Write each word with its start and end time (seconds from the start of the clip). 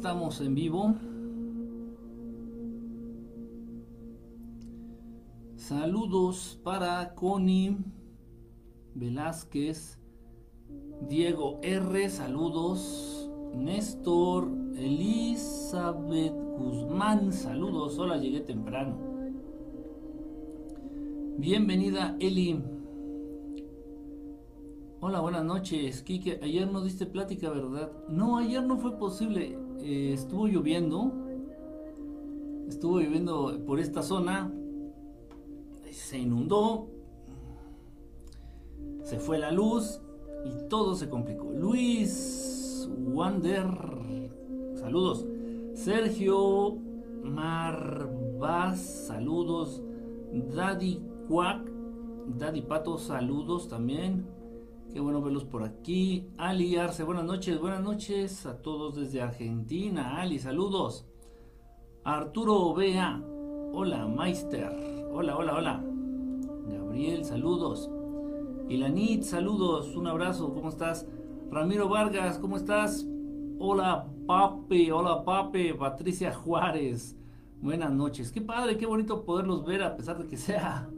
Estamos 0.00 0.40
en 0.40 0.54
vivo. 0.54 0.94
Saludos 5.56 6.58
para 6.64 7.14
Connie 7.14 7.76
Velázquez, 8.94 10.00
Diego 11.06 11.60
R, 11.62 12.08
saludos. 12.08 13.30
Néstor, 13.54 14.48
Elizabeth 14.74 16.32
Guzmán, 16.56 17.30
saludos. 17.34 17.98
Hola, 17.98 18.16
llegué 18.16 18.40
temprano. 18.40 18.96
Bienvenida, 21.36 22.16
Eli. 22.20 22.58
Hola, 25.00 25.20
buenas 25.20 25.44
noches. 25.44 26.02
Kike, 26.02 26.40
ayer 26.42 26.72
no 26.72 26.82
diste 26.82 27.04
plática, 27.04 27.50
¿verdad? 27.50 27.92
No, 28.08 28.38
ayer 28.38 28.62
no 28.62 28.78
fue 28.78 28.98
posible. 28.98 29.58
Eh, 29.82 30.12
estuvo 30.12 30.46
lloviendo. 30.46 31.12
Estuvo 32.68 33.00
lloviendo 33.00 33.58
por 33.66 33.80
esta 33.80 34.02
zona. 34.02 34.52
Se 35.90 36.18
inundó. 36.18 36.88
Se 39.02 39.18
fue 39.18 39.38
la 39.38 39.50
luz 39.50 40.00
y 40.44 40.68
todo 40.68 40.94
se 40.94 41.08
complicó. 41.08 41.50
Luis 41.52 42.88
Wander. 43.12 43.66
Saludos. 44.74 45.26
Sergio 45.74 46.76
Marvaz. 47.22 48.80
Saludos. 48.80 49.82
Daddy 50.54 51.02
Quack. 51.28 51.70
Daddy 52.38 52.62
Pato. 52.62 52.98
Saludos 52.98 53.68
también. 53.68 54.26
Qué 54.92 54.98
bueno 54.98 55.22
verlos 55.22 55.44
por 55.44 55.62
aquí. 55.62 56.26
Ali 56.36 56.74
Arce, 56.74 57.04
buenas 57.04 57.24
noches, 57.24 57.60
buenas 57.60 57.80
noches 57.80 58.44
a 58.44 58.60
todos 58.60 58.96
desde 58.96 59.22
Argentina. 59.22 60.20
Ali, 60.20 60.40
saludos. 60.40 61.06
Arturo 62.02 62.74
Bea, 62.74 63.22
hola, 63.72 64.08
Meister. 64.08 65.08
Hola, 65.12 65.36
hola, 65.36 65.54
hola. 65.54 65.84
Gabriel, 66.66 67.24
saludos. 67.24 67.88
Ilanit, 68.68 69.22
saludos, 69.22 69.94
un 69.94 70.08
abrazo, 70.08 70.52
¿cómo 70.52 70.70
estás? 70.70 71.06
Ramiro 71.52 71.88
Vargas, 71.88 72.40
¿cómo 72.40 72.56
estás? 72.56 73.06
Hola, 73.60 74.08
papi, 74.26 74.90
hola, 74.90 75.22
papi. 75.24 75.72
Patricia 75.72 76.34
Juárez, 76.34 77.16
buenas 77.60 77.92
noches. 77.92 78.32
Qué 78.32 78.40
padre, 78.40 78.76
qué 78.76 78.86
bonito 78.86 79.24
poderlos 79.24 79.64
ver 79.64 79.84
a 79.84 79.96
pesar 79.96 80.18
de 80.18 80.26
que 80.26 80.36
sea 80.36 80.90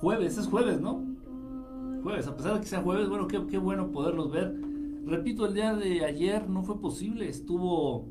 jueves, 0.00 0.38
es 0.38 0.46
jueves, 0.46 0.80
¿no? 0.80 1.01
Jueves, 2.02 2.26
a 2.26 2.36
pesar 2.36 2.54
de 2.54 2.60
que 2.60 2.66
sea 2.66 2.82
jueves, 2.82 3.08
bueno, 3.08 3.28
qué, 3.28 3.46
qué 3.46 3.58
bueno 3.58 3.90
poderlos 3.90 4.30
ver. 4.30 4.54
Repito, 5.04 5.46
el 5.46 5.54
día 5.54 5.74
de 5.74 6.04
ayer 6.04 6.48
no 6.48 6.62
fue 6.62 6.80
posible, 6.80 7.28
estuvo 7.28 8.08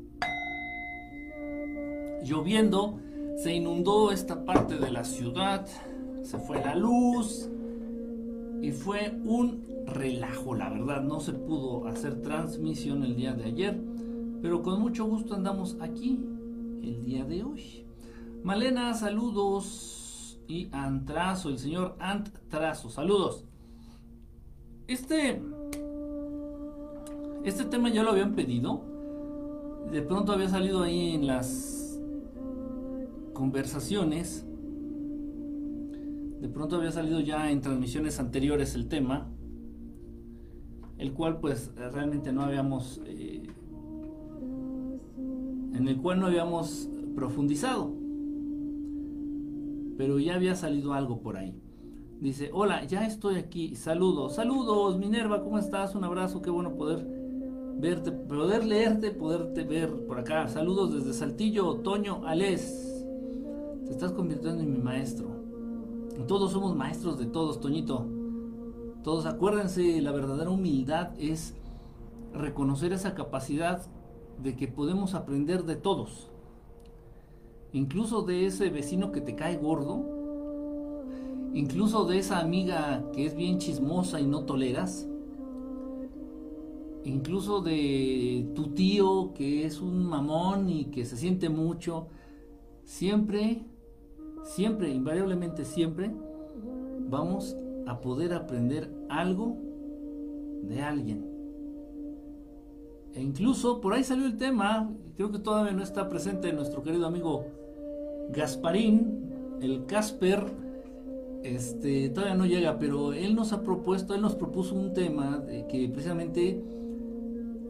lloviendo, 2.22 2.98
se 3.36 3.54
inundó 3.54 4.12
esta 4.12 4.44
parte 4.44 4.78
de 4.78 4.90
la 4.90 5.04
ciudad, 5.04 5.66
se 6.22 6.38
fue 6.38 6.60
la 6.60 6.74
luz 6.74 7.48
y 8.60 8.70
fue 8.70 9.18
un 9.24 9.64
relajo, 9.86 10.54
la 10.54 10.70
verdad, 10.70 11.02
no 11.02 11.20
se 11.20 11.32
pudo 11.32 11.86
hacer 11.88 12.22
transmisión 12.22 13.02
el 13.02 13.16
día 13.16 13.32
de 13.32 13.44
ayer, 13.44 13.80
pero 14.40 14.62
con 14.62 14.80
mucho 14.80 15.04
gusto 15.04 15.34
andamos 15.34 15.76
aquí 15.80 16.20
el 16.82 17.04
día 17.04 17.24
de 17.24 17.42
hoy. 17.42 17.86
Malena, 18.44 18.94
saludos 18.94 20.38
y 20.46 20.68
Antrazo, 20.72 21.48
el 21.48 21.58
señor 21.58 21.96
Antrazo, 21.98 22.88
saludos. 22.88 23.44
Este. 24.92 25.40
Este 27.44 27.64
tema 27.64 27.88
ya 27.88 28.02
lo 28.02 28.10
habían 28.10 28.34
pedido. 28.34 28.82
De 29.90 30.02
pronto 30.02 30.32
había 30.32 30.50
salido 30.50 30.82
ahí 30.82 31.14
en 31.14 31.26
las 31.26 31.98
conversaciones. 33.32 34.46
De 36.42 36.48
pronto 36.50 36.76
había 36.76 36.92
salido 36.92 37.20
ya 37.20 37.50
en 37.50 37.62
transmisiones 37.62 38.20
anteriores 38.20 38.74
el 38.74 38.88
tema. 38.88 39.30
El 40.98 41.14
cual 41.14 41.40
pues 41.40 41.72
realmente 41.74 42.30
no 42.32 42.42
habíamos... 42.42 43.00
Eh, 43.06 43.44
en 45.72 45.88
el 45.88 45.96
cual 46.02 46.20
no 46.20 46.26
habíamos 46.26 46.90
profundizado. 47.14 47.94
Pero 49.96 50.18
ya 50.18 50.34
había 50.34 50.54
salido 50.54 50.92
algo 50.92 51.22
por 51.22 51.38
ahí. 51.38 51.61
Dice, 52.22 52.50
hola, 52.52 52.84
ya 52.84 53.04
estoy 53.04 53.34
aquí. 53.34 53.74
Saludos, 53.74 54.36
saludos, 54.36 54.96
Minerva, 54.96 55.42
¿cómo 55.42 55.58
estás? 55.58 55.96
Un 55.96 56.04
abrazo, 56.04 56.40
qué 56.40 56.50
bueno 56.50 56.76
poder 56.76 57.04
verte, 57.78 58.12
poder 58.12 58.64
leerte, 58.64 59.10
poderte 59.10 59.64
ver 59.64 60.06
por 60.06 60.20
acá. 60.20 60.46
Saludos 60.46 60.94
desde 60.94 61.14
Saltillo, 61.14 61.78
Toño, 61.78 62.24
Alés. 62.24 63.04
Te 63.86 63.90
estás 63.90 64.12
convirtiendo 64.12 64.62
en 64.62 64.72
mi 64.72 64.78
maestro. 64.78 65.30
Todos 66.28 66.52
somos 66.52 66.76
maestros 66.76 67.18
de 67.18 67.26
todos, 67.26 67.58
Toñito. 67.60 68.06
Todos 69.02 69.26
acuérdense, 69.26 70.00
la 70.00 70.12
verdadera 70.12 70.50
humildad 70.50 71.10
es 71.18 71.56
reconocer 72.32 72.92
esa 72.92 73.16
capacidad 73.16 73.82
de 74.40 74.54
que 74.54 74.68
podemos 74.68 75.14
aprender 75.14 75.64
de 75.64 75.74
todos. 75.74 76.30
Incluso 77.72 78.22
de 78.22 78.46
ese 78.46 78.70
vecino 78.70 79.10
que 79.10 79.20
te 79.20 79.34
cae 79.34 79.56
gordo, 79.56 80.21
incluso 81.54 82.04
de 82.04 82.18
esa 82.18 82.38
amiga 82.38 83.04
que 83.12 83.26
es 83.26 83.34
bien 83.34 83.58
chismosa 83.58 84.20
y 84.20 84.26
no 84.26 84.44
toleras, 84.44 85.08
incluso 87.04 87.60
de 87.60 88.50
tu 88.54 88.68
tío 88.68 89.32
que 89.34 89.64
es 89.66 89.80
un 89.80 90.04
mamón 90.06 90.68
y 90.68 90.86
que 90.86 91.04
se 91.04 91.16
siente 91.16 91.48
mucho, 91.48 92.08
siempre, 92.84 93.64
siempre, 94.44 94.90
invariablemente 94.90 95.64
siempre, 95.64 96.12
vamos 97.08 97.56
a 97.86 98.00
poder 98.00 98.32
aprender 98.32 98.90
algo 99.08 99.56
de 100.62 100.80
alguien. 100.80 101.32
E 103.14 103.20
incluso 103.20 103.80
por 103.80 103.92
ahí 103.92 104.04
salió 104.04 104.24
el 104.24 104.36
tema, 104.38 104.90
creo 105.16 105.30
que 105.30 105.38
todavía 105.38 105.72
no 105.72 105.82
está 105.82 106.08
presente 106.08 106.52
nuestro 106.52 106.82
querido 106.82 107.06
amigo 107.06 107.44
Gasparín, 108.30 109.58
el 109.60 109.84
Casper, 109.84 110.46
este, 111.42 112.08
todavía 112.10 112.36
no 112.36 112.46
llega, 112.46 112.78
pero 112.78 113.12
él 113.12 113.34
nos 113.34 113.52
ha 113.52 113.62
propuesto, 113.62 114.14
él 114.14 114.22
nos 114.22 114.36
propuso 114.36 114.74
un 114.74 114.92
tema 114.92 115.38
de 115.38 115.66
que 115.66 115.88
precisamente 115.88 116.62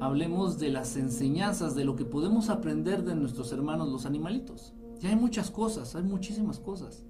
hablemos 0.01 0.59
de 0.59 0.71
las 0.71 0.97
enseñanzas, 0.97 1.75
de 1.75 1.85
lo 1.85 1.97
que 1.97 2.05
podemos 2.05 2.51
aprender 2.51 3.05
de 3.05 3.15
nuestros 3.15 3.53
hermanos 3.53 3.89
los 3.89 4.05
animalitos. 4.05 4.75
Ya 4.99 5.11
hay 5.11 5.17
muchas 5.17 5.51
cosas, 5.51 5.95
hay 5.95 6.03
muchísimas 6.03 6.59
cosas. 6.59 7.07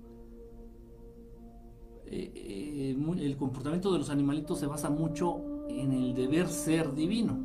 Eh, 2.07 2.31
eh, 2.35 2.97
el 3.21 3.37
comportamiento 3.37 3.93
de 3.93 3.99
los 3.99 4.11
animalitos 4.11 4.59
se 4.59 4.67
basa 4.67 4.91
mucho 4.91 5.67
en 5.69 5.93
el 5.93 6.15
deber 6.15 6.49
ser 6.49 6.95
divino. 6.95 7.39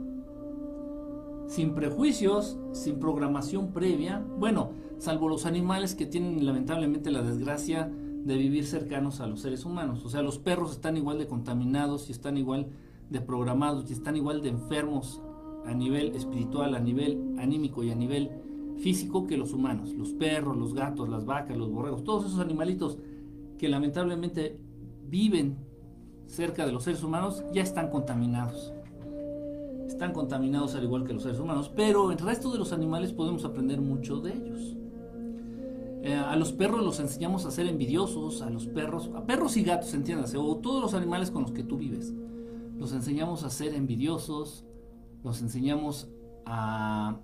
Sin 1.47 1.73
prejuicios, 1.73 2.57
sin 2.73 2.99
programación 2.99 3.71
previa, 3.71 4.23
bueno, 4.37 4.71
salvo 4.97 5.29
los 5.29 5.45
animales 5.45 5.95
que 5.95 6.05
tienen 6.05 6.45
lamentablemente 6.45 7.09
la 7.09 7.21
desgracia 7.21 7.89
de 8.27 8.35
vivir 8.35 8.65
cercanos 8.65 9.21
a 9.21 9.27
los 9.27 9.39
seres 9.39 9.63
humanos. 9.63 10.03
O 10.03 10.09
sea, 10.09 10.21
los 10.21 10.37
perros 10.37 10.71
están 10.71 10.97
igual 10.97 11.17
de 11.17 11.27
contaminados 11.27 12.09
y 12.09 12.11
están 12.11 12.37
igual 12.37 12.67
de 13.09 13.21
programados 13.21 13.89
y 13.89 13.93
están 13.93 14.17
igual 14.17 14.41
de 14.41 14.49
enfermos 14.49 15.21
a 15.65 15.73
nivel 15.73 16.13
espiritual, 16.13 16.75
a 16.75 16.79
nivel 16.79 17.35
anímico 17.39 17.83
y 17.83 17.91
a 17.91 17.95
nivel 17.95 18.29
físico 18.79 19.27
que 19.27 19.37
los 19.37 19.53
humanos. 19.53 19.93
Los 19.93 20.11
perros, 20.11 20.57
los 20.57 20.73
gatos, 20.73 21.07
las 21.07 21.25
vacas, 21.25 21.55
los 21.55 21.71
borregos, 21.71 22.03
todos 22.03 22.25
esos 22.25 22.39
animalitos 22.39 22.97
que 23.57 23.69
lamentablemente 23.69 24.59
viven 25.07 25.57
cerca 26.25 26.65
de 26.65 26.73
los 26.73 26.83
seres 26.83 27.03
humanos 27.03 27.45
ya 27.53 27.61
están 27.63 27.89
contaminados. 27.89 28.73
Están 29.87 30.11
contaminados 30.11 30.75
al 30.75 30.83
igual 30.83 31.05
que 31.05 31.13
los 31.13 31.23
seres 31.23 31.39
humanos, 31.39 31.71
pero 31.73 32.11
el 32.11 32.17
resto 32.17 32.51
de 32.51 32.59
los 32.59 32.73
animales 32.73 33.13
podemos 33.13 33.45
aprender 33.45 33.79
mucho 33.79 34.19
de 34.19 34.33
ellos. 34.33 34.76
Eh, 36.03 36.13
a 36.13 36.35
los 36.35 36.53
perros 36.53 36.83
los 36.83 36.99
enseñamos 36.99 37.45
a 37.45 37.51
ser 37.51 37.67
envidiosos, 37.67 38.41
a 38.41 38.49
los 38.49 38.67
perros, 38.67 39.09
a 39.15 39.25
perros 39.25 39.57
y 39.57 39.63
gatos, 39.63 39.93
entiéndase, 39.93 40.37
o 40.37 40.57
todos 40.57 40.81
los 40.81 40.93
animales 40.93 41.31
con 41.31 41.41
los 41.43 41.51
que 41.51 41.63
tú 41.63 41.77
vives. 41.77 42.13
Los 42.77 42.93
enseñamos 42.93 43.43
a 43.43 43.49
ser 43.49 43.73
envidiosos, 43.73 44.65
los 45.23 45.41
enseñamos 45.41 46.09
a... 46.45 47.17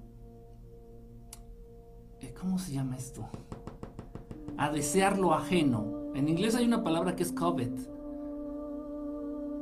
Eh, 2.19 2.33
¿Cómo 2.39 2.57
se 2.57 2.73
llama 2.73 2.97
esto? 2.97 3.27
A 4.57 4.71
desear 4.71 5.19
lo 5.19 5.33
ajeno. 5.33 6.11
En 6.15 6.27
inglés 6.27 6.55
hay 6.55 6.65
una 6.65 6.83
palabra 6.83 7.15
que 7.15 7.23
es 7.23 7.31
covet. 7.31 7.89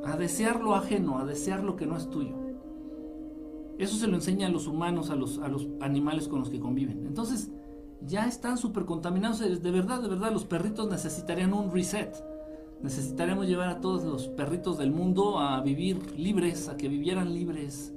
A 0.04 0.16
desear 0.16 0.60
lo 0.60 0.74
ajeno, 0.74 1.18
a 1.18 1.24
desear 1.24 1.62
lo 1.62 1.76
que 1.76 1.86
no 1.86 1.96
es 1.96 2.08
tuyo. 2.08 2.36
Eso 3.78 3.96
se 3.96 4.06
lo 4.06 4.14
enseña 4.14 4.46
a 4.46 4.50
los 4.50 4.66
humanos, 4.66 5.10
a 5.10 5.16
los, 5.16 5.38
a 5.38 5.48
los 5.48 5.68
animales 5.80 6.28
con 6.28 6.40
los 6.40 6.50
que 6.50 6.60
conviven. 6.60 7.06
Entonces, 7.06 7.50
ya 8.06 8.26
están 8.26 8.58
súper 8.58 8.84
contaminados. 8.84 9.40
De 9.40 9.70
verdad, 9.70 10.00
de 10.00 10.08
verdad, 10.08 10.32
los 10.32 10.44
perritos 10.44 10.88
necesitarían 10.88 11.52
un 11.52 11.70
reset. 11.72 12.14
Necesitaríamos 12.82 13.46
llevar 13.46 13.68
a 13.68 13.80
todos 13.80 14.02
los 14.04 14.28
perritos 14.28 14.76
del 14.78 14.90
mundo 14.90 15.38
a 15.38 15.60
vivir 15.60 16.18
libres, 16.18 16.68
a 16.68 16.76
que 16.76 16.88
vivieran 16.88 17.32
libres. 17.32 17.94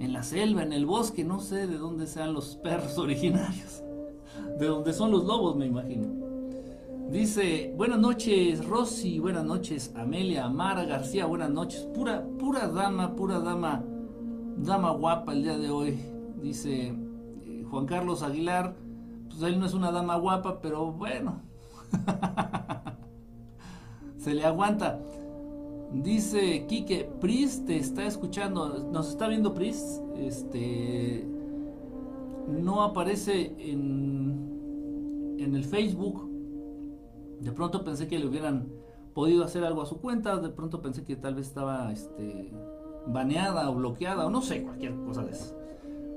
en 0.00 0.12
la 0.12 0.22
selva, 0.22 0.62
en 0.62 0.72
el 0.72 0.86
bosque, 0.86 1.24
no 1.24 1.40
sé 1.40 1.66
de 1.66 1.76
dónde 1.76 2.06
sean 2.06 2.32
los 2.32 2.56
perros 2.56 2.96
originarios. 2.98 3.82
De 4.58 4.66
dónde 4.66 4.92
son 4.92 5.10
los 5.10 5.24
lobos, 5.24 5.56
me 5.56 5.66
imagino. 5.66 6.28
Dice, 7.10 7.72
buenas 7.74 7.98
noches 7.98 8.66
Rosy, 8.66 9.18
buenas 9.18 9.42
noches 9.42 9.94
Amelia, 9.96 10.46
Mara 10.50 10.84
García, 10.84 11.24
buenas 11.24 11.50
noches. 11.50 11.88
Pura, 11.94 12.22
pura 12.38 12.68
dama, 12.68 13.16
pura 13.16 13.40
dama, 13.40 13.82
dama 14.58 14.90
guapa 14.92 15.32
el 15.32 15.42
día 15.42 15.56
de 15.56 15.70
hoy. 15.70 15.98
Dice 16.42 16.88
eh, 17.46 17.64
Juan 17.70 17.86
Carlos 17.86 18.22
Aguilar, 18.22 18.76
pues 19.38 19.52
él 19.52 19.60
no 19.60 19.66
es 19.66 19.74
una 19.74 19.92
dama 19.92 20.16
guapa, 20.16 20.60
pero 20.60 20.90
bueno. 20.90 21.42
Se 24.18 24.34
le 24.34 24.44
aguanta. 24.44 24.98
Dice 25.92 26.66
Quique, 26.66 27.08
Pris 27.20 27.64
te 27.64 27.76
está 27.76 28.04
escuchando, 28.04 28.90
nos 28.92 29.10
está 29.10 29.28
viendo 29.28 29.54
Pris, 29.54 30.02
este 30.16 31.26
no 32.48 32.82
aparece 32.82 33.54
en, 33.58 35.36
en 35.38 35.54
el 35.54 35.64
Facebook. 35.64 36.28
De 37.40 37.52
pronto 37.52 37.84
pensé 37.84 38.08
que 38.08 38.18
le 38.18 38.26
hubieran 38.26 38.68
podido 39.14 39.44
hacer 39.44 39.64
algo 39.64 39.82
a 39.82 39.86
su 39.86 39.98
cuenta, 39.98 40.36
de 40.38 40.48
pronto 40.48 40.82
pensé 40.82 41.04
que 41.04 41.16
tal 41.16 41.36
vez 41.36 41.46
estaba 41.46 41.92
este, 41.92 42.52
baneada 43.06 43.70
o 43.70 43.76
bloqueada, 43.76 44.26
o 44.26 44.30
no 44.30 44.42
sé, 44.42 44.62
cualquier 44.62 44.96
cosa 45.04 45.24
de 45.24 45.30
eso. 45.30 45.56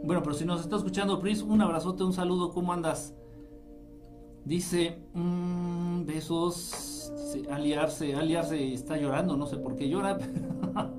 Bueno, 0.03 0.23
pero 0.23 0.35
si 0.35 0.45
nos 0.45 0.61
está 0.61 0.77
escuchando 0.77 1.19
Pris, 1.19 1.41
un 1.41 1.61
abrazote, 1.61 2.03
un 2.03 2.13
saludo, 2.13 2.51
¿cómo 2.51 2.73
andas? 2.73 3.13
Dice, 4.45 4.99
mmm, 5.13 6.05
besos 6.05 7.11
aliarse, 7.49 8.15
aliarse 8.15 8.73
está 8.73 8.97
llorando, 8.97 9.37
no 9.37 9.45
sé 9.45 9.57
por 9.57 9.75
qué 9.75 9.87
llora, 9.87 10.17
pero 10.17 10.91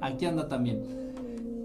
aquí 0.00 0.26
anda 0.26 0.48
también. 0.48 0.82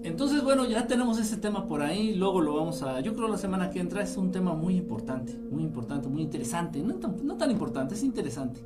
Entonces, 0.04 0.44
bueno, 0.44 0.66
ya 0.66 0.86
tenemos 0.86 1.18
ese 1.18 1.38
tema 1.38 1.66
por 1.66 1.82
ahí, 1.82 2.14
luego 2.16 2.42
lo 2.42 2.56
vamos 2.56 2.84
a, 2.84 3.00
yo 3.00 3.14
creo 3.14 3.30
la 3.30 3.38
semana 3.38 3.70
que 3.70 3.80
entra 3.80 4.02
es 4.02 4.18
un 4.18 4.32
tema 4.32 4.54
muy 4.54 4.76
importante, 4.76 5.34
muy 5.50 5.64
importante, 5.64 6.10
muy 6.10 6.22
interesante, 6.22 6.82
no 6.84 6.96
tan, 6.96 7.26
no 7.26 7.38
tan 7.38 7.52
importante, 7.52 7.96
es 7.96 8.04
interesante. 8.04 8.62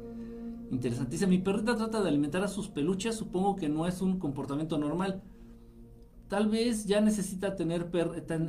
Interesante. 0.71 1.11
Dice, 1.11 1.27
mi 1.27 1.37
perrita 1.37 1.75
trata 1.75 2.01
de 2.01 2.09
alimentar 2.09 2.43
a 2.43 2.47
sus 2.47 2.67
peluches, 2.67 3.15
supongo 3.15 3.55
que 3.55 3.69
no 3.69 3.87
es 3.87 4.01
un 4.01 4.19
comportamiento 4.19 4.77
normal. 4.77 5.21
Tal 6.27 6.49
vez 6.49 6.85
ya 6.85 7.01
necesita 7.01 7.55
tener, 7.55 7.89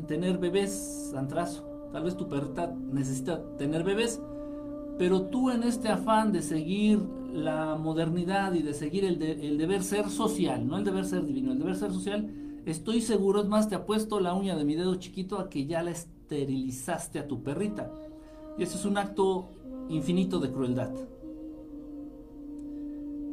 tener 0.07 0.39
bebés, 0.39 1.13
Antrazo. 1.17 1.65
Tal 1.93 2.05
vez 2.05 2.17
tu 2.17 2.29
perrita 2.29 2.75
necesita 2.93 3.43
tener 3.57 3.83
bebés 3.83 4.21
pero 4.99 5.23
tú 5.23 5.51
en 5.51 5.63
este 5.63 5.89
afán 5.89 6.33
de 6.33 6.43
seguir 6.43 7.01
la 7.33 7.77
modernidad 7.77 8.53
y 8.55 8.63
de 8.63 8.75
seguir 8.75 9.05
el, 9.05 9.19
deber 9.19 9.85
ser 9.85 10.11
social, 10.11 10.67
no 10.67 10.77
el 10.77 10.85
deber 10.85 11.07
ser 11.07 11.25
divino, 11.25 11.53
el 11.53 11.59
deber 11.59 11.77
ser 11.77 11.93
social, 11.93 12.29
estoy 12.67 13.01
seguro, 13.01 13.41
es 13.41 13.49
más, 13.49 13.69
te 13.69 13.77
apuesto 13.77 14.19
la 14.19 14.35
uña 14.35 14.57
de 14.57 14.65
mi 14.65 14.75
dedo 14.75 14.97
chiquito 14.97 15.39
a 15.39 15.49
que 15.49 15.67
ya 15.67 15.83
la 15.83 15.93
esterilizaste 15.93 17.21
a 17.21 17.29
tu 17.29 17.43
perrita. 17.43 17.93
Y 18.59 18.65
eso 18.65 18.77
es 18.77 18.85
un 18.85 18.99
acto 18.99 19.51
infinito 19.89 20.41
de 20.41 20.51
crueldad. 20.51 20.91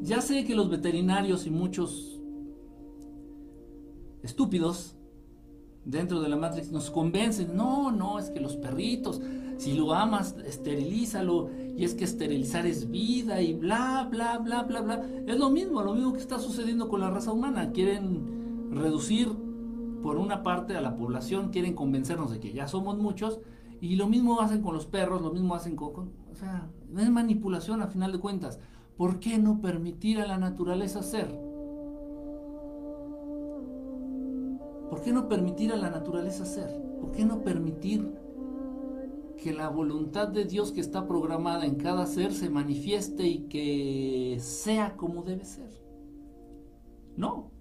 Ya 0.01 0.21
sé 0.21 0.45
que 0.45 0.55
los 0.55 0.69
veterinarios 0.69 1.47
y 1.47 1.49
muchos 1.49 2.14
estúpidos 4.25 4.95
dentro 5.85 6.19
de 6.19 6.29
la 6.29 6.35
Matrix 6.35 6.71
nos 6.71 6.89
convencen, 6.89 7.55
no, 7.55 7.91
no, 7.91 8.19
es 8.19 8.31
que 8.31 8.39
los 8.39 8.57
perritos, 8.57 9.21
si 9.57 9.73
lo 9.73 9.93
amas, 9.93 10.35
esterilízalo. 10.45 11.49
Y 11.77 11.83
es 11.83 11.93
que 11.93 12.03
esterilizar 12.03 12.65
es 12.65 12.89
vida 12.89 13.41
y 13.41 13.53
bla, 13.53 14.07
bla, 14.09 14.39
bla, 14.39 14.63
bla, 14.63 14.81
bla. 14.81 15.05
Es 15.27 15.37
lo 15.37 15.49
mismo, 15.49 15.81
lo 15.83 15.93
mismo 15.93 16.13
que 16.13 16.19
está 16.19 16.39
sucediendo 16.39 16.89
con 16.89 17.01
la 17.01 17.09
raza 17.09 17.31
humana. 17.31 17.71
Quieren 17.71 18.71
reducir 18.71 19.29
por 20.01 20.17
una 20.17 20.43
parte 20.43 20.75
a 20.75 20.81
la 20.81 20.95
población, 20.95 21.49
quieren 21.51 21.73
convencernos 21.73 22.31
de 22.31 22.39
que 22.39 22.53
ya 22.53 22.67
somos 22.67 22.97
muchos. 22.97 23.39
Y 23.81 23.95
lo 23.95 24.07
mismo 24.07 24.41
hacen 24.41 24.61
con 24.61 24.73
los 24.73 24.85
perros, 24.85 25.21
lo 25.21 25.31
mismo 25.31 25.53
hacen 25.53 25.75
con... 25.75 26.11
o 26.31 26.35
sea, 26.35 26.69
es 26.97 27.09
manipulación 27.09 27.81
a 27.81 27.87
final 27.87 28.11
de 28.11 28.19
cuentas. 28.19 28.59
¿Por 28.97 29.19
qué 29.19 29.37
no 29.37 29.61
permitir 29.61 30.19
a 30.21 30.27
la 30.27 30.37
naturaleza 30.37 31.03
ser? 31.03 31.54
¿Por 34.95 35.03
qué 35.03 35.11
no 35.11 35.27
permitir 35.27 35.73
a 35.73 35.75
la 35.75 35.89
naturaleza 35.89 36.45
ser? 36.45 36.69
¿Por 37.01 37.11
qué 37.11 37.25
no 37.25 37.41
permitir 37.41 38.13
que 39.35 39.51
la 39.51 39.67
voluntad 39.67 40.29
de 40.29 40.45
Dios 40.45 40.71
que 40.71 40.79
está 40.79 41.05
programada 41.05 41.65
en 41.65 41.75
cada 41.75 42.05
ser 42.05 42.31
se 42.31 42.49
manifieste 42.49 43.27
y 43.27 43.39
que 43.49 44.37
sea 44.39 44.95
como 44.95 45.23
debe 45.23 45.43
ser. 45.43 45.69
No, 47.17 47.51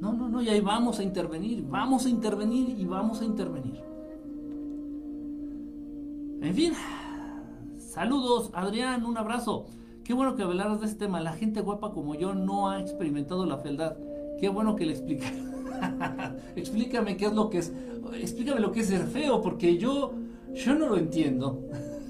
no, 0.00 0.14
no, 0.14 0.30
no, 0.30 0.40
y 0.40 0.48
ahí 0.48 0.62
vamos 0.62 0.98
a 0.98 1.02
intervenir, 1.02 1.62
vamos 1.68 2.06
a 2.06 2.08
intervenir 2.08 2.70
y 2.70 2.86
vamos 2.86 3.20
a 3.20 3.26
intervenir. 3.26 3.82
En 6.40 6.54
fin, 6.54 6.72
saludos, 7.76 8.48
Adrián, 8.54 9.04
un 9.04 9.18
abrazo. 9.18 9.66
Qué 10.04 10.14
bueno 10.14 10.36
que 10.36 10.42
hablaras 10.42 10.80
de 10.80 10.86
este 10.86 11.00
tema. 11.00 11.20
La 11.20 11.34
gente 11.34 11.60
guapa 11.60 11.92
como 11.92 12.14
yo 12.14 12.34
no 12.34 12.70
ha 12.70 12.80
experimentado 12.80 13.44
la 13.44 13.58
fealdad. 13.58 13.98
Qué 14.40 14.48
bueno 14.48 14.74
que 14.74 14.86
le 14.86 14.92
explique. 14.92 15.26
Explícame 16.56 17.16
qué 17.16 17.26
es 17.26 17.32
lo 17.32 17.50
que 17.50 17.58
es. 17.58 17.72
Explícame 18.14 18.60
lo 18.60 18.72
que 18.72 18.80
es 18.80 18.86
ser 18.86 19.06
feo, 19.06 19.42
porque 19.42 19.78
yo 19.78 20.12
yo 20.56 20.74
no 20.74 20.88
lo 20.88 20.96
entiendo. 20.96 21.62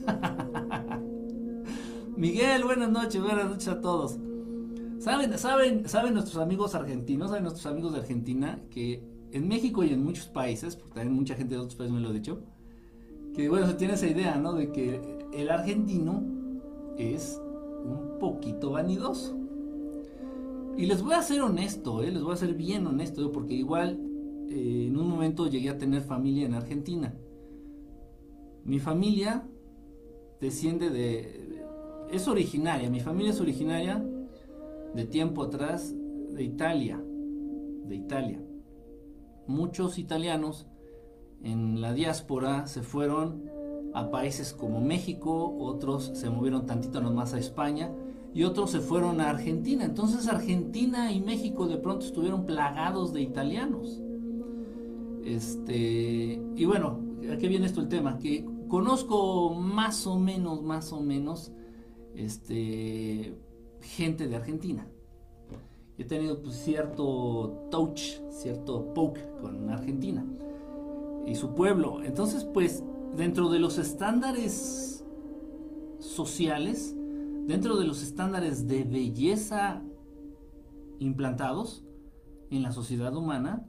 Miguel, 2.16 2.64
buenas 2.64 2.90
noches, 2.90 3.20
buenas 3.20 3.50
noches 3.50 3.68
a 3.68 3.80
todos. 3.80 4.18
¿Saben, 5.00 5.36
saben, 5.36 5.88
saben 5.88 6.14
nuestros 6.14 6.42
amigos 6.42 6.74
argentinos, 6.74 7.28
saben 7.28 7.42
nuestros 7.42 7.66
amigos 7.66 7.92
de 7.92 8.00
Argentina, 8.00 8.60
que 8.70 9.02
en 9.32 9.48
México 9.48 9.84
y 9.84 9.90
en 9.90 10.02
muchos 10.02 10.26
países, 10.26 10.76
porque 10.76 10.94
también 10.94 11.14
mucha 11.14 11.34
gente 11.34 11.54
de 11.54 11.60
otros 11.60 11.74
países 11.74 11.94
me 11.94 12.00
lo 12.00 12.10
ha 12.10 12.12
dicho, 12.12 12.40
que 13.34 13.48
bueno, 13.48 13.66
se 13.66 13.74
tiene 13.74 13.94
esa 13.94 14.06
idea, 14.06 14.36
¿no? 14.36 14.54
De 14.54 14.70
que 14.70 15.00
el 15.32 15.50
argentino 15.50 16.24
es 16.96 17.40
un 17.84 18.18
poquito 18.18 18.70
vanidoso. 18.70 19.36
Y 20.76 20.84
les 20.84 21.02
voy 21.02 21.14
a 21.14 21.22
ser 21.22 21.40
honesto, 21.40 22.02
¿eh? 22.02 22.10
les 22.10 22.22
voy 22.22 22.34
a 22.34 22.36
ser 22.36 22.52
bien 22.54 22.86
honesto, 22.86 23.32
porque 23.32 23.54
igual 23.54 23.98
eh, 24.50 24.86
en 24.88 24.98
un 24.98 25.08
momento 25.08 25.46
llegué 25.46 25.70
a 25.70 25.78
tener 25.78 26.02
familia 26.02 26.44
en 26.44 26.52
Argentina. 26.52 27.14
Mi 28.64 28.78
familia 28.78 29.48
desciende 30.38 30.90
de... 30.90 31.64
Es 32.10 32.28
originaria, 32.28 32.90
mi 32.90 33.00
familia 33.00 33.30
es 33.32 33.40
originaria 33.40 34.04
de 34.94 35.04
tiempo 35.06 35.44
atrás 35.44 35.94
de 36.30 36.44
Italia, 36.44 37.02
de 37.02 37.96
Italia. 37.96 38.42
Muchos 39.46 39.98
italianos 39.98 40.66
en 41.42 41.80
la 41.80 41.94
diáspora 41.94 42.66
se 42.66 42.82
fueron 42.82 43.44
a 43.94 44.10
países 44.10 44.52
como 44.52 44.82
México, 44.82 45.56
otros 45.58 46.12
se 46.14 46.28
movieron 46.28 46.66
tantito 46.66 47.00
nomás 47.00 47.32
a 47.32 47.38
España 47.38 47.90
y 48.36 48.44
otros 48.44 48.70
se 48.70 48.80
fueron 48.80 49.22
a 49.22 49.30
Argentina. 49.30 49.86
Entonces 49.86 50.28
Argentina 50.28 51.10
y 51.10 51.22
México 51.22 51.66
de 51.66 51.78
pronto 51.78 52.04
estuvieron 52.04 52.44
plagados 52.44 53.14
de 53.14 53.22
italianos. 53.22 54.02
Este, 55.24 56.38
y 56.54 56.64
bueno, 56.66 57.00
¿a 57.32 57.38
qué 57.38 57.48
viene 57.48 57.64
esto 57.64 57.80
el 57.80 57.88
tema? 57.88 58.18
Que 58.18 58.46
conozco 58.68 59.54
más 59.54 60.06
o 60.06 60.18
menos, 60.18 60.62
más 60.62 60.92
o 60.92 61.00
menos, 61.00 61.50
este, 62.14 63.34
gente 63.80 64.28
de 64.28 64.36
Argentina. 64.36 64.86
He 65.96 66.04
tenido 66.04 66.42
pues, 66.42 66.56
cierto 66.56 67.68
touch, 67.70 68.20
cierto 68.28 68.92
poke 68.92 69.26
con 69.40 69.70
Argentina 69.70 70.22
y 71.26 71.36
su 71.36 71.54
pueblo. 71.54 72.02
Entonces, 72.04 72.44
pues, 72.44 72.84
dentro 73.16 73.48
de 73.48 73.60
los 73.60 73.78
estándares 73.78 75.02
sociales, 76.00 76.94
dentro 77.46 77.76
de 77.76 77.86
los 77.86 78.02
estándares 78.02 78.66
de 78.66 78.84
belleza 78.84 79.82
implantados 80.98 81.84
en 82.50 82.62
la 82.62 82.72
sociedad 82.72 83.14
humana, 83.14 83.66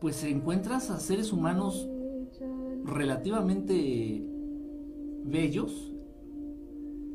pues 0.00 0.22
encuentras 0.24 0.90
a 0.90 0.98
seres 1.00 1.32
humanos 1.32 1.88
relativamente 2.84 4.24
bellos 5.24 5.92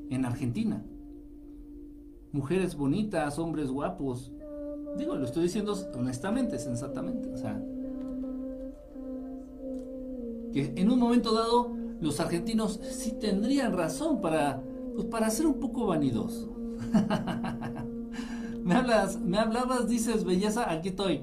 en 0.09 0.25
Argentina. 0.25 0.83
Mujeres 2.31 2.75
bonitas, 2.75 3.37
hombres 3.39 3.69
guapos. 3.69 4.31
Digo, 4.97 5.15
lo 5.15 5.25
estoy 5.25 5.43
diciendo 5.43 5.75
honestamente, 5.95 6.57
sensatamente. 6.57 7.31
O 7.31 7.37
sea, 7.37 7.61
que 10.51 10.73
en 10.75 10.91
un 10.91 10.99
momento 10.99 11.33
dado 11.33 11.75
los 12.01 12.19
argentinos 12.19 12.79
sí 12.91 13.11
tendrían 13.19 13.73
razón 13.73 14.21
para, 14.21 14.63
pues, 14.99 15.11
para 15.11 15.29
ser 15.29 15.47
un 15.47 15.59
poco 15.61 15.87
vanidoso. 15.87 16.53
me 18.63 18.75
hablas, 18.75 19.17
me 19.21 19.37
hablabas, 19.37 19.87
dices 19.87 20.25
belleza, 20.25 20.69
aquí 20.69 20.89
estoy. 20.89 21.21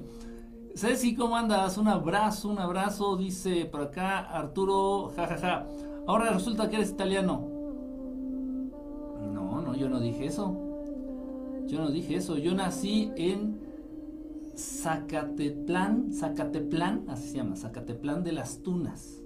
Ceci, 0.74 1.14
¿cómo 1.14 1.36
andas? 1.36 1.76
Un 1.76 1.88
abrazo, 1.88 2.48
un 2.48 2.58
abrazo, 2.58 3.16
dice 3.18 3.66
por 3.66 3.82
acá 3.82 4.20
Arturo, 4.20 5.12
jajaja. 5.14 5.66
Ahora 6.06 6.30
resulta 6.30 6.70
que 6.70 6.76
eres 6.76 6.90
italiano. 6.90 7.48
No, 9.32 9.60
no, 9.60 9.74
yo 9.74 9.90
no 9.90 10.00
dije 10.00 10.24
eso. 10.24 10.56
Yo 11.66 11.78
no 11.78 11.90
dije 11.90 12.16
eso. 12.16 12.38
Yo 12.38 12.54
nací 12.54 13.10
en 13.16 13.60
Zacateplán, 14.56 16.14
Zacateplán, 16.14 17.04
así 17.08 17.28
se 17.28 17.36
llama, 17.36 17.56
Zacateplán 17.56 18.24
de 18.24 18.32
las 18.32 18.62
Tunas. 18.62 19.22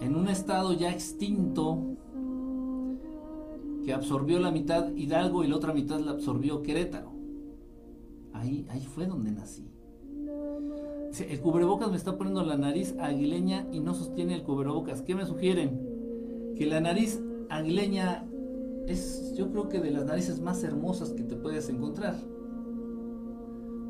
En 0.00 0.16
un 0.16 0.28
estado 0.28 0.72
ya 0.72 0.90
extinto 0.90 1.78
que 3.84 3.92
absorbió 3.92 4.38
la 4.38 4.50
mitad 4.50 4.94
Hidalgo 4.94 5.44
y 5.44 5.48
la 5.48 5.56
otra 5.56 5.72
mitad 5.72 6.00
la 6.00 6.12
absorbió 6.12 6.62
Querétaro. 6.62 7.12
Ahí, 8.32 8.66
ahí 8.70 8.80
fue 8.80 9.06
donde 9.06 9.32
nací. 9.32 9.70
El 11.18 11.40
cubrebocas 11.40 11.90
me 11.90 11.96
está 11.96 12.16
poniendo 12.16 12.44
la 12.44 12.56
nariz 12.56 12.94
aguileña 13.00 13.66
y 13.72 13.80
no 13.80 13.94
sostiene 13.94 14.34
el 14.34 14.42
cubrebocas. 14.42 15.02
¿Qué 15.02 15.14
me 15.14 15.26
sugieren? 15.26 16.54
Que 16.56 16.66
la 16.66 16.80
nariz 16.80 17.20
aguileña 17.48 18.24
es, 18.86 19.34
yo 19.36 19.50
creo 19.50 19.68
que 19.68 19.80
de 19.80 19.90
las 19.90 20.04
narices 20.04 20.40
más 20.40 20.62
hermosas 20.62 21.12
que 21.12 21.24
te 21.24 21.36
puedes 21.36 21.68
encontrar. 21.68 22.14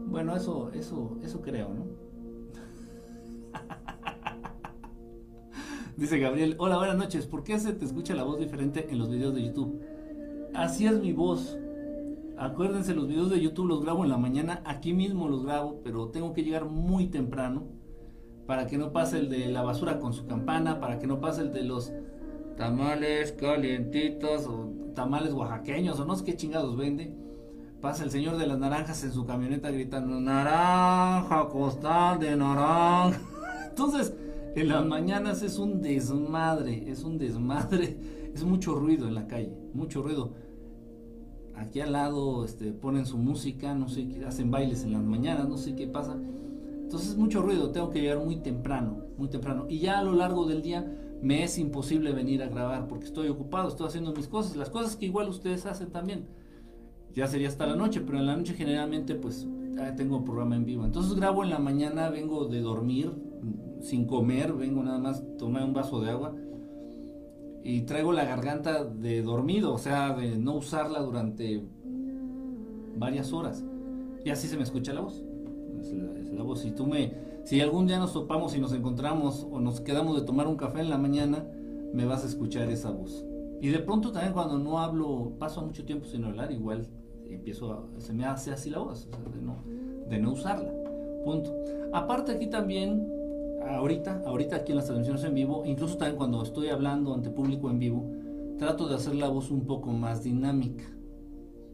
Bueno, 0.06 0.34
eso, 0.34 0.70
eso, 0.72 1.18
eso 1.22 1.40
creo, 1.40 1.68
¿no? 1.74 1.84
Dice 5.96 6.18
Gabriel, 6.18 6.56
hola, 6.58 6.76
buenas 6.76 6.96
noches. 6.96 7.26
¿Por 7.26 7.42
qué 7.42 7.58
se 7.58 7.72
te 7.72 7.84
escucha 7.84 8.14
la 8.14 8.22
voz 8.22 8.38
diferente 8.38 8.88
en 8.90 8.98
los 8.98 9.10
videos 9.10 9.34
de 9.34 9.42
YouTube? 9.42 9.80
Así 10.54 10.86
es 10.86 10.98
mi 11.00 11.12
voz. 11.12 11.58
Acuérdense, 12.38 12.94
los 12.94 13.08
videos 13.08 13.30
de 13.30 13.40
YouTube 13.40 13.68
los 13.68 13.82
grabo 13.82 14.04
en 14.04 14.10
la 14.10 14.16
mañana, 14.16 14.62
aquí 14.64 14.94
mismo 14.94 15.28
los 15.28 15.44
grabo, 15.44 15.80
pero 15.84 16.08
tengo 16.08 16.32
que 16.32 16.42
llegar 16.42 16.64
muy 16.64 17.08
temprano 17.08 17.64
para 18.46 18.66
que 18.66 18.78
no 18.78 18.92
pase 18.92 19.18
el 19.18 19.28
de 19.28 19.48
la 19.48 19.62
basura 19.62 19.98
con 19.98 20.12
su 20.12 20.26
campana, 20.26 20.80
para 20.80 20.98
que 20.98 21.06
no 21.06 21.20
pase 21.20 21.42
el 21.42 21.52
de 21.52 21.64
los 21.64 21.92
tamales 22.56 23.32
calientitos 23.32 24.46
o 24.46 24.70
tamales 24.94 25.32
oaxaqueños 25.32 26.00
o 26.00 26.04
no 26.04 26.16
sé 26.16 26.24
qué 26.24 26.36
chingados 26.36 26.76
vende. 26.76 27.14
Pasa 27.80 28.04
el 28.04 28.10
señor 28.10 28.36
de 28.36 28.46
las 28.46 28.58
naranjas 28.58 29.02
en 29.04 29.12
su 29.12 29.26
camioneta 29.26 29.70
gritando, 29.70 30.20
naranja, 30.20 31.48
costal 31.48 32.20
de 32.20 32.36
naranja. 32.36 33.20
Entonces, 33.68 34.14
en 34.54 34.68
las 34.68 34.84
mañanas 34.84 35.42
es 35.42 35.58
un 35.58 35.80
desmadre, 35.80 36.90
es 36.90 37.04
un 37.04 37.18
desmadre, 37.18 37.98
es 38.34 38.44
mucho 38.44 38.74
ruido 38.74 39.08
en 39.08 39.14
la 39.14 39.26
calle, 39.26 39.52
mucho 39.74 40.02
ruido. 40.02 40.32
Aquí 41.54 41.80
al 41.80 41.92
lado 41.92 42.44
este, 42.44 42.72
ponen 42.72 43.06
su 43.06 43.18
música, 43.18 43.74
no 43.74 43.88
sé, 43.88 44.08
hacen 44.26 44.50
bailes 44.50 44.84
en 44.84 44.92
las 44.92 45.02
mañanas, 45.02 45.48
no 45.48 45.56
sé 45.56 45.74
qué 45.74 45.86
pasa. 45.86 46.18
Entonces 46.82 47.10
es 47.10 47.16
mucho 47.16 47.42
ruido, 47.42 47.70
tengo 47.70 47.90
que 47.90 48.00
llegar 48.00 48.24
muy 48.24 48.36
temprano, 48.36 49.04
muy 49.18 49.28
temprano. 49.28 49.66
Y 49.68 49.78
ya 49.78 49.98
a 49.98 50.02
lo 50.02 50.14
largo 50.14 50.46
del 50.46 50.62
día 50.62 50.90
me 51.22 51.44
es 51.44 51.58
imposible 51.58 52.12
venir 52.12 52.42
a 52.42 52.48
grabar 52.48 52.88
porque 52.88 53.06
estoy 53.06 53.28
ocupado, 53.28 53.68
estoy 53.68 53.86
haciendo 53.86 54.12
mis 54.12 54.26
cosas, 54.26 54.56
las 54.56 54.70
cosas 54.70 54.96
que 54.96 55.06
igual 55.06 55.28
ustedes 55.28 55.66
hacen 55.66 55.90
también. 55.90 56.26
Ya 57.14 57.26
sería 57.26 57.48
hasta 57.48 57.66
la 57.66 57.76
noche, 57.76 58.00
pero 58.00 58.18
en 58.18 58.26
la 58.26 58.36
noche 58.36 58.54
generalmente 58.54 59.14
pues 59.14 59.46
tengo 59.96 60.24
programa 60.24 60.56
en 60.56 60.64
vivo. 60.64 60.84
Entonces 60.84 61.14
grabo 61.14 61.44
en 61.44 61.50
la 61.50 61.58
mañana, 61.58 62.10
vengo 62.10 62.46
de 62.46 62.60
dormir, 62.60 63.12
sin 63.80 64.06
comer, 64.06 64.52
vengo 64.52 64.82
nada 64.82 64.98
más, 64.98 65.24
tomé 65.38 65.64
un 65.64 65.72
vaso 65.72 66.00
de 66.00 66.10
agua 66.10 66.34
y 67.62 67.82
traigo 67.82 68.12
la 68.12 68.24
garganta 68.24 68.84
de 68.84 69.22
dormido, 69.22 69.72
o 69.74 69.78
sea, 69.78 70.14
de 70.14 70.38
no 70.38 70.56
usarla 70.56 71.00
durante 71.00 71.62
varias 72.96 73.32
horas. 73.32 73.64
Y 74.24 74.30
así 74.30 74.48
se 74.48 74.56
me 74.56 74.62
escucha 74.62 74.92
la 74.92 75.00
voz. 75.00 75.22
Es 75.80 75.92
la, 76.32 76.42
voz. 76.42 76.60
Si 76.60 76.70
tú 76.70 76.86
me, 76.86 77.12
si 77.44 77.60
algún 77.60 77.86
día 77.86 77.98
nos 77.98 78.12
topamos 78.12 78.54
y 78.56 78.60
nos 78.60 78.72
encontramos 78.72 79.46
o 79.50 79.60
nos 79.60 79.80
quedamos 79.80 80.16
de 80.16 80.26
tomar 80.26 80.46
un 80.46 80.56
café 80.56 80.80
en 80.80 80.90
la 80.90 80.98
mañana, 80.98 81.46
me 81.92 82.04
vas 82.06 82.24
a 82.24 82.28
escuchar 82.28 82.70
esa 82.70 82.90
voz. 82.90 83.24
Y 83.60 83.68
de 83.68 83.78
pronto 83.78 84.10
también 84.10 84.32
cuando 84.32 84.58
no 84.58 84.78
hablo, 84.78 85.32
paso 85.38 85.62
mucho 85.62 85.84
tiempo 85.84 86.06
sin 86.06 86.24
hablar, 86.24 86.50
igual 86.50 86.86
empiezo 87.28 87.72
a, 87.72 88.00
se 88.00 88.12
me 88.12 88.24
hace 88.24 88.50
así 88.52 88.70
la 88.70 88.78
voz, 88.78 89.08
de, 89.34 89.42
no, 89.42 89.56
de 90.08 90.18
no 90.18 90.32
usarla. 90.32 90.72
Punto. 91.24 91.54
Aparte 91.92 92.32
aquí 92.32 92.46
también 92.46 93.06
ahorita, 93.76 94.22
ahorita 94.26 94.56
aquí 94.56 94.72
en 94.72 94.76
las 94.76 94.86
transmisiones 94.86 95.24
en 95.24 95.34
vivo, 95.34 95.64
incluso 95.64 95.96
también 95.96 96.16
cuando 96.16 96.42
estoy 96.42 96.68
hablando 96.68 97.14
ante 97.14 97.30
público 97.30 97.70
en 97.70 97.78
vivo, 97.78 98.10
trato 98.58 98.88
de 98.88 98.94
hacer 98.94 99.14
la 99.14 99.28
voz 99.28 99.50
un 99.50 99.66
poco 99.66 99.90
más 99.92 100.22
dinámica. 100.22 100.84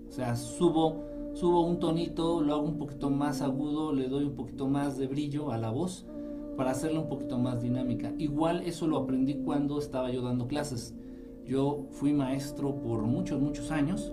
O 0.08 0.12
sea, 0.12 0.36
subo, 0.36 1.04
subo 1.34 1.66
un 1.66 1.78
tonito, 1.78 2.40
lo 2.40 2.54
hago 2.54 2.64
un 2.64 2.78
poquito 2.78 3.10
más 3.10 3.42
agudo, 3.42 3.92
le 3.92 4.08
doy 4.08 4.24
un 4.24 4.34
poquito 4.34 4.66
más 4.68 4.96
de 4.96 5.06
brillo 5.06 5.50
a 5.50 5.58
la 5.58 5.70
voz 5.70 6.06
para 6.56 6.70
hacerla 6.70 7.00
un 7.00 7.08
poquito 7.08 7.38
más 7.38 7.60
dinámica. 7.62 8.12
Igual 8.18 8.62
eso 8.62 8.86
lo 8.86 8.98
aprendí 8.98 9.34
cuando 9.34 9.78
estaba 9.78 10.10
yo 10.10 10.22
dando 10.22 10.46
clases. 10.46 10.94
Yo 11.44 11.86
fui 11.90 12.12
maestro 12.12 12.80
por 12.80 13.02
muchos, 13.02 13.40
muchos 13.40 13.70
años 13.70 14.12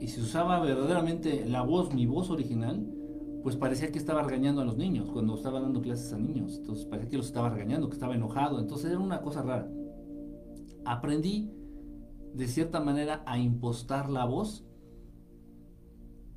y 0.00 0.08
si 0.08 0.20
usaba 0.20 0.60
verdaderamente 0.60 1.46
la 1.46 1.62
voz, 1.62 1.94
mi 1.94 2.06
voz 2.06 2.30
original, 2.30 2.84
pues 3.46 3.54
parecía 3.54 3.92
que 3.92 3.98
estaba 4.00 4.24
regañando 4.24 4.60
a 4.60 4.64
los 4.64 4.76
niños 4.76 5.08
cuando 5.12 5.36
estaba 5.36 5.60
dando 5.60 5.80
clases 5.80 6.12
a 6.12 6.18
niños. 6.18 6.56
Entonces 6.56 6.84
parecía 6.84 7.10
que 7.10 7.16
los 7.18 7.26
estaba 7.26 7.48
regañando, 7.48 7.88
que 7.88 7.94
estaba 7.94 8.16
enojado. 8.16 8.58
Entonces 8.58 8.90
era 8.90 8.98
una 8.98 9.20
cosa 9.20 9.42
rara. 9.42 9.70
Aprendí 10.84 11.52
de 12.34 12.48
cierta 12.48 12.80
manera 12.80 13.22
a 13.24 13.38
impostar 13.38 14.10
la 14.10 14.24
voz 14.24 14.64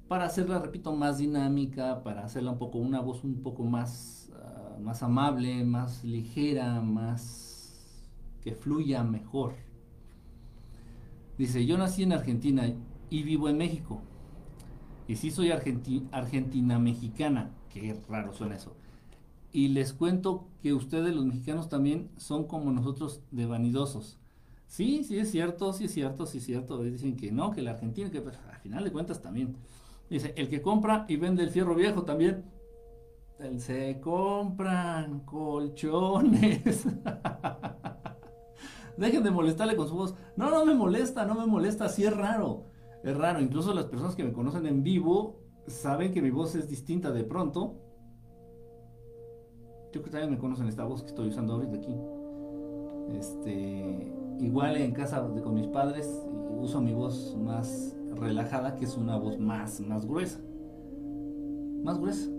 para 0.07 0.25
hacerla, 0.25 0.59
repito, 0.59 0.95
más 0.95 1.17
dinámica, 1.17 2.03
para 2.03 2.23
hacerla 2.23 2.51
un 2.51 2.59
poco, 2.59 2.77
una 2.77 3.01
voz 3.01 3.23
un 3.23 3.41
poco 3.41 3.63
más, 3.63 4.31
ah, 4.35 4.77
más 4.79 5.01
amable, 5.01 5.65
más 5.65 6.03
ligera, 6.03 6.79
más 6.79 8.05
que 8.39 8.53
fluya 8.53 9.03
mejor. 9.03 9.53
Dice, 11.39 11.65
yo 11.65 11.75
nací 11.75 12.03
en 12.03 12.13
Argentina 12.13 12.71
y 13.09 13.23
vivo 13.23 13.49
en 13.49 13.57
México. 13.57 14.03
Y 15.09 15.15
sí 15.15 15.31
soy 15.31 15.49
argentina 15.49 16.77
mexicana, 16.77 17.49
qué 17.73 17.99
raro 18.07 18.31
suena 18.31 18.57
eso. 18.57 18.75
Y 19.51 19.69
les 19.69 19.91
cuento 19.91 20.45
que 20.61 20.71
ustedes 20.71 21.15
los 21.15 21.25
mexicanos 21.25 21.67
también 21.67 22.11
son 22.17 22.43
como 22.43 22.71
nosotros 22.71 23.19
de 23.31 23.47
vanidosos. 23.47 24.19
Sí, 24.67 25.03
sí 25.03 25.17
es 25.17 25.31
cierto, 25.31 25.73
sí 25.73 25.85
es 25.85 25.93
cierto, 25.95 26.27
sí 26.27 26.37
es 26.37 26.45
cierto. 26.45 26.83
Dicen 26.83 27.17
que 27.17 27.31
no, 27.31 27.49
que 27.49 27.63
la 27.63 27.71
Argentina, 27.71 28.11
que 28.11 28.21
pues, 28.21 28.37
al 28.51 28.59
final 28.59 28.83
de 28.83 28.91
cuentas 28.91 29.19
también. 29.19 29.55
Dice, 30.11 30.35
el 30.37 30.47
que 30.47 30.61
compra 30.61 31.07
y 31.09 31.15
vende 31.15 31.41
el 31.41 31.49
fierro 31.49 31.73
viejo 31.73 32.03
también. 32.03 32.45
Se 33.57 33.99
compran 33.99 35.21
colchones. 35.21 36.85
Dejen 38.97 39.23
de 39.23 39.31
molestarle 39.31 39.75
con 39.75 39.87
su 39.87 39.95
voz. 39.95 40.13
No, 40.35 40.51
no 40.51 40.67
me 40.67 40.75
molesta, 40.75 41.25
no 41.25 41.33
me 41.33 41.47
molesta, 41.47 41.89
sí 41.89 42.05
es 42.05 42.15
raro 42.15 42.68
es 43.03 43.17
raro. 43.17 43.41
Incluso 43.41 43.73
las 43.73 43.85
personas 43.85 44.15
que 44.15 44.23
me 44.23 44.33
conocen 44.33 44.65
en 44.65 44.83
vivo 44.83 45.41
saben 45.67 46.11
que 46.11 46.21
mi 46.21 46.31
voz 46.31 46.55
es 46.55 46.69
distinta 46.69 47.11
de 47.11 47.23
pronto. 47.23 47.75
Yo 49.91 50.01
creo 50.01 50.03
que 50.03 50.09
también 50.11 50.31
me 50.31 50.37
conocen 50.37 50.67
esta 50.67 50.85
voz 50.85 51.01
que 51.01 51.09
estoy 51.09 51.29
usando 51.29 51.53
ahorita 51.53 51.77
aquí. 51.77 51.95
Este, 53.17 54.13
igual 54.39 54.77
en 54.77 54.91
casa 54.91 55.27
con 55.43 55.55
mis 55.55 55.67
padres 55.67 56.07
uso 56.61 56.81
mi 56.81 56.93
voz 56.93 57.35
más 57.37 57.95
relajada, 58.15 58.75
que 58.75 58.85
es 58.85 58.97
una 58.97 59.17
voz 59.17 59.39
más, 59.39 59.79
más 59.81 60.05
gruesa. 60.05 60.39
Más 61.83 61.97
gruesa. 61.97 62.29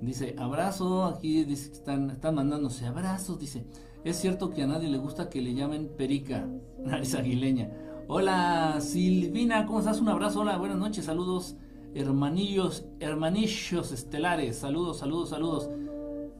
Dice, 0.00 0.34
abrazo, 0.38 1.04
aquí 1.04 1.44
dice 1.44 1.68
que 1.68 1.76
están, 1.76 2.10
están 2.10 2.34
mandándose 2.34 2.86
abrazos, 2.86 3.38
dice, 3.38 3.66
es 4.02 4.16
cierto 4.16 4.50
que 4.50 4.62
a 4.62 4.66
nadie 4.66 4.88
le 4.88 4.96
gusta 4.96 5.28
que 5.28 5.42
le 5.42 5.54
llamen 5.54 5.90
perica, 5.96 6.48
nariz 6.78 7.14
aguileña. 7.14 7.70
Hola 8.12 8.80
Silvina, 8.80 9.66
¿cómo 9.66 9.78
estás? 9.78 10.00
Un 10.00 10.08
abrazo, 10.08 10.40
hola, 10.40 10.58
buenas 10.58 10.78
noches, 10.78 11.04
saludos 11.04 11.54
hermanillos, 11.94 12.84
hermanillos 12.98 13.92
estelares, 13.92 14.56
saludos, 14.56 14.98
saludos, 14.98 15.28
saludos. 15.28 15.70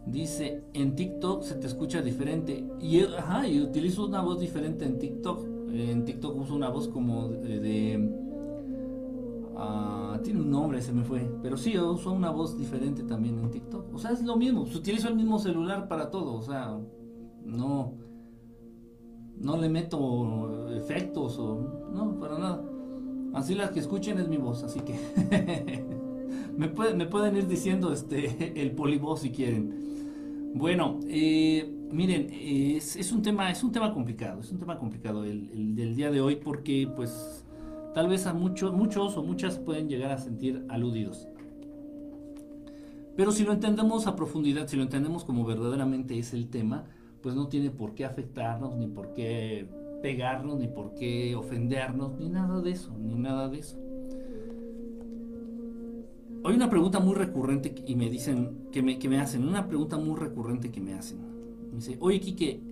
Dice, 0.04 0.64
en 0.74 0.96
TikTok 0.96 1.44
se 1.44 1.54
te 1.54 1.68
escucha 1.68 2.02
diferente. 2.02 2.68
Y, 2.80 3.04
ajá, 3.04 3.46
y 3.46 3.60
utilizo 3.60 4.04
una 4.04 4.20
voz 4.20 4.40
diferente 4.40 4.84
en 4.84 4.98
TikTok. 4.98 5.44
En 5.70 6.04
TikTok 6.04 6.40
uso 6.40 6.56
una 6.56 6.70
voz 6.70 6.88
como 6.88 7.28
de... 7.28 8.16
Ah, 9.56 10.18
tiene 10.24 10.40
un 10.40 10.50
nombre, 10.50 10.82
se 10.82 10.92
me 10.92 11.04
fue. 11.04 11.30
Pero 11.40 11.56
sí, 11.56 11.78
uso 11.78 12.10
una 12.10 12.30
voz 12.30 12.58
diferente 12.58 13.04
también 13.04 13.38
en 13.38 13.48
TikTok. 13.48 13.94
O 13.94 13.98
sea, 13.98 14.10
es 14.10 14.24
lo 14.24 14.36
mismo. 14.36 14.62
Utilizo 14.62 15.06
el 15.06 15.14
mismo 15.14 15.38
celular 15.38 15.86
para 15.86 16.10
todo. 16.10 16.34
O 16.34 16.42
sea, 16.42 16.76
no 17.44 18.09
no 19.40 19.56
le 19.56 19.68
meto 19.68 20.70
efectos 20.72 21.38
o 21.38 21.90
no, 21.92 22.18
para 22.18 22.38
nada. 22.38 22.62
Así 23.32 23.54
las 23.54 23.70
que 23.70 23.80
escuchen 23.80 24.18
es 24.18 24.28
mi 24.28 24.36
voz, 24.36 24.62
así 24.62 24.80
que 24.80 25.84
me, 26.56 26.68
pueden 26.68 27.36
ir 27.36 27.46
diciendo 27.46 27.92
este 27.92 28.52
el 28.60 28.72
polivoz 28.72 29.20
si 29.20 29.30
quieren. 29.30 30.52
Bueno, 30.54 30.98
eh, 31.08 31.72
miren, 31.92 32.28
es, 32.30 33.12
un 33.12 33.22
tema, 33.22 33.50
es 33.50 33.62
un 33.62 33.70
tema 33.70 33.94
complicado, 33.94 34.40
es 34.40 34.50
un 34.50 34.58
tema 34.58 34.78
complicado 34.78 35.24
el, 35.24 35.74
del 35.76 35.94
día 35.94 36.10
de 36.10 36.20
hoy 36.20 36.36
porque 36.36 36.88
pues 36.94 37.44
tal 37.94 38.08
vez 38.08 38.26
a 38.26 38.34
muchos, 38.34 38.72
muchos 38.72 39.16
o 39.16 39.22
muchas 39.22 39.58
pueden 39.58 39.88
llegar 39.88 40.10
a 40.10 40.18
sentir 40.18 40.64
aludidos. 40.68 41.28
Pero 43.16 43.32
si 43.32 43.44
lo 43.44 43.52
entendemos 43.52 44.06
a 44.06 44.16
profundidad, 44.16 44.66
si 44.66 44.76
lo 44.76 44.82
entendemos 44.82 45.24
como 45.24 45.44
verdaderamente 45.44 46.18
es 46.18 46.32
el 46.32 46.48
tema, 46.48 46.84
pues 47.22 47.34
no 47.34 47.48
tiene 47.48 47.70
por 47.70 47.94
qué 47.94 48.04
afectarnos, 48.04 48.76
ni 48.76 48.86
por 48.86 49.12
qué 49.12 49.68
pegarnos, 50.02 50.58
ni 50.58 50.68
por 50.68 50.94
qué 50.94 51.34
ofendernos, 51.36 52.18
ni 52.18 52.28
nada 52.28 52.60
de 52.60 52.70
eso, 52.70 52.96
ni 52.98 53.14
nada 53.14 53.48
de 53.48 53.58
eso. 53.58 53.78
hay 56.42 56.54
una 56.54 56.70
pregunta 56.70 57.00
muy 57.00 57.14
recurrente 57.14 57.74
y 57.86 57.94
me 57.96 58.08
dicen, 58.08 58.68
que 58.72 58.82
me, 58.82 58.98
que 58.98 59.08
me 59.08 59.20
hacen, 59.20 59.46
una 59.46 59.66
pregunta 59.66 59.98
muy 59.98 60.16
recurrente 60.16 60.70
que 60.70 60.80
me 60.80 60.94
hacen. 60.94 61.18
Me 61.70 61.76
dice, 61.76 61.98
oye, 62.00 62.18
Quique, 62.18 62.62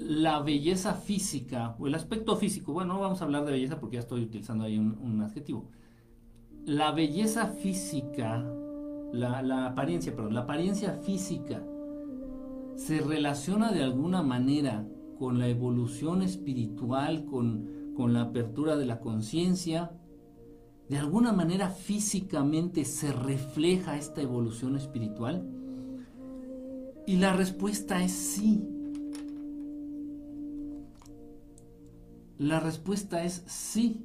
la 0.00 0.40
belleza 0.40 0.94
física 0.94 1.76
o 1.78 1.86
el 1.86 1.94
aspecto 1.94 2.36
físico, 2.36 2.72
bueno, 2.72 2.94
no 2.94 3.00
vamos 3.00 3.20
a 3.20 3.24
hablar 3.24 3.44
de 3.44 3.52
belleza 3.52 3.78
porque 3.78 3.94
ya 3.94 4.00
estoy 4.00 4.22
utilizando 4.22 4.64
ahí 4.64 4.76
un, 4.78 5.22
adjetivo. 5.22 5.70
La 6.64 6.90
belleza 6.90 7.46
física, 7.46 8.44
la, 9.12 9.40
la, 9.42 9.66
apariencia, 9.66 10.14
perdón, 10.14 10.34
la 10.34 10.40
apariencia 10.40 10.94
física 10.94 11.62
se 12.78 13.00
relaciona 13.00 13.72
de 13.72 13.82
alguna 13.82 14.22
manera 14.22 14.86
con 15.18 15.40
la 15.40 15.48
evolución 15.48 16.22
espiritual, 16.22 17.24
con, 17.24 17.92
con 17.96 18.12
la 18.12 18.22
apertura 18.22 18.76
de 18.76 18.86
la 18.86 19.00
conciencia. 19.00 19.90
De 20.88 20.96
alguna 20.96 21.32
manera 21.32 21.70
físicamente 21.70 22.84
se 22.84 23.12
refleja 23.12 23.98
esta 23.98 24.22
evolución 24.22 24.76
espiritual. 24.76 25.44
Y 27.04 27.16
la 27.16 27.32
respuesta 27.32 28.00
es 28.00 28.12
sí. 28.12 28.62
La 32.38 32.60
respuesta 32.60 33.24
es 33.24 33.42
sí. 33.48 34.04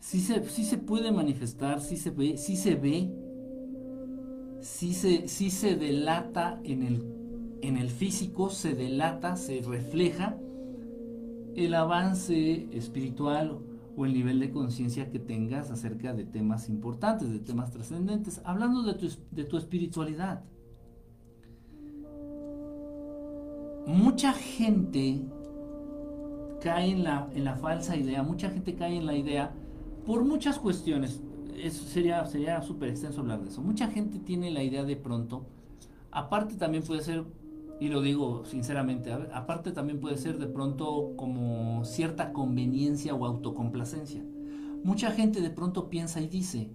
Sí 0.00 0.20
se, 0.20 0.42
se 0.42 0.78
puede 0.78 1.12
manifestar, 1.12 1.82
sí 1.82 1.98
se 1.98 2.10
ve, 2.10 2.38
sí 2.38 2.56
se 2.56 2.76
ve, 2.76 3.12
sí 4.62 4.94
se, 4.94 5.28
se 5.28 5.76
delata 5.76 6.60
en 6.64 6.82
el, 6.82 7.23
en 7.66 7.76
el 7.76 7.90
físico, 7.90 8.50
se 8.50 8.74
delata, 8.74 9.36
se 9.36 9.60
refleja 9.62 10.36
el 11.56 11.74
avance 11.74 12.68
espiritual 12.76 13.58
o 13.96 14.06
el 14.06 14.12
nivel 14.12 14.40
de 14.40 14.50
conciencia 14.50 15.10
que 15.10 15.18
tengas 15.18 15.70
acerca 15.70 16.12
de 16.12 16.24
temas 16.24 16.68
importantes, 16.68 17.30
de 17.30 17.38
temas 17.38 17.70
trascendentes, 17.70 18.40
hablando 18.44 18.82
de 18.82 18.94
tu, 18.94 19.08
de 19.30 19.44
tu 19.44 19.56
espiritualidad. 19.56 20.44
Mucha 23.86 24.32
gente 24.32 25.22
cae 26.60 26.90
en 26.90 27.04
la, 27.04 27.28
en 27.34 27.44
la 27.44 27.54
falsa 27.54 27.96
idea, 27.96 28.22
mucha 28.22 28.50
gente 28.50 28.74
cae 28.74 28.96
en 28.96 29.06
la 29.06 29.16
idea 29.16 29.52
por 30.06 30.24
muchas 30.24 30.58
cuestiones. 30.58 31.22
Eso 31.56 31.84
sería 31.84 32.24
sería 32.26 32.60
súper 32.62 32.88
extenso 32.88 33.20
hablar 33.20 33.42
de 33.42 33.50
eso. 33.50 33.62
Mucha 33.62 33.88
gente 33.88 34.18
tiene 34.18 34.50
la 34.50 34.62
idea 34.62 34.84
de 34.84 34.96
pronto, 34.96 35.46
aparte 36.10 36.56
también 36.56 36.82
puede 36.82 37.02
ser, 37.02 37.24
y 37.80 37.88
lo 37.88 38.00
digo 38.00 38.44
sinceramente, 38.44 39.12
aparte 39.12 39.72
también 39.72 40.00
puede 40.00 40.16
ser 40.16 40.38
de 40.38 40.46
pronto 40.46 41.12
como 41.16 41.84
cierta 41.84 42.32
conveniencia 42.32 43.14
o 43.14 43.26
autocomplacencia. 43.26 44.22
Mucha 44.84 45.10
gente 45.10 45.40
de 45.40 45.50
pronto 45.50 45.88
piensa 45.88 46.20
y 46.20 46.28
dice, 46.28 46.70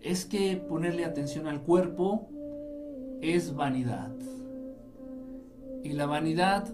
es 0.00 0.24
que 0.24 0.56
ponerle 0.56 1.04
atención 1.04 1.46
al 1.46 1.62
cuerpo 1.62 2.28
es 3.20 3.54
vanidad. 3.54 4.12
Y 5.84 5.92
la 5.92 6.06
vanidad, 6.06 6.72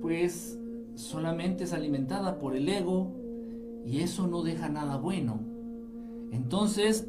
pues 0.00 0.58
solamente 0.94 1.64
es 1.64 1.72
alimentada 1.72 2.38
por 2.38 2.54
el 2.54 2.68
ego 2.68 3.12
y 3.84 4.00
eso 4.00 4.26
no 4.26 4.42
deja 4.42 4.68
nada 4.68 4.96
bueno. 4.96 5.40
Entonces, 6.32 7.08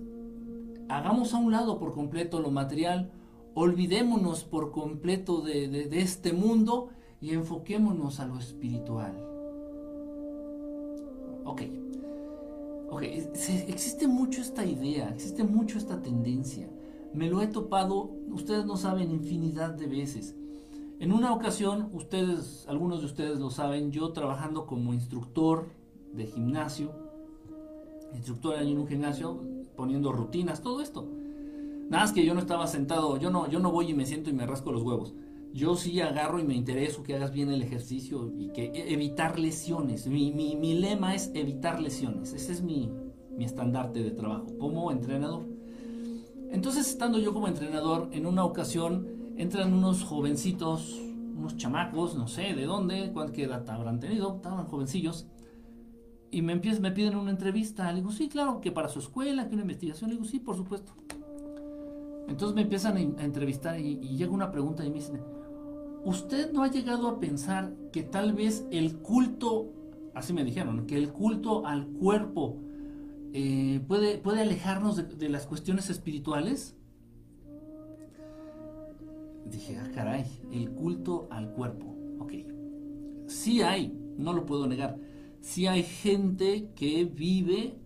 hagamos 0.90 1.34
a 1.34 1.38
un 1.38 1.52
lado 1.52 1.80
por 1.80 1.94
completo 1.94 2.40
lo 2.40 2.52
material, 2.52 3.12
olvidémonos 3.56 4.44
por 4.44 4.72
completo 4.72 5.42
de, 5.42 5.88
este 5.94 6.34
mundo 6.34 6.90
y 7.22 7.32
enfoquémonos 7.32 8.20
a 8.20 8.28
lo 8.28 8.38
espiritual. 8.38 9.16
Ok, 11.46 11.62
ok, 12.90 13.02
existe 13.04 14.08
mucho 14.08 14.42
esta 14.42 14.66
idea, 14.66 15.10
existe 15.10 15.44
mucho 15.44 15.78
esta 15.78 16.02
tendencia. 16.02 16.70
Me 17.14 17.30
lo 17.30 17.42
he 17.42 17.48
topado, 17.48 18.12
ustedes 18.30 18.66
no 18.66 18.76
saben, 18.76 19.10
infinidad 19.10 19.74
de 19.74 19.88
veces. 19.88 20.36
En 21.00 21.14
una 21.14 21.34
ocasión, 21.34 21.90
ustedes, 21.94 22.66
algunos 22.68 23.00
de 23.00 23.06
ustedes 23.06 23.40
lo 23.40 23.50
saben, 23.50 23.92
yo 23.92 24.12
trabajando 24.12 24.66
como 24.66 24.94
instructor 24.94 25.68
de 26.14 26.26
gimnasio, 26.26 26.92
instructor 28.14 28.62
en 28.62 28.78
un 28.78 28.88
gimnasio, 28.88 29.42
poniendo 29.78 30.12
rutinas, 30.12 30.62
todo 30.62 30.82
esto. 30.82 31.08
Nada 31.90 32.04
más 32.04 32.14
que 32.14 32.26
yo 32.26 32.34
no 32.34 32.40
estaba 32.40 32.68
sentado, 32.68 33.18
yo 33.18 33.30
no, 33.30 33.50
yo 33.50 33.60
no 33.60 33.72
voy 33.72 33.92
y 33.92 33.94
me 33.94 34.06
siento 34.06 34.30
y 34.30 34.34
me 34.34 34.46
rasco 34.46 34.72
los 34.72 34.84
huevos. 34.84 35.14
Yo 35.54 35.76
sí 35.76 36.02
agarro 36.02 36.40
y 36.40 36.44
me 36.44 36.56
intereso 36.56 37.04
que 37.04 37.16
hagas 37.16 37.32
bien 37.32 37.50
el 37.50 37.62
ejercicio 37.62 38.32
y 38.38 38.50
que 38.50 38.66
e, 38.66 38.94
evitar 38.94 39.40
lesiones. 39.40 40.08
Mi, 40.08 40.32
mi, 40.32 40.74
lema 40.74 41.16
es 41.16 41.32
evitar 41.34 41.80
lesiones. 41.80 42.34
Ese 42.34 42.52
es 42.52 42.62
mi, 42.62 42.92
mi 43.38 43.46
estandarte 43.46 44.04
de 44.04 44.12
trabajo 44.12 44.48
como 44.58 44.92
entrenador. 44.92 45.46
Entonces, 46.52 46.88
estando 46.90 47.20
yo 47.20 47.34
como 47.34 47.48
entrenador, 47.48 48.10
en 48.12 48.26
una 48.26 48.44
ocasión 48.44 49.08
entran 49.38 49.74
unos 49.74 50.04
jovencitos, 50.04 51.00
unos 51.38 51.56
chamacos, 51.58 52.16
no 52.16 52.28
sé 52.28 52.54
de 52.54 52.66
dónde, 52.66 53.12
cuánta 53.14 53.42
edad 53.42 53.70
habrán 53.70 54.00
tenido, 54.00 54.38
estaban 54.38 54.66
jovencillos, 54.66 55.28
y 56.32 56.42
me, 56.42 56.54
empiezan, 56.54 56.82
me 56.82 56.92
piden 56.92 57.16
una 57.16 57.32
entrevista. 57.32 57.90
Le 57.92 58.00
digo, 58.00 58.12
sí, 58.12 58.28
claro, 58.28 58.60
que 58.60 58.72
para 58.72 58.90
su 58.90 59.00
escuela, 59.00 59.48
que 59.48 59.54
una 59.54 59.62
investigación. 59.62 60.10
Le 60.10 60.18
digo, 60.18 60.28
sí, 60.28 60.40
por 60.40 60.58
supuesto. 60.58 60.94
Entonces 62.28 62.56
me 62.56 62.62
empiezan 62.62 62.98
a, 62.98 63.24
entrevistar 63.24 63.80
y, 63.80 63.98
llega 63.98 64.32
una 64.32 64.52
pregunta 64.52 64.86
y 64.86 64.90
me 64.90 64.96
dicen, 64.96 65.22
¿usted 66.04 66.52
no 66.52 66.64
ha 66.64 66.70
llegado 66.70 67.08
a 67.08 67.20
pensar 67.20 67.74
que 67.92 68.04
tal 68.04 68.34
vez 68.34 68.66
el 68.72 68.98
culto, 68.98 69.72
así 70.14 70.34
me 70.34 70.44
dijeron, 70.44 70.86
que 70.88 70.98
el 70.98 71.12
culto 71.12 71.66
al 71.66 71.88
cuerpo 71.88 72.58
eh, 73.34 73.82
puede, 73.88 74.18
puede 74.18 74.42
alejarnos 74.42 74.96
de, 74.96 75.04
de 75.04 75.30
las 75.30 75.46
cuestiones 75.46 75.90
espirituales? 75.90 76.76
dije, 79.46 79.78
ah, 79.78 79.90
caray, 79.94 80.26
el 80.52 80.72
culto 80.72 81.28
al 81.32 81.52
cuerpo. 81.52 81.96
Ok, 82.20 82.34
sí 83.28 83.62
hay, 83.62 83.98
no 84.18 84.34
lo 84.34 84.46
puedo 84.46 84.68
negar, 84.68 84.98
sí 85.42 85.68
hay 85.68 85.84
gente 85.84 86.70
que 86.76 87.06
vive 87.06 87.78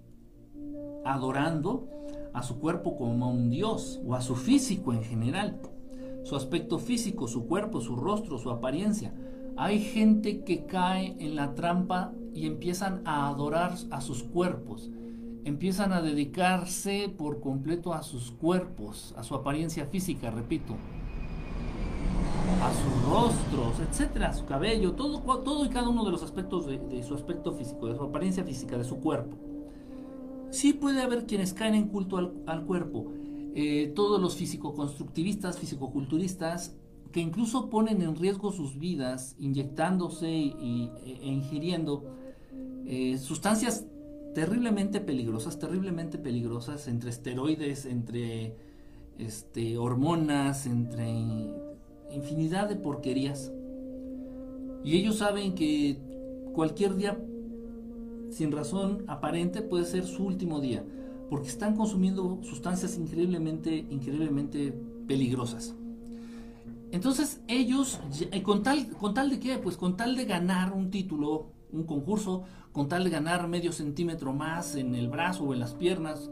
adorando 1.06 1.88
a 2.34 2.44
su 2.44 2.60
cuerpo 2.60 2.98
como 2.98 3.26
a 3.26 3.30
un 3.30 3.50
dios 3.50 4.02
o 4.06 4.16
a 4.16 4.22
su 4.22 4.36
físico 4.36 4.94
en 4.94 5.04
general, 5.04 5.60
su 6.24 6.36
aspecto 6.36 6.80
físico, 6.80 7.28
su 7.28 7.48
cuerpo, 7.48 7.82
su 7.82 7.96
rostro, 7.96 8.38
su 8.38 8.50
apariencia. 8.52 9.14
Hay 9.58 9.80
gente 9.80 10.44
que 10.44 10.66
cae 10.66 11.16
en 11.20 11.36
la 11.36 11.54
trampa 11.56 12.14
y 12.34 12.46
empiezan 12.46 13.02
a 13.06 13.28
adorar 13.28 13.76
a 13.92 14.02
sus 14.02 14.24
cuerpos, 14.24 14.90
empiezan 15.44 15.92
a 15.92 16.02
dedicarse 16.02 17.10
por 17.10 17.42
completo 17.42 17.94
a 17.94 18.04
sus 18.04 18.32
cuerpos, 18.32 19.14
a 19.18 19.24
su 19.24 19.36
apariencia 19.36 19.86
física, 19.86 20.30
repito, 20.30 20.76
a 22.62 22.74
sus 22.74 23.10
rostros, 23.10 23.80
etcétera, 23.80 24.30
a 24.30 24.34
su 24.34 24.46
cabello, 24.46 24.94
todo, 24.94 25.66
y 25.66 25.70
cada 25.70 25.90
uno 25.90 26.06
de 26.06 26.12
los 26.12 26.24
aspectos 26.24 26.66
de, 26.66 27.04
su 27.04 27.16
aspecto 27.16 27.54
físico, 27.54 27.88
de 27.88 27.96
su 27.96 28.04
apariencia 28.04 28.44
física, 28.44 28.78
de 28.78 28.84
su 28.84 29.00
cuerpo. 29.00 29.38
Sí 30.52 30.74
puede 30.74 31.02
haber 31.02 31.26
quienes 31.26 31.54
caen 31.54 31.76
en 31.76 31.88
culto 31.88 32.18
al, 32.46 32.66
cuerpo. 32.66 33.14
Eh, 33.56 33.92
todos 33.96 34.22
los 34.22 34.36
físico-constructivistas, 34.36 35.60
físico-culturistas, 35.60 36.76
que 37.12 37.20
incluso 37.20 37.70
ponen 37.70 38.02
en 38.02 38.16
riesgo 38.16 38.52
sus 38.52 38.78
vidas 38.78 39.36
inyectándose 39.40 40.30
y, 40.30 40.92
e, 41.04 41.28
ingiriendo 41.28 42.04
eh, 42.86 43.18
sustancias 43.18 43.86
terriblemente 44.34 45.00
peligrosas, 45.02 45.58
terriblemente 45.58 46.18
peligrosas, 46.18 46.88
entre 46.88 47.10
esteroides, 47.10 47.86
entre 47.86 48.56
este, 49.18 49.78
hormonas, 49.78 50.66
entre 50.66 51.08
infinidad 52.12 52.70
de 52.70 52.76
porquerías. 52.76 53.52
Y 54.84 54.98
ellos 54.98 55.18
saben 55.18 55.56
que 55.56 55.98
cualquier 56.54 56.96
día 56.96 57.18
sin 58.32 58.52
razón 58.52 59.04
aparente 59.08 59.62
puede 59.62 59.86
ser 59.86 60.06
su 60.06 60.26
último 60.26 60.60
día, 60.60 60.86
porque 61.30 61.48
están 61.48 61.76
consumiendo 61.76 62.40
sustancias 62.44 62.98
increíblemente, 62.98 63.76
increíblemente 63.90 64.74
peligrosas. 65.08 65.76
Entonces 66.92 67.42
ellos, 67.48 68.00
eh, 68.32 68.42
con 68.42 68.64
tal, 68.64 68.90
con 68.90 69.14
tal 69.14 69.30
de 69.30 69.40
qué, 69.40 69.58
pues 69.60 69.78
con 69.78 69.96
tal 69.96 70.16
de 70.16 70.26
ganar 70.26 70.74
un 70.74 70.90
título, 70.90 71.52
un 71.72 71.84
concurso, 71.84 72.44
con 72.72 72.88
tal 72.88 73.04
de 73.04 73.10
ganar 73.10 73.48
medio 73.48 73.72
centímetro 73.72 74.34
más 74.34 74.76
en 74.76 74.96
el 74.96 75.08
brazo 75.08 75.44
o 75.44 75.54
en 75.54 75.60
las 75.60 75.74
piernas, 75.74 76.32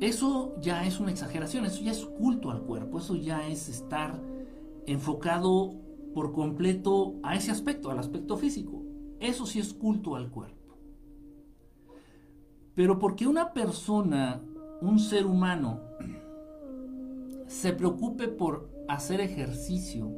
eso 0.00 0.54
ya 0.60 0.86
es 0.86 0.98
una 0.98 1.10
exageración, 1.10 1.66
eso 1.66 1.82
ya 1.82 1.92
es 1.92 2.06
culto 2.06 2.50
al 2.50 2.62
cuerpo, 2.62 2.98
eso 2.98 3.16
ya 3.16 3.46
es 3.48 3.68
estar 3.68 4.20
enfocado 4.86 5.74
por 6.14 6.32
completo 6.32 7.16
a 7.22 7.36
ese 7.36 7.50
aspecto, 7.50 7.90
al 7.90 7.98
aspecto 7.98 8.36
físico. 8.36 8.82
Eso 9.20 9.44
sí 9.44 9.58
es 9.58 9.74
culto 9.74 10.16
al 10.16 10.30
cuerpo. 10.30 10.59
Pero 12.80 12.98
porque 12.98 13.26
una 13.26 13.52
persona, 13.52 14.40
un 14.80 14.98
ser 14.98 15.26
humano, 15.26 15.80
se 17.46 17.74
preocupe 17.74 18.26
por 18.26 18.70
hacer 18.88 19.20
ejercicio, 19.20 20.10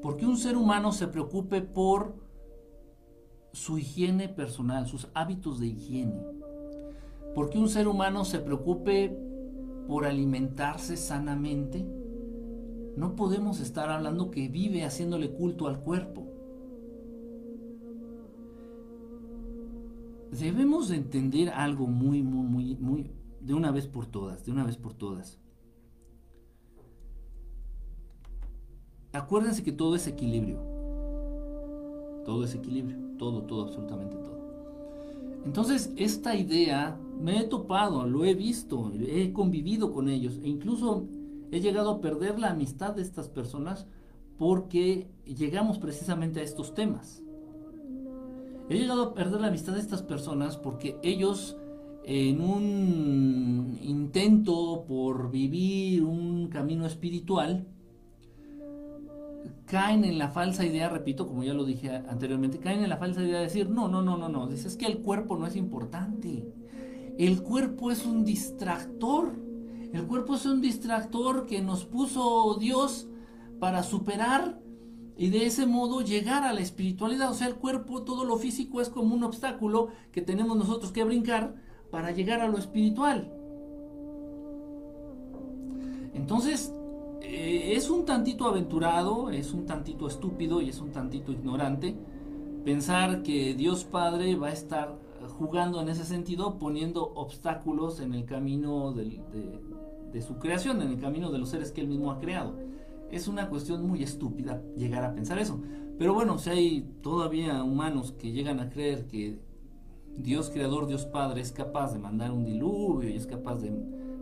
porque 0.00 0.24
un 0.24 0.38
ser 0.38 0.56
humano 0.56 0.92
se 0.92 1.08
preocupe 1.08 1.60
por 1.60 2.14
su 3.52 3.76
higiene 3.76 4.30
personal, 4.30 4.86
sus 4.86 5.08
hábitos 5.12 5.60
de 5.60 5.66
higiene, 5.66 6.24
porque 7.34 7.58
un 7.58 7.68
ser 7.68 7.86
humano 7.86 8.24
se 8.24 8.38
preocupe 8.38 9.14
por 9.86 10.06
alimentarse 10.06 10.96
sanamente, 10.96 11.86
no 12.96 13.14
podemos 13.14 13.60
estar 13.60 13.90
hablando 13.90 14.30
que 14.30 14.48
vive 14.48 14.86
haciéndole 14.86 15.32
culto 15.32 15.66
al 15.66 15.80
cuerpo. 15.80 16.33
Debemos 20.38 20.88
de 20.88 20.96
entender 20.96 21.50
algo 21.50 21.86
muy, 21.86 22.22
muy, 22.22 22.46
muy, 22.46 22.76
muy, 22.76 23.10
de 23.40 23.54
una 23.54 23.70
vez 23.70 23.86
por 23.86 24.06
todas, 24.06 24.44
de 24.44 24.50
una 24.52 24.64
vez 24.64 24.76
por 24.76 24.94
todas. 24.94 25.38
Acuérdense 29.12 29.62
que 29.62 29.70
todo 29.70 29.94
es 29.94 30.08
equilibrio. 30.08 30.58
Todo 32.24 32.44
es 32.44 32.54
equilibrio. 32.54 32.98
Todo, 33.16 33.42
todo, 33.42 33.62
absolutamente 33.62 34.16
todo. 34.16 34.34
Entonces, 35.44 35.92
esta 35.96 36.34
idea 36.34 36.98
me 37.20 37.38
he 37.38 37.44
topado, 37.44 38.06
lo 38.06 38.24
he 38.24 38.34
visto, 38.34 38.90
he 38.98 39.32
convivido 39.32 39.92
con 39.92 40.08
ellos 40.08 40.40
e 40.42 40.48
incluso 40.48 41.06
he 41.52 41.60
llegado 41.60 41.90
a 41.90 42.00
perder 42.00 42.40
la 42.40 42.50
amistad 42.50 42.94
de 42.94 43.02
estas 43.02 43.28
personas 43.28 43.86
porque 44.36 45.06
llegamos 45.24 45.78
precisamente 45.78 46.40
a 46.40 46.42
estos 46.42 46.74
temas. 46.74 47.23
He 48.68 48.78
llegado 48.78 49.02
a 49.02 49.14
perder 49.14 49.40
la 49.40 49.48
amistad 49.48 49.74
de 49.74 49.80
estas 49.80 50.02
personas 50.02 50.56
porque 50.56 50.96
ellos 51.02 51.56
en 52.04 52.40
un 52.40 53.78
intento 53.82 54.84
por 54.86 55.30
vivir 55.30 56.02
un 56.02 56.48
camino 56.48 56.86
espiritual, 56.86 57.66
caen 59.66 60.04
en 60.04 60.18
la 60.18 60.28
falsa 60.28 60.64
idea, 60.64 60.88
repito, 60.88 61.26
como 61.26 61.42
ya 61.42 61.54
lo 61.54 61.64
dije 61.64 61.90
anteriormente, 62.08 62.58
caen 62.58 62.82
en 62.82 62.90
la 62.90 62.98
falsa 62.98 63.22
idea 63.22 63.38
de 63.38 63.44
decir, 63.44 63.70
no, 63.70 63.88
no, 63.88 64.02
no, 64.02 64.16
no, 64.16 64.28
no, 64.28 64.46
dices 64.46 64.76
que 64.76 64.86
el 64.86 64.98
cuerpo 64.98 65.36
no 65.36 65.46
es 65.46 65.56
importante. 65.56 66.46
El 67.18 67.42
cuerpo 67.42 67.90
es 67.90 68.04
un 68.04 68.24
distractor. 68.24 69.32
El 69.92 70.06
cuerpo 70.06 70.34
es 70.34 70.44
un 70.44 70.60
distractor 70.60 71.46
que 71.46 71.62
nos 71.62 71.84
puso 71.84 72.56
Dios 72.58 73.06
para 73.60 73.82
superar 73.82 74.60
y 75.16 75.30
de 75.30 75.46
ese 75.46 75.66
modo 75.66 76.00
llegar 76.00 76.44
a 76.44 76.52
la 76.52 76.60
espiritualidad. 76.60 77.30
O 77.30 77.34
sea, 77.34 77.46
el 77.46 77.54
cuerpo, 77.54 78.02
todo 78.02 78.24
lo 78.24 78.36
físico 78.36 78.80
es 78.80 78.88
como 78.88 79.14
un 79.14 79.24
obstáculo 79.24 79.88
que 80.12 80.22
tenemos 80.22 80.56
nosotros 80.56 80.92
que 80.92 81.04
brincar 81.04 81.54
para 81.90 82.10
llegar 82.10 82.40
a 82.40 82.48
lo 82.48 82.58
espiritual. 82.58 83.32
Entonces, 86.14 86.72
eh, 87.22 87.72
es 87.76 87.90
un 87.90 88.04
tantito 88.04 88.46
aventurado, 88.46 89.30
es 89.30 89.52
un 89.52 89.66
tantito 89.66 90.08
estúpido 90.08 90.60
y 90.60 90.70
es 90.70 90.80
un 90.80 90.90
tantito 90.90 91.32
ignorante 91.32 91.96
pensar 92.64 93.22
que 93.22 93.54
Dios 93.54 93.84
Padre 93.84 94.36
va 94.36 94.48
a 94.48 94.52
estar 94.52 94.96
jugando 95.38 95.80
en 95.80 95.88
ese 95.88 96.04
sentido, 96.04 96.58
poniendo 96.58 97.12
obstáculos 97.14 98.00
en 98.00 98.14
el 98.14 98.24
camino 98.24 98.92
de, 98.92 99.20
de, 100.12 100.22
su 100.22 100.38
creación, 100.38 100.80
en 100.82 100.88
el 100.88 101.00
camino 101.00 101.30
de 101.30 101.38
los 101.38 101.50
seres 101.50 101.72
que 101.72 101.80
él 101.82 101.88
mismo 101.88 102.10
ha 102.10 102.20
creado. 102.20 102.54
Es 103.14 103.28
una 103.28 103.48
cuestión 103.48 103.86
muy 103.86 104.02
estúpida 104.02 104.60
llegar 104.76 105.04
a 105.04 105.14
pensar 105.14 105.38
eso. 105.38 105.60
Pero 105.98 106.14
bueno, 106.14 106.36
si 106.36 106.50
hay 106.50 106.80
todavía 107.00 107.62
humanos 107.62 108.12
que 108.18 108.32
llegan 108.32 108.58
a 108.58 108.70
creer 108.70 109.06
que 109.06 109.38
Dios 110.16 110.50
creador, 110.50 110.88
Dios 110.88 111.06
Padre 111.06 111.40
es 111.40 111.52
capaz 111.52 111.92
de 111.92 112.00
mandar 112.00 112.32
un 112.32 112.44
diluvio 112.44 113.08
y 113.08 113.14
es 113.14 113.28
capaz 113.28 113.60
de 113.60 113.70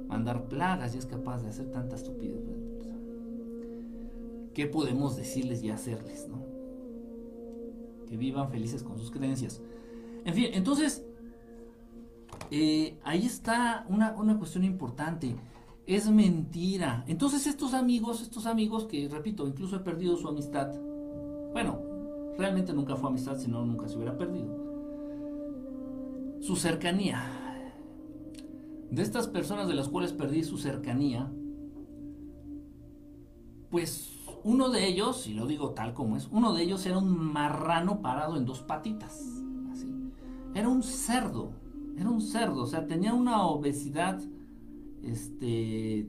mandar 0.09 0.46
plagas 0.46 0.94
y 0.94 0.98
es 0.98 1.07
capaz 1.07 1.42
de 1.42 1.48
hacer 1.48 1.70
tanta 1.70 1.96
estupidez. 1.96 2.42
¿Qué 4.52 4.66
podemos 4.66 5.16
decirles 5.16 5.62
y 5.62 5.70
hacerles? 5.70 6.28
Que 8.07 8.18
vivan 8.18 8.50
felices 8.50 8.83
con 8.83 8.98
sus 8.98 9.11
creencias. 9.11 9.62
En 10.26 10.35
fin, 10.35 10.48
entonces, 10.52 11.02
eh, 12.50 12.98
ahí 13.05 13.24
está 13.24 13.87
una, 13.88 14.12
una 14.18 14.38
cuestión 14.38 14.64
importante. 14.64 15.35
Es 15.87 16.09
mentira. 16.09 17.05
Entonces 17.09 17.47
estos 17.47 17.75
amigos, 17.75 18.23
estos 18.23 18.47
amigos 18.47 18.85
que, 18.85 19.09
repito, 19.09 19.47
incluso 19.47 19.77
he 19.77 19.81
perdido 19.81 20.16
su 20.16 20.29
amistad. 20.29 20.73
Bueno, 21.53 21.81
realmente 22.38 22.73
nunca 22.73 22.97
fue 22.97 23.11
amistad, 23.11 23.37
sino 23.38 23.64
nunca 23.64 23.88
se 23.88 23.97
hubiera 23.97 24.16
perdido. 24.16 24.62
Su 26.40 26.57
cercanía. 26.57 27.21
De 28.90 29.03
estas 29.03 29.27
personas 29.27 29.68
de 29.68 29.75
las 29.75 29.88
cuales 29.88 30.12
perdí 30.12 30.45
su 30.45 30.59
cercanía, 30.59 31.33
pues 33.71 34.12
uno 34.45 34.68
de 34.68 34.87
ellos, 34.87 35.27
y 35.27 35.35
lo 35.35 35.47
digo 35.47 35.71
tal 35.71 35.95
como 35.95 36.16
es, 36.16 36.29
uno 36.31 36.53
de 36.53 36.62
ellos 36.62 36.85
era 36.85 36.99
un 36.99 37.33
marrano 37.33 38.03
parado 38.03 38.37
en 38.37 38.45
dos 38.45 38.61
patitas. 38.61 39.25
Era 40.55 40.68
un 40.68 40.83
cerdo, 40.83 41.53
era 41.97 42.11
un 42.11 42.21
cerdo, 42.21 42.64
o 42.64 42.66
sea, 42.66 42.87
tenía 42.87 43.14
una 43.14 43.47
obesidad 43.47 44.21
este, 45.05 46.07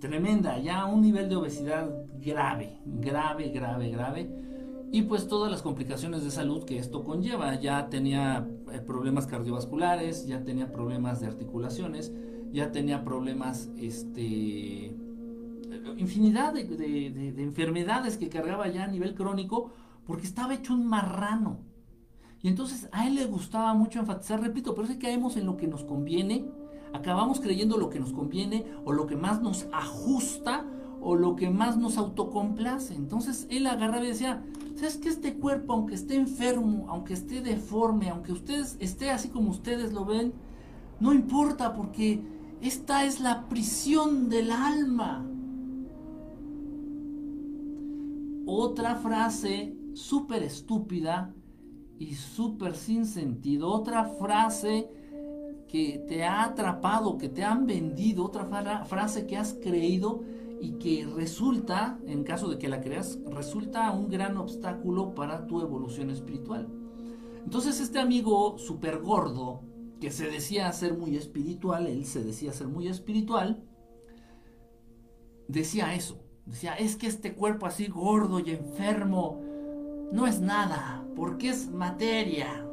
tremenda, 0.00 0.58
ya 0.58 0.86
un 0.86 1.02
nivel 1.02 1.28
de 1.28 1.36
obesidad 1.36 1.90
grave, 2.20 2.78
grave, 2.84 3.50
grave, 3.50 3.90
grave. 3.90 4.30
Y 4.92 5.02
pues 5.02 5.26
todas 5.28 5.50
las 5.50 5.62
complicaciones 5.62 6.22
de 6.22 6.30
salud 6.30 6.64
que 6.64 6.78
esto 6.78 7.02
conlleva. 7.02 7.58
Ya 7.60 7.88
tenía 7.88 8.48
eh, 8.72 8.80
problemas 8.80 9.26
cardiovasculares, 9.26 10.26
ya 10.26 10.44
tenía 10.44 10.72
problemas 10.72 11.20
de 11.20 11.26
articulaciones, 11.26 12.12
ya 12.52 12.70
tenía 12.72 13.04
problemas, 13.04 13.68
este, 13.76 14.94
infinidad 15.96 16.54
de, 16.54 17.34
enfermedades 17.38 18.16
que 18.16 18.28
cargaba 18.28 18.68
ya 18.68 18.84
a 18.84 18.88
nivel 18.88 19.14
crónico 19.14 19.72
porque 20.06 20.26
estaba 20.26 20.54
hecho 20.54 20.72
un 20.72 20.86
marrano. 20.86 21.58
Y 22.42 22.48
entonces 22.48 22.88
a 22.92 23.06
él 23.08 23.16
le 23.16 23.24
gustaba 23.24 23.74
mucho 23.74 23.98
enfatizar, 23.98 24.40
repito, 24.40 24.74
pero 24.74 24.86
es 24.86 24.94
que 24.94 25.00
caemos 25.00 25.36
en 25.36 25.46
lo 25.46 25.56
que 25.56 25.66
nos 25.66 25.84
conviene, 25.84 26.44
acabamos 26.96 27.40
creyendo 27.40 27.76
lo 27.76 27.90
que 27.90 28.00
nos 28.00 28.12
conviene 28.12 28.64
o 28.84 28.92
lo 28.92 29.06
que 29.06 29.16
más 29.16 29.40
nos 29.40 29.66
ajusta 29.72 30.66
o 31.00 31.14
lo 31.14 31.36
que 31.36 31.50
más 31.50 31.76
nos 31.76 31.98
autocomplace. 31.98 32.94
Entonces 32.94 33.46
él 33.50 33.66
agarraba 33.66 34.04
y 34.04 34.08
decía, 34.08 34.42
¿sabes 34.74 34.96
que 34.96 35.08
este 35.08 35.34
cuerpo, 35.34 35.72
aunque 35.72 35.94
esté 35.94 36.16
enfermo, 36.16 36.86
aunque 36.88 37.14
esté 37.14 37.40
deforme, 37.40 38.08
aunque 38.08 38.32
ustedes 38.32 38.76
esté 38.80 39.10
así 39.10 39.28
como 39.28 39.50
ustedes 39.50 39.92
lo 39.92 40.04
ven, 40.04 40.32
no 40.98 41.12
importa 41.12 41.74
porque 41.74 42.22
esta 42.60 43.04
es 43.04 43.20
la 43.20 43.48
prisión 43.48 44.28
del 44.28 44.50
alma. 44.50 45.24
Otra 48.46 48.96
frase 48.96 49.76
súper 49.94 50.42
estúpida 50.42 51.34
y 51.98 52.14
súper 52.14 52.74
sin 52.74 53.06
sentido. 53.06 53.68
Otra 53.68 54.04
frase 54.04 54.88
que 55.68 56.04
te 56.08 56.24
ha 56.24 56.44
atrapado, 56.44 57.18
que 57.18 57.28
te 57.28 57.44
han 57.44 57.66
vendido. 57.66 58.24
Otra 58.24 58.84
frase 58.84 59.26
que 59.26 59.36
has 59.36 59.54
creído 59.54 60.22
y 60.60 60.72
que 60.72 61.06
resulta, 61.06 61.98
en 62.06 62.24
caso 62.24 62.48
de 62.48 62.58
que 62.58 62.68
la 62.68 62.80
creas, 62.80 63.18
resulta 63.26 63.90
un 63.92 64.08
gran 64.08 64.36
obstáculo 64.36 65.14
para 65.14 65.46
tu 65.46 65.60
evolución 65.60 66.10
espiritual. 66.10 66.68
Entonces 67.44 67.80
este 67.80 67.98
amigo 67.98 68.58
súper 68.58 69.00
gordo, 69.00 69.62
que 70.00 70.10
se 70.10 70.28
decía 70.28 70.72
ser 70.72 70.96
muy 70.96 71.16
espiritual, 71.16 71.86
él 71.86 72.04
se 72.04 72.22
decía 72.22 72.52
ser 72.52 72.68
muy 72.68 72.88
espiritual, 72.88 73.62
decía 75.48 75.94
eso. 75.94 76.18
Decía, 76.44 76.74
es 76.74 76.96
que 76.96 77.08
este 77.08 77.34
cuerpo 77.34 77.66
así 77.66 77.88
gordo 77.88 78.38
y 78.38 78.50
enfermo 78.50 79.40
no 80.12 80.26
es 80.26 80.40
nada, 80.40 81.04
porque 81.16 81.48
es 81.48 81.68
materia. 81.70 82.65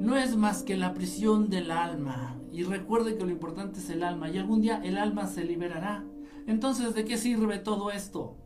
No 0.00 0.16
es 0.16 0.36
más 0.36 0.62
que 0.62 0.76
la 0.76 0.94
prisión 0.94 1.48
del 1.48 1.70
alma. 1.70 2.38
Y 2.52 2.62
recuerde 2.62 3.16
que 3.16 3.24
lo 3.24 3.30
importante 3.30 3.80
es 3.80 3.90
el 3.90 4.02
alma. 4.02 4.30
Y 4.30 4.38
algún 4.38 4.60
día 4.60 4.80
el 4.84 4.98
alma 4.98 5.26
se 5.26 5.44
liberará. 5.44 6.04
Entonces, 6.46 6.94
¿de 6.94 7.04
qué 7.04 7.16
sirve 7.16 7.58
todo 7.58 7.90
esto? 7.90 8.36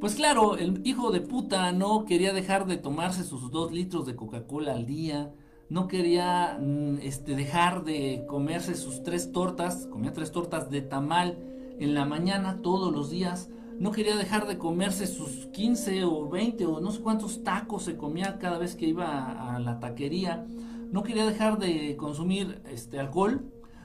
Pues 0.00 0.14
claro, 0.14 0.56
el 0.56 0.80
hijo 0.86 1.10
de 1.10 1.20
puta 1.20 1.72
no 1.72 2.04
quería 2.04 2.32
dejar 2.32 2.66
de 2.66 2.76
tomarse 2.76 3.24
sus 3.24 3.50
dos 3.50 3.72
litros 3.72 4.06
de 4.06 4.14
Coca-Cola 4.14 4.72
al 4.72 4.86
día 4.86 5.32
no 5.68 5.86
quería 5.86 6.58
mm, 6.60 6.98
este, 7.02 7.34
dejar 7.34 7.84
de 7.84 8.24
comerse 8.26 8.74
sus 8.74 9.02
tres 9.02 9.32
tortas, 9.32 9.86
comía 9.90 10.12
tres 10.12 10.32
tortas 10.32 10.70
de 10.70 10.82
tamal 10.82 11.38
en 11.78 11.94
la 11.94 12.04
mañana 12.04 12.60
todos 12.62 12.92
los 12.92 13.10
días, 13.10 13.50
no 13.78 13.92
quería 13.92 14.16
dejar 14.16 14.46
de 14.46 14.58
comerse 14.58 15.06
sus 15.06 15.46
15 15.46 16.04
o 16.04 16.28
20 16.28 16.66
o 16.66 16.80
no 16.80 16.90
sé 16.90 17.00
cuántos 17.00 17.44
tacos 17.44 17.84
se 17.84 17.96
comía 17.96 18.38
cada 18.38 18.58
vez 18.58 18.74
que 18.74 18.86
iba 18.86 19.54
a, 19.54 19.58
la 19.60 19.78
taquería, 19.78 20.46
no 20.90 21.02
quería 21.02 21.26
dejar 21.26 21.58
de 21.58 21.96
consumir 21.96 22.60
este, 22.70 22.98
alcohol, 22.98 23.44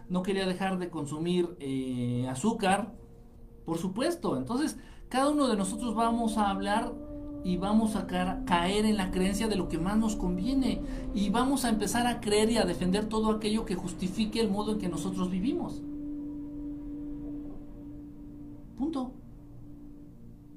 no 0.09 0.23
quería 0.23 0.47
dejar 0.47 0.79
de 0.79 0.89
consumir 0.89 1.55
eh, 1.59 2.27
azúcar, 2.29 2.93
por 3.65 3.77
supuesto, 3.77 4.37
entonces 4.37 4.77
cada 5.09 5.29
uno 5.29 5.47
de 5.47 5.55
nosotros 5.55 5.93
vamos 5.93 6.37
a 6.37 6.49
hablar 6.49 6.91
y 7.43 7.57
vamos 7.57 7.95
a 7.95 8.07
caer 8.07 8.85
en 8.85 8.97
la 8.97 9.11
creencia 9.11 9.47
de 9.47 9.57
lo 9.57 9.67
que 9.67 9.77
más 9.77 9.97
nos 9.97 10.15
conviene 10.15 10.81
y 11.13 11.29
vamos 11.29 11.65
a 11.65 11.69
empezar 11.69 12.07
a 12.07 12.21
creer 12.21 12.49
y 12.49 12.57
a 12.57 12.65
defender 12.65 13.05
todo 13.05 13.29
aquello 13.29 13.65
que 13.65 13.75
justifique 13.75 14.39
el 14.39 14.49
modo 14.49 14.71
en 14.71 14.79
que 14.79 14.87
nosotros 14.87 15.29
vivimos. 15.29 15.81
Punto. 18.77 19.22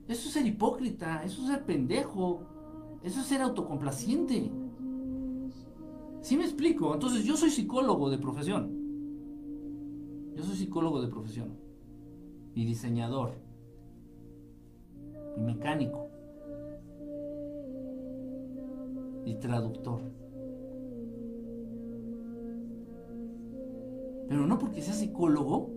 Eso 0.09 0.29
es 0.29 0.35
ser 0.35 0.47
hipócrita, 0.47 1.23
eso 1.25 1.43
es 1.43 1.49
ser 1.49 1.65
pendejo, 1.65 2.43
eso 3.03 3.21
es 3.21 3.27
ser 3.27 3.43
autocomplaciente. 3.43 4.51
¿Sí 6.21 6.37
me 6.37 6.45
explico? 6.45 6.95
Entonces 6.95 7.25
yo 7.25 7.37
soy 7.37 7.51
psicólogo 7.51 8.09
de 8.11 8.19
profesión. 8.19 8.71
Yo 10.35 10.45
soy 10.45 10.57
psicólogo 10.57 11.01
de 11.01 11.09
profesión. 11.09 11.57
Y 12.55 12.65
diseñador. 12.65 13.33
Y 15.37 15.41
mecánico. 15.41 16.09
Y 19.25 19.35
traductor. 19.37 20.03
Pero 24.29 24.47
no 24.47 24.59
porque 24.59 24.83
sea 24.83 24.95
psicólogo, 24.95 25.71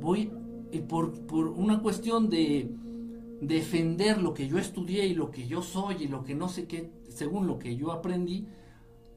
voy 0.00 0.30
y 0.70 0.80
por, 0.80 1.12
por 1.26 1.48
una 1.48 1.80
cuestión 1.80 2.28
de 2.28 2.74
defender 3.46 4.20
lo 4.20 4.34
que 4.34 4.48
yo 4.48 4.58
estudié 4.58 5.06
y 5.06 5.14
lo 5.14 5.30
que 5.30 5.46
yo 5.46 5.62
soy 5.62 5.96
y 6.04 6.08
lo 6.08 6.24
que 6.24 6.34
no 6.34 6.48
sé 6.48 6.66
qué, 6.66 6.90
según 7.08 7.46
lo 7.46 7.58
que 7.58 7.76
yo 7.76 7.92
aprendí, 7.92 8.46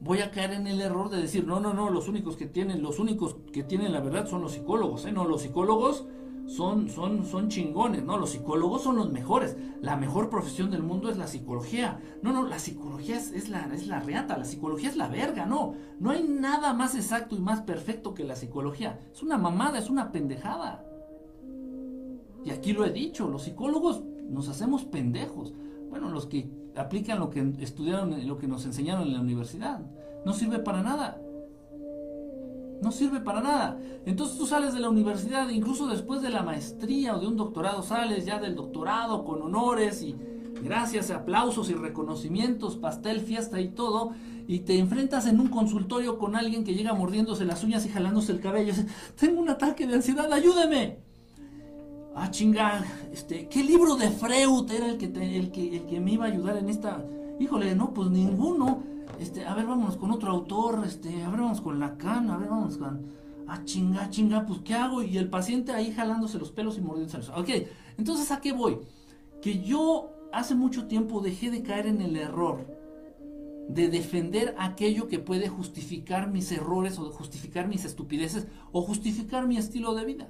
voy 0.00 0.20
a 0.20 0.30
caer 0.30 0.52
en 0.52 0.66
el 0.66 0.80
error 0.80 1.10
de 1.10 1.20
decir, 1.20 1.46
no, 1.46 1.60
no, 1.60 1.74
no, 1.74 1.90
los 1.90 2.08
únicos 2.08 2.36
que 2.36 2.46
tienen, 2.46 2.82
los 2.82 2.98
únicos 2.98 3.36
que 3.52 3.64
tienen 3.64 3.92
la 3.92 4.00
verdad 4.00 4.26
son 4.26 4.42
los 4.42 4.52
psicólogos, 4.52 5.04
¿eh? 5.06 5.12
No, 5.12 5.26
los 5.26 5.42
psicólogos 5.42 6.06
son, 6.48 6.88
son, 6.88 7.26
son 7.26 7.48
chingones, 7.48 8.04
¿no? 8.04 8.16
Los 8.16 8.30
psicólogos 8.30 8.82
son 8.82 8.96
los 8.96 9.12
mejores. 9.12 9.56
La 9.82 9.96
mejor 9.96 10.30
profesión 10.30 10.70
del 10.70 10.82
mundo 10.82 11.10
es 11.10 11.18
la 11.18 11.26
psicología. 11.26 12.00
No, 12.22 12.32
no, 12.32 12.46
la 12.46 12.58
psicología 12.58 13.16
es, 13.16 13.48
la, 13.48 13.70
es 13.74 13.86
la 13.86 14.00
reata, 14.00 14.38
la 14.38 14.44
psicología 14.44 14.88
es 14.88 14.96
la 14.96 15.08
verga, 15.08 15.44
no. 15.44 15.74
No 16.00 16.10
hay 16.10 16.24
nada 16.26 16.72
más 16.72 16.94
exacto 16.94 17.36
y 17.36 17.40
más 17.40 17.60
perfecto 17.60 18.14
que 18.14 18.24
la 18.24 18.34
psicología. 18.34 18.98
Es 19.12 19.22
una 19.22 19.36
mamada, 19.36 19.78
es 19.78 19.90
una 19.90 20.10
pendejada. 20.10 20.84
Y 22.44 22.50
aquí 22.50 22.72
lo 22.72 22.86
he 22.86 22.90
dicho, 22.90 23.28
los 23.28 23.42
psicólogos 23.42 24.02
nos 24.28 24.48
hacemos 24.48 24.84
pendejos. 24.84 25.52
Bueno, 25.90 26.10
los 26.10 26.26
que 26.26 26.50
aplican 26.76 27.18
lo 27.18 27.30
que 27.30 27.54
estudiaron, 27.60 28.26
lo 28.26 28.38
que 28.38 28.46
nos 28.46 28.64
enseñaron 28.64 29.08
en 29.08 29.14
la 29.14 29.20
universidad. 29.20 29.80
No 30.24 30.32
sirve 30.32 30.58
para 30.58 30.82
nada. 30.82 31.20
No 32.82 32.92
sirve 32.92 33.20
para 33.20 33.40
nada. 33.40 33.78
Entonces 34.06 34.38
tú 34.38 34.46
sales 34.46 34.72
de 34.72 34.80
la 34.80 34.88
universidad, 34.88 35.48
incluso 35.48 35.88
después 35.88 36.22
de 36.22 36.30
la 36.30 36.42
maestría 36.42 37.16
o 37.16 37.20
de 37.20 37.26
un 37.26 37.36
doctorado, 37.36 37.82
sales 37.82 38.24
ya 38.24 38.38
del 38.38 38.54
doctorado 38.54 39.24
con 39.24 39.42
honores 39.42 40.02
y 40.02 40.14
gracias, 40.62 41.10
aplausos 41.10 41.70
y 41.70 41.74
reconocimientos, 41.74 42.76
pastel, 42.76 43.20
fiesta 43.20 43.60
y 43.60 43.68
todo, 43.68 44.12
y 44.46 44.60
te 44.60 44.78
enfrentas 44.78 45.26
en 45.26 45.40
un 45.40 45.48
consultorio 45.48 46.18
con 46.18 46.36
alguien 46.36 46.64
que 46.64 46.74
llega 46.74 46.94
mordiéndose 46.94 47.44
las 47.44 47.64
uñas 47.64 47.84
y 47.86 47.88
jalándose 47.88 48.32
el 48.32 48.40
cabello. 48.40 48.72
Tengo 49.18 49.40
un 49.40 49.50
ataque 49.50 49.86
de 49.86 49.94
ansiedad, 49.94 50.32
ayúdeme. 50.32 51.07
Ah, 52.20 52.32
chinga, 52.32 52.84
este, 53.12 53.46
¿qué 53.48 53.62
libro 53.62 53.94
de 53.94 54.10
Freud 54.10 54.68
era 54.72 54.88
el 54.88 54.98
que, 54.98 55.06
el, 55.06 55.52
que, 55.52 55.76
el 55.76 55.86
que 55.86 56.00
me 56.00 56.14
iba 56.14 56.24
a 56.24 56.28
ayudar 56.28 56.56
en 56.56 56.68
esta? 56.68 57.04
Híjole, 57.38 57.76
no, 57.76 57.94
pues 57.94 58.10
ninguno. 58.10 58.82
Este, 59.20 59.46
a 59.46 59.54
ver, 59.54 59.66
vámonos 59.66 59.96
con 59.96 60.10
otro 60.10 60.32
autor, 60.32 60.82
este, 60.84 61.22
a 61.22 61.30
ver, 61.30 61.40
vamos 61.40 61.60
con 61.60 61.78
Lacan, 61.78 62.28
a 62.30 62.36
ver, 62.36 62.48
vamos 62.48 62.76
con... 62.76 63.06
Ah, 63.46 63.62
chinga, 63.64 64.10
chinga, 64.10 64.44
pues 64.46 64.60
¿qué 64.64 64.74
hago? 64.74 65.00
Y 65.00 65.16
el 65.16 65.30
paciente 65.30 65.70
ahí 65.70 65.92
jalándose 65.92 66.40
los 66.40 66.50
pelos 66.50 66.76
y 66.76 66.80
mordiéndose 66.80 67.18
los... 67.18 67.28
Ok, 67.28 67.50
entonces 67.96 68.32
¿a 68.32 68.40
qué 68.40 68.52
voy? 68.52 68.78
Que 69.40 69.62
yo 69.62 70.10
hace 70.32 70.56
mucho 70.56 70.88
tiempo 70.88 71.20
dejé 71.20 71.52
de 71.52 71.62
caer 71.62 71.86
en 71.86 72.00
el 72.00 72.16
error 72.16 72.66
de 73.68 73.88
defender 73.88 74.56
aquello 74.58 75.06
que 75.06 75.20
puede 75.20 75.48
justificar 75.48 76.32
mis 76.32 76.50
errores 76.50 76.98
o 76.98 77.12
justificar 77.12 77.68
mis 77.68 77.84
estupideces 77.84 78.48
o 78.72 78.82
justificar 78.82 79.46
mi 79.46 79.56
estilo 79.56 79.94
de 79.94 80.04
vida. 80.04 80.28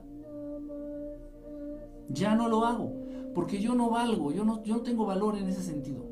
Ya 2.11 2.35
no 2.35 2.49
lo 2.49 2.65
hago, 2.65 2.93
porque 3.35 3.61
yo 3.61 3.75
no 3.75 3.91
valgo, 3.91 4.33
yo 4.33 4.45
no, 4.45 4.63
yo 4.63 4.77
no 4.77 4.83
tengo 4.83 5.07
valor 5.07 5.37
en 5.37 5.49
ese 5.49 5.63
sentido. 5.63 6.07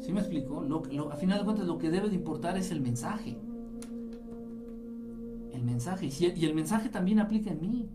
¿Sí 0.00 0.12
me 0.12 0.20
explico? 0.20 0.62
Lo, 0.62 0.82
a 1.10 1.16
final 1.16 1.38
de 1.38 1.44
cuentas 1.44 1.66
lo 1.66 1.78
que 1.78 1.90
debe 1.90 2.08
de 2.08 2.14
importar 2.14 2.56
es 2.56 2.70
el 2.70 2.80
mensaje. 2.80 3.38
El 5.52 5.62
mensaje. 5.62 6.06
Y, 6.06 6.40
y 6.40 6.44
el 6.46 6.54
mensaje 6.54 6.88
también 6.88 7.18
aplica 7.18 7.50
en 7.50 7.60
mí. 7.60 7.90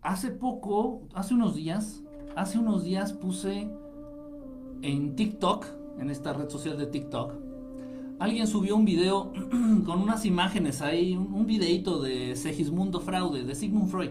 Hace 0.00 0.30
poco, 0.30 1.08
hace 1.14 1.34
unos 1.34 1.54
días, 1.54 2.04
hace 2.36 2.58
unos 2.58 2.84
días 2.84 3.12
puse 3.12 3.68
en 4.82 5.16
TikTok, 5.16 5.66
en 5.98 6.10
esta 6.10 6.34
red 6.34 6.48
social 6.50 6.76
de 6.76 6.86
TikTok, 6.86 7.32
alguien 8.18 8.46
subió 8.46 8.76
un 8.76 8.84
video 8.84 9.32
con 9.86 10.00
unas 10.00 10.24
imágenes 10.24 10.82
ahí, 10.82 11.16
un, 11.16 11.46
videito 11.46 12.00
de 12.00 12.36
Segismundo 12.36 13.00
Fraude, 13.00 13.44
de 13.44 13.54
Sigmund 13.54 13.90
Freud. 13.90 14.10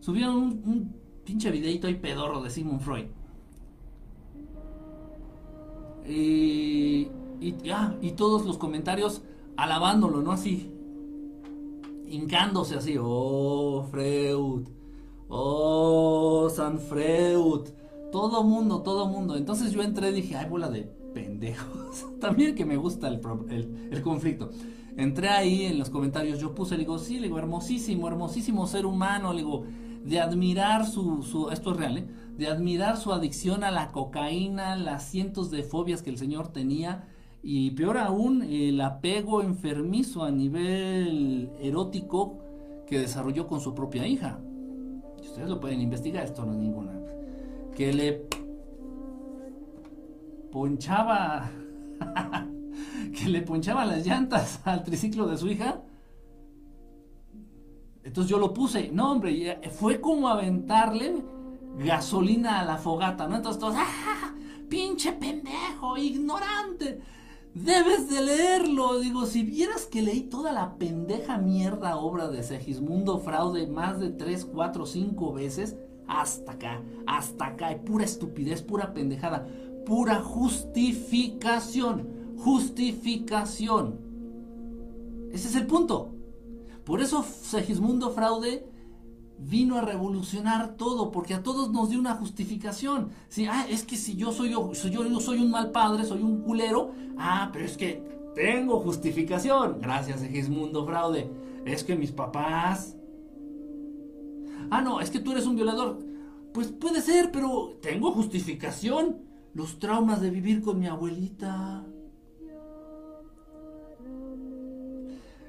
Subieron 0.00 0.36
un, 0.36 0.94
pinche 1.24 1.50
videito 1.50 1.86
ahí 1.86 1.94
pedorro 1.94 2.42
de 2.42 2.50
Sigmund 2.50 2.80
Freud. 2.80 3.06
Y, 6.08 7.08
ah, 7.72 7.94
y 8.00 8.12
todos 8.12 8.44
los 8.44 8.58
comentarios 8.58 9.22
alabándolo, 9.56 10.20
¿no? 10.20 10.32
Así, 10.32 10.72
hincándose 12.08 12.74
así, 12.74 12.96
oh, 13.00 13.86
Freud, 13.90 14.66
oh, 15.28 16.50
San 16.50 16.80
Freud, 16.80 17.68
todo 18.10 18.42
mundo, 18.42 18.82
todo 18.82 19.06
mundo. 19.06 19.36
Entonces 19.36 19.72
yo 19.72 19.82
entré 19.82 20.10
y 20.10 20.14
dije, 20.14 20.36
ay, 20.36 20.48
bola 20.48 20.68
de 20.70 21.01
pendejos. 21.12 22.06
También 22.20 22.54
que 22.54 22.64
me 22.64 22.76
gusta 22.76 23.08
el, 23.08 23.20
el, 23.90 24.02
conflicto. 24.02 24.50
Entré 24.96 25.28
ahí 25.28 25.64
en 25.64 25.78
los 25.78 25.90
comentarios, 25.90 26.38
yo 26.38 26.54
puse, 26.54 26.74
le 26.76 26.80
digo, 26.80 26.98
sí, 26.98 27.16
le 27.16 27.28
digo, 27.28 27.38
hermosísimo, 27.38 28.08
hermosísimo 28.08 28.66
ser 28.66 28.86
humano, 28.86 29.32
le 29.32 29.38
digo, 29.38 29.64
de 30.04 30.20
admirar 30.20 30.86
su, 30.86 31.22
su, 31.22 31.50
esto 31.50 31.72
es 31.72 31.76
real, 31.76 31.98
¿eh? 31.98 32.06
de 32.36 32.48
admirar 32.48 32.96
su 32.96 33.12
adicción 33.12 33.64
a 33.64 33.70
la 33.70 33.92
cocaína, 33.92 34.76
las 34.76 35.04
cientos 35.04 35.50
de 35.50 35.62
fobias 35.62 36.02
que 36.02 36.10
el 36.10 36.18
señor 36.18 36.48
tenía, 36.48 37.08
y 37.42 37.72
peor 37.72 37.98
aún, 37.98 38.42
el 38.42 38.80
apego 38.80 39.42
enfermizo 39.42 40.24
a 40.24 40.30
nivel 40.30 41.50
erótico 41.60 42.38
que 42.86 42.98
desarrolló 42.98 43.48
con 43.48 43.60
su 43.60 43.74
propia 43.74 44.06
hija. 44.06 44.38
Ustedes 45.20 45.48
lo 45.48 45.60
pueden 45.60 45.80
investigar, 45.80 46.24
esto 46.24 46.44
no 46.44 46.52
es 46.52 46.58
ninguna. 46.58 46.92
Que 47.74 47.92
le 47.92 48.26
ponchaba, 50.52 51.50
que 53.18 53.28
le 53.28 53.42
ponchaba 53.42 53.84
las 53.84 54.06
llantas 54.06 54.60
al 54.64 54.84
triciclo 54.84 55.26
de 55.26 55.38
su 55.38 55.48
hija. 55.48 55.82
Entonces 58.04 58.30
yo 58.30 58.38
lo 58.38 58.52
puse, 58.52 58.90
no 58.92 59.12
hombre, 59.12 59.60
fue 59.72 60.00
como 60.00 60.28
aventarle 60.28 61.24
gasolina 61.78 62.60
a 62.60 62.64
la 62.64 62.76
fogata, 62.76 63.26
¿no? 63.26 63.36
Entonces 63.36 63.58
todos, 63.58 63.74
¡ah! 63.76 64.34
Pinche 64.68 65.12
pendejo, 65.12 65.96
ignorante. 65.96 67.00
Debes 67.54 68.08
de 68.08 68.22
leerlo. 68.22 69.00
Digo, 69.00 69.26
si 69.26 69.42
vieras 69.42 69.86
que 69.86 70.02
leí 70.02 70.22
toda 70.22 70.52
la 70.52 70.76
pendeja 70.76 71.38
mierda 71.38 71.96
obra 71.96 72.28
de 72.28 72.42
Segismundo 72.42 73.18
Fraude 73.18 73.66
más 73.66 74.00
de 74.00 74.10
3, 74.10 74.46
4, 74.46 74.86
5 74.86 75.32
veces, 75.34 75.76
hasta 76.08 76.52
acá, 76.52 76.82
hasta 77.06 77.46
acá, 77.46 77.76
pura 77.84 78.04
estupidez, 78.04 78.62
pura 78.62 78.94
pendejada 78.94 79.46
pura 79.84 80.20
justificación. 80.20 82.08
Justificación. 82.38 83.98
Ese 85.32 85.48
es 85.48 85.56
el 85.56 85.66
punto. 85.66 86.14
Por 86.84 87.00
eso 87.00 87.22
Segismundo 87.22 88.10
Fraude 88.10 88.66
vino 89.38 89.76
a 89.76 89.80
revolucionar 89.80 90.76
todo, 90.76 91.10
porque 91.10 91.34
a 91.34 91.42
todos 91.42 91.70
nos 91.72 91.90
dio 91.90 91.98
una 91.98 92.14
justificación. 92.14 93.10
Si, 93.28 93.46
ah, 93.46 93.66
es 93.68 93.84
que 93.84 93.96
si 93.96 94.16
yo 94.16 94.32
soy, 94.32 94.50
yo, 94.50 94.72
soy 94.74 95.38
un 95.38 95.50
mal 95.50 95.70
padre, 95.70 96.04
soy 96.04 96.22
un 96.22 96.42
culero, 96.42 96.92
ah, 97.18 97.50
pero 97.52 97.64
es 97.64 97.76
que 97.76 98.02
tengo 98.34 98.80
justificación. 98.80 99.78
Gracias, 99.80 100.20
Segismundo 100.20 100.86
Fraude. 100.86 101.30
Es 101.64 101.84
que 101.84 101.96
mis 101.96 102.12
papás... 102.12 102.96
Ah, 104.70 104.80
no, 104.80 105.00
es 105.00 105.10
que 105.10 105.20
tú 105.20 105.32
eres 105.32 105.46
un 105.46 105.56
violador. 105.56 105.98
Pues 106.52 106.68
puede 106.68 107.00
ser, 107.02 107.30
pero 107.30 107.78
tengo 107.80 108.12
justificación 108.12 109.31
los 109.54 109.78
traumas 109.78 110.20
de 110.20 110.30
vivir 110.30 110.62
con 110.62 110.78
mi 110.78 110.86
abuelita. 110.86 111.84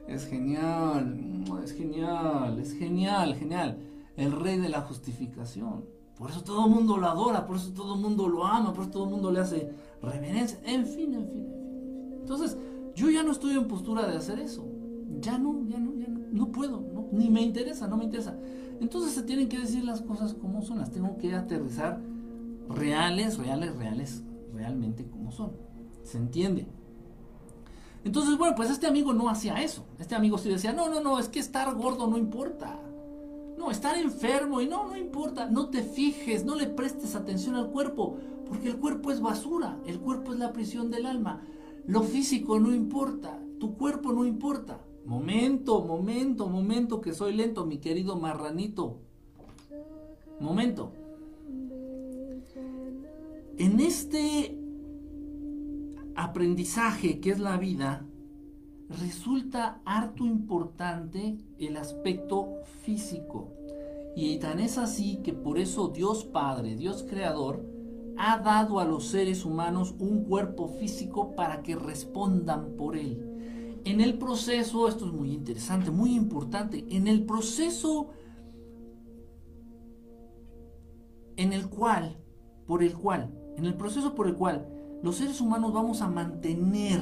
Es 0.08 0.28
genial, 0.28 1.46
es 1.64 1.72
genial, 1.74 2.60
es 2.60 2.74
genial, 2.74 3.36
genial. 3.36 3.78
El 4.16 4.32
rey 4.32 4.60
de 4.60 4.70
la 4.70 4.82
justificación. 4.82 5.86
Por 6.18 6.30
eso 6.30 6.44
todo 6.44 6.68
mundo 6.68 6.98
lo 6.98 7.08
adora, 7.08 7.46
por 7.46 7.56
eso 7.56 7.74
todo 7.74 7.96
mundo 7.96 8.28
lo 8.28 8.46
ama, 8.46 8.74
por 8.74 8.84
eso 8.84 8.92
todo 8.92 9.06
mundo 9.08 9.32
le 9.32 9.40
hace 9.40 9.72
reverencia. 10.02 10.60
En 10.66 10.86
fin, 10.86 11.14
en 11.16 11.28
fin, 11.28 11.46
en 11.46 11.62
fin. 11.62 12.14
Entonces, 12.22 12.58
yo 12.96 13.10
ya 13.10 13.24
no 13.24 13.32
estoy 13.32 13.54
en 13.54 13.68
postura 13.68 14.06
de 14.06 14.18
hacer 14.18 14.40
eso. 14.40 14.66
Ya 15.20 15.38
no, 15.38 15.66
ya 15.68 15.80
no, 15.80 15.94
ya 15.96 16.08
no, 16.08 16.20
no 16.32 16.52
puedo, 16.52 16.84
ni 17.12 17.30
me 17.30 17.42
interesa, 17.42 17.88
no 17.88 17.98
me 17.98 18.04
interesa. 18.04 18.38
Entonces 18.82 19.14
se 19.14 19.24
tienen 19.24 19.48
que 19.48 19.60
decir 19.60 19.84
las 19.84 20.02
cosas 20.02 20.34
como 20.34 20.62
son, 20.62 20.80
las 20.80 20.92
tengo 20.92 21.18
que 21.18 21.34
aterrizar 21.34 22.02
reales, 22.74 23.38
reales, 23.38 23.76
reales, 23.76 24.24
realmente 24.54 25.08
como 25.10 25.32
son. 25.32 25.54
¿Se 26.04 26.18
entiende? 26.18 26.68
Entonces, 28.04 28.38
bueno, 28.38 28.56
pues 28.56 28.70
este 28.70 28.88
amigo 28.88 29.14
no 29.14 29.30
hacía 29.30 29.62
eso. 29.62 29.86
Este 29.98 30.16
amigo 30.16 30.38
sí 30.38 30.50
decía, 30.50 30.74
no, 30.74 30.90
no, 30.90 31.00
no, 31.00 31.20
es 31.20 31.30
que 31.30 31.40
estar 31.40 31.74
gordo 31.76 32.08
no 32.08 32.18
importa. 32.18 32.80
No, 33.58 33.72
estar 33.72 33.98
enfermo 33.98 34.60
y 34.60 34.68
no, 34.68 34.88
no 34.88 34.98
importa. 34.98 35.50
No 35.50 35.70
te 35.70 35.84
fijes, 35.84 36.44
no 36.44 36.56
le 36.56 36.68
prestes 36.68 37.16
atención 37.16 37.56
al 37.56 37.70
cuerpo, 37.70 38.18
porque 38.48 38.68
el 38.68 38.78
cuerpo 38.78 39.12
es 39.12 39.22
basura, 39.22 39.80
el 39.86 40.00
cuerpo 40.00 40.34
es 40.34 40.40
la 40.40 40.52
prisión 40.52 40.92
del 40.92 41.06
alma. 41.06 41.42
Lo 41.86 42.02
físico 42.02 42.60
no 42.60 42.74
importa, 42.74 43.40
tu 43.60 43.78
cuerpo 43.78 44.12
no 44.12 44.26
importa. 44.26 44.80
Momento, 45.06 45.82
momento, 45.82 46.48
momento, 46.48 47.00
que 47.00 47.14
soy 47.14 47.34
lento, 47.34 47.66
mi 47.66 47.78
querido 47.78 48.18
marranito. 48.18 49.00
Momento. 50.40 50.92
En 53.58 53.80
este 53.80 54.58
aprendizaje 56.16 57.20
que 57.20 57.30
es 57.30 57.40
la 57.40 57.58
vida, 57.58 58.08
resulta 58.90 59.80
harto 59.86 60.26
importante 60.26 61.38
el 61.60 61.78
aspecto 61.78 62.62
físico. 62.84 63.54
Y 64.16 64.38
tan 64.38 64.60
es 64.60 64.80
así 64.80 65.18
que 65.24 65.34
por 65.34 65.60
eso 65.60 65.90
Dios 65.90 66.24
Padre, 66.26 66.76
Dios 66.76 67.06
Creador, 67.08 67.64
ha 68.18 68.40
dado 68.40 68.80
a 68.80 68.86
los 68.86 69.06
seres 69.06 69.46
humanos 69.46 69.94
un 70.00 70.24
cuerpo 70.24 70.68
físico 70.68 71.36
para 71.36 71.62
que 71.62 71.76
respondan 71.76 72.76
por 72.76 72.96
él. 72.96 73.82
En 73.86 74.02
el 74.02 74.18
proceso, 74.18 74.88
esto 74.88 75.06
es 75.06 75.14
muy 75.14 75.32
interesante, 75.32 75.92
muy 75.92 76.16
importante, 76.16 76.86
en 76.90 77.08
el 77.08 77.24
proceso 77.26 78.10
en 81.36 81.54
el 81.54 81.70
cual, 81.70 82.18
por 82.66 82.82
el 82.82 82.94
cual, 82.96 83.32
en 83.58 83.66
el 83.66 83.76
proceso 83.76 84.16
por 84.16 84.28
el 84.28 84.36
cual 84.36 84.68
los 85.02 85.18
seres 85.18 85.42
humanos 85.42 85.74
vamos 85.74 86.02
a 86.02 86.08
mantener 86.08 87.02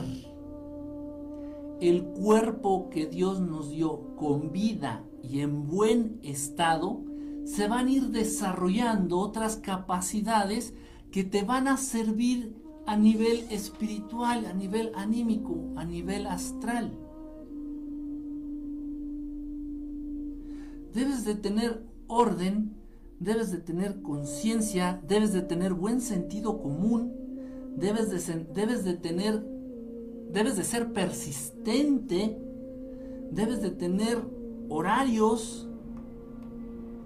el 1.82 2.04
cuerpo 2.04 2.90
que 2.90 3.08
Dios 3.08 3.42
nos 3.42 3.72
dio 3.72 4.16
con 4.16 4.52
vida 4.52 5.04
y 5.24 5.42
en 5.42 5.68
buen 5.68 6.20
estado, 6.24 7.04
se 7.44 7.68
van 7.68 7.88
a 7.88 7.92
ir 7.92 8.10
desarrollando 8.10 9.18
otras 9.18 9.58
capacidades 9.58 10.76
que 11.12 11.24
te 11.24 11.44
van 11.44 11.68
a 11.68 11.78
servir 11.78 12.56
a 12.86 12.96
nivel 12.96 13.46
espiritual, 13.50 14.46
a 14.46 14.54
nivel 14.54 14.92
anímico, 14.96 15.74
a 15.76 15.84
nivel 15.84 16.28
astral. 16.28 16.98
Debes 20.94 21.26
de 21.26 21.36
tener 21.36 21.86
orden, 22.08 22.76
debes 23.22 23.52
de 23.52 23.60
tener 23.60 24.02
conciencia, 24.02 25.00
debes 25.08 25.32
de 25.32 25.44
tener 25.44 25.74
buen 25.74 26.02
sentido 26.02 26.60
común, 26.60 27.14
debes 27.78 28.10
de, 28.10 28.46
debes 28.54 28.84
de 28.84 28.96
tener, 28.96 29.46
debes 30.32 30.58
de 30.58 30.64
ser 30.64 30.92
persistente, 30.92 32.42
debes 33.32 33.62
de 33.62 33.70
tener 33.70 34.18
horarios, 34.70 35.70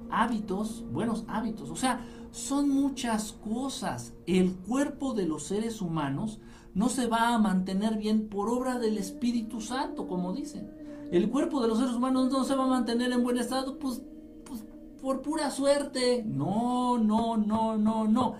hábitos, 0.09 0.85
buenos 0.89 1.25
hábitos. 1.27 1.69
O 1.69 1.75
sea, 1.75 2.07
son 2.31 2.69
muchas 2.69 3.33
cosas. 3.33 4.13
El 4.25 4.55
cuerpo 4.55 5.13
de 5.13 5.27
los 5.27 5.43
seres 5.43 5.81
humanos 5.81 6.39
no 6.73 6.87
se 6.87 7.07
va 7.07 7.35
a 7.35 7.39
mantener 7.39 7.97
bien 7.97 8.29
por 8.29 8.47
obra 8.47 8.79
del 8.79 8.97
Espíritu 8.97 9.59
Santo, 9.59 10.07
como 10.07 10.31
dicen. 10.31 10.71
El 11.11 11.29
cuerpo 11.29 11.61
de 11.61 11.67
los 11.67 11.79
seres 11.79 11.93
humanos 11.93 12.31
no 12.31 12.45
se 12.45 12.55
va 12.55 12.63
a 12.63 12.67
mantener 12.67 13.11
en 13.11 13.21
buen 13.21 13.37
estado, 13.37 13.77
pues, 13.79 14.01
por 15.05 15.21
pura 15.21 15.51
suerte. 15.51 16.23
No, 16.25 16.97
no, 16.97 17.37
no, 17.37 17.77
no, 17.77 18.07
no 18.07 18.35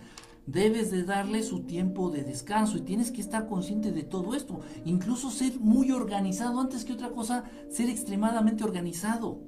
debes 0.48 0.90
de 0.90 1.04
darle 1.04 1.44
su 1.44 1.62
tiempo 1.62 2.10
de 2.10 2.24
descanso 2.24 2.78
y 2.78 2.82
tienes 2.82 3.12
que 3.12 3.22
estar 3.22 3.48
consciente 3.48 3.92
de 3.92 4.02
todo 4.02 4.34
esto. 4.34 4.62
Incluso 4.84 5.30
ser 5.30 5.60
muy 5.60 5.92
organizado, 5.92 6.60
antes 6.60 6.84
que 6.84 6.94
otra 6.94 7.12
cosa, 7.12 7.44
ser 7.70 7.88
extremadamente 7.88 8.64
organizado. 8.64 9.42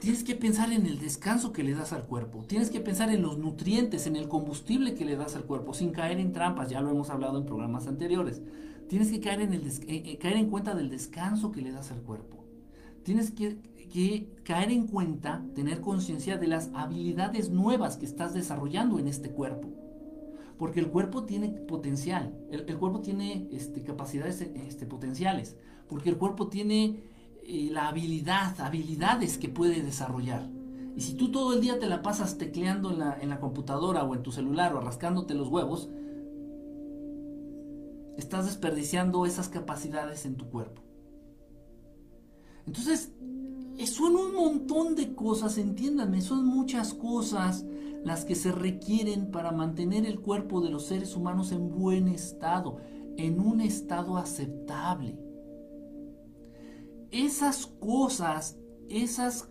Tienes 0.00 0.24
que 0.24 0.34
pensar 0.34 0.72
en 0.72 0.86
el 0.86 0.98
descanso 0.98 1.52
que 1.52 1.62
le 1.62 1.74
das 1.74 1.92
al 1.92 2.02
cuerpo. 2.02 2.44
Tienes 2.48 2.70
que 2.70 2.80
pensar 2.80 3.08
en 3.10 3.22
los 3.22 3.38
nutrientes, 3.38 4.08
en 4.08 4.16
el 4.16 4.28
combustible 4.28 4.96
que 4.96 5.04
le 5.04 5.14
das 5.14 5.36
al 5.36 5.44
cuerpo, 5.44 5.72
sin 5.72 5.92
caer 5.92 6.18
en 6.18 6.32
trampas. 6.32 6.68
Ya 6.68 6.80
lo 6.80 6.90
hemos 6.90 7.10
hablado 7.10 7.38
en 7.38 7.46
programas 7.46 7.86
anteriores. 7.86 8.42
Tienes 8.88 9.12
que 9.12 9.20
caer 9.20 9.42
en, 9.42 9.52
el 9.52 9.68
eh, 9.68 9.74
eh, 9.86 10.18
caer 10.18 10.36
en 10.36 10.50
cuenta 10.50 10.74
del 10.74 10.90
descanso 10.90 11.52
que 11.52 11.62
le 11.62 11.70
das 11.70 11.92
al 11.92 12.02
cuerpo. 12.02 12.44
Tienes 13.04 13.30
que 13.30 13.69
que 13.90 14.32
caer 14.44 14.70
en 14.70 14.86
cuenta, 14.86 15.44
tener 15.54 15.80
conciencia 15.80 16.38
de 16.38 16.46
las 16.46 16.70
habilidades 16.72 17.50
nuevas 17.50 17.96
que 17.96 18.06
estás 18.06 18.32
desarrollando 18.32 18.98
en 18.98 19.08
este 19.08 19.30
cuerpo. 19.30 19.68
Porque 20.58 20.80
el 20.80 20.88
cuerpo 20.88 21.24
tiene 21.24 21.48
potencial, 21.48 22.34
el, 22.50 22.64
cuerpo 22.78 23.00
tiene 23.00 23.48
este, 23.50 23.82
capacidades 23.82 24.40
este, 24.40 24.86
potenciales, 24.86 25.56
porque 25.88 26.10
el 26.10 26.18
cuerpo 26.18 26.48
tiene 26.48 27.02
eh, 27.42 27.68
la 27.70 27.88
habilidad, 27.88 28.60
habilidades 28.60 29.38
que 29.38 29.48
puede 29.48 29.82
desarrollar. 29.82 30.48
Y 30.96 31.02
si 31.02 31.14
tú 31.14 31.30
todo 31.30 31.54
el 31.54 31.60
día 31.60 31.78
te 31.78 31.86
la 31.86 32.02
pasas 32.02 32.36
tecleando 32.36 32.90
en 32.90 32.98
la, 32.98 33.18
en 33.20 33.28
la 33.28 33.40
computadora 33.40 34.04
o 34.04 34.14
en 34.14 34.22
tu 34.22 34.32
celular 34.32 34.74
o 34.74 34.80
rascándote 34.80 35.34
los 35.34 35.48
huevos, 35.48 35.88
estás 38.18 38.46
desperdiciando 38.46 39.24
esas 39.26 39.48
capacidades 39.48 40.26
en 40.26 40.36
tu 40.36 40.48
cuerpo. 40.50 40.82
Entonces, 42.66 43.12
son 43.86 44.16
un 44.16 44.34
montón 44.34 44.94
de 44.94 45.14
cosas, 45.14 45.58
entiéndanme, 45.58 46.20
son 46.20 46.44
muchas 46.44 46.94
cosas 46.94 47.64
las 48.04 48.24
que 48.24 48.34
se 48.34 48.52
requieren 48.52 49.30
para 49.30 49.52
mantener 49.52 50.06
el 50.06 50.20
cuerpo 50.20 50.60
de 50.60 50.70
los 50.70 50.86
seres 50.86 51.16
humanos 51.16 51.52
en 51.52 51.70
buen 51.70 52.08
estado, 52.08 52.78
en 53.16 53.40
un 53.40 53.60
estado 53.60 54.16
aceptable. 54.16 55.18
Esas 57.10 57.66
cosas, 57.66 58.58
esas 58.88 59.48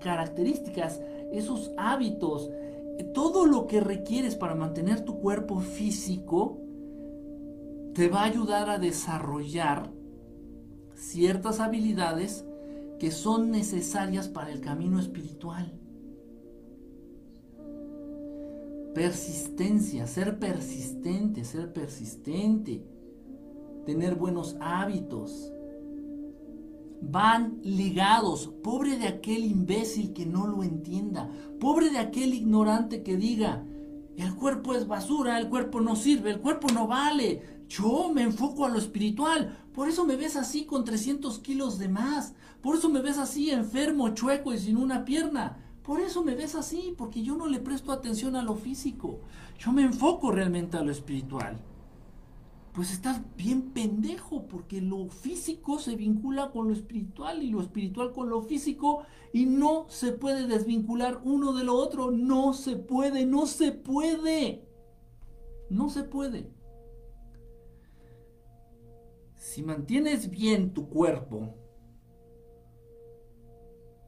características, 0.00 1.00
esos 1.32 1.70
hábitos, 1.76 2.50
todo 3.14 3.46
lo 3.46 3.66
que 3.66 3.80
requieres 3.80 4.36
para 4.36 4.54
mantener 4.54 5.04
tu 5.04 5.20
cuerpo 5.20 5.60
físico, 5.60 6.58
te 7.94 8.08
va 8.08 8.20
a 8.20 8.24
ayudar 8.24 8.70
a 8.70 8.78
desarrollar 8.78 9.90
ciertas 11.00 11.60
habilidades 11.60 12.44
que 12.98 13.10
son 13.10 13.50
necesarias 13.50 14.28
para 14.28 14.52
el 14.52 14.60
camino 14.60 15.00
espiritual. 15.00 15.72
Persistencia, 18.94 20.06
ser 20.06 20.38
persistente, 20.38 21.44
ser 21.44 21.72
persistente, 21.72 22.84
tener 23.86 24.14
buenos 24.16 24.56
hábitos. 24.60 25.52
Van 27.00 27.58
ligados. 27.62 28.48
Pobre 28.62 28.98
de 28.98 29.06
aquel 29.06 29.44
imbécil 29.44 30.12
que 30.12 30.26
no 30.26 30.46
lo 30.46 30.62
entienda. 30.62 31.30
Pobre 31.58 31.88
de 31.90 31.98
aquel 31.98 32.34
ignorante 32.34 33.02
que 33.02 33.16
diga, 33.16 33.64
el 34.16 34.34
cuerpo 34.34 34.74
es 34.74 34.86
basura, 34.86 35.38
el 35.38 35.48
cuerpo 35.48 35.80
no 35.80 35.96
sirve, 35.96 36.30
el 36.30 36.40
cuerpo 36.40 36.66
no 36.74 36.86
vale. 36.86 37.59
Yo 37.70 38.10
me 38.12 38.22
enfoco 38.22 38.64
a 38.64 38.68
lo 38.68 38.78
espiritual. 38.78 39.56
Por 39.72 39.88
eso 39.88 40.04
me 40.04 40.16
ves 40.16 40.34
así 40.34 40.64
con 40.64 40.84
300 40.84 41.38
kilos 41.38 41.78
de 41.78 41.88
más. 41.88 42.34
Por 42.62 42.74
eso 42.74 42.88
me 42.88 43.00
ves 43.00 43.16
así 43.16 43.50
enfermo, 43.50 44.08
chueco 44.08 44.52
y 44.52 44.58
sin 44.58 44.76
una 44.76 45.04
pierna. 45.04 45.56
Por 45.84 46.00
eso 46.00 46.24
me 46.24 46.34
ves 46.34 46.56
así, 46.56 46.94
porque 46.98 47.22
yo 47.22 47.36
no 47.36 47.46
le 47.46 47.60
presto 47.60 47.92
atención 47.92 48.34
a 48.34 48.42
lo 48.42 48.56
físico. 48.56 49.20
Yo 49.56 49.70
me 49.70 49.82
enfoco 49.82 50.32
realmente 50.32 50.78
a 50.78 50.82
lo 50.82 50.90
espiritual. 50.90 51.60
Pues 52.72 52.90
estás 52.90 53.20
bien 53.36 53.70
pendejo, 53.70 54.48
porque 54.48 54.80
lo 54.80 55.06
físico 55.08 55.78
se 55.78 55.94
vincula 55.94 56.50
con 56.50 56.66
lo 56.66 56.74
espiritual 56.74 57.40
y 57.40 57.50
lo 57.50 57.60
espiritual 57.60 58.12
con 58.12 58.30
lo 58.30 58.42
físico 58.42 59.04
y 59.32 59.46
no 59.46 59.86
se 59.88 60.10
puede 60.10 60.48
desvincular 60.48 61.20
uno 61.22 61.52
de 61.52 61.62
lo 61.62 61.74
otro. 61.76 62.10
No 62.10 62.52
se 62.52 62.74
puede, 62.74 63.26
no 63.26 63.46
se 63.46 63.70
puede. 63.70 64.66
No 65.68 65.88
se 65.88 66.02
puede. 66.02 66.59
Si 69.40 69.62
mantienes 69.62 70.28
bien 70.28 70.74
tu 70.74 70.90
cuerpo 70.90 71.54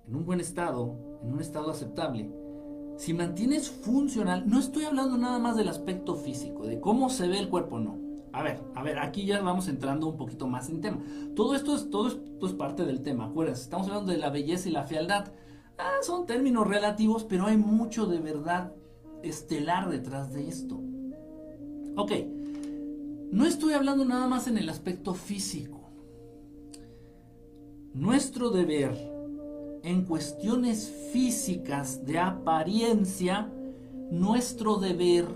en 0.06 0.14
un 0.14 0.26
buen 0.26 0.40
estado, 0.40 0.94
en 1.22 1.32
un 1.32 1.40
estado 1.40 1.70
aceptable, 1.70 2.30
si 2.98 3.14
mantienes 3.14 3.70
funcional, 3.70 4.46
no 4.46 4.60
estoy 4.60 4.84
hablando 4.84 5.16
nada 5.16 5.38
más 5.38 5.56
del 5.56 5.68
aspecto 5.68 6.16
físico, 6.16 6.66
de 6.66 6.80
cómo 6.80 7.08
se 7.08 7.28
ve 7.28 7.38
el 7.38 7.48
cuerpo, 7.48 7.80
no. 7.80 7.98
A 8.34 8.42
ver, 8.42 8.60
a 8.74 8.82
ver, 8.82 8.98
aquí 8.98 9.24
ya 9.24 9.40
vamos 9.40 9.68
entrando 9.68 10.06
un 10.06 10.18
poquito 10.18 10.46
más 10.46 10.68
en 10.68 10.82
tema. 10.82 11.02
Todo 11.34 11.54
esto 11.54 11.76
es, 11.76 11.88
todo 11.88 12.08
esto 12.08 12.46
es 12.46 12.52
parte 12.52 12.84
del 12.84 13.00
tema, 13.00 13.24
acuérdense, 13.24 13.62
estamos 13.62 13.88
hablando 13.88 14.12
de 14.12 14.18
la 14.18 14.28
belleza 14.28 14.68
y 14.68 14.72
la 14.72 14.84
fealdad. 14.84 15.32
Ah, 15.78 15.96
son 16.02 16.26
términos 16.26 16.68
relativos, 16.68 17.24
pero 17.24 17.46
hay 17.46 17.56
mucho 17.56 18.04
de 18.04 18.20
verdad 18.20 18.74
estelar 19.22 19.88
detrás 19.88 20.34
de 20.34 20.46
esto. 20.46 20.78
Ok, 21.96 22.12
no 23.32 23.46
estoy 23.46 23.72
hablando 23.72 24.04
nada 24.04 24.26
más 24.26 24.46
en 24.46 24.58
el 24.58 24.68
aspecto 24.68 25.14
físico. 25.14 25.80
Nuestro 27.94 28.50
deber 28.50 28.94
en 29.82 30.04
cuestiones 30.04 30.92
físicas 31.12 32.04
de 32.04 32.18
apariencia, 32.18 33.50
nuestro 34.10 34.76
deber 34.76 35.26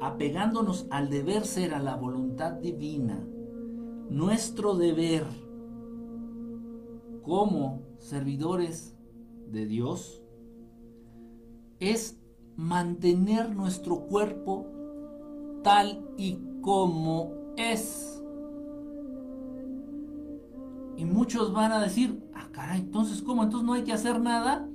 apegándonos 0.00 0.86
al 0.88 1.10
deber 1.10 1.44
ser, 1.44 1.74
a 1.74 1.80
la 1.80 1.96
voluntad 1.96 2.52
divina, 2.52 3.22
nuestro 4.08 4.74
deber 4.74 5.26
como 7.22 7.82
servidores 7.98 8.96
de 9.50 9.66
Dios 9.66 10.22
es 11.78 12.18
mantener 12.56 13.54
nuestro 13.54 14.06
cuerpo 14.06 14.66
tal 15.62 16.02
y 16.16 16.38
como 16.60 17.32
es. 17.56 18.22
Y 20.96 21.04
muchos 21.04 21.52
van 21.52 21.72
a 21.72 21.80
decir, 21.80 22.22
ah, 22.34 22.48
caray, 22.52 22.80
entonces, 22.80 23.22
¿cómo? 23.22 23.42
Entonces 23.42 23.66
no 23.66 23.72
hay 23.72 23.84
que 23.84 23.92
hacer 23.92 24.20
nada. 24.20 24.68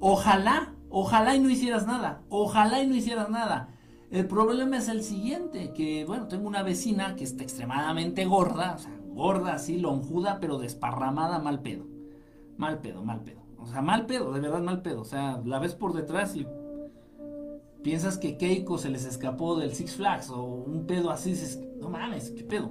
Ojalá, 0.00 0.74
ojalá 0.90 1.34
y 1.34 1.40
no 1.40 1.48
hicieras 1.48 1.86
nada. 1.86 2.22
Ojalá 2.28 2.82
y 2.82 2.86
no 2.86 2.94
hicieras 2.94 3.30
nada. 3.30 3.70
El 4.10 4.26
problema 4.26 4.78
es 4.78 4.88
el 4.88 5.02
siguiente, 5.02 5.72
que 5.74 6.04
bueno, 6.04 6.28
tengo 6.28 6.48
una 6.48 6.62
vecina 6.62 7.14
que 7.14 7.24
está 7.24 7.42
extremadamente 7.42 8.24
gorda, 8.24 8.74
o 8.76 8.78
sea, 8.78 8.98
gorda 9.08 9.54
así, 9.54 9.78
lonjuda, 9.78 10.38
pero 10.40 10.58
desparramada, 10.58 11.38
mal 11.38 11.60
pedo. 11.60 11.84
Mal 12.56 12.80
pedo, 12.80 13.04
mal 13.04 13.20
pedo. 13.20 13.42
O 13.58 13.66
sea, 13.66 13.82
mal 13.82 14.06
pedo, 14.06 14.32
de 14.32 14.40
verdad 14.40 14.62
mal 14.62 14.82
pedo. 14.82 15.02
O 15.02 15.04
sea, 15.04 15.42
la 15.44 15.58
ves 15.58 15.74
por 15.74 15.92
detrás 15.92 16.36
y 16.36 16.46
piensas 17.82 18.18
que 18.18 18.36
Keiko 18.36 18.78
se 18.78 18.90
les 18.90 19.04
escapó 19.04 19.58
del 19.58 19.74
Six 19.74 19.94
Flags 19.94 20.30
o 20.30 20.42
un 20.44 20.86
pedo 20.86 21.10
así, 21.10 21.30
dices, 21.30 21.60
no 21.80 21.88
mames, 21.88 22.30
qué 22.30 22.44
pedo. 22.44 22.70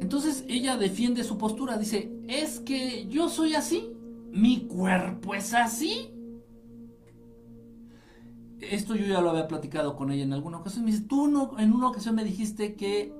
Entonces 0.00 0.44
ella 0.48 0.76
defiende 0.76 1.24
su 1.24 1.38
postura, 1.38 1.78
dice, 1.78 2.12
es 2.28 2.60
que 2.60 3.06
yo 3.08 3.28
soy 3.28 3.54
así, 3.54 3.92
mi 4.30 4.66
cuerpo 4.66 5.34
es 5.34 5.54
así. 5.54 6.10
Esto 8.60 8.94
yo 8.96 9.06
ya 9.06 9.20
lo 9.20 9.30
había 9.30 9.46
platicado 9.46 9.94
con 9.94 10.10
ella 10.10 10.24
en 10.24 10.32
alguna 10.32 10.58
ocasión. 10.58 10.84
Me 10.84 10.90
dice, 10.90 11.04
tú 11.04 11.28
no, 11.28 11.58
en 11.58 11.72
una 11.72 11.88
ocasión 11.88 12.14
me 12.14 12.24
dijiste 12.24 12.74
que 12.74 13.12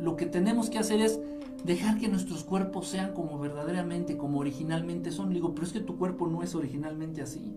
lo 0.00 0.16
que 0.16 0.26
tenemos 0.26 0.70
que 0.70 0.78
hacer 0.78 1.00
es 1.00 1.20
dejar 1.64 1.98
que 1.98 2.08
nuestros 2.08 2.44
cuerpos 2.44 2.88
sean 2.88 3.12
como 3.12 3.38
verdaderamente, 3.38 4.16
como 4.16 4.38
originalmente 4.38 5.12
son. 5.12 5.28
Le 5.28 5.34
digo, 5.36 5.54
pero 5.54 5.66
es 5.66 5.72
que 5.72 5.80
tu 5.80 5.96
cuerpo 5.98 6.26
no 6.26 6.42
es 6.42 6.54
originalmente 6.54 7.22
así. 7.22 7.54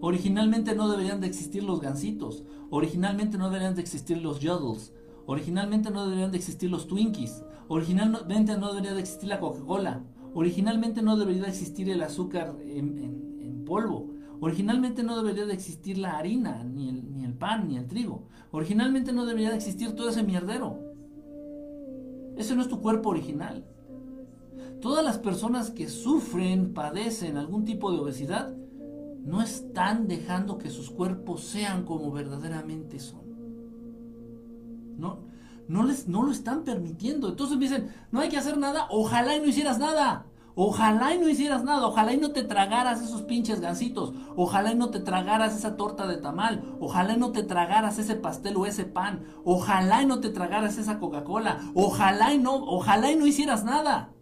Originalmente 0.00 0.74
no 0.74 0.88
deberían 0.88 1.20
de 1.20 1.26
existir 1.26 1.62
los 1.62 1.80
gansitos. 1.80 2.44
Originalmente 2.70 3.36
no 3.36 3.50
deberían 3.50 3.74
de 3.74 3.82
existir 3.82 4.18
los 4.18 4.40
yodels. 4.40 4.92
Originalmente 5.26 5.90
no 5.90 6.04
deberían 6.04 6.30
de 6.30 6.38
existir 6.38 6.70
los 6.70 6.86
Twinkies. 6.86 7.44
Originalmente 7.68 8.56
no 8.56 8.68
debería 8.68 8.94
de 8.94 9.00
existir 9.00 9.28
la 9.28 9.40
Coca-Cola. 9.40 10.02
Originalmente 10.34 11.02
no 11.02 11.16
debería 11.16 11.42
de 11.42 11.48
existir 11.48 11.90
el 11.90 12.02
azúcar 12.02 12.56
en, 12.62 13.64
polvo. 13.66 14.10
Originalmente 14.40 15.04
no 15.04 15.16
debería 15.16 15.46
de 15.46 15.54
existir 15.54 15.98
la 15.98 16.18
harina, 16.18 16.64
ni 16.64 16.88
el, 16.88 17.12
ni 17.12 17.24
el 17.24 17.34
pan, 17.34 17.68
ni 17.68 17.76
el 17.76 17.86
trigo. 17.86 18.24
Originalmente 18.50 19.12
no 19.12 19.26
debería 19.26 19.50
de 19.50 19.56
existir 19.56 19.94
todo 19.94 20.08
ese 20.08 20.24
mierdero. 20.24 20.80
Ese 22.36 22.56
no 22.56 22.62
es 22.62 22.68
tu 22.68 22.80
cuerpo 22.80 23.10
original. 23.10 23.64
Todas 24.80 25.04
las 25.04 25.18
personas 25.18 25.70
que 25.70 25.88
sufren, 25.88 26.72
padecen 26.72 27.36
algún 27.36 27.64
tipo 27.64 27.92
de 27.92 27.98
obesidad, 27.98 28.54
no 29.24 29.42
están 29.42 30.08
dejando 30.08 30.58
que 30.58 30.70
sus 30.70 30.90
cuerpos 30.90 31.44
sean 31.44 31.84
como 31.84 32.10
verdaderamente 32.10 32.98
son. 32.98 33.20
No, 34.98 35.20
no, 35.68 35.84
les, 35.84 36.08
no 36.08 36.22
lo 36.22 36.32
están 36.32 36.64
permitiendo. 36.64 37.28
Entonces 37.28 37.58
dicen, 37.58 37.94
no 38.10 38.20
hay 38.20 38.28
que 38.28 38.36
hacer 38.36 38.58
nada, 38.58 38.86
ojalá 38.90 39.36
y 39.36 39.40
no 39.40 39.46
hicieras 39.46 39.78
nada. 39.78 40.26
Ojalá 40.56 41.14
y 41.14 41.18
no 41.18 41.28
hicieras 41.28 41.64
nada, 41.64 41.86
ojalá 41.86 42.12
y 42.12 42.18
no 42.18 42.32
te 42.32 42.42
tragaras 42.42 43.00
esos 43.00 43.22
pinches 43.22 43.60
gansitos, 43.60 44.12
ojalá 44.36 44.72
y 44.72 44.74
no 44.74 44.90
te 44.90 45.00
tragaras 45.00 45.56
esa 45.56 45.76
torta 45.76 46.06
de 46.06 46.16
tamal, 46.16 46.76
ojalá 46.80 47.14
y 47.14 47.18
no 47.18 47.30
te 47.30 47.44
tragaras 47.44 47.98
ese 47.98 48.16
pastel 48.16 48.56
o 48.56 48.66
ese 48.66 48.84
pan, 48.84 49.24
ojalá 49.44 50.02
y 50.02 50.06
no 50.06 50.20
te 50.20 50.28
tragaras 50.28 50.76
esa 50.76 50.98
Coca-Cola, 50.98 51.60
ojalá 51.74 52.34
y 52.34 52.38
no, 52.38 52.56
ojalá 52.56 53.10
y 53.10 53.16
no 53.16 53.26
hicieras 53.26 53.64
nada. 53.64 54.12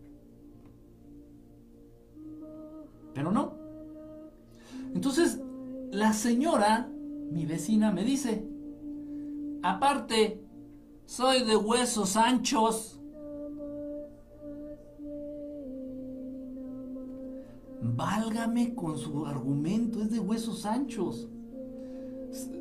Pero 3.15 3.33
no, 3.33 3.58
entonces, 4.99 5.41
la 5.93 6.13
señora, 6.13 6.91
mi 7.31 7.47
vecina, 7.47 7.93
me 7.93 8.03
dice, 8.03 8.45
aparte, 9.63 10.43
soy 11.07 11.45
de 11.45 11.55
huesos 11.57 12.17
anchos. 12.17 13.01
Válgame 17.81 18.75
con 18.75 18.99
su 18.99 19.25
argumento, 19.25 20.03
es 20.03 20.11
de 20.11 20.19
huesos 20.19 20.67
anchos. 20.67 21.29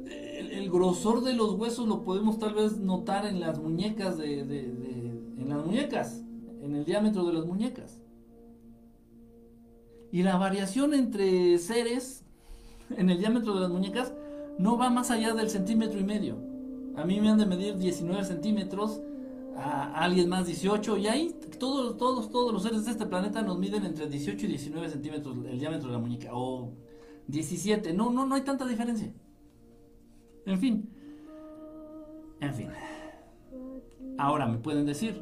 El, 0.06 0.70
grosor 0.70 1.24
de 1.24 1.34
los 1.34 1.54
huesos 1.54 1.88
lo 1.88 2.04
podemos 2.04 2.38
tal 2.38 2.54
vez 2.54 2.78
notar 2.78 3.26
en 3.26 3.40
las 3.40 3.58
muñecas 3.58 4.16
de, 4.16 4.42
en 4.42 5.50
las 5.50 5.66
muñecas, 5.66 6.24
en 6.62 6.76
el 6.76 6.86
diámetro 6.86 7.26
de 7.26 7.34
las 7.34 7.48
muñecas. 7.48 8.00
Y 10.12 10.22
la 10.22 10.38
variación 10.38 10.94
entre 10.94 11.58
seres 11.58 12.27
en 12.96 13.10
el 13.10 13.20
diámetro 13.20 13.54
de 13.54 13.62
las 13.62 13.70
muñecas 13.70 14.14
no 14.58 14.78
va 14.78 14.90
más 14.90 15.12
allá 15.12 15.34
del 15.34 15.50
centímetro 15.50 16.00
y 16.00 16.04
medio. 16.04 16.38
A 16.96 17.06
mí 17.06 17.20
me 17.22 17.30
han 17.30 17.38
de 17.38 17.46
medir 17.46 17.78
19 17.78 18.24
centímetros, 18.24 19.02
a 19.56 20.04
alguien 20.04 20.30
más 20.30 20.46
18, 20.46 20.98
y 20.98 21.08
ahí 21.08 21.36
todos, 21.60 21.98
todos, 21.98 22.30
todos 22.30 22.54
los 22.54 22.64
seres 22.64 22.86
de 22.86 22.92
este 22.92 23.06
planeta 23.06 23.42
nos 23.42 23.58
miden 23.58 23.86
entre 23.86 24.08
18 24.08 24.46
y 24.46 24.50
19 24.50 24.90
centímetros 24.90 25.36
el 25.50 25.60
diámetro 25.60 25.88
de 25.88 25.94
la 25.94 26.00
muñeca, 26.00 26.30
o 26.34 26.72
17, 27.28 27.94
no, 27.94 28.12
no, 28.12 28.26
no 28.26 28.36
hay 28.36 28.42
tanta 28.42 28.66
diferencia. 28.66 29.12
En 30.46 30.60
fin, 30.60 30.90
en 32.40 32.54
fin. 32.54 32.70
Ahora 34.18 34.48
me 34.48 34.58
pueden 34.58 34.86
decir, 34.86 35.22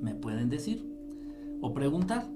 me 0.00 0.14
pueden 0.14 0.48
decir, 0.48 0.84
o 1.60 1.72
preguntar, 1.74 2.26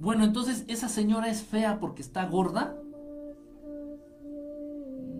bueno, 0.00 0.24
entonces, 0.24 0.64
¿esa 0.66 0.88
señora 0.88 1.28
es 1.28 1.42
fea 1.42 1.78
porque 1.78 2.00
está 2.00 2.24
gorda? 2.24 2.74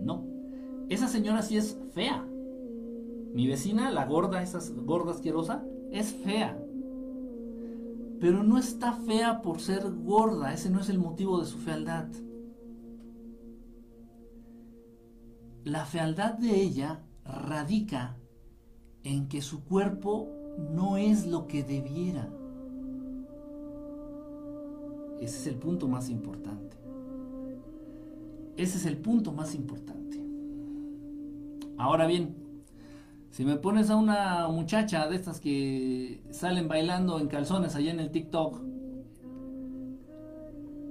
No. 0.03 0.25
Esa 0.89 1.07
señora 1.07 1.43
sí 1.43 1.55
es 1.55 1.77
fea. 1.93 2.25
Mi 3.33 3.47
vecina, 3.47 3.91
la 3.91 4.07
gorda, 4.07 4.41
esa 4.41 4.59
gorda 4.83 5.11
asquerosa, 5.11 5.63
es 5.91 6.11
fea. 6.13 6.59
Pero 8.19 8.41
no 8.41 8.57
está 8.57 8.93
fea 8.93 9.43
por 9.43 9.59
ser 9.59 9.83
gorda, 10.03 10.51
ese 10.51 10.71
no 10.71 10.79
es 10.79 10.89
el 10.89 10.97
motivo 10.97 11.39
de 11.39 11.45
su 11.45 11.59
fealdad. 11.59 12.07
La 15.63 15.85
fealdad 15.85 16.39
de 16.39 16.59
ella 16.59 17.03
radica 17.23 18.17
en 19.03 19.27
que 19.27 19.43
su 19.43 19.63
cuerpo 19.63 20.27
no 20.57 20.97
es 20.97 21.27
lo 21.27 21.45
que 21.45 21.63
debiera. 21.63 22.27
Ese 25.21 25.37
es 25.37 25.47
el 25.47 25.55
punto 25.55 25.87
más 25.87 26.09
importante. 26.09 26.77
Ese 28.57 28.79
es 28.79 28.85
el 28.87 28.97
punto 28.97 29.31
más 29.31 29.53
importante. 29.53 30.19
Ahora 31.77 32.07
bien, 32.07 32.35
si 33.29 33.45
me 33.45 33.55
pones 33.55 33.91
a 33.91 33.97
una 33.97 34.47
muchacha 34.47 35.07
de 35.07 35.15
estas 35.15 35.39
que 35.39 36.23
salen 36.31 36.67
bailando 36.67 37.19
en 37.19 37.27
calzones 37.27 37.75
allá 37.75 37.91
en 37.91 37.99
el 37.99 38.09
TikTok 38.09 38.61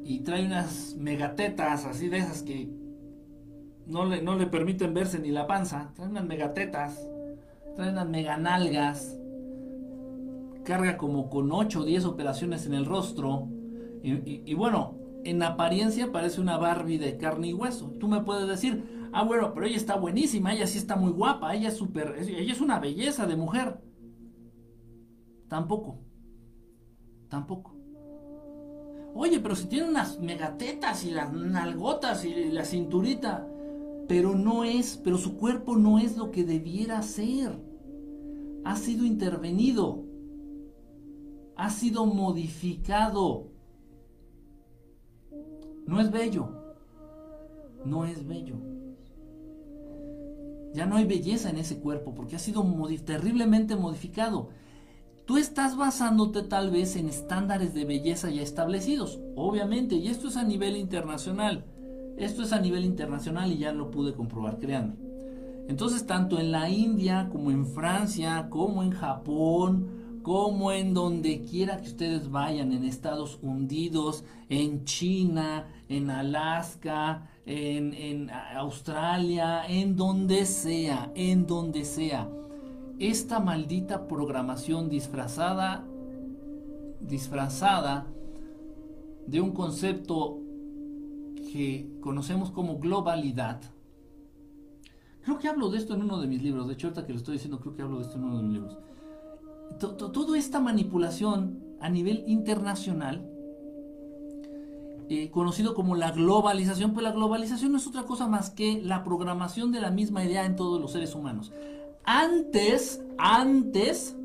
y 0.05 0.21
trae 0.21 0.47
unas 0.47 0.95
megatetas 0.97 1.85
así 1.85 2.09
de 2.09 2.19
esas 2.19 2.43
que 2.43 2.71
no 3.87 4.05
le, 4.05 4.23
no 4.23 4.37
le 4.37 4.47
permiten 4.47 4.95
verse 4.95 5.19
ni 5.19 5.33
la 5.33 5.49
panza, 5.49 5.93
trae 5.97 6.09
unas 6.09 6.25
megatetas, 6.25 7.05
trae 7.75 7.91
unas 7.91 8.09
meganalgas, 8.09 9.19
carga 10.63 10.97
como 10.97 11.29
con 11.29 11.51
8 11.51 11.81
o 11.81 11.85
10 11.85 12.05
operaciones 12.05 12.65
en 12.67 12.75
el 12.75 12.87
rostro 12.87 13.49
y, 14.03 14.55
bueno, 14.55 14.97
en 15.25 15.43
apariencia 15.43 16.13
parece 16.13 16.41
una 16.41 16.57
Barbie 16.57 16.99
de 16.99 17.17
carne 17.17 17.49
y 17.49 17.55
hueso. 17.55 17.91
Tú 18.01 18.09
me 18.09 18.23
puedes 18.23 18.49
decir, 18.49 19.09
ah, 19.13 19.25
bueno, 19.25 19.53
pero 19.53 19.67
ella 19.67 19.77
está 19.77 19.97
buenísima, 19.97 20.53
ella 20.53 20.67
sí 20.67 20.79
está 20.79 20.97
muy 20.97 21.13
guapa, 21.13 21.55
ella 21.55 21.69
es 21.69 21.77
súper, 21.77 22.17
ella 22.19 22.53
es 22.53 22.61
una 22.61 22.79
belleza 22.79 23.27
de 23.27 23.37
mujer. 23.37 23.81
Tampoco. 25.49 25.99
Tampoco. 27.29 27.77
Oye, 29.15 29.41
pero 29.41 29.57
si 29.57 29.67
tiene 29.67 29.89
unas 29.89 30.21
megatetas 30.21 31.05
y 31.05 31.11
las 31.11 31.33
nalgotas 31.33 32.25
y 32.25 32.51
la 32.51 32.65
cinturita, 32.65 33.47
pero 34.09 34.35
no 34.35 34.65
es, 34.65 35.01
pero 35.03 35.19
su 35.19 35.37
cuerpo 35.37 35.77
no 35.77 35.99
es 35.99 36.17
lo 36.17 36.31
que 36.31 36.45
debiera 36.45 37.03
ser. 37.03 37.61
Ha 38.65 38.77
sido 38.77 39.05
intervenido. 39.05 40.05
Ha 41.57 41.71
sido 41.71 42.07
modificado. 42.07 43.50
No 45.87 46.01
es 46.01 46.11
bello. 46.11 46.49
No 47.85 48.05
es 48.05 48.27
bello. 48.27 48.57
Ya 50.73 50.87
no 50.87 50.97
hay 50.97 51.05
belleza 51.05 51.51
en 51.51 51.59
ese 51.59 51.79
cuerpo 51.79 52.15
porque 52.15 52.37
ha 52.37 52.39
sido 52.39 52.65
terriblemente 53.05 53.75
modificado. 53.77 54.51
Tú 55.27 55.37
estás 55.37 55.77
basándote 55.77 56.43
tal 56.43 56.71
vez 56.71 56.97
en 56.97 57.09
estándares 57.09 57.75
de 57.75 57.85
belleza 57.85 58.31
ya 58.31 58.43
establecidos, 58.43 59.21
obviamente, 59.37 59.95
y 59.95 60.09
esto 60.09 60.29
es 60.29 60.37
a 60.37 60.45
nivel 60.45 60.77
internacional. 60.77 61.65
Esto 62.17 62.43
es 62.43 62.53
a 62.53 62.61
nivel 62.61 62.85
internacional 62.85 63.53
y 63.53 63.59
ya 63.59 63.73
lo 63.73 63.91
pude 63.91 64.15
comprobar, 64.15 64.59
créanme. 64.59 64.95
Entonces, 65.69 66.05
tanto 66.07 66.39
en 66.39 66.51
la 66.51 66.69
India 66.69 67.29
como 67.31 67.51
en 67.51 67.65
Francia, 67.65 68.49
como 68.51 68.83
en 68.83 68.91
Japón, 68.91 70.00
como 70.23 70.73
en 70.73 70.93
donde 70.95 71.43
quiera 71.43 71.81
que 71.81 71.89
ustedes 71.89 72.31
vayan, 72.31 72.73
en 72.73 72.85
Estados 72.85 73.39
Unidos, 73.43 74.25
en 74.49 74.85
China, 74.85 75.69
en 75.89 76.11
Alaska, 76.11 77.29
en, 77.47 78.31
Australia, 78.31 79.65
en 79.67 79.97
donde 79.97 80.47
sea, 80.47 81.11
en 81.15 81.47
donde 81.47 81.85
sea. 81.85 82.29
Esta 82.99 83.41
maldita 83.41 84.07
programación 84.07 84.91
disfrazada, 84.91 85.85
disfrazada 87.01 88.07
de 89.27 89.41
un 89.41 89.53
concepto 89.53 90.39
que 91.53 91.89
conocemos 92.01 92.51
como 92.51 92.79
globalidad. 92.79 93.61
Creo 95.23 95.39
que 95.39 95.49
hablo 95.49 95.71
de 95.71 95.79
esto 95.79 95.95
en 95.95 96.03
uno 96.03 96.21
de 96.21 96.27
mis 96.27 96.43
libros. 96.43 96.67
De 96.67 96.75
hecho, 96.75 96.89
ahorita 96.89 97.07
que 97.07 97.13
lo 97.13 97.19
estoy 97.19 97.35
diciendo, 97.35 97.59
creo 97.61 97.75
que 97.75 97.83
hablo 97.83 97.99
de 97.99 98.05
esto 98.05 98.17
en 98.17 98.25
uno 98.25 98.37
de 98.37 98.43
mis 98.43 98.53
libros. 98.53 98.79
Toda 99.79 100.39
esta 100.39 100.61
manipulación 100.61 101.63
a 101.81 101.89
nivel 101.89 102.25
internacional, 102.27 103.27
eh, 105.09 105.31
conocido 105.31 105.75
como 105.75 105.97
la 105.97 106.11
globalización, 106.13 106.93
pues 106.93 107.03
la 107.03 107.13
globalización 107.13 107.73
no 107.73 107.79
es 107.79 107.87
otra 107.87 108.05
cosa 108.05 108.29
más 108.29 108.51
que 108.51 108.81
la 108.83 109.03
programación 109.03 109.73
de 109.73 109.81
la 109.81 109.91
misma 109.91 110.25
idea 110.25 110.45
en 110.45 110.57
todos 110.57 110.81
los 110.81 110.93
seres 110.93 111.15
humanos. 111.15 111.53
Antes, 112.05 113.03
antes, 113.19 114.17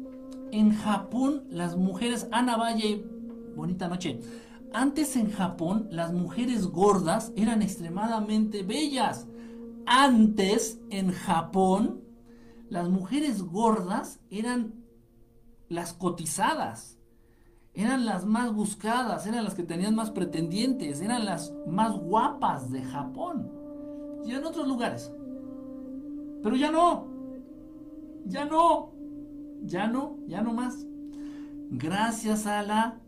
en 0.52 0.76
Japón, 0.76 1.44
las 1.50 1.76
mujeres, 1.76 2.28
Ana 2.32 2.58
Valle, 2.58 3.06
bonita 3.56 3.88
noche, 3.88 4.20
antes 4.76 5.16
en 5.16 5.32
Japón 5.32 5.88
las 5.90 6.12
mujeres 6.12 6.68
gordas 6.68 7.32
eran 7.38 7.62
extremadamente 7.62 8.62
bellas. 8.62 9.26
Antes 9.86 10.82
en 10.90 11.12
Japón 11.12 12.02
las 12.70 12.90
mujeres 12.90 13.42
gordas 13.42 14.20
eran 14.30 14.85
las 15.70 15.94
cotizadas, 15.94 16.98
eran 17.74 18.06
las 18.06 18.26
más 18.26 18.54
buscadas, 18.54 19.28
eran 19.28 19.44
las 19.44 19.54
que 19.54 19.64
tenían 19.64 19.96
más 19.96 20.12
pretendientes, 20.12 21.02
eran 21.02 21.26
las 21.26 21.54
más 21.68 21.98
guapas 21.98 22.72
de 22.72 22.82
Japón 22.84 23.52
y 24.26 24.32
en 24.32 24.46
otros 24.46 24.68
lugares. 24.68 25.12
Pero 26.42 26.56
ya 26.56 26.72
no, 26.72 27.08
ya 28.26 28.46
no, 28.46 28.94
ya 29.64 29.88
no, 29.88 30.18
ya 30.28 30.42
no 30.42 30.54
más. 30.54 30.86
Gracias 31.70 32.46
a 32.46 32.64
la 32.64 33.00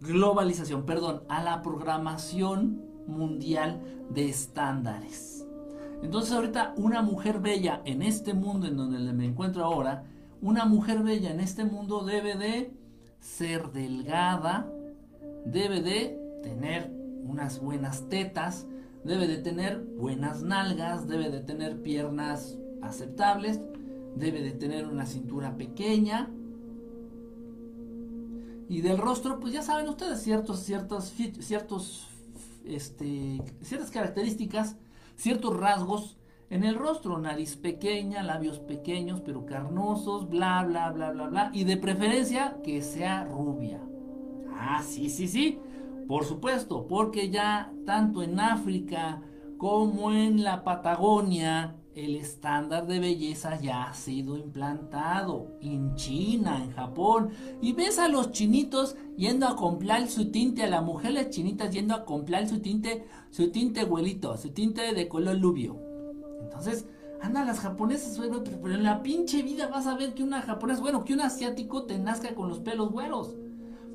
globalización, 0.00 0.84
perdón, 0.84 1.22
a 1.28 1.42
la 1.42 1.62
programación 1.62 2.82
mundial 3.06 3.80
de 4.10 4.28
estándares. 4.28 5.46
Entonces 6.02 6.32
ahorita 6.32 6.74
una 6.76 7.02
mujer 7.02 7.40
bella 7.40 7.80
en 7.84 8.02
este 8.02 8.34
mundo 8.34 8.66
en 8.66 8.76
donde 8.76 9.12
me 9.12 9.24
encuentro 9.24 9.64
ahora, 9.64 10.04
una 10.46 10.64
mujer 10.64 11.02
bella 11.02 11.32
en 11.32 11.40
este 11.40 11.64
mundo 11.64 12.04
debe 12.04 12.36
de 12.36 12.70
ser 13.18 13.72
delgada, 13.72 14.70
debe 15.44 15.80
de 15.82 16.16
tener 16.44 16.88
unas 17.24 17.58
buenas 17.58 18.08
tetas, 18.08 18.64
debe 19.02 19.26
de 19.26 19.38
tener 19.38 19.80
buenas 19.80 20.44
nalgas, 20.44 21.08
debe 21.08 21.30
de 21.30 21.40
tener 21.40 21.82
piernas 21.82 22.56
aceptables, 22.80 23.60
debe 24.14 24.40
de 24.40 24.52
tener 24.52 24.86
una 24.86 25.04
cintura 25.04 25.56
pequeña, 25.56 26.30
y 28.68 28.82
del 28.82 28.98
rostro, 28.98 29.40
pues 29.40 29.52
ya 29.52 29.62
saben 29.62 29.88
ustedes, 29.88 30.22
ciertos, 30.22 30.60
ciertos, 30.60 31.12
ciertos, 31.40 32.06
este, 32.64 33.42
ciertas 33.62 33.90
características, 33.90 34.76
ciertos 35.16 35.56
rasgos 35.56 36.16
en 36.48 36.64
el 36.64 36.76
rostro, 36.76 37.18
nariz 37.18 37.56
pequeña, 37.56 38.22
labios 38.22 38.60
pequeños 38.60 39.20
pero 39.20 39.46
carnosos, 39.46 40.28
bla, 40.28 40.64
bla, 40.64 40.90
bla, 40.90 41.10
bla, 41.10 41.26
bla, 41.26 41.50
y 41.52 41.64
de 41.64 41.76
preferencia 41.76 42.58
que 42.62 42.82
sea 42.82 43.24
rubia. 43.24 43.80
Ah, 44.52 44.82
sí, 44.82 45.10
sí, 45.10 45.28
sí, 45.28 45.58
por 46.06 46.24
supuesto, 46.24 46.86
porque 46.86 47.30
ya 47.30 47.72
tanto 47.84 48.22
en 48.22 48.38
África 48.38 49.22
como 49.58 50.12
en 50.12 50.44
la 50.44 50.62
Patagonia, 50.62 51.76
el 51.96 52.14
estándar 52.14 52.86
de 52.86 53.00
belleza 53.00 53.58
ya 53.58 53.84
ha 53.84 53.94
sido 53.94 54.36
implantado 54.36 55.56
en 55.62 55.94
China, 55.94 56.62
en 56.62 56.72
Japón. 56.72 57.30
Y 57.62 57.72
ves 57.72 57.98
a 57.98 58.08
los 58.08 58.32
chinitos 58.32 58.96
yendo 59.16 59.48
a 59.48 59.56
comprar 59.56 60.06
su 60.08 60.30
tinte, 60.30 60.62
a 60.62 60.68
las 60.68 60.84
mujeres 60.84 61.30
chinitas 61.30 61.70
yendo 61.72 61.94
a 61.94 62.04
comprar 62.04 62.46
su 62.48 62.60
tinte, 62.60 63.06
su 63.30 63.50
tinte 63.50 63.80
abuelito, 63.80 64.36
su 64.36 64.50
tinte 64.50 64.92
de 64.92 65.08
color 65.08 65.36
lubio. 65.36 65.85
Entonces, 66.46 66.86
anda, 67.20 67.44
las 67.44 67.60
japonesas, 67.60 68.18
pero 68.62 68.74
en 68.74 68.82
la 68.82 69.02
pinche 69.02 69.42
vida 69.42 69.66
vas 69.68 69.86
a 69.86 69.96
ver 69.96 70.14
que 70.14 70.22
una 70.22 70.42
japonesa, 70.42 70.80
bueno, 70.80 71.04
que 71.04 71.14
un 71.14 71.20
asiático 71.20 71.84
te 71.84 71.98
nazca 71.98 72.34
con 72.34 72.48
los 72.48 72.60
pelos 72.60 72.90
güeros 72.90 73.34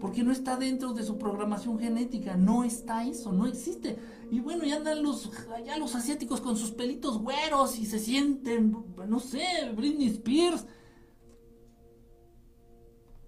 porque 0.01 0.23
no 0.23 0.31
está 0.31 0.57
dentro 0.57 0.93
de 0.93 1.03
su 1.03 1.19
programación 1.19 1.79
genética, 1.79 2.35
no 2.35 2.63
está 2.63 3.05
eso, 3.05 3.31
no 3.31 3.45
existe. 3.45 3.97
Y 4.31 4.39
bueno, 4.39 4.63
ya 4.65 4.77
andan 4.77 5.03
los, 5.03 5.29
allá 5.55 5.77
los 5.77 5.93
asiáticos 5.93 6.41
con 6.41 6.57
sus 6.57 6.71
pelitos 6.71 7.19
güeros 7.19 7.77
y 7.77 7.85
se 7.85 7.99
sienten, 7.99 8.75
no 9.07 9.19
sé, 9.19 9.43
Britney 9.75 10.07
Spears. 10.07 10.65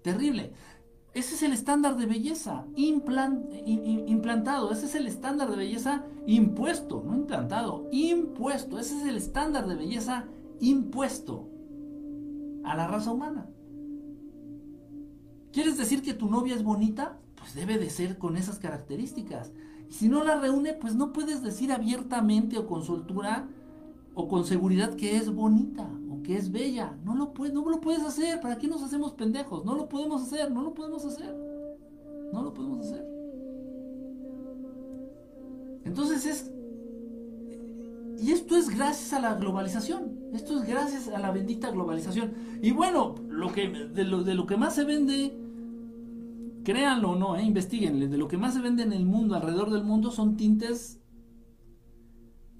Terrible. 0.02 0.52
Ese 1.14 1.36
es 1.36 1.42
el 1.44 1.52
estándar 1.52 1.96
de 1.96 2.06
belleza 2.06 2.66
implantado, 2.74 4.72
ese 4.72 4.86
es 4.86 4.96
el 4.96 5.06
estándar 5.06 5.48
de 5.48 5.56
belleza 5.56 6.04
impuesto, 6.26 7.04
no 7.06 7.14
implantado, 7.14 7.88
impuesto, 7.92 8.80
ese 8.80 8.96
es 8.96 9.04
el 9.04 9.16
estándar 9.16 9.68
de 9.68 9.76
belleza 9.76 10.24
impuesto 10.58 11.48
a 12.64 12.74
la 12.74 12.88
raza 12.88 13.12
humana. 13.12 13.46
¿Quieres 15.52 15.78
decir 15.78 16.02
que 16.02 16.14
tu 16.14 16.28
novia 16.28 16.56
es 16.56 16.64
bonita? 16.64 17.20
Pues 17.36 17.54
debe 17.54 17.78
de 17.78 17.90
ser 17.90 18.18
con 18.18 18.36
esas 18.36 18.58
características. 18.58 19.52
Y 19.88 19.92
si 19.92 20.08
no 20.08 20.24
la 20.24 20.40
reúne, 20.40 20.72
pues 20.72 20.96
no 20.96 21.12
puedes 21.12 21.44
decir 21.44 21.70
abiertamente 21.70 22.58
o 22.58 22.66
con 22.66 22.82
soltura 22.82 23.46
o 24.14 24.26
con 24.26 24.44
seguridad 24.44 24.96
que 24.96 25.16
es 25.16 25.32
bonita 25.32 25.88
que 26.24 26.36
es 26.36 26.50
bella. 26.50 26.98
No 27.04 27.14
lo, 27.14 27.32
puedes, 27.32 27.54
no 27.54 27.68
lo 27.68 27.80
puedes 27.80 28.02
hacer. 28.02 28.40
¿Para 28.40 28.58
qué 28.58 28.66
nos 28.66 28.82
hacemos 28.82 29.12
pendejos? 29.12 29.64
No 29.64 29.76
lo 29.76 29.88
podemos 29.88 30.22
hacer, 30.22 30.50
no 30.50 30.62
lo 30.62 30.74
podemos 30.74 31.04
hacer. 31.04 31.32
No 32.32 32.42
lo 32.42 32.52
podemos 32.52 32.80
hacer. 32.80 33.06
Entonces 35.84 36.26
es... 36.26 36.50
Y 38.20 38.32
esto 38.32 38.56
es 38.56 38.70
gracias 38.70 39.12
a 39.12 39.20
la 39.20 39.34
globalización. 39.34 40.18
Esto 40.32 40.60
es 40.60 40.66
gracias 40.66 41.08
a 41.08 41.18
la 41.18 41.30
bendita 41.30 41.70
globalización. 41.70 42.32
Y 42.62 42.72
bueno, 42.72 43.14
lo 43.28 43.52
que, 43.52 43.68
de, 43.68 44.04
lo, 44.04 44.24
de 44.24 44.34
lo 44.34 44.46
que 44.46 44.56
más 44.56 44.74
se 44.74 44.84
vende 44.84 45.38
créanlo 46.64 47.10
o 47.10 47.16
no, 47.16 47.36
eh, 47.36 47.42
investiguen, 47.42 48.10
de 48.10 48.18
lo 48.18 48.26
que 48.26 48.38
más 48.38 48.54
se 48.54 48.60
vende 48.60 48.82
en 48.82 48.92
el 48.92 49.04
mundo, 49.04 49.36
alrededor 49.36 49.70
del 49.70 49.84
mundo, 49.84 50.10
son 50.10 50.36
tintes 50.36 51.00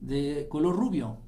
de 0.00 0.46
color 0.48 0.76
rubio. 0.76 1.24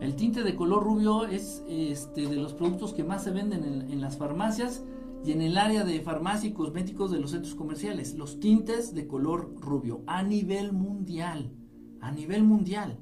El 0.00 0.16
tinte 0.16 0.42
de 0.42 0.54
color 0.54 0.84
rubio 0.84 1.26
es 1.26 1.64
este, 1.68 2.28
de 2.28 2.36
los 2.36 2.52
productos 2.52 2.92
que 2.92 3.04
más 3.04 3.24
se 3.24 3.30
venden 3.30 3.64
en, 3.64 4.00
las 4.00 4.16
farmacias 4.16 4.82
y 5.24 5.32
en 5.32 5.40
el 5.40 5.56
área 5.56 5.84
de 5.84 6.00
farmacia 6.00 6.50
y 6.50 6.52
cosméticos 6.52 7.10
de 7.10 7.20
los 7.20 7.30
centros 7.30 7.54
comerciales. 7.54 8.14
Los 8.14 8.40
tintes 8.40 8.94
de 8.94 9.06
color 9.06 9.54
rubio 9.60 10.02
a 10.06 10.22
nivel 10.22 10.72
mundial. 10.72 11.52
A 12.00 12.10
nivel 12.10 12.44
mundial. 12.44 12.98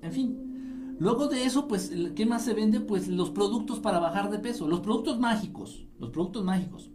En 0.00 0.12
fin, 0.12 0.44
Luego 0.98 1.26
de 1.26 1.44
eso, 1.44 1.66
pues, 1.66 1.92
¿qué 2.14 2.24
más 2.24 2.44
se 2.44 2.54
vende? 2.54 2.80
Pues 2.80 3.08
los 3.08 3.30
productos 3.30 3.80
para 3.80 3.98
bajar 3.98 4.30
de 4.30 4.38
peso, 4.38 4.68
los 4.68 4.80
productos 4.80 5.18
mágicos, 5.18 5.86
los 5.98 6.10
productos 6.10 6.44
mágicos. 6.44 6.90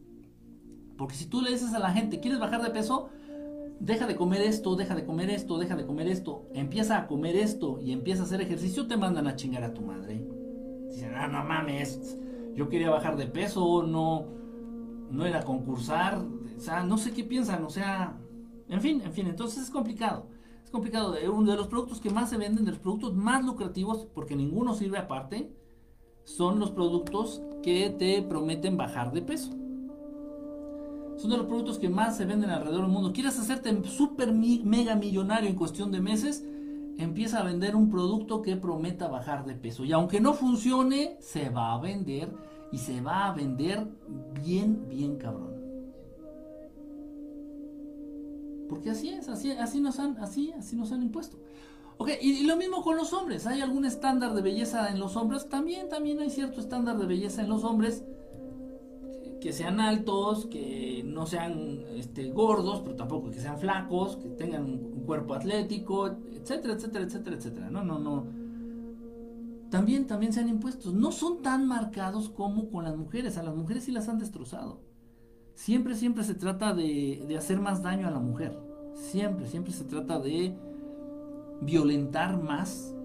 Porque 0.98 1.16
si 1.16 1.26
tú 1.26 1.42
le 1.42 1.52
dices 1.52 1.74
a 1.74 1.80
la 1.80 1.92
gente, 1.92 2.20
¿quieres 2.20 2.40
bajar 2.40 2.64
de 2.64 2.72
peso? 2.72 3.10
Deja 3.80 4.08
de 4.08 4.16
comer 4.16 4.42
esto, 4.42 4.76
deja 4.76 4.96
de 4.96 5.06
comer 5.06 5.30
esto, 5.30 5.58
deja 5.58 5.76
de 5.76 5.86
comer 5.86 6.08
esto, 6.08 6.48
empieza 6.54 6.98
a 6.98 7.08
comer 7.08 7.36
esto 7.36 7.80
y 7.82 7.94
empieza 7.94 8.24
a 8.24 8.26
hacer 8.26 8.42
ejercicio, 8.42 8.88
te 8.88 8.98
mandan 8.98 9.28
a 9.28 9.36
chingar 9.36 9.64
a 9.64 9.74
tu 9.74 9.82
madre. 9.82 10.28
Dicen, 10.90 11.14
ah, 11.16 11.28
no 11.28 11.44
mames, 11.44 12.18
yo 12.56 12.68
quería 12.68 12.90
bajar 12.90 13.16
de 13.16 13.28
peso, 13.28 13.84
no, 13.84 14.26
no 15.10 15.26
era 15.26 15.44
concursar, 15.44 16.18
o 16.18 16.60
sea, 16.60 16.84
no 16.84 16.98
sé 16.98 17.12
qué 17.12 17.24
piensan, 17.24 17.64
o 17.64 17.70
sea, 17.70 18.18
en 18.68 18.82
fin, 18.82 19.02
en 19.04 19.14
fin, 19.14 19.28
entonces 19.28 19.64
es 19.64 19.70
complicado 19.70 20.28
complicado. 20.70 21.16
Uno 21.34 21.52
de 21.52 21.58
los 21.58 21.68
productos 21.68 22.00
que 22.00 22.10
más 22.10 22.30
se 22.30 22.38
venden, 22.38 22.66
de 22.66 22.72
los 22.72 22.80
productos 22.80 23.16
más 23.16 23.44
lucrativos, 23.44 24.08
porque 24.14 24.36
ninguno 24.36 24.74
sirve 24.74 24.98
aparte, 24.98 25.52
son 26.24 26.60
los 26.60 26.72
productos 26.72 27.42
que 27.64 27.90
te 27.90 28.22
prometen 28.22 28.78
bajar 28.78 29.12
de 29.12 29.22
peso. 29.22 29.52
Son 31.20 31.30
de 31.30 31.38
los 31.38 31.48
productos 31.48 31.78
que 31.78 31.90
más 31.90 32.16
se 32.16 32.24
venden 32.24 32.50
alrededor 32.50 32.84
del 32.84 32.92
mundo. 32.92 33.12
¿Quieres 33.12 33.38
hacerte 33.38 33.84
súper 33.84 34.32
mega 34.32 34.96
millonario 34.96 35.50
en 35.50 35.56
cuestión 35.56 35.92
de 35.92 36.00
meses? 36.00 36.46
Empieza 36.98 37.40
a 37.40 37.44
vender 37.44 37.76
un 37.76 37.90
producto 37.90 38.42
que 38.42 38.56
prometa 38.56 39.10
bajar 39.10 39.46
de 39.46 39.54
peso. 39.54 39.84
Y 39.84 39.92
aunque 39.92 40.22
no 40.22 40.34
funcione, 40.34 41.18
se 41.20 41.50
va 41.50 41.74
a 41.74 41.80
vender 41.80 42.34
y 42.72 42.78
se 42.78 43.02
va 43.02 43.28
a 43.28 43.34
vender 43.34 43.86
bien, 44.42 44.88
bien 44.88 45.18
cabrón. 45.18 45.60
Porque 48.70 48.92
así 48.92 49.10
es, 49.10 49.28
así, 49.28 49.52
así, 49.52 49.82
nos, 49.82 50.00
han, 50.00 50.18
así 50.20 50.54
nos 50.74 50.92
han 50.94 51.04
impuesto. 51.04 51.38
Ok, 51.98 52.12
y, 52.22 52.46
lo 52.46 52.56
mismo 52.56 52.82
con 52.82 52.96
los 52.96 53.12
hombres. 53.12 53.46
¿Hay 53.46 53.60
algún 53.60 53.84
estándar 53.84 54.34
de 54.34 54.42
belleza 54.42 54.90
en 54.90 55.00
los 55.00 55.18
hombres? 55.18 55.50
También, 55.50 55.90
también 55.90 56.20
hay 56.22 56.30
cierto 56.30 56.62
estándar 56.62 56.98
de 56.98 57.06
belleza 57.06 57.42
en 57.42 57.50
los 57.50 57.66
hombres. 57.66 58.06
Que 59.42 59.54
sean 59.54 59.80
altos, 59.80 60.48
que 60.48 61.04
no 61.06 61.26
sean 61.26 61.84
este, 61.96 62.30
gordos, 62.32 62.82
pero 62.82 62.96
tampoco 62.96 63.32
que 63.32 63.40
sean 63.40 63.58
flacos, 63.58 64.18
que 64.18 64.30
tengan 64.30 64.66
un 64.66 65.04
cuerpo 65.06 65.34
atlético, 65.34 66.08
etcétera, 66.08 66.74
etcétera, 66.74 67.06
etcétera, 67.06 67.36
etcétera. 67.38 67.70
No, 67.70 67.84
no, 67.84 68.00
no. 68.00 68.26
También, 69.70 70.08
también 70.08 70.34
se 70.34 70.42
han 70.42 70.50
impuesto. 70.50 70.92
No 70.92 71.12
son 71.12 71.42
tan 71.42 71.68
marcados 71.68 72.30
como 72.30 72.70
con 72.70 72.84
las 72.84 72.98
mujeres. 72.98 73.38
A 73.38 73.44
las 73.44 73.56
mujeres 73.56 73.86
sí 73.86 73.92
las 73.92 74.10
han 74.10 74.20
destrozado. 74.20 74.82
Siempre, 75.56 75.96
siempre 75.96 76.24
se 76.24 76.34
trata 76.34 76.74
de, 76.74 77.24
de 77.28 77.38
hacer 77.38 77.60
más 77.60 77.82
daño 77.84 78.08
a 78.08 78.12
la 78.12 78.20
mujer. 78.20 78.58
Siempre, 78.94 79.48
siempre 79.48 79.72
se 79.72 79.84
trata 79.84 80.20
de 80.20 80.56
violentar 81.62 82.42
más 82.42 82.96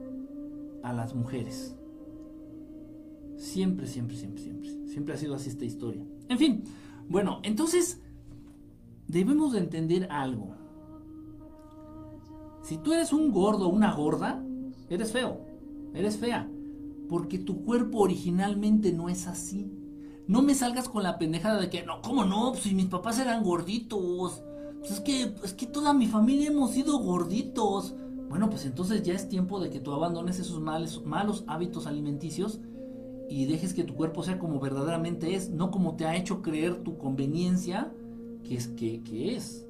a 0.83 0.93
las 0.93 1.15
mujeres. 1.15 1.77
Siempre, 3.37 3.87
siempre, 3.87 4.17
siempre, 4.17 4.43
siempre. 4.43 4.71
Siempre 4.89 5.15
ha 5.15 5.17
sido 5.17 5.35
así 5.35 5.49
esta 5.49 5.65
historia. 5.65 6.05
En 6.29 6.39
fin, 6.39 6.65
bueno, 7.09 7.41
entonces 7.43 8.01
debemos 9.07 9.53
de 9.53 9.59
entender 9.61 10.09
algo. 10.11 10.55
Si 12.63 12.79
tú 12.79 12.93
eres 12.93 13.13
un 13.13 13.31
gordo 13.31 13.67
o 13.67 13.73
una 13.73 13.95
gorda, 13.95 14.43
eres 14.89 15.13
feo, 15.13 15.41
eres 15.93 16.17
fea, 16.17 16.49
porque 17.09 17.39
tu 17.39 17.63
cuerpo 17.65 17.99
originalmente 17.99 18.93
no 18.93 19.09
es 19.09 19.27
así. 19.27 19.71
No 20.27 20.41
me 20.41 20.55
salgas 20.55 20.89
con 20.89 21.03
la 21.03 21.19
pendejada 21.19 21.61
de 21.61 21.69
que, 21.69 21.85
no, 21.85 22.01
¿cómo 22.01 22.25
no? 22.25 22.53
Pues 22.53 22.63
si 22.63 22.75
mis 22.75 22.87
papás 22.87 23.19
eran 23.19 23.45
gorditos. 23.45 24.43
Pues 24.79 24.93
es 24.93 25.01
que, 25.01 25.35
es 25.45 25.53
que 25.53 25.67
toda 25.67 25.93
mi 25.93 26.07
familia 26.07 26.49
hemos 26.49 26.71
sido 26.71 26.99
gorditos. 26.99 27.95
Bueno, 28.31 28.49
pues 28.49 28.65
entonces 28.65 29.03
ya 29.03 29.13
es 29.13 29.29
tiempo 29.29 29.61
de 29.61 29.69
que 29.69 29.81
tú 29.81 29.93
abandones 29.93 30.39
esos 30.39 30.61
malos 30.61 31.45
hábitos 31.47 31.87
alimenticios 31.87 32.61
y 33.29 33.47
dejes 33.47 33.75
que 33.75 33.85
tu 33.85 33.95
cuerpo 33.95 34.23
sea 34.23 34.39
como 34.39 34.61
verdaderamente 34.61 35.35
es, 35.35 35.51
no 35.51 35.71
como 35.71 35.97
te 35.97 36.05
ha 36.05 36.17
hecho 36.17 36.43
creer 36.43 36.83
tu 36.83 36.99
conveniencia 36.99 37.93
que 38.45 38.57
es. 38.57 38.69
Que, 38.69 39.03
que 39.03 39.35
es. 39.37 39.67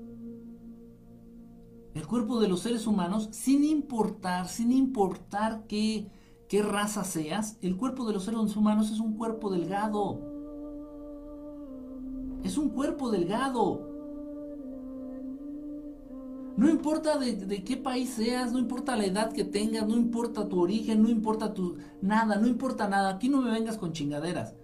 El 1.95 2.07
cuerpo 2.07 2.41
de 2.41 2.49
los 2.49 2.61
seres 2.61 2.87
humanos, 2.87 3.29
sin 3.31 3.65
importar, 3.65 4.49
sin 4.49 4.73
importar 4.73 5.65
qué, 5.69 6.09
qué 6.49 6.61
raza 6.61 7.05
seas, 7.05 7.57
el 7.63 7.77
cuerpo 7.77 8.05
de 8.05 8.15
los 8.15 8.25
seres 8.25 8.57
humanos 8.57 8.91
es 8.91 8.99
un 8.99 9.17
cuerpo 9.17 9.51
delgado. 9.51 10.21
Es 12.43 12.59
un 12.59 12.71
cuerpo 12.71 13.11
delgado. 13.11 13.94
No 16.57 16.71
importa 16.71 17.19
de, 17.19 17.65
qué 17.65 17.77
país 17.77 18.11
seas, 18.11 18.53
no 18.53 18.61
importa 18.61 18.97
la 18.97 19.07
edad 19.07 19.33
que 19.33 19.45
tengas, 19.45 19.89
no 19.89 19.97
importa 19.97 20.49
tu 20.49 20.61
origen, 20.61 21.03
no 21.03 21.09
importa 21.09 21.53
tu 21.53 21.79
nada, 22.01 22.37
no 22.37 22.47
importa 22.47 22.89
nada. 22.89 23.11
Aquí 23.11 23.29
no 23.29 23.43
me 23.43 23.51
vengas 23.51 23.77
con 23.77 23.93
chingaderas. 23.93 24.55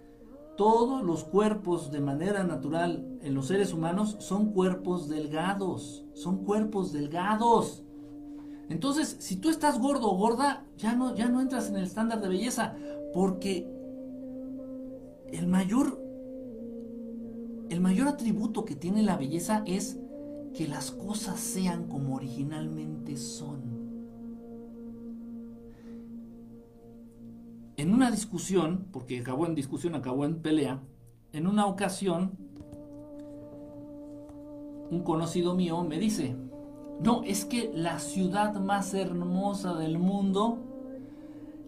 Todos 0.57 1.03
los 1.03 1.24
cuerpos 1.24 1.91
de 1.91 2.01
manera 2.01 2.45
natural 2.45 3.18
en 3.22 3.34
los 3.34 3.47
seres 3.47 3.72
humanos 3.72 4.16
son 4.20 4.53
cuerpos 4.53 5.09
delgados, 5.09 6.05
son 6.14 6.45
cuerpos 6.45 6.93
delgados. 6.93 7.82
Entonces, 8.68 9.16
si 9.18 9.36
tú 9.36 9.49
estás 9.49 9.80
gordo 9.80 10.12
o 10.12 10.16
gorda, 10.16 10.64
ya 10.76 10.95
no, 10.95 11.16
ya 11.16 11.28
no 11.28 11.41
entras 11.41 11.68
en 11.68 11.76
el 11.76 11.84
estándar 11.84 12.20
de 12.20 12.28
belleza, 12.28 12.76
porque 13.12 13.66
el 15.32 15.49
mayor, 15.49 16.01
el 17.68 17.80
mayor 17.80 18.07
atributo 18.07 18.64
que 18.64 18.76
tiene 18.76 19.03
la 19.03 19.16
belleza 19.16 19.64
es 19.66 19.99
que 20.55 20.66
las 20.66 20.90
cosas 20.90 21.38
sean 21.38 21.86
como 21.88 22.16
originalmente 22.16 23.16
son. 23.16 23.80
En 27.76 27.94
una 27.94 28.11
discusión, 28.11 28.86
porque 28.92 29.20
acabó 29.20 29.46
en 29.46 29.55
discusión, 29.55 29.94
acabó 29.94 30.24
en 30.24 30.42
pelea, 30.42 30.82
en 31.32 31.46
una 31.46 31.66
ocasión, 31.66 32.32
un 34.90 35.03
conocido 35.03 35.55
mío 35.55 35.82
me 35.84 35.98
dice, 35.98 36.36
no, 37.03 37.22
es 37.22 37.44
que 37.46 37.72
la 37.74 37.98
ciudad 37.98 38.55
más 38.61 38.92
hermosa 38.92 39.74
del 39.74 39.98
mundo 39.98 40.59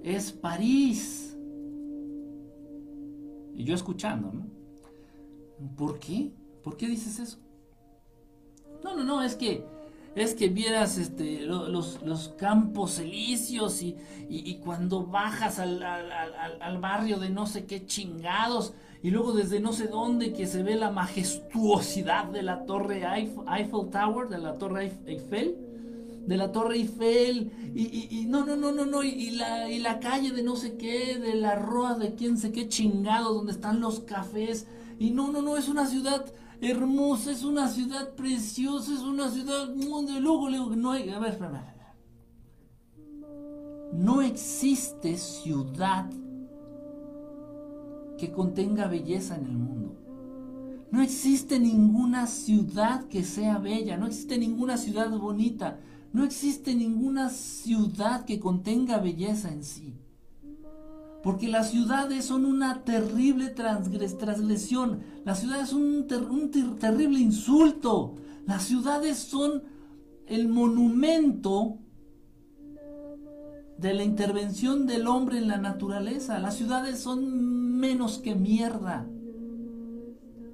es 0.02 0.32
París. 0.32 1.38
Y 3.54 3.64
yo 3.64 3.74
escuchando, 3.74 4.32
¿no? 4.32 4.46
¿Por 5.76 5.98
qué? 5.98 6.32
¿Por 6.62 6.76
qué 6.76 6.88
dices 6.88 7.18
eso? 7.18 7.38
No, 8.82 8.96
no, 8.96 9.04
no, 9.04 9.22
es 9.22 9.36
que 9.36 9.64
es 10.14 10.34
que 10.34 10.48
vieras 10.48 10.98
este, 10.98 11.40
los, 11.40 12.34
campos 12.36 12.98
elíseos 12.98 13.82
y, 13.82 13.96
y, 14.28 14.56
cuando 14.56 15.06
bajas 15.06 15.58
al, 15.58 15.82
al, 15.82 16.78
barrio 16.78 17.18
de 17.18 17.30
no 17.30 17.46
sé 17.46 17.64
qué 17.64 17.86
chingados 17.86 18.74
y 19.02 19.10
luego 19.10 19.32
desde 19.32 19.58
no 19.60 19.72
sé 19.72 19.86
dónde 19.86 20.34
que 20.34 20.46
se 20.46 20.62
ve 20.62 20.76
la 20.76 20.90
majestuosidad 20.90 22.26
de 22.26 22.42
la 22.42 22.66
torre 22.66 23.04
Eiffel, 23.04 23.88
Tower, 23.90 24.28
de 24.28 24.38
la 24.38 24.58
torre 24.58 24.92
Eiffel, 25.06 25.56
de 26.26 26.36
la 26.36 26.52
torre 26.52 26.76
Eiffel 26.76 27.50
y, 27.74 28.08
y 28.10 28.26
no, 28.26 28.44
no, 28.44 28.54
no, 28.54 28.70
no, 28.70 28.84
no, 28.84 29.02
y, 29.02 29.30
la, 29.30 29.70
y 29.70 29.78
la 29.78 29.98
calle 29.98 30.32
de 30.32 30.42
no 30.42 30.56
sé 30.56 30.76
qué, 30.76 31.18
de 31.18 31.36
la 31.36 31.54
roa 31.54 31.94
de 31.94 32.14
quién 32.14 32.36
sé 32.36 32.52
qué 32.52 32.68
chingados, 32.68 33.34
donde 33.34 33.52
están 33.52 33.80
los 33.80 34.00
cafés 34.00 34.66
y 34.98 35.10
no, 35.10 35.32
no, 35.32 35.40
no, 35.40 35.56
es 35.56 35.68
una 35.68 35.86
ciudad 35.86 36.26
hermosa, 36.62 37.32
es 37.32 37.42
una 37.42 37.68
ciudad 37.68 38.14
preciosa, 38.14 38.94
es 38.94 39.00
una 39.00 39.28
ciudad 39.30 39.68
de 39.68 40.20
luego, 40.20 40.48
luego, 40.48 40.76
no 40.76 40.92
hay, 40.92 41.10
a 41.10 41.18
ver, 41.18 41.38
No 43.92 44.22
existe 44.22 45.16
ciudad 45.16 46.08
que 48.16 48.30
contenga 48.30 48.86
belleza 48.86 49.34
en 49.36 49.46
el 49.46 49.58
mundo. 49.58 49.96
No 50.92 51.02
existe 51.02 51.58
ninguna 51.58 52.26
ciudad 52.28 53.08
que 53.08 53.24
sea 53.24 53.58
bella, 53.58 53.96
no 53.96 54.06
existe 54.06 54.38
ninguna 54.38 54.76
ciudad 54.76 55.10
bonita, 55.10 55.80
no 56.12 56.22
existe 56.22 56.74
ninguna 56.74 57.30
ciudad 57.30 58.24
que 58.24 58.38
contenga 58.38 58.98
belleza 58.98 59.50
en 59.50 59.64
sí. 59.64 60.01
Porque 61.22 61.48
las 61.48 61.70
ciudades 61.70 62.24
son 62.24 62.44
una 62.44 62.82
terrible 62.82 63.48
transgresión. 63.48 65.00
Las 65.24 65.40
ciudades 65.40 65.68
son 65.68 65.82
un, 65.82 66.78
terrible 66.78 67.20
insulto. 67.20 68.16
Las 68.44 68.64
ciudades 68.64 69.18
son 69.18 69.62
el 70.26 70.48
monumento 70.48 71.78
de 73.78 73.94
la 73.94 74.02
intervención 74.02 74.86
del 74.86 75.06
hombre 75.06 75.38
en 75.38 75.46
la 75.46 75.58
naturaleza. 75.58 76.40
Las 76.40 76.56
ciudades 76.56 76.98
son 76.98 77.78
menos 77.78 78.18
que 78.18 78.34
mierda. 78.34 79.06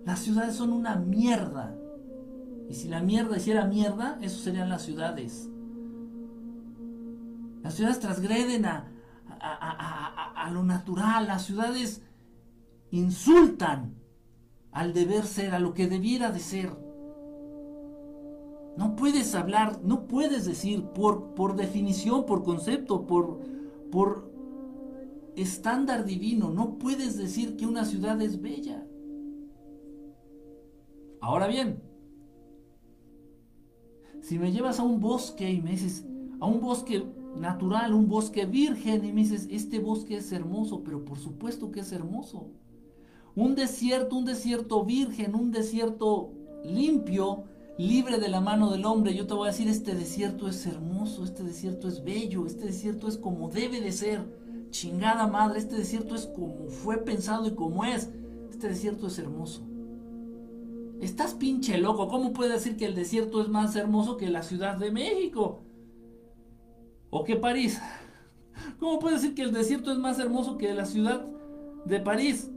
Las 0.04 0.18
ciudades 0.20 0.54
son 0.54 0.72
una 0.72 0.96
mierda. 0.96 1.74
Y 2.68 2.74
si 2.74 2.88
la 2.88 3.00
mierda 3.00 3.38
hiciera 3.38 3.64
mierda, 3.64 4.18
eso 4.20 4.38
serían 4.38 4.68
las 4.68 4.82
ciudades. 4.82 5.48
Las 7.62 7.74
ciudades 7.74 8.00
transgreden 8.00 8.66
a, 8.66 8.92
a, 9.40 10.50
lo 10.52 10.62
natural. 10.62 11.26
Las 11.26 11.44
ciudades 11.44 12.02
insultan 12.90 13.94
al 14.72 14.92
deber 14.92 15.24
ser, 15.24 15.54
a 15.54 15.58
lo 15.58 15.74
que 15.74 15.86
debiera 15.86 16.30
de 16.30 16.40
ser. 16.40 16.70
No 18.76 18.94
puedes 18.96 19.34
hablar, 19.34 19.80
no 19.82 20.06
puedes 20.06 20.44
decir 20.44 20.84
por, 20.94 21.34
por 21.34 21.56
definición, 21.56 22.26
por 22.26 22.44
concepto, 22.44 23.06
por, 23.06 23.40
por 23.90 24.30
estándar 25.34 26.04
divino, 26.04 26.50
no 26.50 26.78
puedes 26.78 27.16
decir 27.16 27.56
que 27.56 27.66
una 27.66 27.84
ciudad 27.84 28.20
es 28.20 28.40
bella. 28.40 28.84
Ahora 31.20 31.46
bien, 31.46 31.82
si 34.20 34.38
me 34.38 34.52
llevas 34.52 34.78
a 34.78 34.82
un 34.82 35.00
bosque 35.00 35.50
y 35.50 35.60
me 35.60 35.70
dices, 35.70 36.04
a 36.40 36.46
un 36.46 36.60
bosque 36.60 37.04
natural, 37.38 37.94
un 37.94 38.08
bosque 38.08 38.46
virgen, 38.46 39.04
y 39.04 39.12
me 39.12 39.22
dices, 39.22 39.48
este 39.50 39.78
bosque 39.78 40.16
es 40.16 40.32
hermoso, 40.32 40.82
pero 40.84 41.04
por 41.04 41.18
supuesto 41.18 41.70
que 41.70 41.80
es 41.80 41.92
hermoso. 41.92 42.48
Un 43.34 43.54
desierto, 43.54 44.16
un 44.16 44.24
desierto 44.24 44.84
virgen, 44.84 45.34
un 45.34 45.50
desierto 45.50 46.32
limpio, 46.64 47.44
libre 47.78 48.18
de 48.18 48.28
la 48.28 48.40
mano 48.40 48.70
del 48.70 48.84
hombre. 48.84 49.14
Yo 49.14 49.26
te 49.26 49.34
voy 49.34 49.48
a 49.48 49.52
decir, 49.52 49.68
este 49.68 49.94
desierto 49.94 50.48
es 50.48 50.66
hermoso, 50.66 51.24
este 51.24 51.44
desierto 51.44 51.88
es 51.88 52.02
bello, 52.02 52.46
este 52.46 52.66
desierto 52.66 53.08
es 53.08 53.16
como 53.16 53.48
debe 53.48 53.80
de 53.80 53.92
ser. 53.92 54.36
Chingada 54.70 55.26
madre, 55.26 55.60
este 55.60 55.76
desierto 55.76 56.14
es 56.14 56.26
como 56.26 56.68
fue 56.68 56.98
pensado 56.98 57.46
y 57.46 57.52
como 57.52 57.84
es. 57.84 58.10
Este 58.50 58.68
desierto 58.68 59.06
es 59.06 59.18
hermoso. 59.18 59.62
Estás 61.00 61.34
pinche 61.34 61.78
loco. 61.78 62.08
¿Cómo 62.08 62.32
puedes 62.32 62.52
decir 62.52 62.76
que 62.76 62.86
el 62.86 62.96
desierto 62.96 63.40
es 63.40 63.48
más 63.48 63.76
hermoso 63.76 64.16
que 64.16 64.28
la 64.28 64.42
Ciudad 64.42 64.76
de 64.76 64.90
México? 64.90 65.60
¿O 67.10 67.24
que 67.24 67.36
París? 67.36 67.80
¿Cómo 68.78 68.98
puede 68.98 69.16
decir 69.16 69.34
que 69.34 69.42
el 69.42 69.52
desierto 69.52 69.90
es 69.92 69.98
más 69.98 70.18
hermoso 70.18 70.58
que 70.58 70.74
la 70.74 70.84
ciudad 70.84 71.24
de 71.84 72.00
París? 72.00 72.50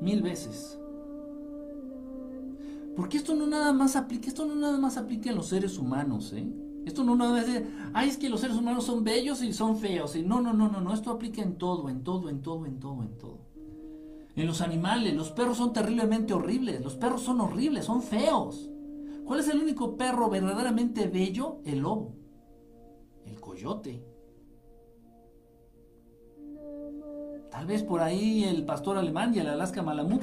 Mil 0.00 0.22
veces. 0.22 0.78
Porque 2.96 3.16
esto 3.16 3.34
no 3.34 3.46
nada 3.46 3.72
más 3.72 3.96
aplica, 3.96 4.28
esto 4.28 4.44
no 4.44 4.54
nada 4.56 4.78
más 4.78 4.96
aplica 4.96 5.30
en 5.30 5.36
los 5.36 5.46
seres 5.46 5.78
humanos, 5.78 6.32
¿eh? 6.32 6.46
Esto 6.84 7.04
no 7.04 7.14
nada 7.14 7.32
más 7.32 7.48
es, 7.48 7.62
ay, 7.92 8.08
es 8.08 8.16
que 8.16 8.28
los 8.28 8.40
seres 8.40 8.56
humanos 8.56 8.84
son 8.84 9.04
bellos 9.04 9.42
y 9.42 9.52
son 9.52 9.76
feos. 9.76 10.16
Y 10.16 10.22
no, 10.22 10.40
no, 10.40 10.52
no, 10.52 10.68
no, 10.68 10.80
no, 10.80 10.92
esto 10.92 11.10
aplica 11.10 11.42
en 11.42 11.56
todo, 11.56 11.88
en 11.88 12.02
todo, 12.02 12.28
en 12.28 12.42
todo, 12.42 12.66
en 12.66 12.80
todo, 12.80 13.02
en 13.02 13.18
todo. 13.18 13.38
En 14.34 14.46
los 14.46 14.60
animales, 14.60 15.14
los 15.14 15.30
perros 15.30 15.58
son 15.58 15.72
terriblemente 15.72 16.32
horribles, 16.32 16.82
los 16.82 16.96
perros 16.96 17.22
son 17.22 17.40
horribles, 17.40 17.84
son 17.84 18.02
feos. 18.02 18.70
¿Cuál 19.24 19.40
es 19.40 19.48
el 19.48 19.60
único 19.60 19.96
perro 19.96 20.30
verdaderamente 20.30 21.06
bello? 21.06 21.58
El 21.64 21.80
lobo, 21.80 22.16
Tal 27.50 27.66
vez 27.66 27.82
por 27.82 28.00
ahí 28.00 28.44
el 28.44 28.64
pastor 28.64 28.96
alemán 28.96 29.34
y 29.34 29.38
el 29.38 29.48
Alaska 29.48 29.82
Malamut. 29.82 30.22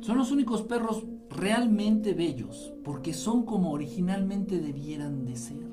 Son 0.00 0.16
los 0.16 0.32
únicos 0.32 0.62
perros 0.62 1.04
realmente 1.28 2.14
bellos, 2.14 2.72
porque 2.82 3.12
son 3.12 3.44
como 3.44 3.72
originalmente 3.72 4.58
debieran 4.58 5.24
de 5.26 5.36
ser. 5.36 5.68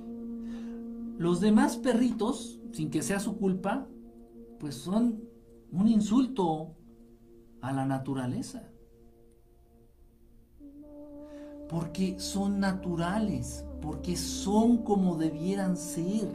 Los 1.17 1.39
demás 1.39 1.77
perritos, 1.77 2.59
sin 2.73 2.89
que 2.89 3.01
sea 3.01 3.19
su 3.19 3.37
culpa, 3.37 3.87
pues 4.59 4.75
son 4.75 5.23
un 5.71 5.87
insulto 5.87 6.75
a 7.61 7.71
la 7.71 7.85
naturaleza. 7.85 8.69
Porque 11.69 12.19
son 12.19 12.59
naturales, 12.59 13.65
porque 13.81 14.15
son 14.15 14.77
como 14.77 15.17
debieran 15.17 15.77
ser. 15.77 16.29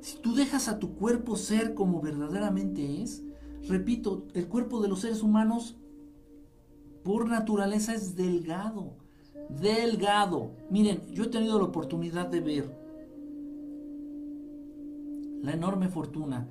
Si 0.00 0.18
tú 0.18 0.34
dejas 0.34 0.68
a 0.68 0.78
tu 0.78 0.94
cuerpo 0.94 1.36
ser 1.36 1.74
como 1.74 2.00
verdaderamente 2.00 3.02
es, 3.02 3.24
repito, 3.68 4.26
el 4.34 4.48
cuerpo 4.48 4.80
de 4.80 4.88
los 4.88 5.00
seres 5.00 5.22
humanos 5.22 5.76
por 7.02 7.28
naturaleza 7.28 7.94
es 7.94 8.16
delgado, 8.16 8.96
delgado. 9.48 10.52
Miren, 10.70 11.06
yo 11.08 11.24
he 11.24 11.28
tenido 11.28 11.58
la 11.58 11.64
oportunidad 11.64 12.26
de 12.28 12.40
ver 12.40 12.78
la 15.42 15.52
enorme 15.52 15.88
fortuna 15.88 16.48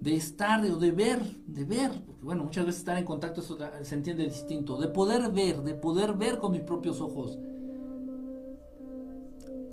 de 0.00 0.14
estar 0.14 0.64
o 0.64 0.76
de 0.76 0.92
ver, 0.92 1.20
de 1.46 1.64
ver, 1.64 1.90
porque 2.06 2.24
bueno, 2.24 2.44
muchas 2.44 2.66
veces 2.66 2.80
estar 2.80 2.98
en 2.98 3.04
contacto 3.04 3.42
se 3.42 3.94
entiende 3.94 4.24
distinto, 4.24 4.78
de 4.78 4.88
poder 4.88 5.30
ver, 5.32 5.62
de 5.62 5.74
poder 5.74 6.14
ver 6.14 6.38
con 6.38 6.52
mis 6.52 6.62
propios 6.62 7.00
ojos 7.00 7.38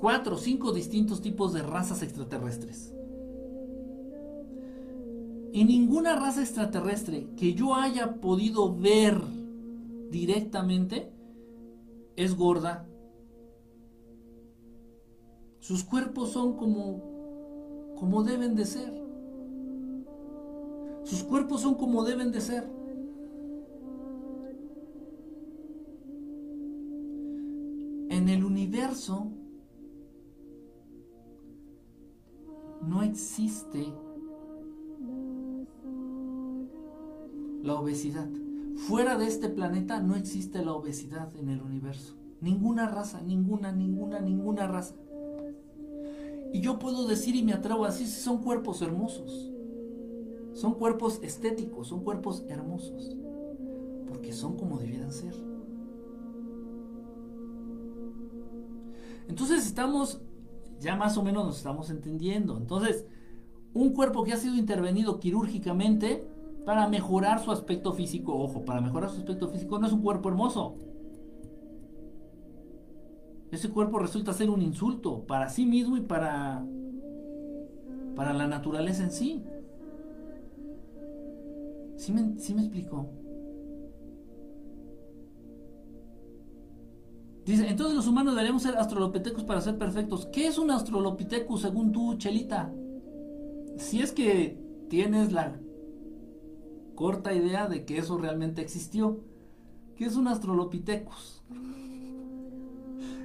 cuatro 0.06 0.36
o 0.36 0.38
cinco 0.38 0.72
distintos 0.72 1.22
tipos 1.22 1.54
de 1.54 1.64
razas 1.64 2.02
extraterrestres. 2.02 2.94
Y 5.52 5.64
ninguna 5.64 6.16
raza 6.16 6.42
extraterrestre 6.42 7.30
que 7.38 7.54
yo 7.54 7.76
haya 7.76 8.16
podido 8.20 8.76
ver 8.76 9.22
directamente 10.12 11.12
es 12.16 12.36
gorda. 12.36 12.88
Sus 15.60 15.84
cuerpos 15.84 16.32
son 16.32 16.58
como 16.58 17.96
como 17.96 18.24
deben 18.24 18.56
de 18.56 18.66
ser. 18.66 19.05
Sus 21.06 21.24
cuerpos 21.24 21.62
son 21.62 21.76
como 21.76 22.04
deben 22.04 22.32
de 22.32 22.42
ser. 22.42 22.68
En 28.10 28.28
el 28.28 28.44
universo 28.44 29.32
no 32.82 33.04
existe 33.04 33.94
la 37.62 37.76
obesidad. 37.76 38.28
Fuera 38.88 39.16
de 39.16 39.28
este 39.28 39.50
planeta 39.50 40.00
no 40.02 40.16
existe 40.16 40.66
la 40.66 40.74
obesidad 40.74 41.36
en 41.36 41.50
el 41.50 41.62
universo. 41.62 42.16
Ninguna 42.42 42.88
raza, 42.88 43.22
ninguna, 43.22 43.72
ninguna, 43.72 44.20
ninguna 44.20 44.66
raza. 44.66 44.96
Y 46.52 46.62
yo 46.62 46.80
puedo 46.80 47.06
decir 47.06 47.36
y 47.36 47.44
me 47.44 47.54
atrevo 47.54 47.86
a 47.86 47.90
decir, 47.90 48.08
son 48.08 48.40
cuerpos 48.40 48.82
hermosos. 48.82 49.52
Son 50.56 50.74
cuerpos 50.74 51.20
estéticos, 51.22 51.90
son 51.90 52.04
cuerpos 52.04 52.44
hermosos. 52.50 53.16
Porque 54.08 54.34
son 54.34 54.58
como 54.58 54.80
debieran 54.80 55.12
ser. 55.12 55.36
Entonces 59.28 59.68
estamos, 59.68 60.22
ya 60.80 60.96
más 60.96 61.16
o 61.18 61.24
menos 61.24 61.46
nos 61.46 61.58
estamos 61.58 61.92
entendiendo. 61.92 62.58
Entonces, 62.58 63.06
un 63.76 63.94
cuerpo 63.94 64.24
que 64.24 64.34
ha 64.34 64.38
sido 64.38 64.56
intervenido 64.56 65.20
quirúrgicamente 65.20 66.28
para 66.66 66.88
mejorar 66.88 67.44
su 67.44 67.52
aspecto 67.52 67.94
físico, 67.94 68.36
ojo, 68.36 68.66
para 68.66 68.82
mejorar 68.82 69.12
su 69.12 69.18
aspecto 69.18 69.48
físico 69.50 69.78
no 69.78 69.86
es 69.86 69.94
un 69.94 70.02
cuerpo 70.02 70.30
hermoso 70.30 70.78
ese 73.56 73.70
cuerpo 73.70 74.00
resulta 74.00 74.34
ser 74.34 74.50
un 74.50 74.62
insulto 74.62 75.26
para 75.26 75.50
sí 75.50 75.66
mismo 75.66 75.98
y 75.98 76.02
para, 76.02 76.64
para 78.16 78.34
la 78.34 78.48
naturaleza 78.48 79.04
en 79.04 79.12
sí. 79.12 79.44
¿Sí 81.98 82.12
me, 82.12 82.38
¿Sí 82.40 82.54
me 82.54 82.62
explicó? 82.62 83.10
Dice, 87.46 87.68
entonces 87.68 87.96
los 87.96 88.08
humanos 88.08 88.34
deberíamos 88.34 88.64
ser 88.64 88.76
astrolopitecos 88.76 89.44
para 89.44 89.62
ser 89.62 89.78
perfectos. 89.78 90.28
¿Qué 90.32 90.48
es 90.48 90.58
un 90.58 90.72
astrolopithecus 90.72 91.62
según 91.62 91.92
tú, 91.92 92.16
Chelita? 92.16 92.74
Si 93.78 94.02
es 94.02 94.12
que 94.12 94.60
tienes 94.90 95.32
la 95.32 95.60
corta 96.96 97.34
idea 97.34 97.68
de 97.68 97.86
que 97.86 97.98
eso 97.98 98.18
realmente 98.18 98.62
existió. 98.62 99.20
¿Qué 99.96 100.06
es 100.06 100.16
un 100.16 100.28
astrolopithecus? 100.28 101.44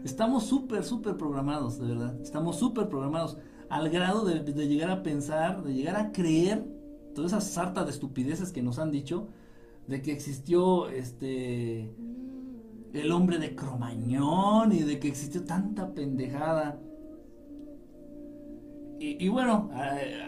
Estamos 0.04 0.44
súper, 0.44 0.84
súper 0.84 1.16
programados, 1.16 1.78
de 1.78 1.88
verdad. 1.88 2.20
Estamos 2.20 2.56
súper 2.56 2.88
programados 2.88 3.38
al 3.68 3.88
grado 3.90 4.24
de, 4.24 4.42
llegar 4.66 4.90
a 4.90 5.02
pensar, 5.02 5.62
de 5.62 5.74
llegar 5.74 5.96
a 5.96 6.12
creer 6.12 6.66
toda 7.14 7.28
esa 7.28 7.40
sarta 7.40 7.84
de 7.84 7.90
estupideces 7.90 8.52
que 8.52 8.62
nos 8.62 8.78
han 8.78 8.90
dicho 8.90 9.28
de 9.86 10.02
que 10.02 10.12
existió 10.12 10.88
este 10.88 11.90
el 12.92 13.12
hombre 13.12 13.38
de 13.38 13.54
Cromañón 13.54 14.72
y 14.72 14.80
de 14.80 14.98
que 14.98 15.08
existió 15.08 15.44
tanta 15.44 15.92
pendejada. 15.94 16.80
Y, 19.02 19.30
bueno, 19.30 19.70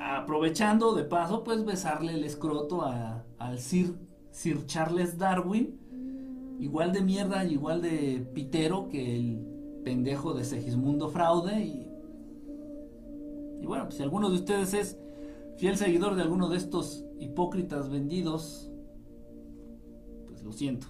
aprovechando 0.03 0.95
de 0.95 1.05
paso, 1.05 1.45
pues 1.45 1.63
besarle 1.63 2.15
el 2.15 2.25
escroto 2.25 2.83
al 2.83 3.59
Sir, 3.59 3.95
Sir 4.31 4.65
Charles 4.65 5.19
Darwin, 5.19 6.57
igual 6.59 6.93
de 6.93 7.03
mierda 7.03 7.45
igual 7.45 7.83
de 7.83 8.27
pitero 8.33 8.89
que 8.89 9.17
el 9.17 9.47
pendejo 9.85 10.33
de 10.33 10.45
Segismundo 10.45 11.11
Fraude. 11.11 11.63
Y, 11.63 11.87
y 13.61 13.67
bueno, 13.67 13.85
pues 13.85 13.97
si 13.97 14.03
alguno 14.03 14.31
de 14.31 14.37
ustedes 14.37 14.73
es 14.73 15.02
fiel 15.57 15.77
seguidor 15.77 16.15
de 16.15 16.23
alguno 16.23 16.49
de 16.49 16.57
estos 16.57 17.05
hipócritas 17.19 17.91
vendidos, 17.91 18.71
pues 20.27 20.43
lo 20.43 20.53
siento. 20.53 20.87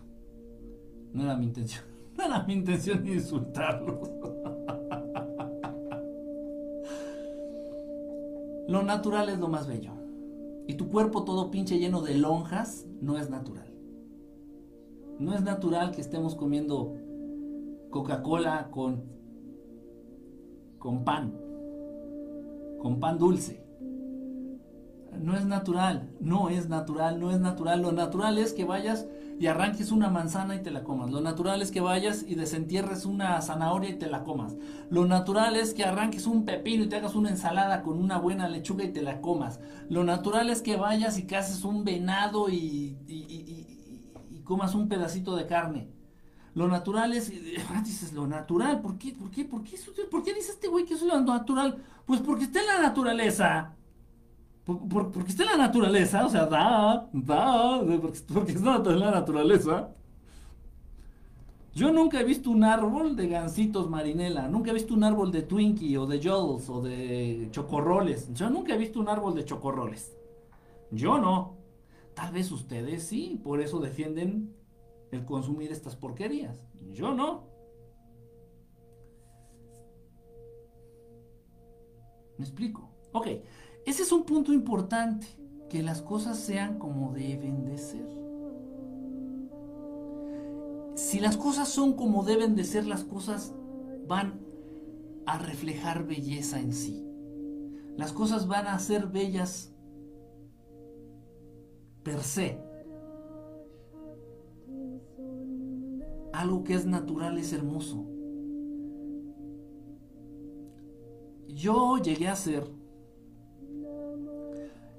No 1.12 1.24
era 1.24 1.36
mi 1.36 1.46
intención. 1.46 1.84
No 2.16 2.24
era 2.24 2.42
mi 2.42 2.52
intención 2.52 3.06
insultarlos. 3.06 4.10
lo 8.68 8.82
natural 8.82 9.30
es 9.30 9.38
lo 9.38 9.48
más 9.48 9.66
bello. 9.66 9.92
Y 10.66 10.74
tu 10.74 10.90
cuerpo 10.90 11.24
todo 11.24 11.50
pinche 11.50 11.78
lleno 11.78 12.02
de 12.02 12.18
lonjas 12.18 12.86
no 13.00 13.16
es 13.16 13.30
natural. 13.30 13.72
No 15.18 15.34
es 15.34 15.42
natural 15.42 15.92
que 15.92 16.02
estemos 16.02 16.34
comiendo 16.34 16.94
Coca-Cola 17.90 18.68
con, 18.70 19.04
con 20.78 21.04
pan, 21.04 21.38
con 22.80 23.00
pan 23.00 23.18
dulce. 23.18 23.64
No 25.20 25.36
es 25.36 25.44
natural, 25.44 26.10
no 26.20 26.48
es 26.48 26.68
natural, 26.68 27.20
no 27.20 27.30
es 27.30 27.40
natural. 27.40 27.82
Lo 27.82 27.92
natural 27.92 28.38
es 28.38 28.52
que 28.52 28.64
vayas 28.64 29.06
y 29.38 29.46
arranques 29.46 29.92
una 29.92 30.08
manzana 30.08 30.54
y 30.54 30.62
te 30.62 30.70
la 30.70 30.84
comas. 30.84 31.10
Lo 31.10 31.20
natural 31.20 31.62
es 31.62 31.70
que 31.70 31.80
vayas 31.80 32.24
y 32.26 32.34
desentierres 32.34 33.04
una 33.04 33.40
zanahoria 33.40 33.90
y 33.90 33.98
te 33.98 34.08
la 34.08 34.24
comas. 34.24 34.56
Lo 34.90 35.06
natural 35.06 35.56
es 35.56 35.74
que 35.74 35.84
arranques 35.84 36.26
un 36.26 36.44
pepino 36.44 36.84
y 36.84 36.88
te 36.88 36.96
hagas 36.96 37.14
una 37.14 37.30
ensalada 37.30 37.82
con 37.82 37.98
una 37.98 38.18
buena 38.18 38.48
lechuga 38.48 38.84
y 38.84 38.92
te 38.92 39.02
la 39.02 39.20
comas. 39.20 39.60
Lo 39.88 40.04
natural 40.04 40.50
es 40.50 40.62
que 40.62 40.76
vayas 40.76 41.18
y 41.18 41.26
cases 41.26 41.64
un 41.64 41.84
venado 41.84 42.48
y, 42.48 42.96
y 43.06 44.40
comas 44.44 44.74
un 44.74 44.88
pedacito 44.88 45.36
de 45.36 45.46
carne. 45.46 45.88
Lo 46.54 46.68
natural 46.68 47.14
es, 47.14 47.32
ah, 47.70 47.82
dices, 47.82 48.12
lo 48.12 48.26
natural, 48.26 48.82
¿por 48.82 48.98
qué? 48.98 49.12
¿Por 49.12 49.30
qué? 49.30 49.44
¿Por 49.44 49.64
qué, 49.64 49.76
¿Por 50.10 50.22
qué 50.22 50.34
dice 50.34 50.52
este 50.52 50.68
güey 50.68 50.84
que 50.84 50.94
es 50.94 51.02
lo 51.02 51.18
natural? 51.20 51.82
Pues 52.04 52.20
porque 52.20 52.44
está 52.44 52.60
en 52.60 52.66
la 52.66 52.82
naturaleza. 52.82 53.74
Porque 54.64 55.30
está 55.30 55.42
en 55.42 55.50
la 55.50 55.56
naturaleza, 55.56 56.24
o 56.24 56.28
sea, 56.28 56.46
da, 56.46 57.08
da, 57.12 57.82
porque, 58.32 58.52
está 58.52 58.76
en 58.76 59.00
la 59.00 59.10
naturaleza. 59.10 59.90
Yo 61.74 61.90
nunca 61.90 62.20
he 62.20 62.24
visto 62.24 62.50
un 62.50 62.64
árbol 62.64 63.16
de 63.16 63.28
gansitos 63.28 63.88
marinela, 63.88 64.46
nunca 64.46 64.70
he 64.70 64.74
visto 64.74 64.94
un 64.94 65.04
árbol 65.04 65.32
de 65.32 65.42
Twinkie 65.42 65.96
o 65.96 66.06
de 66.06 66.20
Jolls 66.22 66.68
o 66.68 66.82
de 66.82 67.48
chocorroles. 67.50 68.32
Yo 68.34 68.50
nunca 68.50 68.74
he 68.74 68.78
visto 68.78 69.00
un 69.00 69.08
árbol 69.08 69.34
de 69.34 69.44
chocorroles. 69.44 70.14
Yo 70.90 71.18
no. 71.18 71.56
Tal 72.14 72.32
vez 72.32 72.52
ustedes 72.52 73.04
sí, 73.04 73.40
por 73.42 73.60
eso 73.62 73.80
defienden 73.80 74.54
el 75.10 75.24
consumir 75.24 75.72
estas 75.72 75.96
porquerías. 75.96 76.60
Yo 76.92 77.14
no. 77.14 77.48
¿Me 82.36 82.44
explico? 82.44 82.90
Ok, 83.12 83.28
ese 83.84 84.02
es 84.02 84.12
un 84.12 84.24
punto 84.24 84.52
importante, 84.52 85.26
que 85.68 85.82
las 85.82 86.02
cosas 86.02 86.38
sean 86.38 86.78
como 86.78 87.12
deben 87.12 87.64
de 87.64 87.78
ser. 87.78 88.06
Si 90.94 91.18
las 91.18 91.36
cosas 91.36 91.68
son 91.68 91.94
como 91.94 92.22
deben 92.24 92.54
de 92.54 92.64
ser, 92.64 92.86
las 92.86 93.04
cosas 93.04 93.54
van 94.06 94.40
a 95.26 95.38
reflejar 95.38 96.06
belleza 96.06 96.60
en 96.60 96.72
sí. 96.72 97.06
Las 97.96 98.12
cosas 98.12 98.46
van 98.46 98.66
a 98.66 98.78
ser 98.78 99.06
bellas 99.06 99.72
per 102.02 102.20
se. 102.22 102.60
Algo 106.32 106.64
que 106.64 106.74
es 106.74 106.86
natural 106.86 107.38
es 107.38 107.52
hermoso. 107.52 108.06
Yo 111.48 111.98
llegué 111.98 112.28
a 112.28 112.36
ser, 112.36 112.64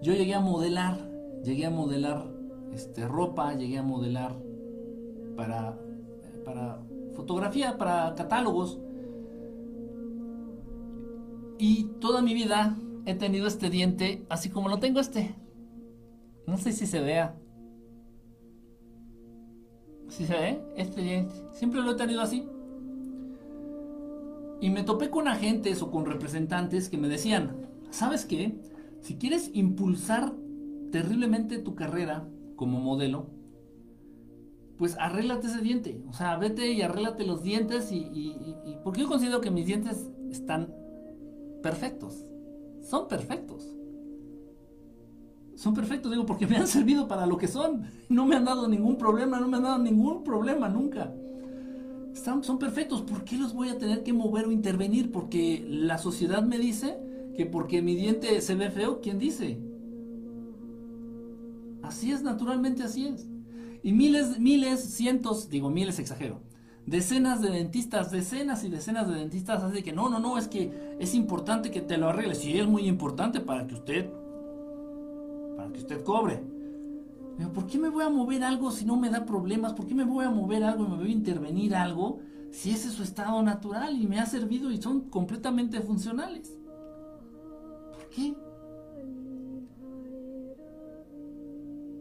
yo 0.04 0.14
llegué 0.14 0.34
a 0.34 0.42
modelar, 0.42 0.98
llegué 1.44 1.66
a 1.66 1.70
modelar 1.70 2.28
este, 2.74 3.08
ropa, 3.08 3.54
llegué 3.54 3.78
a 3.78 3.84
modelar 3.84 4.36
para, 5.38 5.80
para 6.44 6.80
fotografía, 7.16 7.78
para 7.78 8.14
catálogos. 8.14 8.80
Y 11.58 11.86
toda 12.02 12.22
mi 12.22 12.34
vida 12.34 12.78
he 13.06 13.16
tenido 13.16 13.48
este 13.48 13.70
diente 13.70 14.26
así 14.28 14.50
como 14.50 14.68
lo 14.68 14.80
tengo 14.80 15.00
este. 15.00 15.36
No 16.48 16.58
sé 16.58 16.74
si 16.74 16.86
se 16.86 17.00
vea. 17.00 17.38
Si 20.10 20.26
se 20.26 20.34
ve, 20.34 20.62
este 20.76 21.02
diente. 21.02 21.34
Siempre 21.54 21.82
lo 21.82 21.92
he 21.92 21.96
tenido 21.96 22.22
así. 22.22 22.46
Y 24.60 24.70
me 24.70 24.84
topé 24.84 25.10
con 25.10 25.30
agentes 25.30 25.82
o 25.82 25.90
con 25.90 26.06
representantes 26.06 26.90
que 26.90 26.98
me 26.98 27.08
decían, 27.08 27.70
¿sabes 27.90 28.26
qué? 28.26 28.54
Si 29.04 29.18
quieres 29.18 29.52
impulsar 29.54 30.34
terriblemente 30.90 31.60
tu 31.60 31.76
carrera 31.76 32.26
como 32.56 32.80
modelo, 32.80 33.28
pues 34.78 34.96
arréglate 34.98 35.48
ese 35.48 35.60
diente. 35.60 36.02
O 36.08 36.14
sea, 36.14 36.38
vete 36.38 36.72
y 36.72 36.82
arréglate 36.82 37.26
los 37.26 37.44
dientes 37.44 37.92
y, 37.92 38.34
porque 38.82 39.02
yo 39.02 39.10
considero 39.10 39.42
que 39.42 39.52
mis 39.52 39.66
dientes 39.66 40.10
están 40.30 40.74
perfectos. 41.62 42.16
Son 42.82 43.10
perfectos. 43.10 43.68
Son 45.56 45.74
perfectos, 45.74 46.10
digo, 46.10 46.26
porque 46.26 46.48
me 46.48 46.56
han 46.56 46.68
servido 46.68 47.06
para 47.06 47.26
lo 47.26 47.38
que 47.38 47.50
son. 47.50 47.84
No 48.08 48.26
me 48.26 48.38
han 48.38 48.46
dado 48.46 48.70
ningún 48.70 48.98
problema, 48.98 49.38
no 49.38 49.50
me 49.50 49.58
han 49.58 49.64
dado 49.64 49.80
ningún 49.80 50.24
problema 50.24 50.70
nunca. 50.70 51.14
Son 52.14 52.58
perfectos, 52.58 53.02
¿por 53.02 53.26
qué 53.26 53.36
los 53.36 53.54
voy 53.54 53.68
a 53.68 53.78
tener 53.78 54.04
que 54.04 54.14
mover 54.14 54.46
o 54.46 54.52
intervenir? 54.52 55.12
Porque 55.12 55.62
la 55.68 55.98
sociedad 55.98 56.42
me 56.42 56.58
dice 56.58 56.98
que 57.36 57.46
porque 57.46 57.82
mi 57.82 57.96
diente 57.96 58.40
se 58.42 58.56
ve 58.56 58.70
feo, 58.70 59.02
¿quién 59.02 59.20
dice? 59.20 59.60
Así 61.82 62.12
es, 62.12 62.24
naturalmente 62.24 62.84
así 62.84 63.08
es. 63.08 63.28
Y 63.84 63.92
miles, 63.92 64.40
miles, 64.40 64.80
cientos, 64.82 65.50
digo 65.50 65.70
miles 65.70 66.00
exagero, 66.00 66.42
decenas 66.86 67.42
de 67.42 67.50
dentistas, 67.50 68.12
decenas 68.12 68.64
y 68.64 68.70
decenas 68.70 69.08
de 69.10 69.16
dentistas 69.16 69.64
hacen 69.64 69.84
que 69.84 69.92
no, 69.92 70.10
no, 70.10 70.20
no, 70.20 70.38
es 70.38 70.48
que 70.48 70.96
es 71.00 71.14
importante 71.14 71.72
que 71.72 71.82
te 71.82 71.98
lo 71.98 72.10
arregles. 72.10 72.40
Sí, 72.40 72.58
es 72.58 72.68
muy 72.68 72.88
importante 72.88 73.42
para 73.42 73.68
que 73.68 73.76
usted, 73.76 74.10
para 75.58 75.72
que 75.72 75.80
usted 75.80 76.04
cobre. 76.04 76.42
Pero 77.38 77.52
¿por 77.52 77.66
qué 77.68 77.78
me 77.78 77.90
voy 77.90 78.04
a 78.04 78.10
mover 78.10 78.44
algo 78.44 78.72
si 78.72 78.86
no 78.86 78.96
me 78.96 79.10
da 79.10 79.26
problemas? 79.26 79.74
¿Por 79.74 79.88
qué 79.88 79.96
me 79.96 80.06
voy 80.06 80.24
a 80.24 80.30
mover 80.30 80.64
algo 80.64 80.86
y 80.86 80.90
me 80.90 80.98
voy 80.98 81.10
a 81.10 81.14
intervenir 81.14 81.76
algo 81.76 82.20
si 82.52 82.70
ese 82.70 82.90
es 82.90 82.94
su 82.94 83.04
estado 83.04 83.42
natural 83.42 84.00
y 84.00 84.08
me 84.08 84.20
ha 84.20 84.26
servido 84.26 84.72
y 84.72 84.82
son 84.82 85.10
completamente 85.10 85.82
funcionales? 85.82 86.58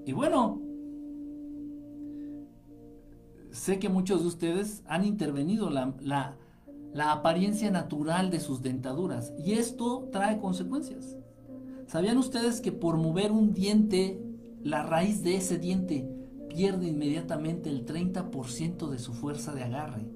Y 0.04 0.12
bueno, 0.12 0.60
sé 3.50 3.78
que 3.78 3.88
muchos 3.88 4.22
de 4.22 4.28
ustedes 4.28 4.82
han 4.86 5.04
intervenido 5.04 5.70
la, 5.70 5.94
la, 6.02 7.12
apariencia 7.12 7.70
natural 7.70 8.30
de 8.30 8.40
sus 8.40 8.62
dentaduras 8.62 9.32
y 9.38 9.52
esto 9.52 10.08
trae 10.10 10.38
consecuencias. 10.40 11.16
¿Sabían 11.86 12.18
ustedes 12.18 12.60
que 12.60 12.72
por 12.72 12.96
mover 12.96 13.32
un 13.32 13.52
diente, 13.54 14.20
la 14.62 14.82
raíz 14.82 15.22
de 15.22 15.36
ese 15.36 15.58
diente 15.58 16.08
pierde 16.48 16.88
inmediatamente 16.88 17.70
el 17.70 17.86
30% 17.86 18.88
de 18.88 18.98
su 18.98 19.12
fuerza 19.12 19.54
de 19.54 19.62
agarre? 19.62 20.06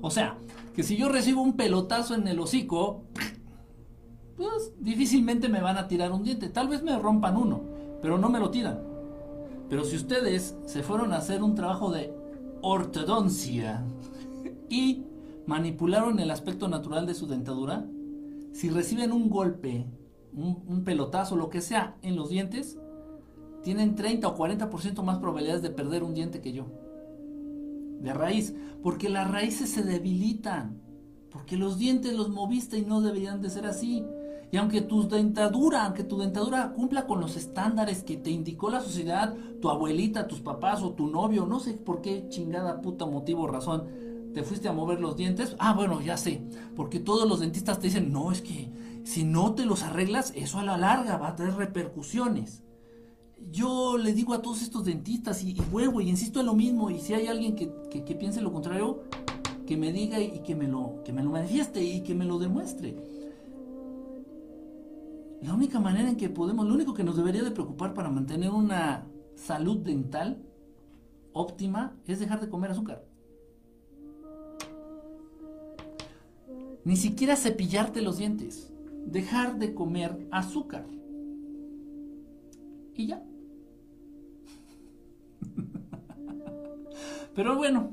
O 0.00 0.10
sea, 0.10 0.38
que 0.74 0.82
si 0.82 0.96
yo 0.96 1.08
recibo 1.08 1.42
un 1.42 1.54
pelotazo 1.54 2.14
en 2.14 2.28
el 2.28 2.38
hocico, 2.38 3.04
pues 4.36 4.72
difícilmente 4.80 5.48
me 5.48 5.60
van 5.60 5.78
a 5.78 5.88
tirar 5.88 6.12
un 6.12 6.24
diente. 6.24 6.48
Tal 6.48 6.68
vez 6.68 6.82
me 6.82 6.98
rompan 6.98 7.36
uno, 7.36 7.62
pero 8.02 8.18
no 8.18 8.28
me 8.28 8.40
lo 8.40 8.50
tiran. 8.50 8.80
Pero 9.68 9.84
si 9.84 9.96
ustedes 9.96 10.56
se 10.66 10.82
fueron 10.82 11.12
a 11.12 11.18
hacer 11.18 11.42
un 11.42 11.54
trabajo 11.54 11.90
de 11.90 12.12
ortodoncia 12.62 13.84
y 14.68 15.04
manipularon 15.46 16.18
el 16.18 16.30
aspecto 16.30 16.68
natural 16.68 17.06
de 17.06 17.14
su 17.14 17.26
dentadura, 17.26 17.86
si 18.52 18.70
reciben 18.70 19.12
un 19.12 19.30
golpe, 19.30 19.86
un, 20.32 20.84
pelotazo, 20.84 21.36
lo 21.36 21.48
que 21.48 21.60
sea, 21.60 21.96
en 22.02 22.16
los 22.16 22.28
dientes, 22.28 22.78
tienen 23.62 23.94
30 23.94 24.28
o 24.28 24.36
40% 24.36 25.02
más 25.02 25.18
probabilidades 25.18 25.62
de 25.62 25.70
perder 25.70 26.02
un 26.04 26.14
diente 26.14 26.40
que 26.40 26.52
yo. 26.52 26.66
De 28.00 28.12
raíz. 28.12 28.54
Porque 28.82 29.08
las 29.08 29.30
raíces 29.30 29.70
se 29.70 29.82
debilitan. 29.82 30.80
Porque 31.30 31.56
los 31.56 31.78
dientes 31.78 32.14
los 32.14 32.28
moviste 32.28 32.78
y 32.78 32.84
no 32.84 33.00
deberían 33.00 33.40
de 33.40 33.50
ser 33.50 33.66
así. 33.66 34.04
Y 34.54 34.56
aunque 34.56 34.82
tu 34.82 35.08
dentadura, 35.08 35.84
aunque 35.84 36.04
tu 36.04 36.16
dentadura 36.16 36.72
cumpla 36.74 37.08
con 37.08 37.20
los 37.20 37.34
estándares 37.34 38.04
que 38.04 38.16
te 38.16 38.30
indicó 38.30 38.70
la 38.70 38.80
sociedad, 38.80 39.34
tu 39.60 39.68
abuelita, 39.68 40.28
tus 40.28 40.38
papás 40.38 40.80
o 40.84 40.92
tu 40.92 41.08
novio, 41.08 41.44
no 41.44 41.58
sé 41.58 41.74
por 41.74 42.00
qué 42.00 42.28
chingada 42.28 42.80
puta 42.80 43.04
motivo 43.04 43.48
razón, 43.48 43.88
te 44.32 44.44
fuiste 44.44 44.68
a 44.68 44.72
mover 44.72 45.00
los 45.00 45.16
dientes. 45.16 45.56
Ah, 45.58 45.74
bueno, 45.74 46.00
ya 46.00 46.16
sé. 46.16 46.40
Porque 46.76 47.00
todos 47.00 47.28
los 47.28 47.40
dentistas 47.40 47.80
te 47.80 47.88
dicen, 47.88 48.12
no, 48.12 48.30
es 48.30 48.42
que 48.42 48.70
si 49.02 49.24
no 49.24 49.54
te 49.56 49.66
los 49.66 49.82
arreglas, 49.82 50.32
eso 50.36 50.60
a 50.60 50.64
la 50.64 50.78
larga 50.78 51.16
va 51.16 51.30
a 51.30 51.34
traer 51.34 51.56
repercusiones. 51.56 52.62
Yo 53.50 53.98
le 53.98 54.12
digo 54.12 54.34
a 54.34 54.40
todos 54.40 54.62
estos 54.62 54.84
dentistas 54.84 55.42
y, 55.42 55.54
vuelvo 55.72 56.00
y 56.00 56.08
insisto 56.08 56.38
en 56.38 56.46
lo 56.46 56.54
mismo. 56.54 56.90
Y 56.90 57.00
si 57.00 57.12
hay 57.12 57.26
alguien 57.26 57.56
que, 57.56 57.72
que, 57.90 58.14
piense 58.14 58.40
lo 58.40 58.52
contrario, 58.52 59.02
que 59.66 59.76
me 59.76 59.92
diga 59.92 60.20
y 60.20 60.44
que 60.44 60.54
me, 60.54 60.68
lo, 60.68 61.02
que 61.04 61.12
me 61.12 61.24
lo 61.24 61.30
manifieste 61.30 61.82
y 61.82 62.02
que 62.02 62.14
me 62.14 62.24
lo 62.24 62.38
demuestre. 62.38 63.13
La 65.44 65.52
única 65.52 65.78
manera 65.78 66.08
en 66.08 66.16
que 66.16 66.30
podemos, 66.30 66.66
lo 66.66 66.72
único 66.72 66.94
que 66.94 67.04
nos 67.04 67.16
debería 67.16 67.42
de 67.42 67.50
preocupar 67.50 67.92
para 67.92 68.08
mantener 68.08 68.48
una 68.50 69.06
salud 69.34 69.76
dental 69.76 70.42
óptima 71.34 71.94
es 72.06 72.18
dejar 72.18 72.40
de 72.40 72.48
comer 72.48 72.70
azúcar. 72.70 73.04
Ni 76.84 76.96
siquiera 76.96 77.36
cepillarte 77.36 78.00
los 78.00 78.16
dientes. 78.16 78.72
Dejar 79.04 79.58
de 79.58 79.74
comer 79.74 80.26
azúcar. 80.30 80.86
Y 82.94 83.08
ya. 83.08 83.22
Pero 87.34 87.54
bueno, 87.56 87.92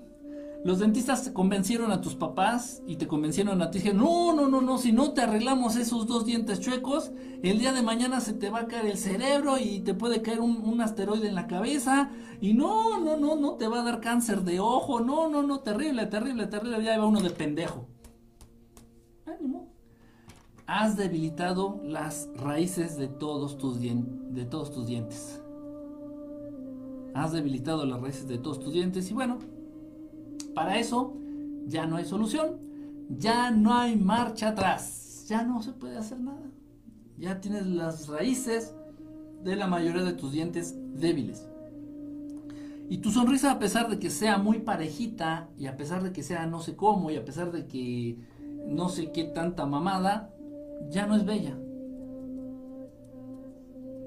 los 0.64 0.78
dentistas 0.78 1.32
convencieron 1.32 1.92
a 1.92 2.02
tus 2.02 2.14
papás 2.14 2.84
y 2.86 2.98
te 2.98 3.08
convencieron 3.08 3.62
a 3.64 3.72
ti. 3.72 3.80
Dijeron, 3.80 3.98
no, 4.02 4.34
no, 4.34 4.48
no, 4.48 4.62
no, 4.62 4.78
si 4.78 4.92
no 4.92 5.12
te 5.12 5.22
arreglamos 5.22 5.76
esos 5.76 6.06
dos 6.06 6.26
dientes 6.26 6.60
chuecos, 6.60 7.12
el 7.42 7.58
día 7.58 7.74
de 7.74 7.82
mañana 7.82 8.20
se 8.20 8.34
te 8.34 8.52
va 8.52 8.60
a 8.60 8.68
caer 8.68 8.86
el 8.86 8.98
cerebro 8.98 9.58
y 9.58 9.80
te 9.80 9.96
puede 9.96 10.22
caer 10.22 10.40
un, 10.40 10.80
asteroide 10.80 11.28
en 11.28 11.36
la 11.36 11.48
cabeza. 11.48 12.12
Y 12.42 12.54
no, 12.54 13.00
no, 13.00 13.18
no, 13.18 13.36
no 13.36 13.56
te 13.56 13.68
va 13.68 13.82
a 13.82 13.84
dar 13.84 14.02
cáncer 14.02 14.44
de 14.44 14.60
ojo. 14.60 15.00
No, 15.00 15.30
no, 15.30 15.42
no, 15.42 15.62
terrible, 15.62 16.06
terrible, 16.06 16.46
terrible. 16.46 16.84
Ya 16.84 16.98
va 17.00 17.08
uno 17.08 17.22
de 17.22 17.32
pendejo. 17.32 17.88
Ánimo. 19.26 19.68
Has 20.68 20.96
debilitado 20.96 21.82
las 21.84 22.30
raíces 22.36 22.98
de 22.98 23.08
todos 23.08 23.58
tus, 23.58 23.80
de 23.82 24.46
todos 24.46 24.72
tus 24.72 24.86
dientes. 24.86 25.42
Has 27.16 27.32
debilitado 27.32 27.84
las 27.88 28.00
raíces 28.00 28.28
de 28.28 28.38
todos 28.38 28.60
tus 28.60 28.74
dientes 28.74 29.10
y 29.10 29.14
bueno, 29.14 29.40
para 30.54 30.78
eso 30.78 31.14
ya 31.68 31.86
no 31.86 31.98
hay 31.98 32.06
solución, 32.06 32.58
ya 33.10 33.52
no 33.52 33.74
hay 33.76 33.96
marcha 33.96 34.50
atrás, 34.50 35.26
ya 35.28 35.44
no 35.44 35.62
se 35.62 35.72
puede 35.72 35.98
hacer 35.98 36.20
nada. 36.20 36.50
Ya 37.18 37.40
tienes 37.40 37.68
las 37.68 38.08
raíces 38.08 38.74
de 39.44 39.56
la 39.56 39.68
mayoría 39.68 40.04
de 40.04 40.14
tus 40.14 40.32
dientes 40.32 40.76
débiles. 40.96 41.48
Y 42.90 42.98
tu 42.98 43.12
sonrisa, 43.12 43.52
a 43.52 43.60
pesar 43.60 43.90
de 43.90 44.00
que 44.00 44.10
sea 44.10 44.38
muy 44.38 44.60
parejita, 44.60 45.48
y 45.58 45.68
a 45.68 45.78
pesar 45.78 46.04
de 46.04 46.12
que 46.12 46.24
sea 46.24 46.46
no 46.46 46.60
sé 46.60 46.76
cómo, 46.76 47.10
y 47.10 47.16
a 47.16 47.24
pesar 47.24 47.52
de 47.52 47.66
que 47.66 48.18
no 48.68 48.90
sé 48.90 49.12
qué 49.12 49.24
tanta 49.24 49.66
mamada, 49.66 50.34
ya 50.90 51.08
no 51.08 51.16
es 51.16 51.26
bella. 51.26 51.58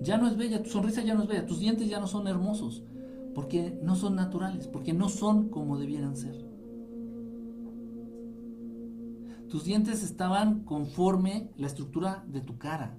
Ya 0.03 0.18
no 0.18 0.28
es 0.28 0.36
bella, 0.36 0.62
tu 0.62 0.68
sonrisa 0.68 1.03
ya 1.03 1.14
no 1.14 1.22
es 1.22 1.28
bella, 1.28 1.47
tus 1.47 1.61
dientes 1.61 1.88
ya 1.88 1.99
no 1.99 2.07
son 2.07 2.28
hermosos, 2.28 2.82
porque 3.35 3.78
no 3.82 3.97
son 3.97 4.14
naturales, 4.14 4.68
porque 4.68 4.93
no 4.93 5.09
son 5.09 5.49
como 5.49 5.78
debieran 5.78 6.16
ser. 6.16 6.45
Tus 9.49 9.64
dientes 9.64 10.03
estaban 10.03 10.64
conforme 10.64 11.51
la 11.57 11.66
estructura 11.66 12.24
de 12.26 12.41
tu 12.41 12.59
cara. 12.59 12.97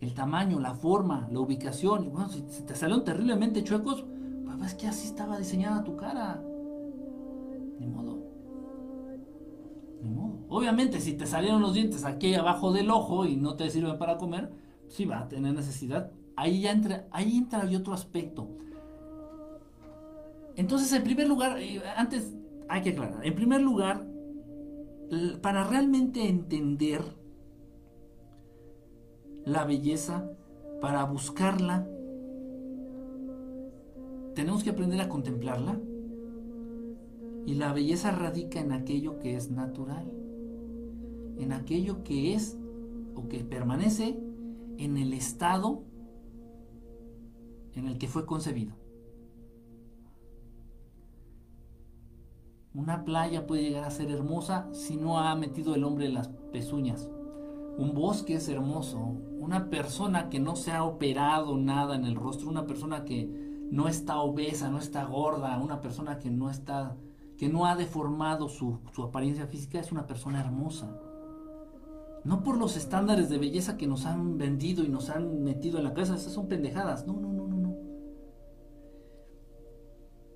El 0.00 0.12
tamaño, 0.12 0.60
la 0.60 0.74
forma, 0.74 1.28
la 1.30 1.40
ubicación. 1.40 2.04
Y 2.04 2.08
bueno, 2.08 2.28
si 2.28 2.42
te 2.42 2.74
salieron 2.74 3.04
terriblemente 3.04 3.64
chuecos, 3.64 4.04
pues 4.44 4.72
es 4.72 4.74
que 4.74 4.86
así 4.88 5.06
estaba 5.06 5.38
diseñada 5.38 5.84
tu 5.84 5.96
cara. 5.96 6.42
Ni 7.78 7.86
modo. 7.86 8.18
Ni 10.02 10.10
modo. 10.10 10.38
Obviamente, 10.48 11.00
si 11.00 11.14
te 11.14 11.26
salieron 11.26 11.62
los 11.62 11.74
dientes 11.74 12.04
aquí 12.04 12.34
abajo 12.34 12.72
del 12.72 12.90
ojo 12.90 13.24
y 13.26 13.36
no 13.36 13.56
te 13.56 13.70
sirven 13.70 13.98
para 13.98 14.18
comer, 14.18 14.50
sí 14.88 15.04
va 15.04 15.20
a 15.20 15.28
tener 15.28 15.54
necesidad. 15.54 16.12
Ahí 16.36 16.60
ya 16.60 16.72
entra, 16.72 17.06
ahí 17.10 17.38
entra 17.38 17.66
otro 17.76 17.94
aspecto. 17.94 18.48
Entonces, 20.54 20.92
en 20.92 21.02
primer 21.02 21.26
lugar, 21.26 21.58
eh, 21.58 21.82
antes 21.96 22.34
hay 22.68 22.82
que 22.82 22.90
aclarar, 22.90 23.24
en 23.24 23.34
primer 23.34 23.62
lugar, 23.62 24.06
para 25.40 25.64
realmente 25.64 26.28
entender 26.28 27.02
la 29.44 29.64
belleza, 29.64 30.30
para 30.80 31.04
buscarla, 31.04 31.86
tenemos 34.34 34.64
que 34.64 34.70
aprender 34.70 35.00
a 35.00 35.08
contemplarla. 35.08 35.80
Y 37.46 37.54
la 37.54 37.72
belleza 37.72 38.10
radica 38.10 38.58
en 38.60 38.72
aquello 38.72 39.20
que 39.20 39.36
es 39.36 39.50
natural, 39.50 40.10
en 41.38 41.52
aquello 41.52 42.02
que 42.02 42.34
es 42.34 42.58
o 43.14 43.28
que 43.28 43.44
permanece 43.44 44.18
en 44.78 44.96
el 44.96 45.12
estado 45.12 45.84
en 47.76 47.88
el 47.88 47.98
que 47.98 48.08
fue 48.08 48.26
concebido. 48.26 48.74
Una 52.74 53.04
playa 53.04 53.46
puede 53.46 53.62
llegar 53.62 53.84
a 53.84 53.90
ser 53.90 54.10
hermosa 54.10 54.68
si 54.72 54.96
no 54.96 55.18
ha 55.18 55.34
metido 55.34 55.74
el 55.74 55.84
hombre 55.84 56.08
las 56.08 56.28
pezuñas. 56.52 57.10
Un 57.78 57.94
bosque 57.94 58.34
es 58.34 58.48
hermoso. 58.48 58.98
Una 59.38 59.70
persona 59.70 60.28
que 60.28 60.40
no 60.40 60.56
se 60.56 60.72
ha 60.72 60.84
operado 60.84 61.56
nada 61.56 61.96
en 61.96 62.04
el 62.04 62.16
rostro, 62.16 62.50
una 62.50 62.66
persona 62.66 63.04
que 63.04 63.30
no 63.70 63.88
está 63.88 64.18
obesa, 64.20 64.68
no 64.70 64.78
está 64.78 65.04
gorda, 65.04 65.58
una 65.58 65.80
persona 65.80 66.18
que 66.18 66.30
no 66.30 66.50
está, 66.50 66.96
que 67.36 67.48
no 67.48 67.66
ha 67.66 67.76
deformado 67.76 68.48
su, 68.48 68.80
su 68.92 69.02
apariencia 69.02 69.46
física, 69.46 69.78
es 69.78 69.92
una 69.92 70.06
persona 70.06 70.40
hermosa. 70.40 70.98
No 72.26 72.42
por 72.42 72.58
los 72.58 72.76
estándares 72.76 73.28
de 73.28 73.38
belleza 73.38 73.76
que 73.76 73.86
nos 73.86 74.04
han 74.04 74.36
vendido 74.36 74.82
y 74.82 74.88
nos 74.88 75.10
han 75.10 75.44
metido 75.44 75.78
en 75.78 75.84
la 75.84 75.94
cabeza, 75.94 76.16
esas 76.16 76.32
son 76.32 76.48
pendejadas. 76.48 77.06
No, 77.06 77.12
no, 77.12 77.32
no, 77.32 77.46
no, 77.46 77.56
no. 77.56 77.76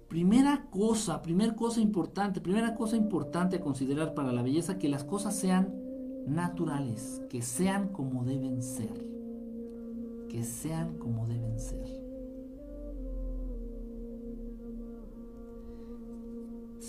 Primera 0.06 0.68
cosa, 0.70 1.20
primera 1.20 1.56
cosa 1.56 1.80
importante, 1.80 2.40
primera 2.40 2.76
cosa 2.76 2.96
importante 2.96 3.56
a 3.56 3.60
considerar 3.60 4.14
para 4.14 4.30
la 4.32 4.42
belleza, 4.42 4.78
que 4.78 4.88
las 4.88 5.02
cosas 5.02 5.34
sean 5.34 5.74
naturales, 6.28 7.22
que 7.28 7.42
sean 7.42 7.88
como 7.88 8.24
deben 8.24 8.62
ser. 8.62 9.04
Que 10.28 10.44
sean 10.44 10.96
como 10.96 11.26
deben 11.26 11.58
ser. 11.58 11.99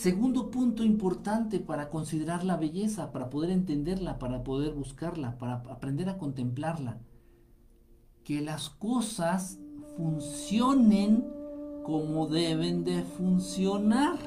Segundo 0.01 0.49
punto 0.49 0.83
importante 0.83 1.59
para 1.59 1.91
considerar 1.91 2.43
la 2.43 2.57
belleza, 2.57 3.11
para 3.11 3.29
poder 3.29 3.51
entenderla, 3.51 4.17
para 4.17 4.43
poder 4.43 4.73
buscarla, 4.73 5.37
para 5.37 5.57
aprender 5.69 6.09
a 6.09 6.17
contemplarla. 6.17 6.97
Que 8.23 8.41
las 8.41 8.71
cosas 8.71 9.59
funcionen 9.95 11.23
como 11.83 12.25
deben 12.25 12.83
de 12.83 13.03
funcionar. 13.03 14.17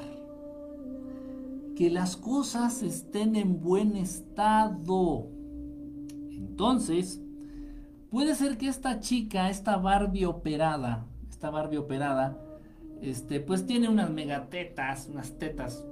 Que 1.75 1.89
las 1.91 2.15
cosas 2.15 2.81
estén 2.81 3.35
en 3.35 3.59
buen 3.59 3.97
estado. 3.97 5.27
Entonces, 6.31 7.19
puede 8.09 8.35
ser 8.35 8.57
que 8.57 8.69
esta 8.69 9.01
chica, 9.01 9.49
esta 9.49 9.75
Barbie 9.75 10.23
operada, 10.23 11.05
esta 11.29 11.49
Barbie 11.49 11.79
operada, 11.79 12.44
este, 13.05 13.39
pues 13.39 13.65
tiene 13.65 13.89
unas 13.89 14.09
megatetas, 14.09 15.09
unas 15.11 15.37
tetas 15.37 15.85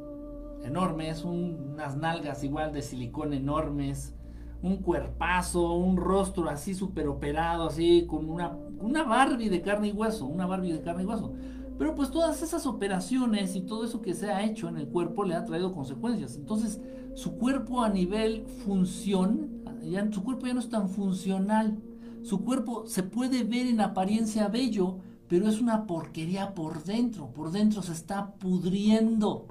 enormes, 0.64 1.24
unas 1.24 1.98
nalgas 1.98 2.44
igual 2.44 2.74
de 2.74 2.82
silicón 2.82 3.34
enormes, 3.34 4.14
un 4.62 4.78
cuerpazo, 4.78 5.74
un 5.74 5.98
rostro 5.98 6.50
así 6.50 6.74
súper 6.74 7.08
operado, 7.08 7.68
así 7.68 8.06
con 8.08 8.30
una, 8.30 8.58
una 8.80 9.04
Barbie 9.04 9.50
de 9.50 9.62
carne 9.62 9.90
y 9.90 9.92
hueso, 9.92 10.26
una 10.26 10.46
Barbie 10.46 10.72
de 10.72 10.82
carne 10.82 11.04
y 11.04 11.06
hueso. 11.06 11.34
Pero 11.78 11.96
pues 11.96 12.12
todas 12.12 12.42
esas 12.42 12.66
operaciones 12.66 13.56
y 13.56 13.62
todo 13.62 13.84
eso 13.84 14.02
que 14.02 14.14
se 14.14 14.32
ha 14.32 14.44
hecho 14.44 14.70
en 14.70 14.78
el 14.78 14.88
cuerpo 14.88 15.26
le 15.26 15.36
ha 15.36 15.44
traído 15.44 15.74
consecuencias. 15.74 16.38
Entonces 16.38 16.80
su 17.14 17.38
cuerpo 17.38 17.84
a 17.84 17.90
nivel 17.90 18.46
función, 18.66 19.64
ya, 19.84 20.10
su 20.12 20.24
cuerpo 20.24 20.48
ya 20.48 20.54
no 20.54 20.60
es 20.60 20.70
tan 20.70 20.90
funcional. 20.90 21.78
Su 22.22 22.46
cuerpo 22.46 22.86
se 22.88 23.04
puede 23.04 23.44
ver 23.44 23.68
en 23.68 23.82
apariencia 23.82 24.48
bello, 24.48 25.00
pero 25.28 25.48
es 25.48 25.62
una 25.62 25.86
porquería 25.86 26.54
por 26.54 26.84
dentro, 26.84 27.32
por 27.32 27.52
dentro 27.52 27.82
se 27.82 27.94
está 27.94 28.34
pudriendo. 28.36 29.48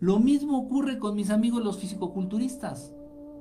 Lo 0.00 0.18
mismo 0.18 0.58
ocurre 0.58 0.98
con 0.98 1.14
mis 1.14 1.30
amigos 1.30 1.62
los 1.62 1.78
fisicoculturistas, 1.78 2.92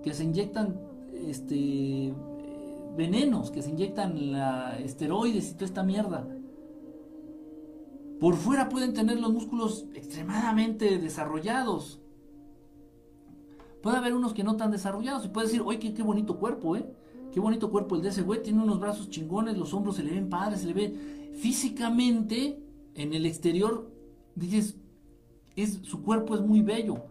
que 0.03 0.13
se 0.13 0.23
inyectan 0.23 0.79
este, 1.27 2.13
venenos, 2.95 3.51
que 3.51 3.61
se 3.61 3.71
inyectan 3.71 4.31
la, 4.31 4.77
esteroides 4.79 5.51
y 5.51 5.53
toda 5.53 5.65
esta 5.65 5.83
mierda. 5.83 6.27
Por 8.19 8.35
fuera 8.35 8.69
pueden 8.69 8.93
tener 8.93 9.19
los 9.19 9.33
músculos 9.33 9.87
extremadamente 9.95 10.99
desarrollados. 10.99 11.99
Puede 13.81 13.97
haber 13.97 14.13
unos 14.13 14.33
que 14.33 14.43
no 14.43 14.57
tan 14.57 14.69
desarrollados 14.69 15.25
y 15.25 15.29
puede 15.29 15.47
decir, 15.47 15.63
oye, 15.65 15.79
qué, 15.79 15.93
qué 15.93 16.03
bonito 16.03 16.37
cuerpo, 16.37 16.75
¿eh? 16.75 16.85
Qué 17.31 17.39
bonito 17.39 17.71
cuerpo 17.71 17.95
el 17.95 18.01
de 18.01 18.09
ese 18.09 18.21
güey, 18.21 18.43
tiene 18.43 18.61
unos 18.61 18.79
brazos 18.79 19.09
chingones, 19.09 19.57
los 19.57 19.73
hombros 19.73 19.95
se 19.95 20.03
le 20.03 20.11
ven 20.11 20.29
padres, 20.29 20.61
se 20.61 20.67
le 20.67 20.73
ve 20.73 21.20
físicamente, 21.33 22.59
en 22.95 23.13
el 23.13 23.25
exterior, 23.25 23.91
dices, 24.35 24.77
es, 25.55 25.79
su 25.83 26.03
cuerpo 26.03 26.35
es 26.35 26.41
muy 26.41 26.61
bello. 26.61 27.05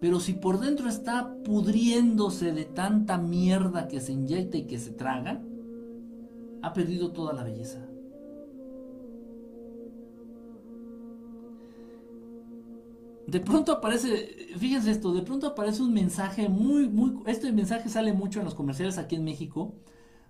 Pero 0.00 0.20
si 0.20 0.34
por 0.34 0.60
dentro 0.60 0.88
está 0.88 1.34
pudriéndose 1.44 2.52
de 2.52 2.64
tanta 2.64 3.18
mierda 3.18 3.88
que 3.88 4.00
se 4.00 4.12
inyecta 4.12 4.56
y 4.56 4.66
que 4.66 4.78
se 4.78 4.92
traga, 4.92 5.42
ha 6.62 6.72
perdido 6.72 7.12
toda 7.12 7.32
la 7.32 7.42
belleza. 7.42 7.84
De 13.26 13.40
pronto 13.40 13.72
aparece, 13.72 14.48
fíjense 14.56 14.90
esto, 14.90 15.12
de 15.12 15.20
pronto 15.20 15.48
aparece 15.48 15.82
un 15.82 15.92
mensaje 15.92 16.48
muy, 16.48 16.88
muy, 16.88 17.12
este 17.26 17.52
mensaje 17.52 17.90
sale 17.90 18.14
mucho 18.14 18.38
en 18.38 18.46
los 18.46 18.54
comerciales 18.54 18.96
aquí 18.96 19.16
en 19.16 19.24
México, 19.24 19.74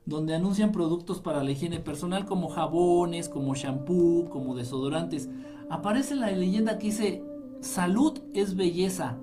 donde 0.09 0.35
anuncian 0.35 0.73
productos 0.73 1.21
para 1.21 1.45
la 1.45 1.51
higiene 1.51 1.81
personal 1.81 2.25
como 2.25 2.49
jabones, 2.49 3.29
como 3.29 3.55
shampoo, 3.55 4.31
como 4.31 4.57
desodorantes. 4.57 5.29
Aparece 5.69 6.17
la 6.17 6.31
leyenda 6.31 6.79
que 6.79 6.87
dice, 6.87 7.23
salud 7.61 8.19
es 8.33 8.57
belleza. 8.57 9.19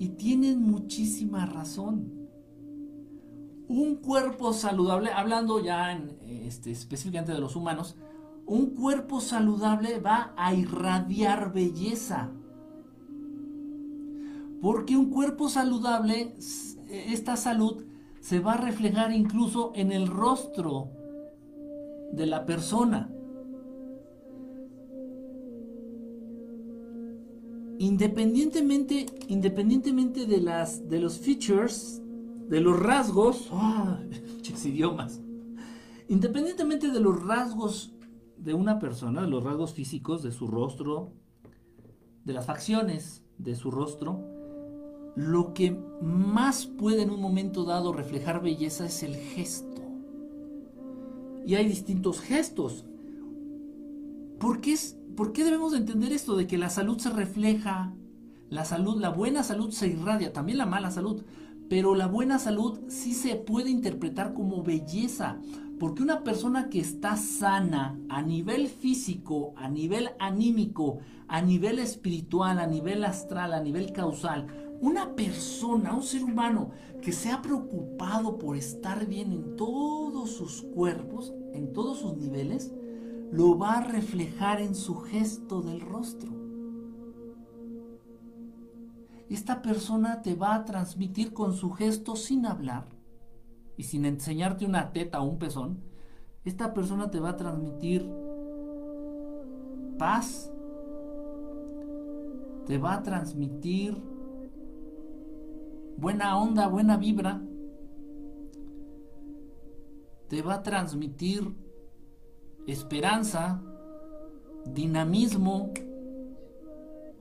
Y 0.00 0.10
tienen 0.10 0.60
muchísima 0.60 1.46
razón. 1.46 2.12
Un 3.68 3.94
cuerpo 3.96 4.52
saludable, 4.52 5.10
hablando 5.12 5.62
ya 5.62 5.92
este, 6.28 6.72
específicamente 6.72 7.32
de 7.32 7.38
los 7.38 7.54
humanos, 7.54 7.96
un 8.46 8.70
cuerpo 8.74 9.20
saludable 9.20 10.00
va 10.00 10.34
a 10.36 10.52
irradiar 10.52 11.52
belleza. 11.52 12.30
Porque 14.60 14.96
un 14.96 15.10
cuerpo 15.10 15.48
saludable, 15.48 16.34
esta 16.88 17.36
salud 17.36 17.84
se 18.24 18.40
va 18.40 18.54
a 18.54 18.56
reflejar 18.56 19.12
incluso 19.12 19.72
en 19.74 19.92
el 19.92 20.06
rostro 20.06 20.90
de 22.10 22.24
la 22.24 22.46
persona. 22.46 23.12
Independientemente, 27.78 29.04
independientemente 29.28 30.24
de, 30.24 30.40
las, 30.40 30.88
de 30.88 31.00
los 31.00 31.18
features, 31.18 32.00
de 32.48 32.62
los 32.62 32.80
rasgos, 32.80 33.50
oh, 33.52 33.98
idiomas, 34.64 35.20
independientemente 36.08 36.90
de 36.90 37.00
los 37.00 37.22
rasgos 37.26 37.92
de 38.38 38.54
una 38.54 38.78
persona, 38.78 39.20
de 39.20 39.28
los 39.28 39.44
rasgos 39.44 39.74
físicos 39.74 40.22
de 40.22 40.32
su 40.32 40.46
rostro, 40.46 41.12
de 42.24 42.32
las 42.32 42.46
facciones 42.46 43.22
de 43.36 43.54
su 43.54 43.70
rostro, 43.70 44.33
lo 45.16 45.54
que 45.54 45.76
más 46.02 46.66
puede 46.66 47.02
en 47.02 47.10
un 47.10 47.20
momento 47.20 47.64
dado 47.64 47.92
reflejar 47.92 48.42
belleza 48.42 48.86
es 48.86 49.02
el 49.02 49.14
gesto. 49.14 49.82
Y 51.46 51.54
hay 51.54 51.68
distintos 51.68 52.20
gestos. 52.20 52.84
¿Por 54.38 54.60
qué, 54.60 54.72
es, 54.72 54.98
¿Por 55.16 55.32
qué 55.32 55.44
debemos 55.44 55.74
entender 55.74 56.12
esto 56.12 56.36
de 56.36 56.46
que 56.46 56.58
la 56.58 56.70
salud 56.70 56.98
se 56.98 57.10
refleja, 57.10 57.92
la 58.50 58.64
salud, 58.64 59.00
la 59.00 59.10
buena 59.10 59.42
salud 59.42 59.70
se 59.70 59.88
irradia, 59.88 60.32
también 60.32 60.58
la 60.58 60.66
mala 60.66 60.90
salud, 60.90 61.22
pero 61.68 61.94
la 61.94 62.06
buena 62.06 62.38
salud 62.38 62.80
sí 62.88 63.14
se 63.14 63.36
puede 63.36 63.70
interpretar 63.70 64.34
como 64.34 64.62
belleza, 64.62 65.38
porque 65.78 66.02
una 66.02 66.22
persona 66.22 66.68
que 66.68 66.80
está 66.80 67.16
sana 67.16 67.98
a 68.08 68.22
nivel 68.22 68.68
físico, 68.68 69.54
a 69.56 69.68
nivel 69.68 70.10
anímico, 70.18 70.98
a 71.26 71.42
nivel 71.42 71.78
espiritual, 71.78 72.58
a 72.58 72.66
nivel 72.66 73.04
astral, 73.04 73.52
a 73.54 73.60
nivel 73.60 73.92
causal, 73.92 74.46
una 74.84 75.16
persona, 75.16 75.94
un 75.94 76.02
ser 76.02 76.22
humano 76.22 76.72
que 77.00 77.10
se 77.10 77.30
ha 77.30 77.40
preocupado 77.40 78.36
por 78.36 78.54
estar 78.54 79.06
bien 79.06 79.32
en 79.32 79.56
todos 79.56 80.32
sus 80.32 80.60
cuerpos, 80.60 81.32
en 81.54 81.72
todos 81.72 82.00
sus 82.00 82.18
niveles, 82.18 82.70
lo 83.32 83.56
va 83.56 83.78
a 83.78 83.80
reflejar 83.80 84.60
en 84.60 84.74
su 84.74 84.96
gesto 84.96 85.62
del 85.62 85.80
rostro. 85.80 86.32
Esta 89.30 89.62
persona 89.62 90.20
te 90.20 90.34
va 90.34 90.54
a 90.54 90.66
transmitir 90.66 91.32
con 91.32 91.54
su 91.54 91.70
gesto 91.70 92.14
sin 92.14 92.44
hablar 92.44 92.84
y 93.78 93.84
sin 93.84 94.04
enseñarte 94.04 94.66
una 94.66 94.92
teta 94.92 95.22
o 95.22 95.24
un 95.24 95.38
pezón. 95.38 95.82
Esta 96.44 96.74
persona 96.74 97.10
te 97.10 97.20
va 97.20 97.30
a 97.30 97.36
transmitir 97.38 98.06
paz, 99.98 100.52
te 102.66 102.76
va 102.76 102.96
a 102.96 103.02
transmitir 103.02 104.13
buena 105.96 106.38
onda, 106.38 106.66
buena 106.68 106.96
vibra, 106.96 107.40
te 110.28 110.42
va 110.42 110.54
a 110.54 110.62
transmitir 110.62 111.54
esperanza, 112.66 113.62
dinamismo, 114.66 115.72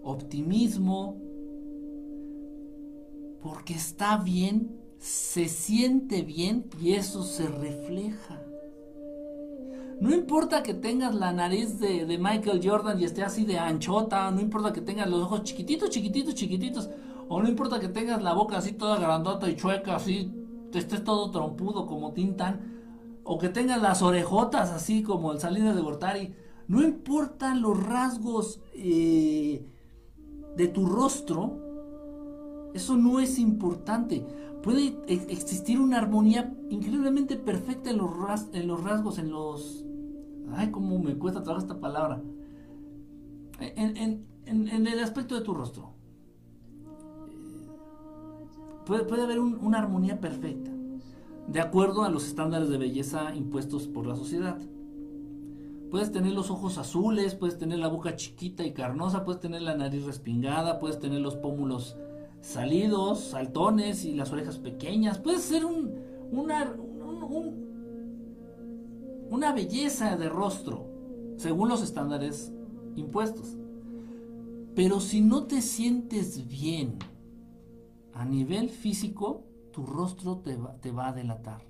optimismo, 0.04 1.18
porque 3.42 3.74
está 3.74 4.18
bien, 4.18 4.80
se 5.00 5.50
siente 5.50 6.22
bien 6.22 6.70
y 6.82 6.94
eso 6.94 7.24
se 7.24 7.48
refleja. 7.48 8.42
No 10.00 10.14
importa 10.14 10.64
que 10.64 10.74
tengas 10.74 11.14
la 11.16 11.32
nariz 11.32 11.80
de, 11.80 12.06
Michael 12.18 12.62
Jordan 12.64 13.00
y 13.00 13.06
esté 13.06 13.24
así 13.24 13.46
de 13.46 13.60
anchota, 13.60 14.30
no 14.32 14.42
importa 14.42 14.74
que 14.74 14.82
tengas 14.82 15.10
los 15.10 15.22
ojos 15.24 15.44
chiquititos, 15.44 15.90
chiquititos, 15.90 16.36
chiquititos, 16.36 16.90
o 17.30 17.42
no 17.42 17.50
importa 17.50 17.80
que 17.80 17.88
tengas 17.88 18.22
la 18.22 18.34
boca 18.34 18.58
así 18.58 18.74
toda 18.74 19.00
grandota 19.00 19.50
y 19.50 19.56
chueca, 19.56 19.96
así, 19.96 20.32
te 20.72 20.80
estés 20.80 21.04
todo 21.04 21.32
trompudo 21.32 21.86
como 21.86 22.14
Tintan, 22.14 22.74
o 23.24 23.38
que 23.38 23.50
tengas 23.50 23.82
las 23.82 24.02
orejotas 24.02 24.72
así 24.72 25.04
como 25.04 25.32
el 25.32 25.40
Salinas 25.40 25.76
de 25.76 25.82
Gortari, 25.82 26.36
no 26.68 26.82
importan 26.82 27.62
los 27.62 27.82
rasgos 27.82 28.62
eh, 28.74 29.66
de 30.56 30.68
tu 30.68 30.86
rostro, 30.86 31.60
eso 32.74 32.98
no 32.98 33.20
es 33.20 33.40
importante. 33.40 34.26
Puede 34.64 34.98
existir 35.08 35.80
una 35.80 35.98
armonía 35.98 36.54
increíblemente 36.70 37.36
perfecta 37.36 37.90
en 37.90 37.98
los, 37.98 38.12
en 38.54 38.68
los 38.68 38.84
rasgos, 38.84 39.18
en 39.18 39.30
los... 39.30 39.86
Ay, 40.54 40.72
cómo 40.72 41.00
me 41.00 41.18
cuesta 41.18 41.44
trabajar 41.44 41.68
esta 41.70 41.80
palabra. 41.82 42.22
En, 43.60 44.26
el 44.46 45.00
aspecto 45.00 45.36
de 45.36 45.42
tu 45.42 45.54
rostro. 45.54 45.93
Puede, 48.86 49.22
haber 49.22 49.40
una 49.40 49.80
armonía 49.80 50.20
perfecta, 50.20 50.72
de 51.48 51.62
acuerdo 51.62 52.04
a 52.04 52.10
los 52.10 52.26
estándares 52.28 52.70
de 52.70 52.78
belleza 52.78 53.34
impuestos 53.34 53.88
por 53.88 54.06
la 54.06 54.16
sociedad. 54.16 54.58
Puedes 55.90 56.12
tener 56.12 56.34
los 56.34 56.50
ojos 56.50 56.78
azules, 56.78 57.36
puedes 57.36 57.58
tener 57.58 57.80
la 57.80 57.88
boca 57.88 58.16
chiquita 58.16 58.66
y 58.66 58.74
carnosa, 58.74 59.24
puedes 59.24 59.40
tener 59.40 59.62
la 59.62 59.76
nariz 59.76 60.06
respingada, 60.06 60.80
puedes 60.80 61.00
tener 61.00 61.22
los 61.22 61.36
pómulos 61.36 61.96
salidos, 62.42 63.20
saltones 63.22 64.04
y 64.04 64.16
las 64.16 64.32
orejas 64.32 64.58
pequeñas. 64.58 65.20
Puede 65.20 65.40
ser 65.40 65.64
un, 65.64 65.92
una, 66.32 66.76
una 69.30 69.54
belleza 69.54 70.18
de 70.18 70.28
rostro, 70.28 70.88
según 71.38 71.70
los 71.70 71.82
estándares 71.82 72.52
impuestos. 72.96 73.56
Pero 74.76 75.00
si 75.00 75.22
no 75.22 75.46
te 75.46 75.62
sientes 75.62 76.48
bien 76.48 76.98
a 78.14 78.26
nivel 78.26 78.70
físico, 78.70 79.44
tu 79.72 79.86
rostro 79.86 80.38
te 80.38 80.56
va, 80.56 80.76
te 80.80 80.92
va 80.92 81.08
a 81.08 81.14
delatar. 81.14 81.62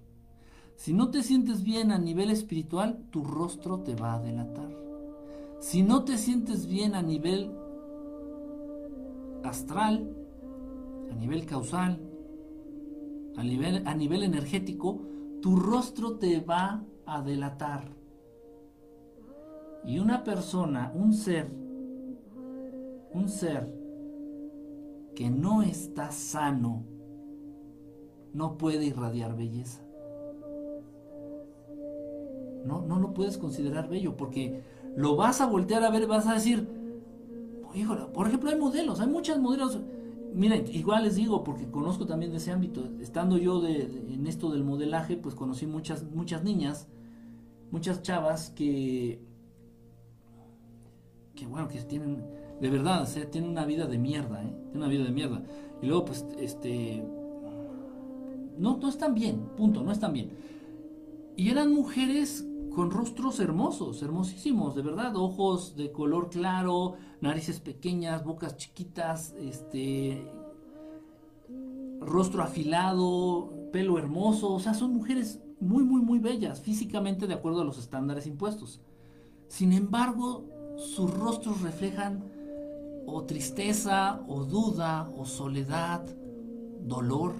Si 0.76 0.94
no 0.94 1.10
te 1.10 1.24
sientes 1.24 1.64
bien 1.64 1.92
a 1.92 1.98
nivel 1.98 2.30
espiritual, 2.30 3.06
tu 3.12 3.24
rostro 3.24 3.80
te 3.80 3.96
va 3.96 4.16
a 4.16 4.20
delatar. 4.20 4.70
Si 5.60 5.82
no 5.82 6.04
te 6.04 6.18
sientes 6.18 6.68
bien 6.68 6.96
a 6.96 7.02
nivel 7.02 7.52
astral, 9.44 10.14
a 11.10 11.16
nivel 11.16 11.46
causal, 11.46 12.02
a 13.38 13.44
nivel, 13.44 13.88
a 13.88 13.96
nivel 13.96 14.24
energético, 14.24 15.02
tu 15.42 15.56
rostro 15.56 16.18
te 16.18 16.42
va 16.42 16.84
a 17.06 17.22
delatar. 17.22 17.96
Y 19.86 20.00
una 20.00 20.24
persona, 20.24 20.92
un 20.96 21.14
ser, 21.14 21.50
un 23.14 23.30
ser 23.30 23.83
que 25.16 25.30
no 25.30 25.62
está 25.62 26.12
sano, 26.12 26.84
no 28.34 28.58
puede 28.58 28.86
irradiar 28.86 29.36
belleza. 29.36 29.82
No, 32.66 32.82
no 32.82 33.00
lo 33.00 33.14
puedes 33.14 33.38
considerar 33.38 33.90
bello 33.90 34.16
porque 34.16 34.62
lo 34.96 35.16
vas 35.16 35.42
a 35.42 35.46
voltear 35.46 35.84
a 35.84 35.92
ver, 35.92 36.08
vas 36.08 36.28
a 36.28 36.34
decir, 36.34 36.68
por 38.14 38.28
ejemplo, 38.28 38.50
hay 38.50 38.58
modelos, 38.58 39.00
hay 39.00 39.08
muchas 39.08 39.40
modelos 39.40 39.80
Miren, 40.34 40.66
igual 40.74 41.04
les 41.04 41.16
digo, 41.16 41.44
porque 41.44 41.70
conozco 41.70 42.08
también 42.08 42.32
de 42.32 42.38
ese 42.38 42.52
ámbito, 42.52 42.90
estando 43.00 43.38
yo 43.38 43.64
en 43.68 44.26
esto 44.26 44.50
del 44.52 44.64
modelaje, 44.64 45.16
pues 45.16 45.36
conocí 45.36 45.68
muchas, 45.68 46.04
muchas 46.10 46.44
niñas, 46.44 46.88
muchas 47.70 48.02
chavas 48.02 48.50
que, 48.50 49.22
que 51.36 51.46
bueno, 51.46 51.68
que 51.68 51.80
tienen, 51.82 52.26
de 52.64 52.70
verdad, 52.70 53.04
o 53.04 53.28
tienen 53.28 53.50
una 53.50 53.66
vida 53.66 53.88
de 53.88 53.98
mierda, 53.98 54.42
¿eh? 54.42 54.48
Tienen 54.48 54.78
una 54.78 54.88
vida 54.88 55.04
de 55.04 55.12
mierda. 55.12 55.44
Y 55.82 55.86
luego, 55.86 56.06
pues, 56.06 56.26
este, 56.40 57.06
no, 58.58 58.78
no 58.78 58.88
están 58.88 59.14
bien, 59.14 59.50
punto, 59.58 59.84
no 59.84 59.92
están 59.92 60.14
bien. 60.14 60.32
Y 61.36 61.50
eran 61.50 61.74
mujeres 61.74 62.48
con 62.74 62.90
rostros 62.90 63.42
hermosos, 63.42 64.02
hermosísimos, 64.02 64.76
de 64.76 64.82
verdad, 64.82 65.14
ojos 65.18 65.76
de 65.76 65.92
color 65.92 66.30
claro, 66.30 66.94
narices 67.20 67.60
pequeñas, 67.60 68.24
bocas 68.24 68.56
chiquitas, 68.56 69.36
este 69.38 70.26
rostro 72.00 72.44
afilado, 72.44 73.52
pelo 73.74 73.98
hermoso, 73.98 74.54
o 74.54 74.60
sea, 74.62 74.74
son 74.74 74.94
mujeres 74.94 75.42
muy 75.60 75.84
muy 75.84 76.02
muy 76.02 76.20
bellas 76.20 76.62
físicamente 76.62 77.28
de 77.28 77.34
acuerdo 77.34 77.62
a 77.62 77.66
los 77.66 77.78
estándares 77.78 78.26
impuestos. 78.26 78.80
Sin 79.50 79.74
embargo, 79.74 80.46
sus 80.78 81.14
rostros 81.14 81.62
reflejan 81.62 82.33
o 83.06 83.24
tristeza, 83.24 84.22
o 84.28 84.44
duda, 84.44 85.10
o 85.18 85.26
soledad, 85.26 86.06
dolor. 86.82 87.34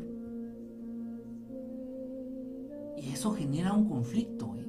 Y 2.98 3.10
eso 3.10 3.34
genera 3.34 3.74
un 3.74 3.90
conflicto. 3.90 4.56
¿eh? 4.58 4.64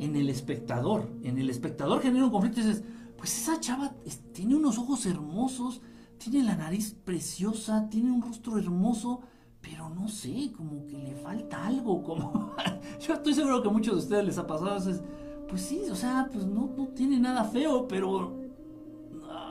en 0.00 0.16
el 0.16 0.30
espectador. 0.30 1.08
En 1.22 1.38
el 1.38 1.50
espectador 1.50 2.00
genera 2.00 2.24
un 2.24 2.30
conflicto 2.30 2.60
y 2.60 2.64
dices, 2.64 2.82
pues 3.16 3.36
esa 3.38 3.60
chava 3.60 3.94
tiene 4.32 4.56
unos 4.56 4.78
ojos 4.78 5.04
hermosos, 5.06 5.82
tiene 6.16 6.42
la 6.42 6.56
nariz 6.56 6.96
preciosa, 7.04 7.88
tiene 7.90 8.10
un 8.10 8.22
rostro 8.22 8.58
hermoso, 8.58 9.20
pero 9.60 9.90
no 9.90 10.08
sé, 10.08 10.52
como 10.56 10.86
que 10.86 10.96
le 10.96 11.14
falta 11.14 11.66
algo, 11.66 12.02
como 12.02 12.54
yo 12.98 13.14
estoy 13.14 13.34
seguro 13.34 13.62
que 13.62 13.68
a 13.68 13.72
muchos 13.72 13.94
de 13.94 14.00
ustedes 14.00 14.24
les 14.24 14.38
ha 14.38 14.46
pasado, 14.46 15.00
pues 15.48 15.60
sí, 15.60 15.82
o 15.90 15.94
sea, 15.94 16.30
pues 16.32 16.46
no, 16.46 16.70
no 16.76 16.88
tiene 16.88 17.20
nada 17.20 17.44
feo, 17.44 17.86
pero 17.86 18.39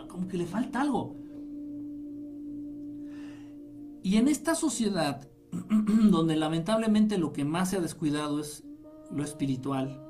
como 0.08 0.28
que 0.28 0.38
le 0.38 0.46
falta 0.46 0.82
algo. 0.82 1.16
Y 4.02 4.18
en 4.18 4.28
esta 4.28 4.56
sociedad, 4.56 5.28
donde 6.10 6.36
lamentablemente 6.36 7.18
lo 7.18 7.34
que 7.34 7.46
más 7.46 7.70
se 7.70 7.78
ha 7.78 7.82
descuidado 7.82 8.40
es 8.40 8.64
lo 9.12 9.24
espiritual, 9.24 10.06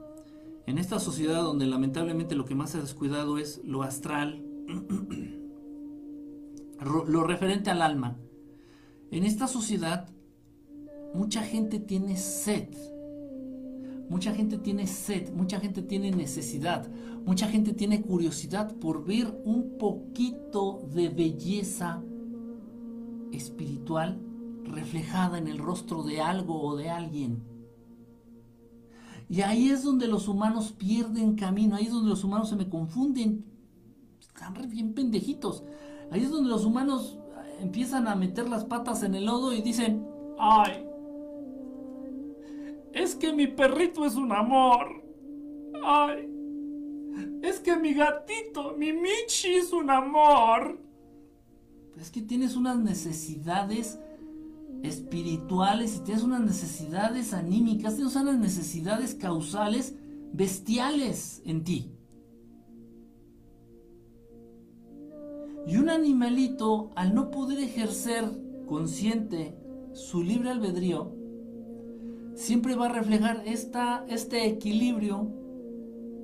en 0.66 0.78
esta 0.78 1.00
sociedad 1.00 1.41
donde 1.41 1.66
lamentablemente 1.66 2.36
lo 2.36 2.46
que 2.46 2.56
más 2.56 2.72
se 2.72 2.78
ha 2.78 2.82
descuidado 2.82 3.38
es 3.38 3.62
lo 3.64 3.84
astral, 3.84 4.44
lo 7.08 7.24
referente 7.24 7.72
al 7.72 7.82
alma, 7.82 8.18
en 9.12 9.24
esta 9.24 9.48
sociedad 9.48 10.10
mucha 11.14 11.41
gente 11.41 11.80
tiene 11.80 12.18
sed, 12.18 12.70
mucha 14.10 14.34
gente 14.34 14.57
tiene 14.57 14.88
sed, 14.88 15.31
mucha 15.34 15.60
gente 15.60 15.81
tiene 15.81 16.11
necesidad, 16.11 16.90
mucha 17.26 17.48
gente 17.48 17.73
tiene 17.73 18.02
curiosidad 18.02 18.76
por 18.76 19.06
ver 19.06 19.40
un 19.45 19.77
poquito 19.77 20.81
de 20.94 21.10
belleza 21.10 22.02
espiritual 23.31 24.19
reflejada 24.64 25.38
en 25.38 25.48
el 25.48 25.60
rostro 25.60 26.03
de 26.03 26.22
algo 26.22 26.61
o 26.61 26.76
de 26.76 26.90
alguien. 26.90 27.44
Y 29.30 29.41
ahí 29.41 29.69
es 29.69 29.84
donde 29.84 30.07
los 30.07 30.27
humanos 30.27 30.72
pierden 30.72 31.36
camino, 31.36 31.76
ahí 31.76 31.86
es 31.86 31.91
donde 31.91 32.10
los 32.10 32.23
humanos 32.23 32.49
se 32.49 32.56
me 32.56 32.68
confunden. 32.68 33.45
Están 34.19 34.56
bien 34.69 34.94
pendejitos. 34.94 35.64
Ahí 36.11 36.23
es 36.23 36.31
donde 36.31 36.49
los 36.49 36.65
humanos 36.65 37.19
empiezan 37.61 38.07
a 38.07 38.15
meter 38.15 38.49
las 38.49 38.65
patas 38.65 39.03
en 39.03 39.14
el 39.14 39.26
lodo 39.26 39.53
y 39.53 39.61
dicen, 39.61 40.03
ay, 40.40 40.89
es 42.94 43.16
que 43.16 43.34
mi 43.34 43.48
perrito 43.48 44.06
es 44.06 44.16
un 44.16 44.32
amor. 44.32 45.03
Ay, 45.84 46.30
es 47.41 47.60
que 47.60 47.76
mi 47.78 47.94
gatito, 47.94 48.76
mi 48.78 48.91
Michi 48.94 49.56
es 49.56 49.72
un 49.72 49.90
amor. 49.90 50.80
Es 51.98 52.11
que 52.11 52.22
tienes 52.22 52.56
unas 52.56 52.78
necesidades 52.78 53.99
espirituales 54.84 55.98
y 55.98 55.99
tienes 56.02 56.24
unas 56.24 56.41
necesidades 56.41 57.34
anímicas, 57.34 57.95
tienes 57.95 58.16
unas 58.16 58.40
necesidades 58.40 59.16
causales 59.16 59.95
bestiales 60.34 61.41
en 61.45 61.64
ti. 61.64 61.91
Y 65.68 65.78
un 65.78 65.90
animalito, 65.90 66.90
al 66.95 67.14
no 67.14 67.30
poder 67.30 67.60
ejercer 67.60 68.26
consciente 68.66 69.56
su 69.94 70.24
libre 70.24 70.49
albedrío, 70.49 71.19
siempre 72.40 72.76
va 72.76 72.86
a 72.86 72.90
reflejar 72.90 73.44
esta, 73.45 74.06
este 74.07 74.45
equilibrio 74.48 75.28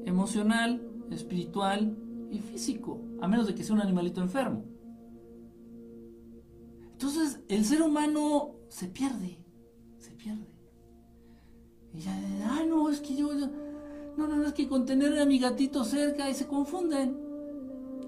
emocional, 0.05 0.81
espiritual 1.11 1.97
y 2.31 2.39
físico, 2.39 3.01
a 3.21 3.27
menos 3.27 3.47
de 3.47 3.53
que 3.53 3.63
sea 3.63 3.75
un 3.75 3.81
animalito 3.81 4.21
enfermo. 4.21 4.63
Entonces 6.93 7.41
el 7.49 7.65
ser 7.65 7.81
humano 7.81 8.55
se 8.69 8.87
pierde, 8.87 9.37
se 9.99 10.11
pierde. 10.11 10.47
Y 11.93 11.99
ya, 11.99 12.17
ah, 12.49 12.63
no, 12.65 12.89
es 12.89 13.01
que 13.01 13.15
yo, 13.15 13.29
no, 14.17 14.27
no, 14.27 14.43
es 14.45 14.53
que 14.53 14.69
con 14.69 14.85
tener 14.85 15.19
a 15.19 15.25
mi 15.25 15.37
gatito 15.37 15.83
cerca 15.83 16.29
y 16.29 16.33
se 16.33 16.47
confunden. 16.47 17.17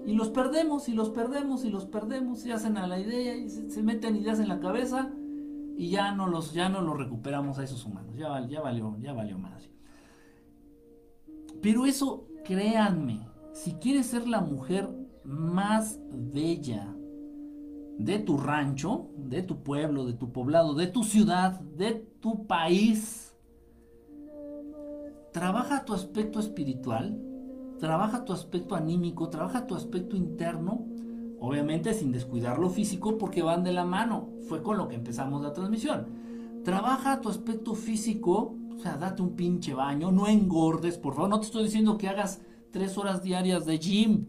Y 0.06 0.14
los 0.14 0.30
perdemos, 0.30 0.88
y 0.88 0.94
los 0.94 1.10
perdemos, 1.10 1.66
y 1.66 1.70
los 1.70 1.84
perdemos, 1.84 2.46
y 2.46 2.52
hacen 2.52 2.78
a 2.78 2.86
la 2.86 2.98
idea, 2.98 3.36
y 3.36 3.50
se, 3.50 3.82
meten 3.82 4.16
ideas 4.16 4.40
en 4.40 4.48
la 4.48 4.60
cabeza, 4.60 5.12
y 5.78 5.90
ya 5.90 6.12
no 6.12 6.26
los, 6.26 6.52
ya 6.52 6.68
no 6.68 6.80
los 6.80 6.98
recuperamos 6.98 7.60
a 7.60 7.62
esos 7.62 7.84
humanos. 7.86 8.16
Ya, 8.16 8.44
ya 8.48 8.60
valió, 8.60 8.96
ya 8.98 9.12
valió 9.12 9.38
más. 9.38 9.70
Pero 11.62 11.86
eso, 11.86 12.26
créanme, 12.44 13.28
si 13.52 13.74
quieres 13.74 14.06
ser 14.06 14.26
la 14.26 14.40
mujer 14.40 14.88
más 15.22 16.00
bella 16.10 16.92
de 17.96 18.18
tu 18.18 18.38
rancho, 18.38 19.08
de 19.16 19.42
tu 19.42 19.62
pueblo, 19.62 20.04
de 20.04 20.14
tu 20.14 20.32
poblado, 20.32 20.74
de 20.74 20.88
tu 20.88 21.04
ciudad, 21.04 21.60
de 21.60 21.94
tu 22.20 22.48
país, 22.48 23.36
trabaja 25.32 25.84
tu 25.84 25.94
aspecto 25.94 26.40
espiritual, 26.40 27.16
trabaja 27.78 28.24
tu 28.24 28.32
aspecto 28.32 28.74
anímico, 28.74 29.28
trabaja 29.28 29.64
tu 29.68 29.76
aspecto 29.76 30.16
interno, 30.16 30.86
obviamente 31.40 31.94
sin 31.94 32.12
descuidar 32.12 32.58
lo 32.58 32.70
físico 32.70 33.18
porque 33.18 33.42
van 33.42 33.64
de 33.64 33.72
la 33.72 33.84
mano, 33.84 34.28
fue 34.48 34.62
con 34.62 34.78
lo 34.78 34.88
que 34.88 34.96
empezamos 34.96 35.42
la 35.42 35.52
transmisión. 35.52 36.62
Trabaja 36.64 37.20
tu 37.20 37.28
aspecto 37.28 37.74
físico, 37.74 38.56
o 38.76 38.78
sea, 38.78 38.96
date 38.96 39.22
un 39.22 39.36
pinche 39.36 39.74
baño, 39.74 40.12
no 40.12 40.26
engordes, 40.26 40.98
por 40.98 41.14
favor, 41.14 41.30
no 41.30 41.40
te 41.40 41.46
estoy 41.46 41.64
diciendo 41.64 41.98
que 41.98 42.08
hagas 42.08 42.40
tres 42.70 42.98
horas 42.98 43.22
diarias 43.22 43.64
de 43.64 43.78
gym, 43.78 44.26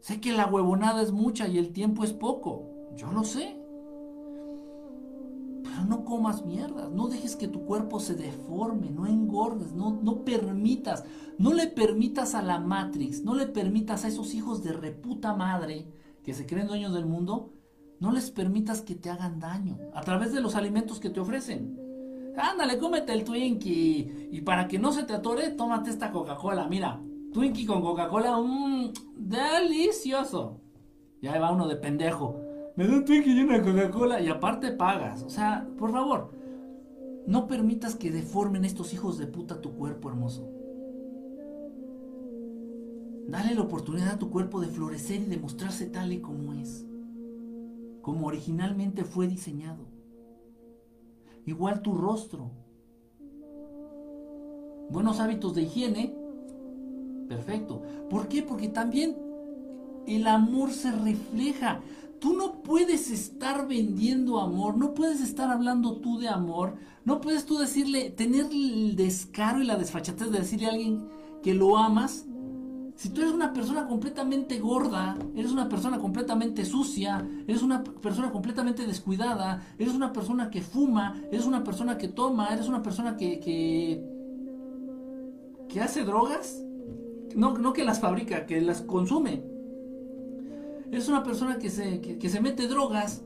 Sé 0.00 0.20
que 0.20 0.32
la 0.32 0.46
huevonada 0.46 1.02
es 1.02 1.12
mucha 1.12 1.48
y 1.48 1.58
el 1.58 1.72
tiempo 1.72 2.04
es 2.04 2.12
poco. 2.12 2.64
Yo 2.96 3.12
lo 3.12 3.24
sé. 3.24 3.56
Pero 5.62 5.84
no 5.86 6.04
comas 6.04 6.44
mierdas. 6.44 6.90
No 6.90 7.08
dejes 7.08 7.36
que 7.36 7.48
tu 7.48 7.64
cuerpo 7.64 8.00
se 8.00 8.14
deforme. 8.14 8.90
No 8.90 9.06
engordes. 9.06 9.72
No, 9.72 9.98
no 10.02 10.24
permitas. 10.24 11.04
No 11.36 11.52
le 11.52 11.66
permitas 11.66 12.34
a 12.34 12.42
la 12.42 12.58
Matrix. 12.58 13.24
No 13.24 13.34
le 13.34 13.46
permitas 13.46 14.04
a 14.04 14.08
esos 14.08 14.34
hijos 14.34 14.62
de 14.62 14.72
reputa 14.72 15.34
madre 15.34 15.86
que 16.28 16.34
se 16.34 16.44
creen 16.44 16.66
dueños 16.66 16.92
del 16.92 17.06
mundo. 17.06 17.54
No 18.00 18.12
les 18.12 18.30
permitas 18.30 18.82
que 18.82 18.94
te 18.94 19.08
hagan 19.08 19.40
daño. 19.40 19.78
A 19.94 20.02
través 20.02 20.30
de 20.30 20.42
los 20.42 20.56
alimentos 20.56 21.00
que 21.00 21.08
te 21.08 21.20
ofrecen. 21.20 21.80
Ándale, 22.36 22.76
cómete 22.76 23.14
el 23.14 23.24
Twinkie. 23.24 24.28
Y 24.30 24.42
para 24.42 24.68
que 24.68 24.78
no 24.78 24.92
se 24.92 25.04
te 25.04 25.14
atore, 25.14 25.52
tómate 25.52 25.88
esta 25.88 26.12
Coca-Cola. 26.12 26.68
Mira, 26.68 27.00
Twinkie 27.32 27.64
con 27.64 27.80
Coca-Cola, 27.80 28.36
mmm, 28.36 28.92
delicioso. 29.16 30.60
Ya 31.22 31.40
va 31.40 31.50
uno 31.50 31.66
de 31.66 31.76
pendejo. 31.76 32.38
Me 32.76 32.86
da 32.86 32.92
un 32.92 33.06
Twinkie 33.06 33.32
y 33.32 33.40
una 33.40 33.62
Coca-Cola 33.62 34.20
y 34.20 34.28
aparte 34.28 34.72
pagas. 34.72 35.22
O 35.22 35.30
sea, 35.30 35.66
por 35.78 35.92
favor, 35.92 36.34
no 37.26 37.46
permitas 37.46 37.96
que 37.96 38.10
deformen 38.10 38.66
estos 38.66 38.92
hijos 38.92 39.16
de 39.16 39.28
puta 39.28 39.62
tu 39.62 39.72
cuerpo 39.72 40.10
hermoso. 40.10 40.57
Dale 43.28 43.54
la 43.54 43.62
oportunidad 43.62 44.14
a 44.14 44.18
tu 44.18 44.30
cuerpo 44.30 44.60
de 44.60 44.66
florecer 44.66 45.20
y 45.20 45.26
de 45.26 45.38
mostrarse 45.38 45.86
tal 45.86 46.12
y 46.12 46.20
como 46.20 46.54
es. 46.54 46.84
Como 48.02 48.26
originalmente 48.26 49.04
fue 49.04 49.28
diseñado. 49.28 49.86
Igual 51.46 51.82
tu 51.82 51.94
rostro. 51.94 52.50
Buenos 54.90 55.20
hábitos 55.20 55.54
de 55.54 55.62
higiene 55.62 56.18
Perfecto. 57.28 57.82
¿Por 58.08 58.28
qué? 58.28 58.42
Porque 58.42 58.68
también 58.68 59.16
el 60.06 60.26
amor 60.26 60.72
se 60.72 60.90
refleja. 60.90 61.80
Tú 62.18 62.32
no 62.32 62.62
puedes 62.62 63.10
estar 63.10 63.68
vendiendo 63.68 64.40
amor, 64.40 64.76
no 64.76 64.94
puedes 64.94 65.20
estar 65.20 65.50
hablando 65.50 65.98
tú 65.98 66.18
de 66.18 66.28
amor, 66.28 66.74
no 67.04 67.20
puedes 67.20 67.44
tú 67.44 67.58
decirle, 67.58 68.10
tener 68.10 68.46
el 68.50 68.96
descaro 68.96 69.62
y 69.62 69.66
la 69.66 69.76
desfachatez 69.76 70.30
de 70.30 70.38
decirle 70.40 70.66
a 70.66 70.70
alguien 70.70 71.06
que 71.42 71.54
lo 71.54 71.76
amas. 71.76 72.24
Si 72.98 73.10
tú 73.10 73.20
eres 73.20 73.32
una 73.32 73.52
persona 73.52 73.86
completamente 73.86 74.58
gorda, 74.58 75.16
eres 75.36 75.52
una 75.52 75.68
persona 75.68 76.00
completamente 76.00 76.64
sucia, 76.64 77.24
eres 77.46 77.62
una 77.62 77.84
persona 77.84 78.32
completamente 78.32 78.84
descuidada, 78.88 79.62
eres 79.78 79.94
una 79.94 80.12
persona 80.12 80.50
que 80.50 80.62
fuma, 80.62 81.14
eres 81.30 81.46
una 81.46 81.62
persona 81.62 81.96
que 81.96 82.08
toma, 82.08 82.48
eres 82.48 82.66
una 82.66 82.82
persona 82.82 83.16
que, 83.16 83.38
que, 83.38 84.04
que 85.68 85.80
hace 85.80 86.02
drogas, 86.02 86.60
no, 87.36 87.72
que 87.72 87.84
las 87.84 88.00
fabrica, 88.00 88.46
que 88.46 88.60
las 88.60 88.82
consume. 88.82 89.44
Es 90.90 91.08
una 91.08 91.22
persona 91.22 91.60
que 91.60 91.70
se, 91.70 92.00
que, 92.00 92.28
se 92.28 92.40
mete 92.40 92.66
drogas. 92.66 93.22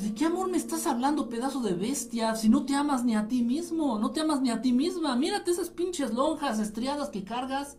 ¿De 0.00 0.14
qué 0.14 0.24
amor 0.24 0.50
me 0.50 0.56
estás 0.56 0.86
hablando, 0.86 1.28
pedazo 1.28 1.60
de 1.60 1.74
bestia? 1.74 2.34
Si 2.34 2.48
no 2.48 2.64
te 2.64 2.74
amas 2.74 3.04
ni 3.04 3.14
a 3.14 3.28
ti 3.28 3.42
mismo, 3.42 3.98
no 3.98 4.10
te 4.12 4.22
amas 4.22 4.40
ni 4.40 4.48
a 4.48 4.62
ti 4.62 4.72
misma. 4.72 5.16
Mírate 5.16 5.50
esas 5.50 5.68
pinches 5.68 6.14
lonjas 6.14 6.58
estriadas 6.60 7.10
que 7.10 7.24
cargas. 7.24 7.76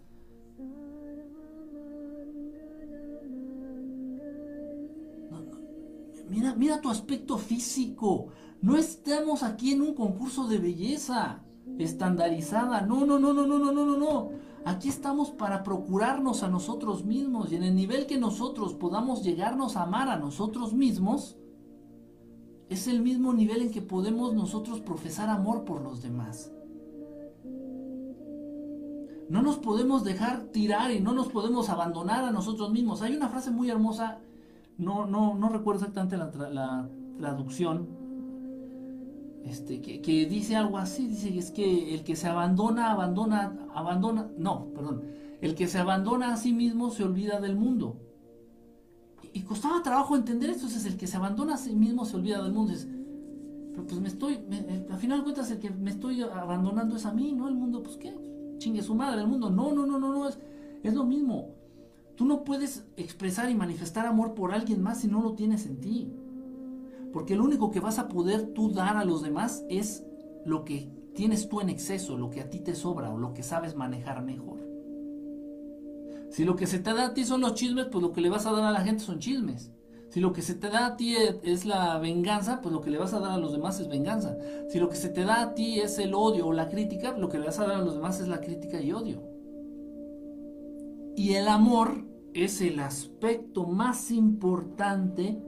Mira, 6.30 6.56
mira 6.56 6.82
tu 6.82 6.90
aspecto 6.90 7.38
físico. 7.38 8.28
No 8.62 8.78
estamos 8.78 9.44
aquí 9.44 9.74
en 9.74 9.82
un 9.82 9.94
concurso 9.94 10.48
de 10.48 10.58
belleza 10.58 11.44
estandarizada. 11.78 12.82
No, 12.82 13.06
no, 13.06 13.20
no, 13.20 13.34
no, 13.34 13.46
no, 13.46 13.58
no, 13.58 13.72
no, 13.72 13.86
no, 13.86 13.98
no. 13.98 14.30
Aquí 14.66 14.90
estamos 14.90 15.30
para 15.30 15.62
procurarnos 15.62 16.42
a 16.42 16.50
nosotros 16.50 17.06
mismos 17.06 17.52
y 17.52 17.56
en 17.56 17.64
el 17.64 17.76
nivel 17.76 18.08
que 18.08 18.18
nosotros 18.18 18.74
podamos 18.74 19.24
llegarnos 19.24 19.76
a 19.76 19.84
amar 19.84 20.10
a 20.10 20.18
nosotros 20.18 20.74
mismos, 20.74 21.38
es 22.70 22.88
el 22.88 23.04
mismo 23.04 23.32
nivel 23.32 23.62
en 23.62 23.72
que 23.72 23.84
podemos 23.84 24.34
nosotros 24.34 24.82
profesar 24.82 25.30
amor 25.30 25.66
por 25.66 25.82
los 25.82 26.02
demás. 26.02 26.52
No 29.30 29.44
nos 29.44 29.58
podemos 29.58 30.04
dejar 30.04 30.46
tirar 30.46 30.92
y 30.92 31.00
no 31.00 31.14
nos 31.14 31.30
podemos 31.30 31.70
abandonar 31.70 32.24
a 32.24 32.32
nosotros 32.32 32.72
mismos. 32.72 33.04
Hay 33.04 33.16
una 33.16 33.30
frase 33.30 33.52
muy 33.52 33.70
hermosa, 33.70 34.20
no, 34.78 35.06
no, 35.06 35.36
no 35.36 35.50
recuerdo 35.50 35.82
exactamente 35.82 36.18
la, 36.18 36.32
la 36.50 36.90
traducción, 37.18 37.88
este, 39.46 39.80
que, 39.80 40.26
dice 40.26 40.56
algo 40.56 40.80
así, 40.80 41.08
dice 41.08 41.38
es 41.38 41.52
que 41.52 41.94
el 41.94 42.04
que 42.04 42.16
se 42.16 42.28
abandona, 42.28 42.92
abandona, 42.92 43.56
abandona, 43.76 44.28
no, 44.40 44.70
perdón, 44.74 45.04
el 45.40 45.54
que 45.54 45.68
se 45.68 45.78
abandona 45.78 46.34
a 46.34 46.38
sí 46.38 46.52
mismo 46.52 46.90
se 46.90 47.04
olvida 47.04 47.40
del 47.40 47.56
mundo. 47.56 47.96
Y, 49.34 49.42
costaba 49.42 49.84
trabajo 49.84 50.16
entender 50.16 50.50
esto, 50.50 50.66
es 50.66 50.86
el 50.86 50.98
que 50.98 51.06
se 51.06 51.18
abandona 51.18 51.56
a 51.56 51.58
sí 51.58 51.76
mismo 51.76 52.06
se 52.06 52.16
olvida 52.16 52.42
del 52.42 52.54
mundo. 52.54 52.74
pero 53.72 53.86
pues 53.86 54.02
me 54.02 54.08
estoy, 54.08 54.40
al 54.90 54.98
final 54.98 55.20
de 55.20 55.24
cuentas 55.24 55.52
el 55.52 55.60
que 55.60 55.70
me 55.70 55.92
estoy 55.92 56.22
abandonando 56.22 56.96
es 56.96 57.06
a 57.06 57.14
mí, 57.14 57.32
¿no? 57.32 57.48
El 57.48 57.56
mundo, 57.56 57.84
pues 57.84 57.98
qué, 57.98 58.18
chingue 58.58 58.82
su 58.82 58.96
madre, 58.96 59.22
el 59.22 59.28
mundo, 59.28 59.52
no, 59.52 59.74
no, 59.74 59.86
no, 59.86 60.00
no, 60.00 60.12
no, 60.12 60.28
es, 60.28 60.40
es 60.82 60.94
lo 60.96 61.06
mismo. 61.06 61.50
Tú 62.16 62.26
no 62.26 62.44
puedes 62.44 62.86
expresar 62.96 63.50
y 63.50 63.56
manifestar 63.56 64.06
amor 64.06 64.34
por 64.34 64.54
alguien 64.54 64.82
más 64.82 65.02
si 65.02 65.08
no 65.08 65.22
lo 65.22 65.34
tienes 65.34 65.66
en 65.66 65.82
ti. 65.82 66.14
Porque 67.12 67.36
lo 67.36 67.44
único 67.44 67.72
que 67.72 67.80
vas 67.80 68.00
a 68.00 68.08
poder 68.08 68.54
tú 68.54 68.72
dar 68.72 68.98
a 68.98 69.06
los 69.06 69.22
demás 69.22 69.64
es 69.70 70.04
lo 70.46 70.64
que 70.64 70.90
tienes 71.14 71.50
tú 71.50 71.62
en 71.62 71.70
exceso, 71.70 72.18
lo 72.18 72.30
que 72.30 72.42
a 72.42 72.50
ti 72.50 72.60
te 72.60 72.76
sobra 72.76 73.12
o 73.12 73.18
lo 73.18 73.34
que 73.34 73.44
sabes 73.44 73.76
manejar 73.76 74.24
mejor. 74.24 74.60
Si 76.30 76.44
lo 76.44 76.56
que 76.56 76.68
se 76.68 76.80
te 76.80 76.94
da 76.94 77.08
a 77.08 77.14
ti 77.14 77.24
son 77.24 77.42
los 77.42 77.54
chismes, 77.54 77.86
pues 77.92 78.02
lo 78.02 78.12
que 78.12 78.22
le 78.22 78.30
vas 78.30 78.46
a 78.46 78.52
dar 78.52 78.64
a 78.64 78.72
la 78.72 78.82
gente 78.82 79.04
son 79.04 79.20
chismes. 79.20 79.72
Si 80.10 80.20
lo 80.20 80.32
que 80.32 80.42
se 80.42 80.56
te 80.56 80.70
da 80.70 80.86
a 80.86 80.98
ti 80.98 81.16
es 81.44 81.66
la 81.66 81.98
venganza, 82.00 82.62
pues 82.62 82.74
lo 82.74 82.82
que 82.82 82.90
le 82.90 82.98
vas 82.98 83.14
a 83.14 83.20
dar 83.20 83.32
a 83.32 83.38
los 83.38 83.52
demás 83.52 83.80
es 83.80 83.88
venganza. 83.88 84.38
Si 84.70 84.80
lo 84.80 84.88
que 84.88 84.96
se 84.96 85.10
te 85.10 85.26
da 85.26 85.42
a 85.42 85.54
ti 85.54 85.80
es 85.80 86.00
el 86.00 86.14
odio 86.14 86.48
o 86.48 86.54
la 86.54 86.70
crítica, 86.70 87.18
lo 87.18 87.28
que 87.28 87.40
le 87.40 87.46
vas 87.46 87.60
a 87.60 87.66
dar 87.66 87.78
a 87.78 87.82
los 87.82 87.96
demás 87.96 88.20
es 88.22 88.28
la 88.28 88.40
crítica 88.40 88.82
y 88.82 88.94
odio. 88.94 89.35
Y 91.16 91.34
el 91.34 91.48
amor 91.48 92.06
es 92.34 92.62
el 92.62 92.80
aspecto 92.80 93.66
más 93.66 94.12
importante 94.12 95.42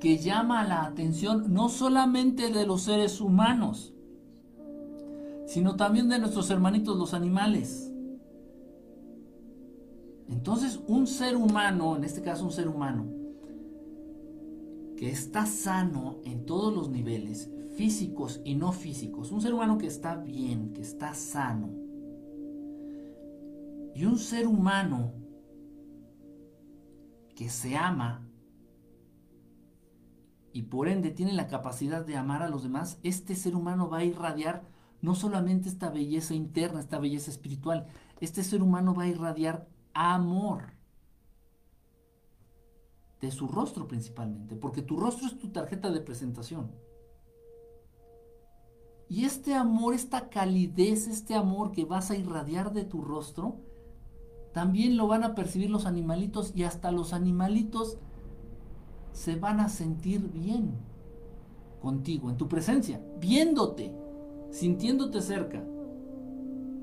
que 0.00 0.18
llama 0.18 0.66
la 0.66 0.84
atención 0.84 1.52
no 1.52 1.68
solamente 1.68 2.50
de 2.50 2.66
los 2.66 2.82
seres 2.82 3.20
humanos, 3.20 3.92
sino 5.46 5.76
también 5.76 6.08
de 6.08 6.18
nuestros 6.18 6.50
hermanitos 6.50 6.96
los 6.96 7.14
animales. 7.14 7.92
Entonces 10.28 10.80
un 10.86 11.06
ser 11.06 11.36
humano, 11.36 11.96
en 11.96 12.04
este 12.04 12.22
caso 12.22 12.44
un 12.44 12.52
ser 12.52 12.68
humano, 12.68 13.06
que 14.96 15.10
está 15.10 15.46
sano 15.46 16.18
en 16.24 16.44
todos 16.44 16.72
los 16.74 16.90
niveles, 16.90 17.50
físicos 17.76 18.40
y 18.44 18.54
no 18.54 18.72
físicos, 18.72 19.32
un 19.32 19.40
ser 19.40 19.54
humano 19.54 19.78
que 19.78 19.86
está 19.86 20.16
bien, 20.16 20.72
que 20.72 20.82
está 20.82 21.14
sano, 21.14 21.70
y 23.98 24.04
un 24.04 24.16
ser 24.16 24.46
humano 24.46 25.12
que 27.34 27.48
se 27.48 27.76
ama 27.76 28.30
y 30.52 30.62
por 30.62 30.86
ende 30.86 31.10
tiene 31.10 31.32
la 31.32 31.48
capacidad 31.48 32.06
de 32.06 32.16
amar 32.16 32.44
a 32.44 32.48
los 32.48 32.62
demás, 32.62 33.00
este 33.02 33.34
ser 33.34 33.56
humano 33.56 33.90
va 33.90 33.98
a 33.98 34.04
irradiar 34.04 34.62
no 35.02 35.16
solamente 35.16 35.68
esta 35.68 35.90
belleza 35.90 36.34
interna, 36.34 36.78
esta 36.78 37.00
belleza 37.00 37.32
espiritual, 37.32 37.88
este 38.20 38.44
ser 38.44 38.62
humano 38.62 38.94
va 38.94 39.02
a 39.02 39.08
irradiar 39.08 39.68
amor 39.94 40.74
de 43.20 43.32
su 43.32 43.48
rostro 43.48 43.88
principalmente, 43.88 44.54
porque 44.54 44.82
tu 44.82 44.96
rostro 44.96 45.26
es 45.26 45.36
tu 45.40 45.48
tarjeta 45.48 45.90
de 45.90 46.02
presentación. 46.02 46.70
Y 49.08 49.24
este 49.24 49.54
amor, 49.54 49.94
esta 49.94 50.28
calidez, 50.28 51.08
este 51.08 51.34
amor 51.34 51.72
que 51.72 51.84
vas 51.84 52.12
a 52.12 52.16
irradiar 52.16 52.72
de 52.72 52.84
tu 52.84 53.02
rostro, 53.02 53.66
también 54.58 54.96
lo 54.96 55.06
van 55.06 55.22
a 55.22 55.36
percibir 55.36 55.70
los 55.70 55.86
animalitos 55.86 56.50
y 56.56 56.64
hasta 56.64 56.90
los 56.90 57.12
animalitos 57.12 57.96
se 59.12 59.36
van 59.36 59.60
a 59.60 59.68
sentir 59.68 60.32
bien 60.32 60.72
contigo, 61.80 62.28
en 62.28 62.36
tu 62.36 62.48
presencia, 62.48 63.00
viéndote, 63.20 63.94
sintiéndote 64.50 65.22
cerca, 65.22 65.62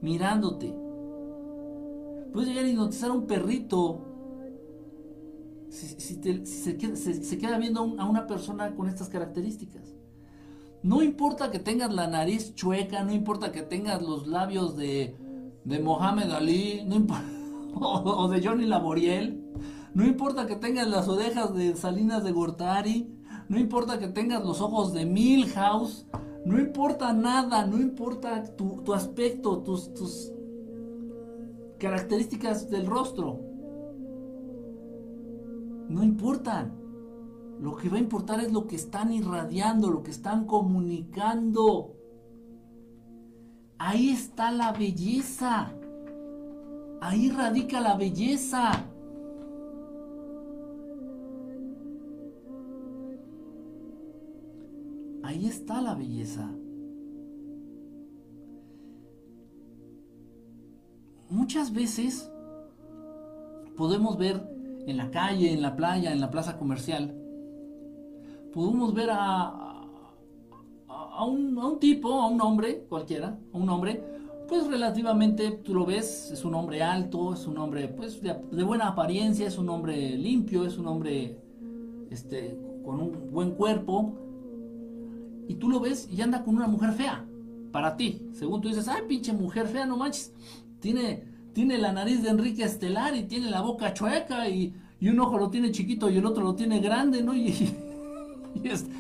mirándote. 0.02 0.74
Puedes 2.32 2.48
llegar 2.48 2.64
a 2.64 2.70
hipnotizar 2.70 3.10
a 3.10 3.14
un 3.14 3.28
perrito 3.28 4.06
si, 5.68 6.16
se, 6.46 6.78
queda, 7.38 7.58
viendo 7.58 7.82
a 8.00 8.06
una 8.06 8.26
persona 8.26 8.74
con 8.74 8.88
estas 8.88 9.10
características. 9.10 9.94
No 10.82 11.04
importa 11.04 11.52
que 11.52 11.60
tengas 11.60 11.94
la 11.94 12.08
nariz 12.08 12.56
chueca, 12.56 13.04
no 13.04 13.12
importa 13.12 13.52
que 13.52 13.64
tengas 13.64 14.02
los 14.02 14.28
labios 14.28 14.78
de, 14.78 15.18
de 15.66 15.80
Mohamed 15.80 16.32
Ali, 16.32 16.86
no 16.88 16.96
o, 17.80 18.28
de 18.28 18.46
Johnny 18.46 18.66
Laboriel, 18.66 19.44
no 19.94 20.06
importa 20.06 20.48
que 20.48 20.56
tengas 20.56 20.88
las 20.88 21.08
orejas 21.08 21.54
de 21.54 21.76
Salinas 21.76 22.24
de 22.24 22.32
Gortari, 22.32 23.12
no 23.50 23.60
importa 23.60 24.00
que 24.00 24.08
tengas 24.08 24.44
los 24.44 24.62
ojos 24.62 24.94
de 24.94 25.06
Milhouse, 25.06 26.08
no 26.46 26.60
importa 26.60 27.12
nada, 27.12 27.66
no 27.66 27.78
importa 27.78 28.44
tu, 28.56 28.94
aspecto, 28.94 29.60
tus, 29.60 29.94
tus 29.94 30.32
características 31.80 32.70
del 32.70 32.86
rostro. 32.86 33.40
No 35.90 36.04
importan. 36.04 36.74
Lo 37.60 37.76
que 37.76 37.90
va 37.90 37.98
a 37.98 38.00
importar 38.00 38.42
es 38.42 38.52
lo 38.52 38.68
que 38.68 38.76
están 38.76 39.14
irradiando, 39.14 39.90
lo 39.90 40.04
que 40.04 40.12
están 40.12 40.46
comunicando. 40.46 41.96
Ahí 43.78 44.10
está 44.10 44.52
la 44.52 44.72
belleza. 44.72 45.74
Ahí 47.06 47.30
radica 47.30 47.80
la 47.82 47.96
belleza. 47.96 48.84
Ahí 55.22 55.46
está 55.46 55.82
la 55.82 55.94
belleza. 55.94 56.50
Muchas 61.30 61.72
veces 61.72 62.32
podemos 63.78 64.18
ver 64.18 64.42
en 64.88 64.98
la 64.98 65.12
calle, 65.12 65.54
en 65.54 65.62
la 65.62 65.76
playa, 65.76 66.12
en 66.12 66.20
la 66.20 66.32
plaza 66.32 66.58
comercial, 66.58 67.16
podemos 68.52 68.96
ver 68.96 69.12
a, 69.12 69.84
a, 70.88 71.24
un, 71.24 71.78
tipo, 71.80 72.14
a 72.14 72.28
un 72.30 72.42
hombre 72.42 72.88
cualquiera, 72.90 73.38
a 73.54 73.58
un 73.58 73.70
hombre, 73.70 74.15
pues 74.48 74.68
relativamente, 74.68 75.52
tú 75.52 75.74
lo 75.74 75.86
ves, 75.86 76.32
es 76.32 76.46
un 76.46 76.54
hombre 76.56 76.82
alto, 76.84 77.34
es 77.34 77.48
un 77.48 77.58
hombre 77.58 77.88
pues 77.88 78.22
de, 78.22 78.64
buena 78.64 78.88
apariencia, 78.88 79.48
es 79.48 79.58
un 79.58 79.70
hombre 79.70 80.18
limpio, 80.18 80.66
es 80.66 80.78
un 80.78 80.88
hombre 80.88 81.38
este, 82.10 82.58
con 82.84 83.00
un 83.00 83.32
buen 83.32 83.52
cuerpo, 83.52 84.14
y 85.48 85.56
tú 85.56 85.70
lo 85.70 85.80
ves 85.80 86.10
y 86.12 86.22
anda 86.22 86.44
con 86.44 86.56
una 86.56 86.68
mujer 86.68 86.92
fea, 86.94 87.26
para 87.72 87.96
ti, 87.98 88.28
según 88.34 88.62
tú 88.62 88.70
dices, 88.70 88.88
ay 88.88 89.04
pinche 89.08 89.34
mujer 89.34 89.68
fea, 89.68 89.86
no 89.86 89.98
manches, 89.98 90.34
tiene 90.80 91.36
tiene 91.56 91.78
la 91.78 91.94
nariz 91.94 92.22
de 92.22 92.30
Enrique 92.30 92.64
Estelar 92.64 93.16
y 93.16 93.24
tiene 93.24 93.50
la 93.50 93.62
boca 93.62 93.94
chueca 93.94 94.50
y, 94.50 94.76
un 95.02 95.20
ojo 95.20 95.38
lo 95.38 95.50
tiene 95.50 95.72
chiquito 95.72 96.10
y 96.10 96.18
el 96.18 96.26
otro 96.26 96.44
lo 96.44 96.54
tiene 96.54 96.80
grande, 96.80 97.24
¿no? 97.24 97.34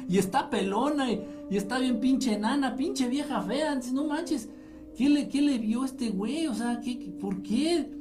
Y, 0.07 0.17
está 0.17 0.49
pelona 0.49 1.11
y, 1.11 1.21
está 1.49 1.79
bien 1.79 1.99
pinche 1.99 2.33
enana, 2.33 2.75
pinche 2.75 3.07
vieja 3.07 3.41
fea. 3.41 3.77
no 3.93 4.05
manches, 4.05 4.49
¿qué 4.95 5.09
le, 5.09 5.27
qué 5.27 5.41
le 5.41 5.57
vio 5.57 5.85
este 5.85 6.09
güey? 6.09 6.47
O 6.47 6.53
sea, 6.53 6.79
¿qué, 6.81 7.15
¿por 7.19 7.41
qué? 7.41 7.91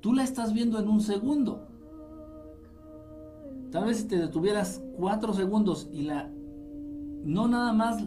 Tú 0.00 0.12
la 0.12 0.24
estás 0.24 0.52
viendo 0.52 0.78
en 0.78 0.88
un 0.88 1.00
segundo. 1.00 1.68
Tal 3.70 3.86
vez 3.86 3.98
si 3.98 4.08
te 4.08 4.18
detuvieras 4.18 4.82
cuatro 4.96 5.32
segundos 5.32 5.88
y 5.92 6.02
la... 6.02 6.30
No 7.24 7.46
nada 7.48 7.72
más 7.72 8.02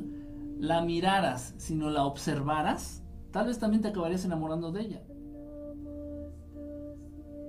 la 0.59 0.81
miraras, 0.81 1.55
sino 1.57 1.89
la 1.89 2.05
observaras, 2.05 3.01
tal 3.31 3.47
vez 3.47 3.59
también 3.59 3.81
te 3.81 3.87
acabarías 3.87 4.25
enamorando 4.25 4.71
de 4.71 4.81
ella. 4.81 5.03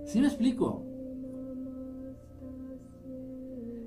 ¿Sí 0.07 0.21
me 0.21 0.29
explico? 0.29 0.85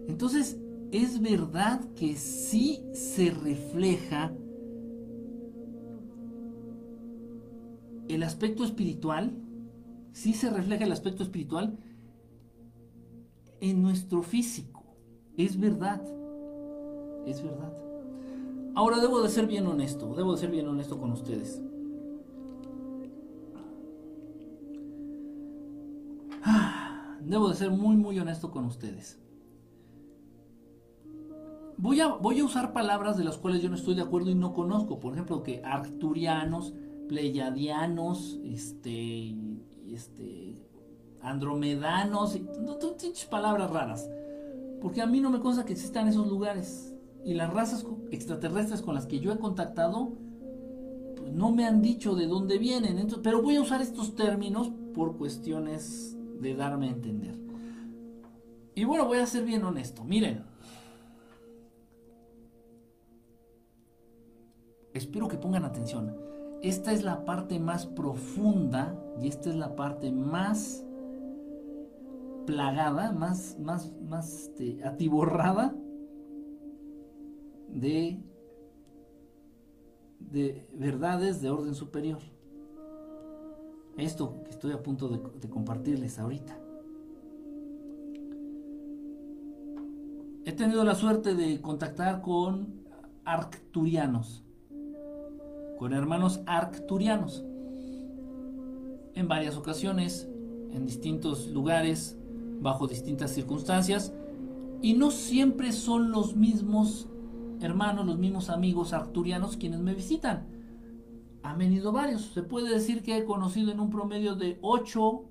Entonces, 0.08 0.60
es 0.92 1.22
verdad 1.22 1.82
que 1.96 2.16
sí 2.16 2.84
se 2.94 3.32
refleja 3.32 4.34
el 8.08 8.24
aspecto 8.24 8.64
espiritual, 8.64 9.38
sí 10.14 10.34
se 10.34 10.50
refleja 10.50 10.86
el 10.86 10.92
aspecto 10.92 11.24
espiritual 11.24 11.78
en 13.62 13.82
nuestro 13.82 14.24
físico. 14.24 14.84
Es 15.38 15.60
verdad, 15.60 16.02
es 17.26 17.44
verdad. 17.44 17.72
Ahora 18.76 19.00
debo 19.00 19.22
de 19.22 19.30
ser 19.30 19.46
bien 19.46 19.68
honesto, 19.68 20.16
debo 20.16 20.34
de 20.34 20.40
ser 20.40 20.52
bien 20.52 20.68
honesto 20.68 21.00
con 21.00 21.12
ustedes. 21.12 21.62
Debo 27.22 27.50
de 27.50 27.56
ser 27.56 27.70
muy, 27.70 27.96
muy 27.96 28.18
honesto 28.18 28.50
con 28.50 28.66
ustedes. 28.66 29.20
Voy 31.82 32.02
a, 32.02 32.08
voy 32.08 32.40
a 32.40 32.44
usar 32.44 32.74
palabras 32.74 33.16
de 33.16 33.24
las 33.24 33.38
cuales 33.38 33.62
yo 33.62 33.70
no 33.70 33.76
estoy 33.76 33.96
de 33.96 34.02
acuerdo 34.02 34.30
y 34.30 34.36
no 34.36 34.54
conozco. 34.54 35.00
Por 35.00 35.14
ejemplo, 35.14 35.44
que 35.44 35.62
arcturianos, 35.64 36.74
pleiadianos, 37.08 38.38
este, 38.44 39.34
este, 39.88 40.62
andromedanos, 41.22 42.36
y, 42.36 42.46
palabras 43.30 43.72
raras. 43.72 44.10
Porque 44.82 45.02
a 45.02 45.08
mí 45.08 45.22
no 45.22 45.30
me 45.30 45.40
consta 45.40 45.64
que 45.64 45.72
existan 45.72 46.10
esos 46.10 46.28
lugares 46.28 46.94
y 47.24 47.34
las 47.34 47.54
razas 47.54 47.86
extraterrestres 48.12 48.82
con 48.82 48.94
las 48.94 49.06
que 49.06 49.22
yo 49.22 49.32
he 49.32 49.40
contactado 49.40 50.18
pues, 51.16 51.32
no 51.32 51.54
me 51.54 51.66
han 51.66 51.82
dicho 51.82 52.14
de 52.14 52.28
dónde 52.28 52.58
vienen. 52.58 53.08
pero 53.24 53.42
voy 53.42 53.56
a 53.56 53.62
usar 53.62 53.82
estos 53.82 54.16
términos 54.16 54.70
por 54.94 55.16
cuestiones 55.16 56.18
de 56.42 56.56
darme 56.56 56.88
a 56.88 56.92
entender. 56.92 57.40
Y 58.76 58.84
bueno, 58.84 59.06
voy 59.06 59.20
a 59.20 59.26
ser 59.26 59.46
bien 59.46 59.64
honesto. 59.64 60.04
Miren. 60.04 60.59
Espero 65.00 65.30
que 65.30 65.38
pongan 65.38 65.64
atención. 65.64 66.14
Esta 66.62 66.92
es 66.92 67.06
la 67.06 67.24
parte 67.24 67.58
más 67.58 67.86
profunda 67.86 69.02
y 69.22 69.30
esta 69.30 69.50
es 69.50 69.56
la 69.56 69.74
parte 69.78 70.12
más 70.12 70.86
plagada, 72.46 73.14
más, 73.14 73.58
más, 73.60 73.94
más 74.02 74.44
este, 74.44 74.84
atiborrada 74.84 75.74
de, 77.70 78.22
de 80.20 80.68
verdades 80.74 81.42
de 81.42 81.50
orden 81.50 81.76
superior. 81.76 82.20
Esto 83.96 84.44
que 84.44 84.52
estoy 84.52 84.74
a 84.74 84.84
punto 84.84 85.08
de, 85.08 85.50
compartirles 85.50 86.20
ahorita. 86.20 86.60
He 90.44 90.52
tenido 90.52 90.84
la 90.84 90.96
suerte 90.96 91.36
de 91.36 91.62
contactar 91.62 92.22
con 92.22 92.84
arcturianos, 93.24 94.44
con 95.80 95.94
hermanos 95.94 96.42
arcturianos, 96.46 97.46
en 99.16 99.28
varias 99.30 99.56
ocasiones, 99.56 100.30
en 100.72 100.86
distintos 100.86 101.48
lugares, 101.48 102.18
bajo 102.60 102.86
distintas 102.86 103.32
circunstancias 103.32 104.14
y 104.82 104.94
no 104.94 105.10
siempre 105.10 105.72
son 105.72 106.12
los 106.12 106.36
mismos 106.36 107.08
hermanos, 107.62 108.06
los 108.06 108.20
mismos 108.20 108.50
amigos 108.50 108.92
arcturianos 108.92 109.56
quienes 109.56 109.80
me 109.80 109.94
visitan. 109.94 110.48
Han 111.44 111.58
venido 111.58 111.94
varios. 111.94 112.24
Se 112.34 112.44
puede 112.44 112.70
decir 112.70 113.02
que 113.02 113.18
he 113.18 113.24
conocido 113.24 113.72
en 113.72 113.80
un 113.80 113.90
promedio 113.90 114.36
de 114.36 114.60
ocho 114.62 115.30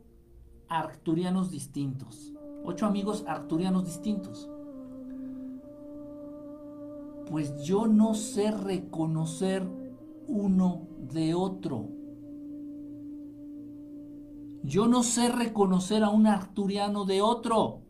arcturianos 0.68 1.50
distintos. 1.50 2.32
Ocho 2.64 2.86
amigos 2.86 3.24
arcturianos 3.26 3.84
distintos. 3.84 4.48
Pues 7.30 7.62
yo 7.62 7.86
no 7.86 8.14
sé 8.14 8.50
reconocer 8.50 9.68
uno 10.28 10.86
de 11.12 11.34
otro. 11.34 11.88
Yo 14.62 14.86
no 14.86 15.02
sé 15.02 15.30
reconocer 15.30 16.04
a 16.04 16.10
un 16.10 16.26
arturiano 16.26 17.04
de 17.04 17.22
otro. 17.22 17.82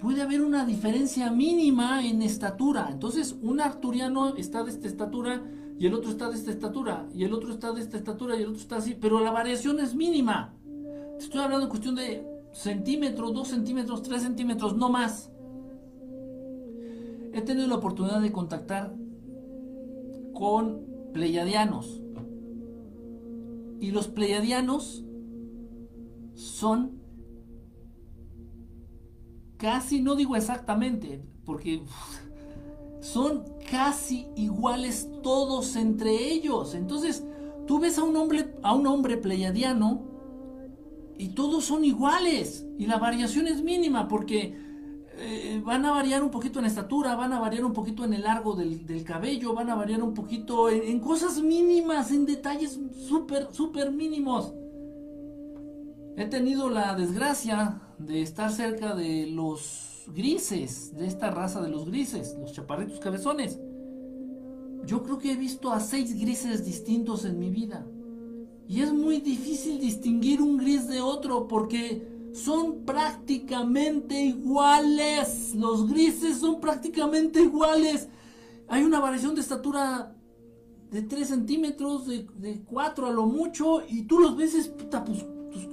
Puede 0.00 0.22
haber 0.22 0.42
una 0.42 0.64
diferencia 0.64 1.30
mínima 1.30 2.04
en 2.04 2.22
estatura. 2.22 2.88
Entonces, 2.90 3.36
un 3.42 3.60
arturiano 3.60 4.36
está 4.36 4.64
de 4.64 4.70
esta 4.70 4.86
estatura 4.86 5.42
y 5.78 5.86
el 5.86 5.94
otro 5.94 6.10
está 6.10 6.28
de 6.28 6.36
esta 6.36 6.50
estatura 6.50 7.06
y 7.14 7.24
el 7.24 7.32
otro 7.32 7.52
está 7.52 7.72
de 7.72 7.80
esta 7.80 7.96
estatura 7.96 8.36
y 8.36 8.42
el 8.42 8.48
otro 8.48 8.60
está 8.60 8.76
así, 8.76 8.96
pero 9.00 9.20
la 9.20 9.30
variación 9.30 9.78
es 9.80 9.94
mínima. 9.94 10.54
Estoy 11.18 11.40
hablando 11.40 11.66
en 11.66 11.70
cuestión 11.70 11.94
de 11.94 12.26
centímetros, 12.52 13.32
dos 13.32 13.48
centímetros, 13.48 14.02
tres 14.02 14.22
centímetros, 14.22 14.76
no 14.76 14.88
más. 14.88 15.30
He 17.32 17.42
tenido 17.42 17.68
la 17.68 17.76
oportunidad 17.76 18.20
de 18.20 18.32
contactar 18.32 18.94
con 20.32 20.97
pleiadianos. 21.12 22.00
Y 23.80 23.90
los 23.90 24.08
pleiadianos 24.08 25.04
son 26.34 26.98
casi, 29.56 30.00
no 30.00 30.14
digo 30.16 30.36
exactamente, 30.36 31.22
porque 31.44 31.82
son 33.00 33.44
casi 33.70 34.26
iguales 34.36 35.08
todos 35.22 35.76
entre 35.76 36.32
ellos. 36.32 36.74
Entonces, 36.74 37.24
tú 37.66 37.78
ves 37.78 37.98
a 37.98 38.04
un 38.04 38.16
hombre, 38.16 38.54
a 38.62 38.74
un 38.74 38.86
hombre 38.86 39.16
pleiadiano 39.16 40.02
y 41.18 41.30
todos 41.30 41.64
son 41.64 41.84
iguales 41.84 42.66
y 42.78 42.86
la 42.86 42.98
variación 42.98 43.48
es 43.48 43.62
mínima 43.62 44.08
porque 44.08 44.67
eh, 45.20 45.62
van 45.64 45.84
a 45.84 45.90
variar 45.90 46.22
un 46.22 46.30
poquito 46.30 46.58
en 46.58 46.66
estatura, 46.66 47.14
van 47.16 47.32
a 47.32 47.40
variar 47.40 47.64
un 47.64 47.72
poquito 47.72 48.04
en 48.04 48.14
el 48.14 48.22
largo 48.22 48.54
del, 48.54 49.04
cabello, 49.04 49.54
van 49.54 49.70
a 49.70 49.74
variar 49.74 50.02
un 50.02 50.14
poquito 50.14 50.68
en, 50.68 50.82
en 50.82 51.00
cosas 51.00 51.40
mínimas, 51.42 52.10
en 52.10 52.26
detalles 52.26 52.78
súper, 53.08 53.48
súper 53.52 53.90
mínimos. 53.90 54.52
He 56.16 56.26
tenido 56.26 56.68
la 56.68 56.94
desgracia 56.94 57.80
de 57.98 58.22
estar 58.22 58.50
cerca 58.50 58.94
de 58.94 59.26
los 59.26 60.06
grises, 60.14 60.96
de 60.96 61.06
esta 61.06 61.30
raza 61.30 61.60
de 61.60 61.68
los 61.68 61.86
grises, 61.86 62.36
los 62.40 62.52
chaparritos 62.52 62.98
cabezones. 62.98 63.58
Yo 64.84 65.02
creo 65.02 65.18
que 65.18 65.32
he 65.32 65.36
visto 65.36 65.70
a 65.70 65.80
seis 65.80 66.18
grises 66.18 66.64
distintos 66.64 67.24
en 67.24 67.38
mi 67.38 67.50
vida. 67.50 67.86
Y 68.66 68.82
es 68.82 68.92
muy 68.92 69.20
difícil 69.20 69.80
distinguir 69.80 70.42
un 70.42 70.58
gris 70.58 70.88
de 70.88 71.00
otro 71.00 71.48
porque 71.48 72.17
son 72.32 72.84
prácticamente 72.84 74.20
iguales. 74.20 75.54
Los 75.54 75.88
grises 75.88 76.38
son 76.38 76.60
prácticamente 76.60 77.42
iguales. 77.42 78.08
Hay 78.68 78.82
una 78.82 79.00
variación 79.00 79.34
de 79.34 79.40
estatura 79.40 80.14
de 80.90 81.02
3 81.02 81.28
centímetros, 81.28 82.06
de, 82.06 82.26
de 82.36 82.62
4 82.64 83.06
a 83.06 83.10
lo 83.10 83.26
mucho, 83.26 83.82
y 83.86 84.02
tú 84.02 84.18
los 84.18 84.36
ves, 84.36 84.54
es, 84.54 84.68
puta, 84.68 85.04
pues, 85.04 85.24
pues, 85.52 85.68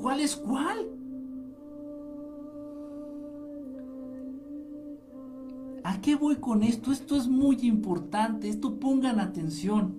¿cuál 0.00 0.20
es 0.20 0.36
cuál? 0.36 0.90
¿A 5.84 6.00
qué 6.00 6.16
voy 6.16 6.36
con 6.36 6.62
esto? 6.62 6.90
Esto 6.90 7.16
es 7.16 7.28
muy 7.28 7.58
importante, 7.62 8.48
esto 8.48 8.80
pongan 8.80 9.20
atención. 9.20 9.94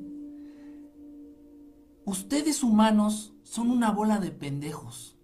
Ustedes 2.03 2.63
humanos 2.63 3.33
son 3.43 3.69
una 3.69 3.91
bola 3.91 4.19
de 4.19 4.31
pendejos. 4.31 5.16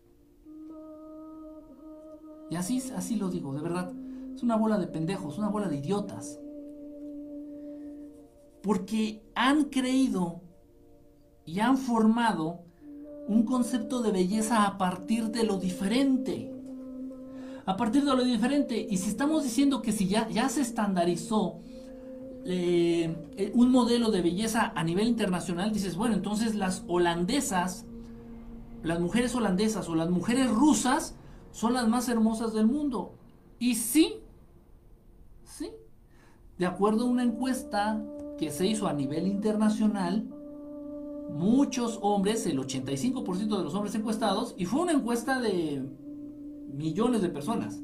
Y 2.53 2.55
así, 2.55 2.83
así 2.95 3.15
lo 3.15 3.29
digo, 3.29 3.51
de 3.55 3.61
verdad. 3.61 3.91
Es 4.35 4.43
una 4.43 4.55
bola 4.55 4.77
de 4.77 4.85
pendejos, 4.85 5.39
una 5.39 5.49
bola 5.49 5.67
de 5.69 5.77
idiotas. 5.77 6.39
Porque 8.61 9.23
han 9.33 9.65
creído 9.65 10.41
y 11.47 11.61
han 11.61 11.79
formado 11.79 12.59
un 13.27 13.41
concepto 13.43 14.03
de 14.03 14.11
belleza 14.11 14.67
a 14.67 14.77
partir 14.77 15.31
de 15.31 15.45
lo 15.45 15.57
diferente. 15.57 16.53
A 17.65 17.75
partir 17.75 18.05
de 18.05 18.15
lo 18.15 18.23
diferente. 18.23 18.85
Y 18.87 18.97
si 18.97 19.09
estamos 19.09 19.43
diciendo 19.43 19.81
que 19.81 19.91
si 19.91 20.07
ya, 20.07 20.47
se 20.47 20.61
estandarizó 20.61 21.57
eh, 22.45 23.51
un 23.55 23.71
modelo 23.71 24.11
de 24.11 24.21
belleza 24.21 24.73
a 24.75 24.83
nivel 24.83 25.07
internacional, 25.07 25.73
dices, 25.73 25.95
bueno, 25.95 26.13
entonces 26.13 26.53
las 26.53 26.83
holandesas, 26.85 27.87
las 28.83 28.99
mujeres 28.99 29.33
holandesas 29.33 29.89
o 29.89 29.95
las 29.95 30.11
mujeres 30.11 30.51
rusas 30.51 31.15
son 31.53 31.73
las 31.73 31.87
más 31.87 32.09
hermosas 32.09 32.51
del 32.53 32.67
mundo. 32.67 33.13
Y 33.59 33.75
sí, 33.75 34.15
sí, 35.45 35.69
de 36.57 36.65
acuerdo 36.65 37.03
a 37.03 37.09
una 37.09 37.23
encuesta 37.23 38.03
que 38.37 38.51
se 38.51 38.65
hizo 38.67 38.87
a 38.87 38.93
nivel 38.93 39.27
internacional, 39.27 40.27
muchos 41.29 41.99
hombres, 42.01 42.45
el 42.47 42.59
85% 42.59 43.57
de 43.57 43.63
los 43.63 43.75
hombres 43.75 43.95
encuestados, 43.95 44.55
y 44.57 44.65
fue 44.65 44.81
una 44.81 44.91
encuesta 44.91 45.39
de 45.39 45.87
millones 46.73 47.21
de 47.21 47.29
personas, 47.29 47.81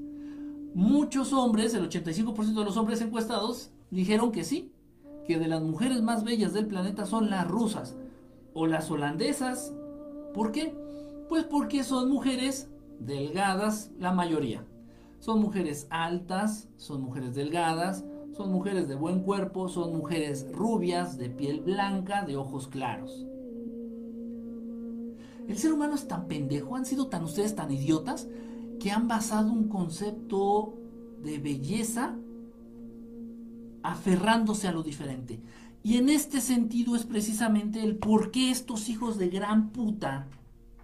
muchos 0.74 1.32
hombres, 1.32 1.74
el 1.76 1.88
85% 1.88 2.60
de 2.60 2.66
los 2.66 2.76
hombres 2.76 3.02
encuestados, 3.02 3.72
dijeron 3.92 4.32
que 4.32 4.44
sí, 4.44 4.74
que 5.26 5.38
de 5.38 5.48
las 5.48 5.62
mujeres 5.62 6.02
más 6.02 6.24
bellas 6.24 6.54
del 6.54 6.66
planeta 6.66 7.06
son 7.06 7.30
las 7.30 7.48
rusas 7.48 7.96
o 8.56 8.66
las 8.66 8.90
holandesas. 8.90 9.74
¿Por 10.34 10.52
qué? 10.52 10.76
Pues 11.30 11.44
porque 11.44 11.84
son 11.84 12.10
mujeres 12.10 12.68
delgadas, 13.00 13.92
la 13.98 14.14
mayoría. 14.14 14.66
Son 15.20 15.40
mujeres 15.42 15.88
altas, 15.90 16.70
son 16.78 17.02
mujeres 17.02 17.36
delgadas, 17.36 18.06
son 18.36 18.52
mujeres 18.52 18.88
de 18.88 18.96
buen 18.96 19.22
cuerpo, 19.22 19.68
son 19.68 19.96
mujeres 19.98 20.48
rubias, 20.52 21.18
de 21.18 21.30
piel 21.30 21.62
blanca, 21.62 22.24
de 22.24 22.38
ojos 22.38 22.68
claros. 22.68 23.26
El 25.48 25.58
ser 25.58 25.74
humano 25.74 25.96
es 25.96 26.08
tan 26.08 26.28
pendejo, 26.28 26.76
han 26.76 26.86
sido 26.86 27.08
tan 27.08 27.24
ustedes 27.24 27.56
tan 27.56 27.72
idiotas, 27.72 28.28
que 28.80 28.92
han 28.92 29.08
basado 29.08 29.52
un 29.52 29.68
concepto 29.68 30.76
de 31.24 31.40
belleza 31.40 32.16
aferrándose 33.84 34.68
a 34.68 34.72
lo 34.72 34.84
diferente. 34.84 35.42
Y 35.84 35.98
en 35.98 36.10
este 36.10 36.40
sentido 36.40 36.96
es 36.96 37.06
precisamente 37.06 37.82
el 37.82 37.98
por 37.98 38.32
qué 38.32 38.52
estos 38.52 38.90
hijos 38.90 39.18
de 39.18 39.30
gran 39.30 39.72
puta, 39.72 40.28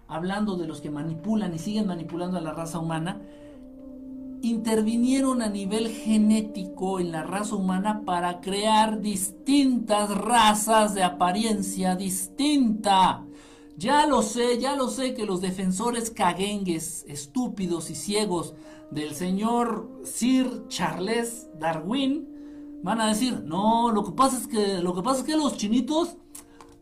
hablando 0.08 0.56
de 0.56 0.66
los 0.66 0.80
que 0.80 0.90
manipulan 0.90 1.54
y 1.54 1.58
siguen 1.58 1.86
manipulando 1.86 2.38
a 2.38 2.40
la 2.40 2.52
raza 2.52 2.78
humana, 2.78 3.20
intervinieron 4.42 5.42
a 5.42 5.48
nivel 5.48 5.88
genético 5.88 7.00
en 7.00 7.12
la 7.12 7.22
raza 7.22 7.56
humana 7.56 8.02
para 8.04 8.40
crear 8.40 9.00
distintas 9.00 10.10
razas 10.10 10.94
de 10.94 11.02
apariencia 11.02 11.96
distinta. 11.96 13.24
Ya 13.76 14.06
lo 14.06 14.22
sé, 14.22 14.58
ya 14.58 14.74
lo 14.76 14.88
sé 14.88 15.14
que 15.14 15.26
los 15.26 15.40
defensores 15.40 16.10
caguengues, 16.10 17.04
estúpidos 17.08 17.90
y 17.90 17.94
ciegos 17.94 18.54
del 18.90 19.14
señor 19.14 19.90
Sir 20.04 20.66
Charles 20.68 21.48
Darwin 21.58 22.28
van 22.82 23.00
a 23.00 23.08
decir, 23.08 23.42
no, 23.44 23.90
lo 23.90 24.04
que 24.04 24.12
pasa 24.12 24.38
es 24.38 24.46
que, 24.46 24.78
lo 24.78 24.94
que 24.94 25.02
pasa 25.02 25.20
es 25.20 25.26
que 25.26 25.36
los 25.36 25.56
chinitos, 25.56 26.16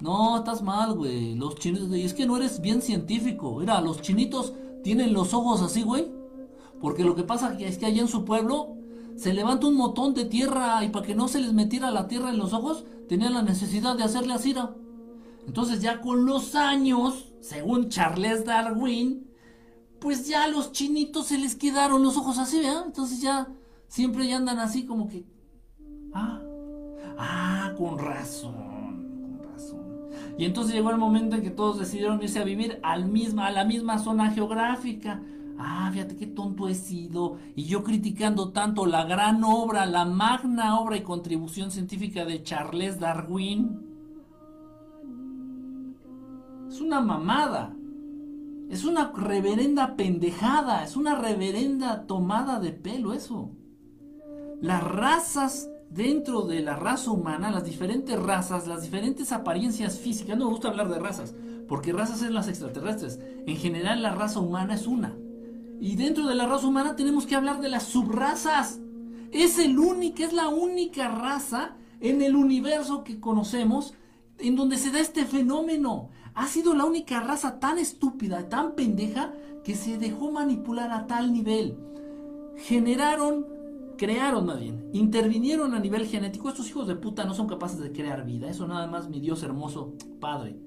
no, 0.05 0.37
estás 0.37 0.63
mal, 0.63 0.93
güey, 0.93 1.35
los 1.35 1.55
chinitos, 1.57 1.89
y 1.97 2.03
es 2.03 2.13
que 2.13 2.27
no 2.27 2.37
eres 2.37 2.61
bien 2.61 2.83
científico, 2.83 3.57
mira, 3.59 3.81
los 3.81 4.03
chinitos 4.03 4.53
tienen 4.83 5.15
los 5.15 5.33
ojos 5.33 5.63
así, 5.63 5.83
güey, 5.83 6.13
porque 6.81 7.05
lo 7.05 7.15
que 7.15 7.23
pasa 7.23 7.57
es 7.59 7.79
que 7.79 7.87
allá 7.87 8.03
en 8.03 8.09
su 8.09 8.25
pueblo 8.25 8.77
se 9.17 9.33
levanta 9.33 9.67
un 9.67 9.77
montón 9.77 10.13
de 10.13 10.27
tierra 10.27 10.85
y 10.85 10.91
para 10.91 11.07
que 11.07 11.15
no 11.15 11.27
se 11.29 11.41
les 11.41 11.55
metiera 11.55 11.91
la 11.91 12.07
tierra 12.07 12.29
en 12.29 12.39
los 12.39 12.53
ojos, 12.53 12.85
tenían 13.09 13.33
la 13.33 13.43
necesidad 13.43 13.97
de 13.97 14.05
hacerle 14.05 14.35
así, 14.35 14.55
entonces 15.47 15.81
ya 15.81 16.03
con 16.03 16.27
los 16.27 16.55
años, 16.55 17.33
según 17.41 17.89
Charles 17.89 18.45
Darwin, 18.45 19.27
pues 20.01 20.29
ya 20.29 20.45
a 20.45 20.49
los 20.49 20.73
chinitos 20.73 21.29
se 21.29 21.39
les 21.39 21.57
quedaron 21.57 22.03
los 22.03 22.19
ojos 22.19 22.37
así, 22.37 22.59
¿verdad? 22.59 22.85
Entonces 22.87 23.23
ya 23.23 23.49
siempre 23.89 24.29
ya 24.29 24.37
andan 24.37 24.59
así 24.59 24.85
como 24.85 25.09
que 25.09 25.25
Ah, 26.13 26.41
ah, 27.19 27.73
con 27.77 27.99
razón, 27.99 28.53
con 29.19 29.53
razón. 29.53 29.84
Y 30.37 30.45
entonces 30.45 30.75
llegó 30.75 30.91
el 30.91 30.99
momento 30.99 31.37
en 31.37 31.43
que 31.43 31.51
todos 31.51 31.79
decidieron 31.79 32.23
irse 32.23 32.41
a 32.41 32.45
vivir 32.45 32.81
al 32.83 33.07
misma, 33.07 33.47
a 33.47 33.53
la 33.53 33.65
misma 33.65 33.99
zona 33.99 34.31
geográfica. 34.31 35.23
Ah, 35.59 35.89
fíjate 35.93 36.17
qué 36.17 36.27
tonto 36.27 36.69
he 36.69 36.75
sido. 36.75 37.39
Y 37.55 37.65
yo 37.65 37.85
criticando 37.85 38.51
tanto 38.51 38.87
la 38.87 39.05
gran 39.05 39.45
obra, 39.45 39.87
la 39.87 40.05
magna 40.05 40.81
obra 40.81 40.97
y 40.97 41.03
contribución 41.03 41.71
científica 41.71 42.25
de 42.25 42.43
Charles 42.43 42.99
Darwin. 42.99 43.81
Es 46.69 46.81
una 46.81 47.01
mamada. 47.01 47.77
Es 48.71 48.85
una 48.85 49.13
reverenda 49.13 49.95
pendejada, 49.95 50.83
es 50.83 50.97
una 50.97 51.15
reverenda 51.15 52.07
tomada 52.07 52.59
de 52.59 52.73
pelo 52.73 53.13
eso. 53.13 53.53
Las 54.61 54.83
razas 54.83 55.69
dentro 55.95 56.43
de 56.43 56.61
la 56.61 56.75
raza 56.75 57.13
humana, 57.13 57.53
las 57.53 57.65
diferentes 57.65 58.21
razas, 58.21 58.67
las 58.67 58.83
diferentes 58.83 59.31
apariencias 59.31 59.97
físicas, 59.97 60.37
no 60.37 60.47
me 60.47 60.51
gusta 60.51 60.69
hablar 60.69 60.89
de 60.89 60.99
razas, 60.99 61.35
porque 61.69 61.93
razas 61.93 62.19
son 62.19 62.35
las 62.35 62.49
extraterrestres. 62.49 63.21
En 63.47 63.57
general 63.57 64.03
la 64.03 64.13
raza 64.13 64.41
humana 64.41 64.75
es 64.75 64.89
una. 64.89 65.17
Y 65.81 65.95
dentro 65.95 66.27
de 66.27 66.35
la 66.35 66.47
raza 66.47 66.67
humana 66.67 66.97
tenemos 66.97 67.27
que 67.27 67.37
hablar 67.37 67.61
de 67.61 67.69
las 67.69 67.85
subrazas. 67.85 68.81
Es 69.31 69.59
el 69.59 69.79
único, 69.79 70.25
es 70.25 70.33
la 70.33 70.49
única 70.49 71.09
raza 71.09 71.77
en 72.01 72.23
el 72.23 72.35
universo 72.35 73.05
que 73.05 73.21
conocemos 73.21 73.95
en 74.39 74.57
donde 74.57 74.79
se 74.79 74.91
da 74.91 74.99
este 74.99 75.25
fenómeno. 75.25 76.11
Ha 76.35 76.49
sido 76.49 76.75
la 76.75 76.85
única 76.85 77.21
raza 77.21 77.61
tan 77.61 77.79
estúpida, 77.79 78.49
tan 78.49 78.75
pendeja, 78.75 79.33
que 79.63 79.77
se 79.77 79.97
dejó 79.97 80.33
manipular 80.33 80.91
a 80.91 81.07
tal 81.07 81.33
nivel. 81.33 81.79
Generaron, 82.57 83.47
crearon 84.05 84.45
más 84.45 84.61
bien, 84.61 84.91
intervinieron 84.93 85.73
a 85.73 85.81
nivel 85.81 86.07
genético. 86.07 86.51
Estos 86.51 86.69
hijos 86.69 86.87
de 86.87 86.95
puta 86.95 87.25
no 87.25 87.33
son 87.33 87.47
capaces 87.47 87.81
de 87.81 87.91
crear 87.91 88.27
vida. 88.27 88.51
Eso 88.51 88.69
nada 88.69 88.87
más 88.87 89.09
mi 89.09 89.19
Dios 89.19 89.43
hermoso, 89.43 89.95
Padre. 90.21 90.59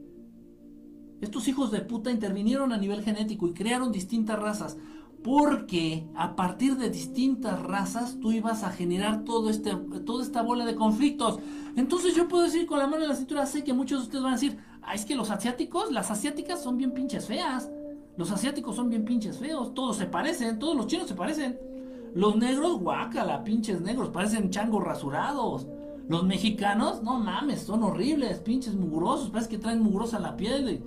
Estos 1.22 1.47
hijos 1.47 1.69
de 1.69 1.81
puta 1.81 2.09
intervinieron 2.09 2.73
a 2.73 2.77
nivel 2.77 3.03
genético 3.03 3.47
y 3.47 3.53
crearon 3.53 3.91
distintas 3.91 4.39
razas. 4.39 4.77
Porque 5.23 6.07
a 6.15 6.35
partir 6.35 6.77
de 6.77 6.89
distintas 6.89 7.61
razas 7.61 8.18
tú 8.19 8.31
ibas 8.31 8.64
a 8.64 8.72
generar 8.72 9.23
todo 9.23 9.51
este, 9.51 9.76
toda 10.03 10.23
esta 10.23 10.41
bola 10.41 10.65
de 10.65 10.73
conflictos. 10.73 11.39
Entonces 11.76 12.15
yo 12.15 12.27
puedo 12.27 12.43
decir 12.43 12.65
con 12.65 12.80
la 12.80 12.88
mano 12.88 13.03
en 13.03 13.09
la 13.09 13.15
cintura, 13.15 13.45
sé 13.45 13.64
que 13.64 13.73
muchos 13.73 13.99
de 13.99 14.03
ustedes 14.05 14.23
van 14.23 14.34
a 14.34 14.38
decir, 14.38 14.57
ah, 14.81 14.95
es 14.95 15.05
que 15.05 15.15
los 15.15 15.30
asiáticos, 15.30 15.91
las 15.91 16.09
asiáticas 16.09 16.64
son 16.64 16.77
bien 16.77 16.91
pinches 16.91 17.27
feas. 17.27 17.69
Los 18.15 18.31
asiáticos 18.31 18.76
son 18.76 18.89
bien 18.89 19.05
pinches 19.05 19.38
feos. 19.38 19.76
Todos 19.76 19.97
se 19.97 20.07
parecen, 20.07 20.57
todos 20.57 20.76
los 20.76 20.88
chinos 20.88 21.07
se 21.07 21.14
parecen. 21.14 21.77
Los 22.18 22.35
negros, 22.35 22.80
guácala, 22.80 23.44
pinches 23.44 23.80
negros, 23.80 24.10
parecen 24.10 24.49
changos 24.49 24.84
rasurados. 24.84 25.68
Los 26.07 26.23
mexicanos, 26.23 27.03
no 27.03 27.19
mames, 27.19 27.61
son 27.61 27.84
horribles, 27.84 28.39
pinches 28.39 28.73
mugrosos, 28.73 29.30
parece 29.30 29.52
que 29.52 29.60
traen 29.60 29.84
mugrosa 29.84 30.18
la 30.18 30.35
piel, 30.35 30.84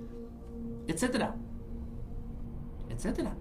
etcétera, 0.88 1.36
etcétera. 2.88 3.36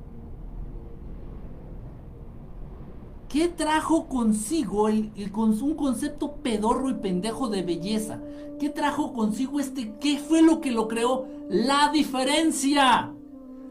¿Qué 3.28 3.48
trajo 3.48 4.07
consigo 4.07 4.88
el, 4.88 5.11
un 5.34 5.74
concepto 5.74 6.36
pedorro 6.44 6.91
y 6.91 6.94
pendejo 6.94 7.49
de 7.49 7.64
belleza? 7.64 8.22
¿Qué 8.60 8.70
trajo 8.70 9.14
consigo 9.14 9.60
este? 9.60 9.95
¿Qué 9.99 10.20
fue 10.20 10.44
lo 10.44 10.61
que 10.61 10.70
lo 10.70 10.88
creó? 10.88 11.26
La 11.49 11.90
diferencia. 11.91 13.11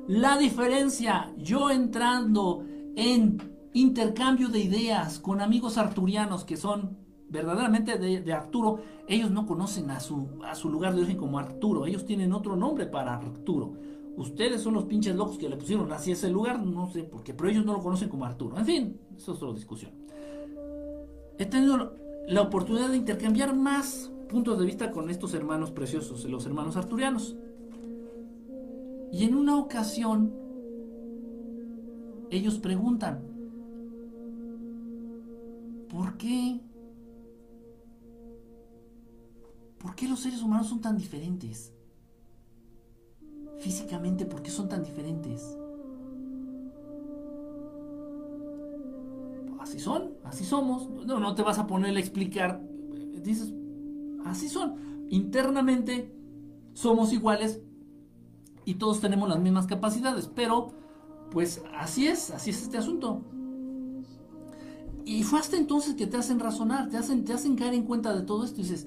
La 0.09 0.37
diferencia. 0.39 1.33
Yo 1.37 1.71
entrando 1.71 2.65
en 2.97 3.58
intercambio 3.81 4.49
de 4.49 4.61
ideas 4.61 5.19
con 5.19 5.41
amigos 5.41 5.79
arturianos 5.79 6.45
que 6.45 6.57
son 6.57 6.97
verdaderamente 7.29 7.99
de, 7.99 8.33
Arturo, 8.33 8.81
ellos 9.07 9.31
no 9.31 9.47
conocen 9.47 9.91
a 9.91 10.01
su, 10.01 10.29
a 10.45 10.55
su 10.55 10.71
lugar 10.71 10.95
de 10.95 11.01
origen 11.01 11.19
como 11.19 11.39
Arturo, 11.39 11.87
ellos 11.87 12.05
tienen 12.05 12.33
otro 12.33 12.57
nombre 12.57 12.87
para 12.87 13.15
Arturo. 13.15 13.75
Ustedes 14.17 14.63
son 14.63 14.75
los 14.75 14.85
pinches 14.85 15.15
locos 15.15 15.39
que 15.39 15.49
le 15.49 15.57
pusieron 15.57 15.93
así 15.93 16.11
ese 16.11 16.29
lugar, 16.29 16.61
no 16.65 16.91
sé 16.91 17.05
por 17.05 17.23
qué, 17.23 17.35
pero 17.35 17.51
ellos 17.51 17.65
no 17.65 17.75
lo 17.75 17.81
conocen 17.81 18.09
como 18.09 18.25
Arturo. 18.25 18.59
En 18.59 18.65
fin, 18.65 19.01
eso 19.17 19.33
es 19.33 19.43
otra 19.43 19.55
discusión. 19.55 19.93
He 21.39 21.47
tenido 21.47 21.95
la 22.27 22.43
oportunidad 22.43 22.89
de 22.89 22.97
intercambiar 22.97 23.55
más 23.55 24.11
puntos 24.29 24.59
de 24.59 24.67
vista 24.67 24.91
con 24.91 25.09
estos 25.09 25.35
hermanos 25.35 25.71
preciosos, 25.71 26.25
los 26.25 26.47
hermanos 26.47 26.77
arturianos. 26.77 27.37
Y 29.13 29.25
en 29.25 29.37
una 29.37 29.57
ocasión, 29.57 30.35
ellos 32.31 32.59
preguntan, 32.59 33.28
¿por 35.89 36.17
qué? 36.17 36.61
¿Por 39.79 39.95
qué 39.95 40.09
los 40.09 40.21
seres 40.21 40.43
humanos 40.43 40.69
son 40.69 40.81
tan 40.81 40.97
diferentes? 40.97 41.73
físicamente, 43.59 44.25
¿por 44.25 44.43
qué 44.43 44.51
son 44.51 44.69
tan 44.69 44.83
diferentes? 44.83 45.57
Así 49.61 49.79
son, 49.79 50.15
así 50.25 50.45
somos. 50.45 50.89
No, 51.07 51.21
no 51.21 51.35
te 51.35 51.43
vas 51.43 51.59
a 51.59 51.67
poner 51.67 51.95
a 51.97 52.01
explicar. 52.01 52.63
Dices, 53.23 53.53
así 54.25 54.49
son. 54.49 55.07
Internamente 55.11 56.15
somos 56.73 57.13
iguales 57.13 57.61
y 58.65 58.75
todos 58.75 59.01
tenemos 59.01 59.29
las 59.29 59.41
mismas 59.41 59.67
capacidades, 59.67 60.31
pero 60.35 60.73
pues 61.31 61.63
así 61.77 62.07
es, 62.07 62.31
así 62.31 62.51
es 62.51 62.63
este 62.63 62.79
asunto. 62.79 63.23
Y 65.09 65.23
fue 65.23 65.39
hasta 65.39 65.57
entonces 65.57 65.95
que 65.95 66.07
te 66.07 66.17
hacen 66.17 66.39
razonar, 66.39 66.91
te 66.91 66.97
hacen, 66.97 67.25
te 67.25 67.33
hacen 67.33 67.57
caer 67.57 67.75
en 67.75 67.85
cuenta 67.85 68.15
de 68.15 68.23
todo 68.23 68.45
esto 68.45 68.61
y 68.61 68.65
dices, 68.65 68.87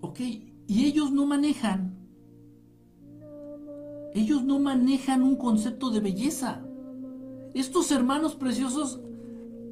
ok, 0.00 0.20
y 0.20 0.84
ellos 0.84 1.10
no 1.10 1.26
manejan 1.26 2.02
ellos 4.14 4.44
no 4.44 4.58
manejan 4.58 5.22
un 5.22 5.36
concepto 5.36 5.90
de 5.90 6.00
belleza. 6.00 6.62
Estos 7.54 7.90
hermanos 7.90 8.34
preciosos, 8.34 9.00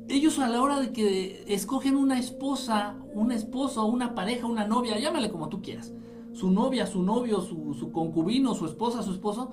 ellos 0.09 0.39
a 0.39 0.49
la 0.49 0.63
hora 0.63 0.81
de 0.81 0.93
que 0.93 1.45
escogen 1.47 1.97
una 1.97 2.19
esposa, 2.19 2.97
un 3.15 3.33
esposo, 3.33 3.85
una 3.87 4.15
pareja, 4.15 4.47
una 4.47 4.67
novia, 4.67 4.99
llámale 4.99 5.31
como 5.31 5.49
tú 5.49 5.61
quieras, 5.61 5.93
su 6.33 6.51
novia, 6.51 6.87
su 6.87 7.03
novio, 7.03 7.43
su, 7.43 7.93
concubino, 7.93 8.55
su 8.55 8.67
esposa, 8.67 9.03
su 9.03 9.13
esposo, 9.13 9.51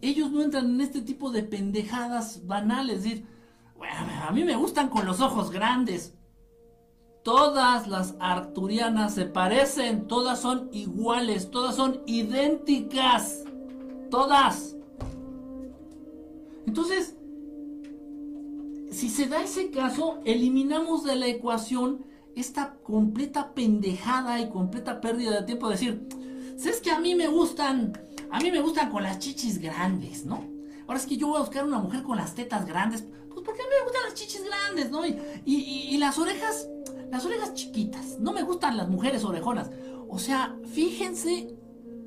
ellos 0.00 0.30
no 0.30 0.42
entran 0.42 0.70
en 0.70 0.80
este 0.80 1.02
tipo 1.02 1.30
de 1.30 1.42
pendejadas 1.42 2.46
banales, 2.46 2.98
es 2.98 3.02
decir, 3.04 3.26
a 3.82 4.32
mí 4.32 4.44
me 4.44 4.56
gustan 4.56 4.88
con 4.88 5.06
los 5.06 5.20
ojos 5.20 5.50
grandes. 5.50 6.14
Todas 7.22 7.86
las 7.86 8.14
arturianas 8.18 9.14
se 9.14 9.26
parecen, 9.26 10.06
todas 10.06 10.40
son 10.40 10.68
iguales, 10.72 11.50
todas 11.50 11.76
son 11.76 12.00
idénticas. 12.06 13.44
Todas. 14.10 14.76
Entonces, 16.66 17.16
si 18.90 19.08
se 19.08 19.26
da 19.26 19.42
ese 19.42 19.70
caso, 19.70 20.20
eliminamos 20.24 21.04
de 21.04 21.16
la 21.16 21.26
ecuación 21.26 22.04
esta 22.34 22.74
completa 22.82 23.52
pendejada 23.54 24.40
y 24.40 24.48
completa 24.48 25.00
pérdida 25.00 25.40
de 25.40 25.46
tiempo 25.46 25.68
de 25.68 25.74
decir, 25.74 26.08
es 26.64 26.80
que 26.80 26.90
a 26.90 27.00
mí 27.00 27.14
me 27.14 27.28
gustan, 27.28 27.98
a 28.30 28.40
mí 28.40 28.50
me 28.50 28.60
gustan 28.60 28.90
con 28.90 29.02
las 29.02 29.18
chichis 29.18 29.58
grandes, 29.58 30.24
¿no? 30.24 30.44
Ahora 30.86 30.98
es 30.98 31.06
que 31.06 31.16
yo 31.16 31.28
voy 31.28 31.36
a 31.36 31.40
buscar 31.40 31.64
una 31.64 31.78
mujer 31.78 32.02
con 32.02 32.16
las 32.16 32.34
tetas 32.34 32.66
grandes, 32.66 33.06
porque 33.50 33.62
a 33.62 33.66
mí 33.66 33.70
me 33.78 33.84
gustan 33.84 34.02
las 34.04 34.14
chichis 34.14 34.44
grandes, 34.44 34.90
¿no? 34.90 35.02
y 35.44 35.96
las 35.98 36.18
orejas, 36.18 36.68
las 37.10 37.24
orejas 37.24 37.54
chiquitas, 37.54 38.18
no 38.20 38.32
me 38.32 38.42
gustan 38.42 38.76
las 38.76 38.88
mujeres 38.88 39.24
orejonas. 39.24 39.70
O 40.08 40.18
sea, 40.18 40.56
fíjense 40.72 41.56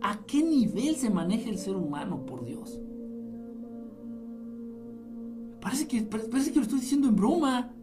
¿A 0.04 0.18
qué 0.26 0.44
nivel 0.44 0.98
se 0.98 1.10
maneja 1.10 1.50
el 1.50 1.58
ser 1.58 1.78
humano, 1.78 2.26
por 2.26 2.44
Dios? 2.44 2.78
Parece 5.62 5.88
que, 5.88 6.02
parece 6.02 6.52
que 6.52 6.58
lo 6.58 6.64
estoy 6.64 6.82
diciendo 6.82 7.08
en 7.08 7.16
broma. 7.16 7.74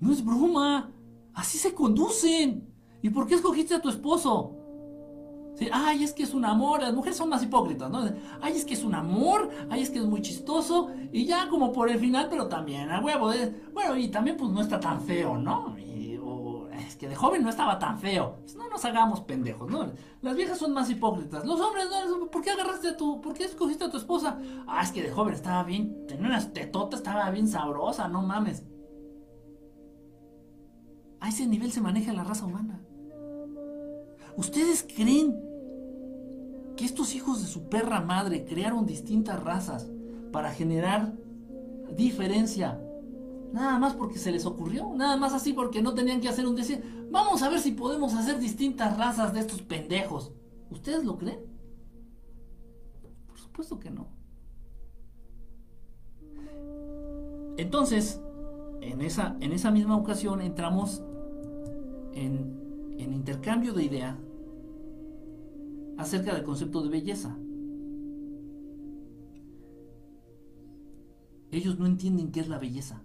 No 0.00 0.12
es 0.12 0.24
broma. 0.24 0.92
Así 1.34 1.58
se 1.58 1.74
conducen. 1.74 2.72
¿Y 3.02 3.10
por 3.10 3.26
qué 3.26 3.34
escogiste 3.34 3.74
a 3.74 3.82
tu 3.82 3.88
esposo? 3.88 4.56
Ay, 5.72 6.04
es 6.04 6.12
que 6.12 6.24
es 6.24 6.34
un 6.34 6.44
amor. 6.44 6.82
Las 6.82 6.94
mujeres 6.94 7.16
son 7.16 7.28
más 7.28 7.42
hipócritas, 7.42 7.90
¿no? 7.90 8.04
Ay, 8.40 8.54
es 8.56 8.64
que 8.64 8.74
es 8.74 8.84
un 8.84 8.94
amor. 8.94 9.50
Ay, 9.70 9.82
es 9.82 9.90
que 9.90 9.98
es 9.98 10.04
muy 10.04 10.22
chistoso. 10.22 10.90
Y 11.12 11.26
ya 11.26 11.48
como 11.48 11.72
por 11.72 11.90
el 11.90 11.98
final, 11.98 12.28
pero 12.28 12.48
también 12.48 12.90
a 12.90 13.00
huevo. 13.00 13.30
Bueno, 13.72 13.96
y 13.96 14.08
también 14.08 14.36
pues 14.36 14.50
no 14.50 14.60
está 14.60 14.80
tan 14.80 15.00
feo, 15.00 15.36
¿no? 15.38 15.74
es 16.86 16.96
que 16.96 17.08
de 17.08 17.16
joven 17.16 17.42
no 17.42 17.50
estaba 17.50 17.78
tan 17.78 17.98
feo. 17.98 18.36
Pues 18.40 18.56
no 18.56 18.68
nos 18.68 18.84
hagamos 18.84 19.20
pendejos, 19.22 19.70
¿no? 19.70 19.92
Las 20.22 20.36
viejas 20.36 20.58
son 20.58 20.72
más 20.72 20.88
hipócritas. 20.90 21.44
Los 21.44 21.60
hombres, 21.60 21.86
no, 21.90 22.30
¿por 22.30 22.42
qué 22.42 22.50
agarraste 22.50 22.88
a 22.88 22.96
tu, 22.96 23.20
por 23.20 23.34
qué 23.34 23.44
escogiste 23.44 23.84
a 23.84 23.90
tu 23.90 23.96
esposa? 23.96 24.38
Ah, 24.66 24.82
es 24.82 24.92
que 24.92 25.02
de 25.02 25.10
joven 25.10 25.34
estaba 25.34 25.64
bien, 25.64 26.06
tenía 26.06 26.26
unas 26.26 26.52
tetotas, 26.52 27.00
estaba 27.00 27.30
bien 27.30 27.48
sabrosa, 27.48 28.08
no 28.08 28.22
mames. 28.22 28.64
A 31.20 31.28
ese 31.28 31.46
nivel 31.46 31.72
se 31.72 31.80
maneja 31.80 32.12
la 32.12 32.24
raza 32.24 32.44
humana. 32.44 32.83
¿Ustedes 34.36 34.82
creen 34.82 35.40
que 36.76 36.84
estos 36.84 37.14
hijos 37.14 37.40
de 37.40 37.46
su 37.46 37.68
perra 37.68 38.00
madre 38.00 38.44
crearon 38.44 38.86
distintas 38.86 39.42
razas 39.42 39.88
para 40.32 40.52
generar 40.52 41.14
diferencia 41.96 42.80
Nada 43.54 43.78
más 43.78 43.94
porque 43.94 44.18
se 44.18 44.32
les 44.32 44.46
ocurrió, 44.46 44.92
nada 44.96 45.16
más 45.16 45.32
así 45.32 45.52
porque 45.52 45.80
no 45.80 45.94
tenían 45.94 46.20
que 46.20 46.28
hacer 46.28 46.44
un 46.44 46.56
decir. 46.56 47.06
Vamos 47.12 47.40
a 47.44 47.48
ver 47.48 47.60
si 47.60 47.70
podemos 47.70 48.12
hacer 48.14 48.40
distintas 48.40 48.98
razas 48.98 49.32
de 49.32 49.38
estos 49.38 49.62
pendejos. 49.62 50.32
¿Ustedes 50.70 51.04
lo 51.04 51.16
creen? 51.16 51.38
Por 53.28 53.38
supuesto 53.38 53.78
que 53.78 53.92
no. 53.92 54.08
Entonces, 57.56 58.20
en 58.80 59.00
esa, 59.02 59.36
en 59.38 59.52
esa 59.52 59.70
misma 59.70 59.96
ocasión 59.98 60.40
entramos 60.40 61.04
en, 62.12 62.96
en 62.98 63.12
intercambio 63.12 63.72
de 63.72 63.84
idea 63.84 64.18
acerca 65.96 66.34
del 66.34 66.44
concepto 66.44 66.82
de 66.82 66.88
belleza. 66.88 67.38
Ellos 71.50 71.78
no 71.78 71.86
entienden 71.86 72.32
qué 72.32 72.40
es 72.40 72.48
la 72.48 72.58
belleza. 72.58 73.02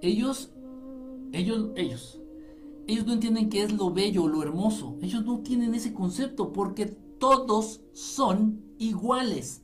Ellos, 0.00 0.52
ellos, 1.32 1.70
ellos, 1.76 2.20
ellos 2.88 3.06
no 3.06 3.12
entienden 3.12 3.48
qué 3.48 3.62
es 3.62 3.72
lo 3.72 3.92
bello, 3.92 4.26
lo 4.26 4.42
hermoso. 4.42 4.98
Ellos 5.00 5.24
no 5.24 5.40
tienen 5.40 5.74
ese 5.74 5.94
concepto 5.94 6.52
porque 6.52 6.86
todos 6.86 7.82
son 7.92 8.60
iguales. 8.78 9.62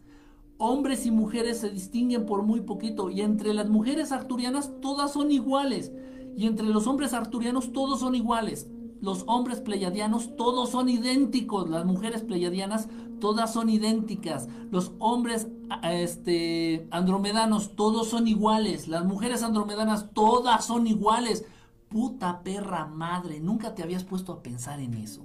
Hombres 0.58 1.06
y 1.06 1.10
mujeres 1.10 1.58
se 1.58 1.70
distinguen 1.70 2.24
por 2.24 2.42
muy 2.42 2.60
poquito 2.60 3.10
y 3.10 3.20
entre 3.20 3.52
las 3.52 3.68
mujeres 3.68 4.12
arturianas 4.12 4.72
todas 4.80 5.12
son 5.12 5.32
iguales 5.32 5.92
y 6.36 6.46
entre 6.46 6.66
los 6.66 6.86
hombres 6.86 7.14
arturianos 7.14 7.72
todos 7.72 7.98
son 7.98 8.14
iguales. 8.14 8.70
Los 9.00 9.24
hombres 9.26 9.60
pleyadianos 9.60 10.36
todos 10.36 10.70
son 10.70 10.88
idénticos, 10.88 11.70
las 11.70 11.84
mujeres 11.84 12.22
pleyadianas 12.22 12.88
todas 13.20 13.52
son 13.52 13.68
idénticas. 13.68 14.48
Los 14.70 14.92
hombres 14.98 15.48
este, 15.82 16.88
andromedanos, 16.90 17.74
todos 17.76 18.08
son 18.08 18.26
iguales. 18.28 18.88
Las 18.88 19.04
mujeres 19.04 19.42
andromedanas, 19.42 20.10
todas 20.12 20.64
son 20.64 20.86
iguales. 20.86 21.44
Puta 21.88 22.42
perra 22.42 22.86
madre, 22.86 23.40
nunca 23.40 23.74
te 23.74 23.82
habías 23.82 24.04
puesto 24.04 24.32
a 24.32 24.42
pensar 24.42 24.80
en 24.80 24.94
eso. 24.94 25.22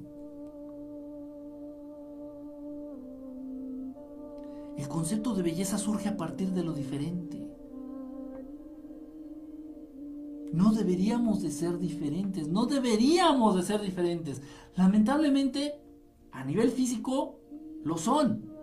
El 4.78 4.88
concepto 4.88 5.36
de 5.36 5.44
belleza 5.44 5.78
surge 5.78 6.10
a 6.10 6.18
partir 6.18 6.52
de 6.52 6.64
lo 6.64 6.74
diferente. 6.74 7.43
No 10.54 10.72
deberíamos 10.72 11.42
de 11.42 11.50
ser 11.50 11.80
diferentes, 11.80 12.48
no 12.48 12.68
deberíamos 12.68 13.56
de 13.56 13.64
ser 13.64 13.82
diferentes. 13.82 14.40
Lamentablemente, 14.76 15.74
a 16.32 16.46
nivel 16.46 16.70
físico, 16.70 17.40
lo 17.84 17.98
son. 17.98 18.54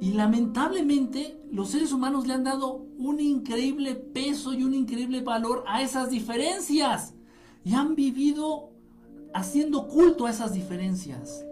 Y 0.00 0.12
lamentablemente 0.12 1.42
los 1.50 1.70
seres 1.70 1.92
humanos 1.92 2.28
le 2.28 2.34
han 2.34 2.44
dado 2.44 2.86
un 2.96 3.18
increíble 3.18 3.96
peso 3.96 4.54
y 4.54 4.62
un 4.62 4.72
increíble 4.72 5.20
valor 5.20 5.64
a 5.66 5.82
esas 5.82 6.10
diferencias. 6.10 7.14
Y 7.64 7.74
han 7.74 7.96
vivido 7.96 8.70
haciendo 9.34 9.88
culto 9.88 10.26
a 10.26 10.30
esas 10.30 10.52
diferencias. 10.52 11.44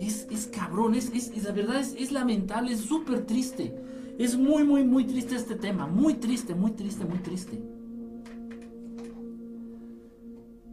Es, 0.00 0.26
es 0.32 0.48
cabrón, 0.48 0.96
es, 0.96 1.10
es, 1.14 1.44
la 1.44 1.52
verdad 1.52 1.78
es, 1.78 1.94
es 1.96 2.10
lamentable, 2.10 2.72
es 2.72 2.80
súper 2.80 3.24
triste. 3.24 3.84
Es 4.18 4.36
muy, 4.36 4.64
muy, 4.64 4.84
muy 4.84 5.04
triste 5.04 5.36
este 5.36 5.54
tema. 5.54 5.86
Muy 5.86 6.14
triste, 6.14 6.54
muy 6.54 6.72
triste, 6.72 7.04
muy 7.04 7.18
triste 7.18 7.62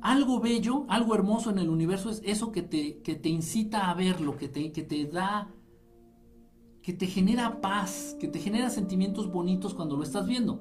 algo 0.06 0.40
bello, 0.40 0.86
algo 0.88 1.16
hermoso 1.16 1.50
en 1.50 1.58
el 1.58 1.68
universo 1.68 2.12
es 2.12 2.22
eso 2.24 2.52
que 2.52 2.62
te, 2.62 3.00
que 3.00 3.16
te 3.16 3.28
incita 3.28 3.90
a 3.90 3.96
verlo, 3.96 4.38
que 4.38 4.48
te, 4.48 4.72
que 4.72 4.84
te 4.84 5.06
da, 5.06 5.50
que 6.84 6.94
te 6.94 7.08
genera 7.08 7.60
paz, 7.60 8.16
que 8.20 8.28
te 8.28 8.38
genera 8.38 8.70
sentimientos 8.70 9.32
bonitos 9.32 9.74
cuando 9.74 9.98
lo 9.98 10.04
estás 10.04 10.28
viendo. 10.28 10.60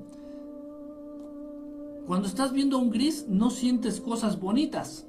Cuando 2.06 2.26
estás 2.26 2.54
viendo 2.54 2.78
un 2.78 2.88
gris 2.88 3.26
no 3.28 3.50
sientes 3.50 4.00
cosas 4.00 4.40
bonitas. 4.40 5.06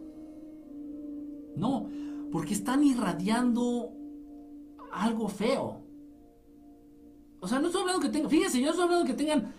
No, 1.56 1.88
porque 2.30 2.56
están 2.56 2.84
irradiando 2.84 3.94
algo 4.92 5.30
feo. 5.30 5.85
O 7.42 7.48
sea, 7.48 7.60
no 7.60 7.68
estoy 7.68 7.82
hablando 7.82 8.02
que 8.02 8.10
tengan, 8.10 8.30
fíjense, 8.30 8.60
yo 8.60 8.66
no 8.66 8.72
estoy 8.72 8.86
hablando 8.86 9.06
que 9.06 9.14
tengan 9.14 9.54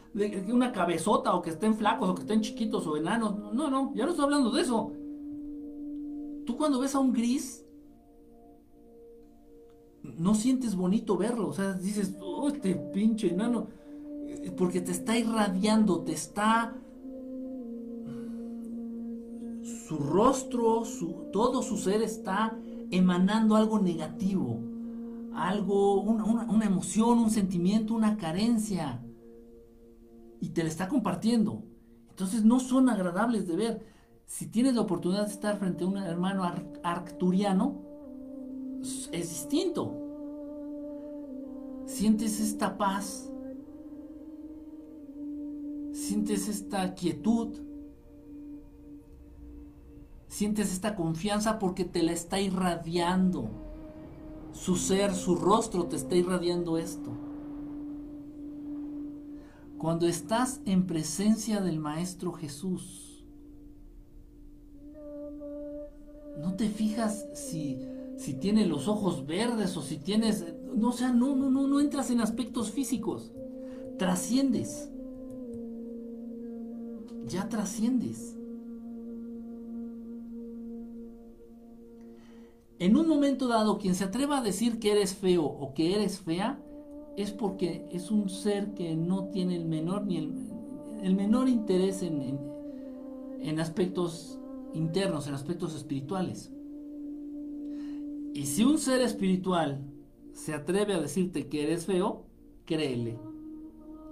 una 0.53 0.73
cabezota 0.73 1.35
o 1.35 1.43
que 1.43 1.51
estén 1.51 1.77
flacos 1.77 2.09
o 2.09 2.15
que 2.15 2.23
estén 2.23 2.40
chiquitos 2.40 2.86
o 2.86 2.97
enanos. 2.97 3.36
No, 3.53 3.70
no, 3.70 3.94
ya 3.94 4.05
no 4.05 4.11
estoy 4.11 4.24
hablando 4.24 4.51
de 4.51 4.62
eso. 4.62 4.93
Tú 6.47 6.57
cuando 6.57 6.81
ves 6.81 6.94
a 6.94 7.01
un 7.01 7.12
gris, 7.12 7.65
no 10.03 10.35
sientes 10.35 10.74
bonito 10.74 11.16
verlo. 11.16 11.48
O 11.48 11.53
sea, 11.53 11.74
dices, 11.74 12.16
oh, 12.20 12.48
este 12.48 12.74
pinche 12.74 13.28
enano. 13.28 13.69
Porque 14.57 14.81
te 14.81 14.93
está 14.93 15.16
irradiando, 15.16 16.01
te 16.01 16.12
está... 16.12 16.77
Su 19.62 19.98
rostro, 19.98 20.85
su, 20.85 21.28
todo 21.32 21.62
su 21.62 21.77
ser 21.77 22.03
está 22.03 22.57
emanando 22.90 23.55
algo 23.55 23.78
negativo 23.78 24.76
algo, 25.36 26.00
una, 26.00 26.64
emoción, 26.64 27.18
un 27.18 27.30
sentimiento, 27.30 27.94
una 27.94 28.16
carencia. 28.16 29.02
Y 30.40 30.50
te 30.50 30.62
la 30.62 30.68
está 30.68 30.88
compartiendo. 30.88 31.62
Entonces 32.08 32.44
no 32.44 32.58
son 32.60 32.88
agradables 32.88 33.46
de 33.46 33.56
ver. 33.56 33.86
Si 34.26 34.46
tienes 34.46 34.74
la 34.74 34.80
oportunidad 34.80 35.26
de 35.26 35.32
estar 35.32 35.58
frente 35.58 35.84
a 35.84 35.86
un 35.86 35.98
hermano 35.98 36.42
arcturiano, 36.82 37.82
es 38.80 39.28
distinto. 39.28 40.02
Sientes 41.84 42.40
esta 42.40 42.76
paz, 42.76 43.30
sientes 45.92 46.48
esta 46.48 46.94
quietud, 46.94 47.56
sientes 50.26 50.72
esta 50.72 50.96
confianza 50.96 51.58
porque 51.58 51.84
te 51.84 52.02
la 52.02 52.12
está 52.12 52.40
irradiando 52.40 53.65
su 54.57 54.77
ser, 54.77 55.15
su 55.15 55.37
rostro 55.37 55.85
te 55.85 55.97
está 55.97 56.16
irradiando 56.16 56.78
esto. 56.78 57.11
Cuando 59.78 60.07
estás 60.07 60.61
en 60.65 60.87
presencia 60.87 61.61
del 61.61 61.78
Maestro 61.78 62.33
Jesús, 62.33 63.24
no 66.41 66.55
te 66.55 66.69
fijas 66.69 67.27
si, 67.35 67.78
si 68.16 68.35
tiene 68.35 68.66
los 68.66 68.89
ojos 68.89 69.27
verdes 69.27 69.77
o 69.77 69.83
si 69.83 69.99
tienes... 69.99 70.45
No, 70.74 70.89
o 70.89 70.93
sea, 70.93 71.12
no, 71.12 71.37
no, 71.37 71.51
no, 71.51 71.66
no 71.66 71.81
entras 71.81 72.11
en 72.11 72.20
aspectos 72.20 72.70
físicos. 72.70 73.33
Trasciendes. 73.99 74.91
Ya 77.27 77.49
trasciendes. 77.49 78.35
En 82.78 82.97
un 82.97 83.09
momento 83.09 83.48
dado, 83.48 83.78
quien 83.78 83.94
se 83.94 84.05
atreva 84.05 84.39
a 84.39 84.43
decir 84.43 84.78
que 84.78 84.93
eres 84.93 85.15
feo 85.15 85.44
o 85.44 85.73
que 85.73 85.94
eres 85.94 86.20
fea, 86.20 86.62
es 87.16 87.32
porque 87.32 87.86
es 87.90 88.11
un 88.11 88.28
ser 88.28 88.74
que 88.74 88.94
no 88.94 89.28
tiene 89.28 89.57
el 89.57 89.65
menor 89.65 90.05
ni 90.05 90.19
el, 90.19 91.15
menor 91.15 91.48
interés 91.48 92.03
en, 92.03 92.39
en 93.40 93.61
aspectos 93.61 94.39
internos, 94.74 95.27
en 95.27 95.35
aspectos 95.35 95.74
espirituales. 95.74 96.53
Y 98.35 98.44
si 98.44 98.65
un 98.65 98.77
ser 98.77 99.01
espiritual 99.01 99.81
se 100.35 100.53
atreve 100.53 100.93
a 100.93 101.01
decirte 101.01 101.48
que 101.48 101.62
eres 101.62 101.86
feo, 101.86 102.27
créele. 102.66 103.19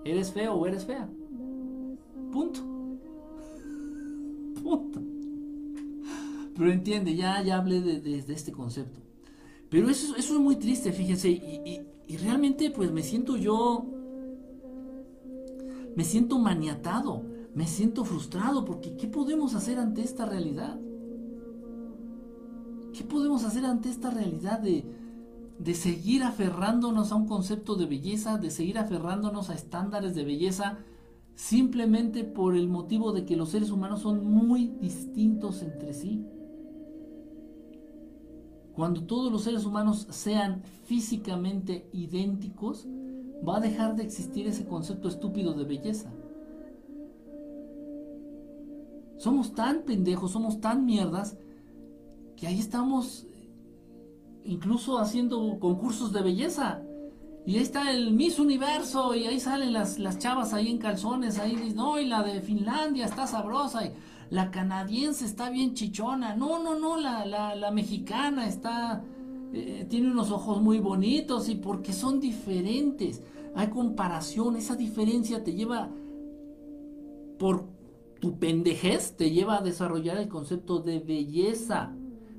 ¿Eres 0.06 0.32
feo 0.32 0.54
o 0.54 0.66
eres 0.66 0.86
fea? 0.86 1.06
Punto. 2.32 2.60
Punto. 4.62 5.13
Pero 6.56 6.70
entiende, 6.70 7.16
ya, 7.16 7.42
ya 7.42 7.56
hablé 7.56 7.80
de, 7.80 8.18
este 8.28 8.52
concepto. 8.52 9.00
Pero 9.70 9.90
eso, 9.90 10.14
eso, 10.16 10.34
es 10.34 10.40
muy 10.40 10.56
triste, 10.56 10.92
fíjense, 10.92 11.30
y, 11.30 12.16
realmente 12.18 12.70
pues 12.70 12.92
me 12.92 13.02
siento 13.02 13.36
yo, 13.36 13.86
me 15.96 16.04
siento 16.04 16.38
maniatado, 16.38 17.22
me 17.54 17.66
siento 17.66 18.04
frustrado, 18.04 18.64
porque 18.64 18.96
¿qué 18.96 19.08
podemos 19.08 19.54
hacer 19.54 19.78
ante 19.78 20.02
esta 20.02 20.26
realidad? 20.26 20.78
¿Qué 22.92 23.02
podemos 23.02 23.42
hacer 23.44 23.64
ante 23.64 23.88
esta 23.88 24.10
realidad 24.10 24.60
de, 24.60 24.84
de 25.58 25.74
seguir 25.74 26.22
aferrándonos 26.22 27.10
a 27.10 27.16
un 27.16 27.26
concepto 27.26 27.74
de 27.74 27.86
belleza, 27.86 28.38
de 28.38 28.50
seguir 28.50 28.78
aferrándonos 28.78 29.50
a 29.50 29.54
estándares 29.54 30.14
de 30.14 30.24
belleza, 30.24 30.78
simplemente 31.34 32.22
por 32.22 32.54
el 32.54 32.68
motivo 32.68 33.10
de 33.10 33.24
que 33.24 33.34
los 33.34 33.48
seres 33.48 33.70
humanos 33.72 34.02
son 34.02 34.24
muy 34.24 34.68
distintos 34.80 35.62
entre 35.62 35.94
sí? 35.94 36.24
Cuando 38.74 39.04
todos 39.04 39.30
los 39.30 39.42
seres 39.42 39.64
humanos 39.64 40.06
sean 40.10 40.62
físicamente 40.84 41.88
idénticos, 41.92 42.86
va 43.46 43.58
a 43.58 43.60
dejar 43.60 43.94
de 43.94 44.02
existir 44.02 44.46
ese 44.46 44.66
concepto 44.66 45.08
estúpido 45.08 45.54
de 45.54 45.64
belleza. 45.64 46.12
Somos 49.16 49.54
tan 49.54 49.82
pendejos, 49.82 50.32
somos 50.32 50.60
tan 50.60 50.84
mierdas, 50.84 51.36
que 52.36 52.48
ahí 52.48 52.58
estamos 52.58 53.26
incluso 54.44 54.98
haciendo 54.98 55.58
concursos 55.60 56.12
de 56.12 56.22
belleza. 56.22 56.82
Y 57.46 57.56
ahí 57.56 57.62
está 57.62 57.92
el 57.92 58.12
Miss 58.12 58.38
Universo, 58.38 59.14
y 59.14 59.26
ahí 59.26 59.38
salen 59.38 59.72
las, 59.72 59.98
las 59.98 60.18
chavas 60.18 60.52
ahí 60.52 60.70
en 60.70 60.78
calzones, 60.78 61.38
ahí 61.38 61.54
dicen, 61.54 61.76
no, 61.76 61.98
y 61.98 62.06
la 62.06 62.22
de 62.22 62.40
Finlandia 62.40 63.04
está 63.04 63.26
sabrosa. 63.26 63.84
Y, 63.86 63.92
la 64.30 64.50
canadiense 64.50 65.24
está 65.24 65.50
bien 65.50 65.74
chichona, 65.74 66.34
no, 66.34 66.62
no, 66.62 66.78
no, 66.78 66.96
la, 66.96 67.24
la, 67.24 67.70
mexicana 67.70 68.46
está, 68.46 69.02
eh, 69.52 69.86
tiene 69.88 70.10
unos 70.10 70.30
ojos 70.30 70.60
muy 70.60 70.78
bonitos 70.78 71.48
y 71.48 71.56
porque 71.56 71.92
son 71.92 72.20
diferentes, 72.20 73.22
hay 73.54 73.68
comparación, 73.68 74.56
esa 74.56 74.76
diferencia 74.76 75.44
te 75.44 75.52
lleva, 75.52 75.90
por 77.38 77.66
tu 78.20 78.38
pendejez, 78.38 79.16
te 79.16 79.30
lleva 79.30 79.58
a 79.58 79.62
desarrollar 79.62 80.16
el 80.16 80.28
concepto 80.28 80.78
de 80.80 80.98
belleza, 80.98 81.94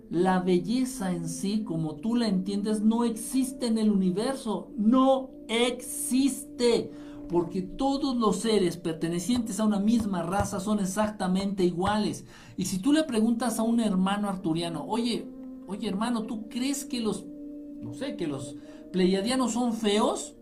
La 0.10 0.40
belleza 0.40 1.12
en 1.12 1.28
sí, 1.28 1.64
como 1.64 1.96
tú 1.96 2.16
la 2.16 2.28
entiendes, 2.28 2.82
no 2.82 3.04
existe 3.04 3.66
en 3.66 3.80
el 3.80 3.92
universo. 3.92 4.72
No 4.78 5.32
existe. 5.48 6.92
Porque 7.30 7.62
todos 7.62 8.16
los 8.16 8.38
seres 8.38 8.78
pertenecientes 8.78 9.60
a 9.60 9.66
una 9.66 9.80
misma 9.80 10.22
raza 10.22 10.60
son 10.60 10.80
exactamente 10.80 11.64
iguales. 11.64 12.26
Y 12.58 12.66
si 12.66 12.80
tú 12.80 12.94
le 12.94 13.04
preguntas 13.04 13.60
a 13.60 13.64
un 13.64 13.80
hermano 13.80 14.30
arturiano, 14.30 14.86
oye, 14.88 15.28
oye 15.68 15.88
hermano, 15.88 16.24
¿tú 16.24 16.48
crees 16.50 16.86
que 16.86 17.00
los, 17.00 17.26
no 17.82 17.94
sé, 17.94 18.16
que 18.16 18.28
los 18.28 18.56
pleiadianos 18.92 19.54
son 19.54 19.74
feos? 19.74 20.36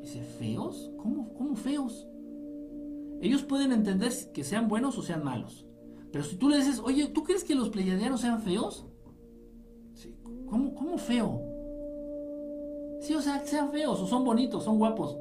Dice, 0.00 0.22
¿feos? 0.22 0.90
¿Cómo, 0.96 1.32
cómo 1.34 1.54
feos? 1.54 2.06
Ellos 3.20 3.42
pueden 3.42 3.72
entender 3.72 4.12
que 4.32 4.42
sean 4.42 4.68
buenos 4.68 4.98
o 4.98 5.02
sean 5.02 5.22
malos. 5.22 5.66
Pero 6.10 6.24
si 6.24 6.36
tú 6.36 6.48
le 6.48 6.56
dices, 6.58 6.80
oye, 6.84 7.06
¿tú 7.06 7.22
crees 7.22 7.44
que 7.44 7.54
los 7.54 7.70
pleiadianos 7.70 8.20
sean 8.20 8.42
feos? 8.42 8.86
¿Cómo, 10.52 10.74
¿Cómo 10.74 10.98
feo? 10.98 11.40
Sí, 13.00 13.14
o 13.14 13.22
sea, 13.22 13.40
que 13.40 13.48
sean 13.48 13.70
feos 13.70 13.98
o 14.00 14.06
son 14.06 14.22
bonitos, 14.22 14.64
son 14.64 14.78
guapos. 14.78 15.16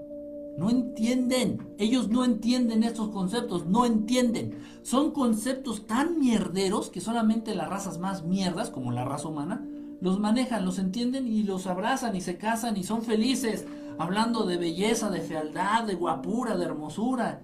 No 0.57 0.69
entienden. 0.69 1.76
Ellos 1.78 2.10
no 2.10 2.26
entienden 2.26 2.84
estos 2.84 3.10
conceptos. 3.10 3.65
No 3.65 3.86
entienden. 3.86 4.60
Son 4.82 5.11
conceptos 5.11 5.88
tan 5.88 6.19
mierderos 6.19 6.90
que 6.90 7.02
solamente 7.02 7.56
las 7.56 7.69
razas 7.69 7.99
más 7.99 8.26
mierdas, 8.26 8.69
como 8.69 8.91
la 8.91 9.06
raza 9.06 9.28
humana, 9.28 9.65
los 10.02 10.19
manejan, 10.19 10.65
los 10.65 10.80
entienden 10.80 11.28
y 11.28 11.44
los 11.44 11.68
abrazan 11.68 12.15
y 12.15 12.22
se 12.22 12.38
casan 12.38 12.78
y 12.78 12.84
son 12.84 13.03
felices. 13.03 13.65
Hablando 13.98 14.45
de 14.45 14.57
belleza, 14.57 15.10
de 15.10 15.22
fealdad, 15.22 15.86
de 15.86 15.95
guapura, 15.95 16.57
de 16.57 16.65
hermosura. 16.65 17.44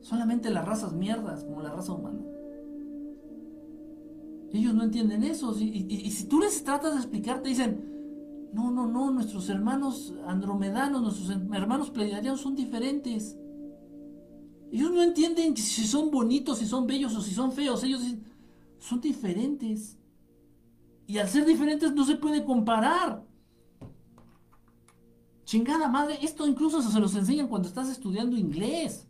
Solamente 0.00 0.50
las 0.50 0.66
razas 0.66 0.92
mierdas, 0.92 1.44
como 1.44 1.62
la 1.62 1.70
raza 1.70 1.92
humana. 1.92 2.18
Ellos 4.52 4.74
no 4.74 4.82
entienden 4.82 5.22
eso. 5.24 5.54
Y, 5.58 6.10
si 6.10 6.26
tú 6.26 6.40
les 6.40 6.62
tratas 6.62 6.92
de 6.92 6.98
explicar, 6.98 7.40
te 7.40 7.48
dicen, 7.48 7.91
no, 8.52 8.70
no, 8.70 8.86
no, 8.86 9.10
nuestros 9.10 9.48
hermanos 9.48 10.12
andromedanos, 10.26 11.02
nuestros 11.02 11.30
hermanos 11.30 11.90
pleiadianos 11.90 12.40
son 12.40 12.54
diferentes. 12.54 13.36
Ellos 14.70 14.90
no 14.90 15.02
entienden 15.02 15.56
si 15.56 15.86
son 15.86 16.10
bonitos, 16.10 16.58
si 16.58 16.66
son 16.66 16.86
bellos 16.86 17.14
o 17.14 17.20
si 17.20 17.32
son 17.32 17.52
feos. 17.52 17.82
Ellos 17.82 18.02
son 18.78 19.00
diferentes. 19.00 19.98
Y 21.06 21.18
al 21.18 21.28
ser 21.28 21.44
diferentes 21.44 21.92
no 21.92 22.04
se 22.04 22.16
puede 22.16 22.44
comparar. 22.44 23.24
Chingada 25.44 25.88
madre, 25.88 26.18
esto 26.22 26.46
incluso 26.46 26.80
se 26.80 27.00
los 27.00 27.14
enseñan 27.14 27.48
cuando 27.48 27.68
estás 27.68 27.90
estudiando 27.90 28.36
inglés. 28.36 29.08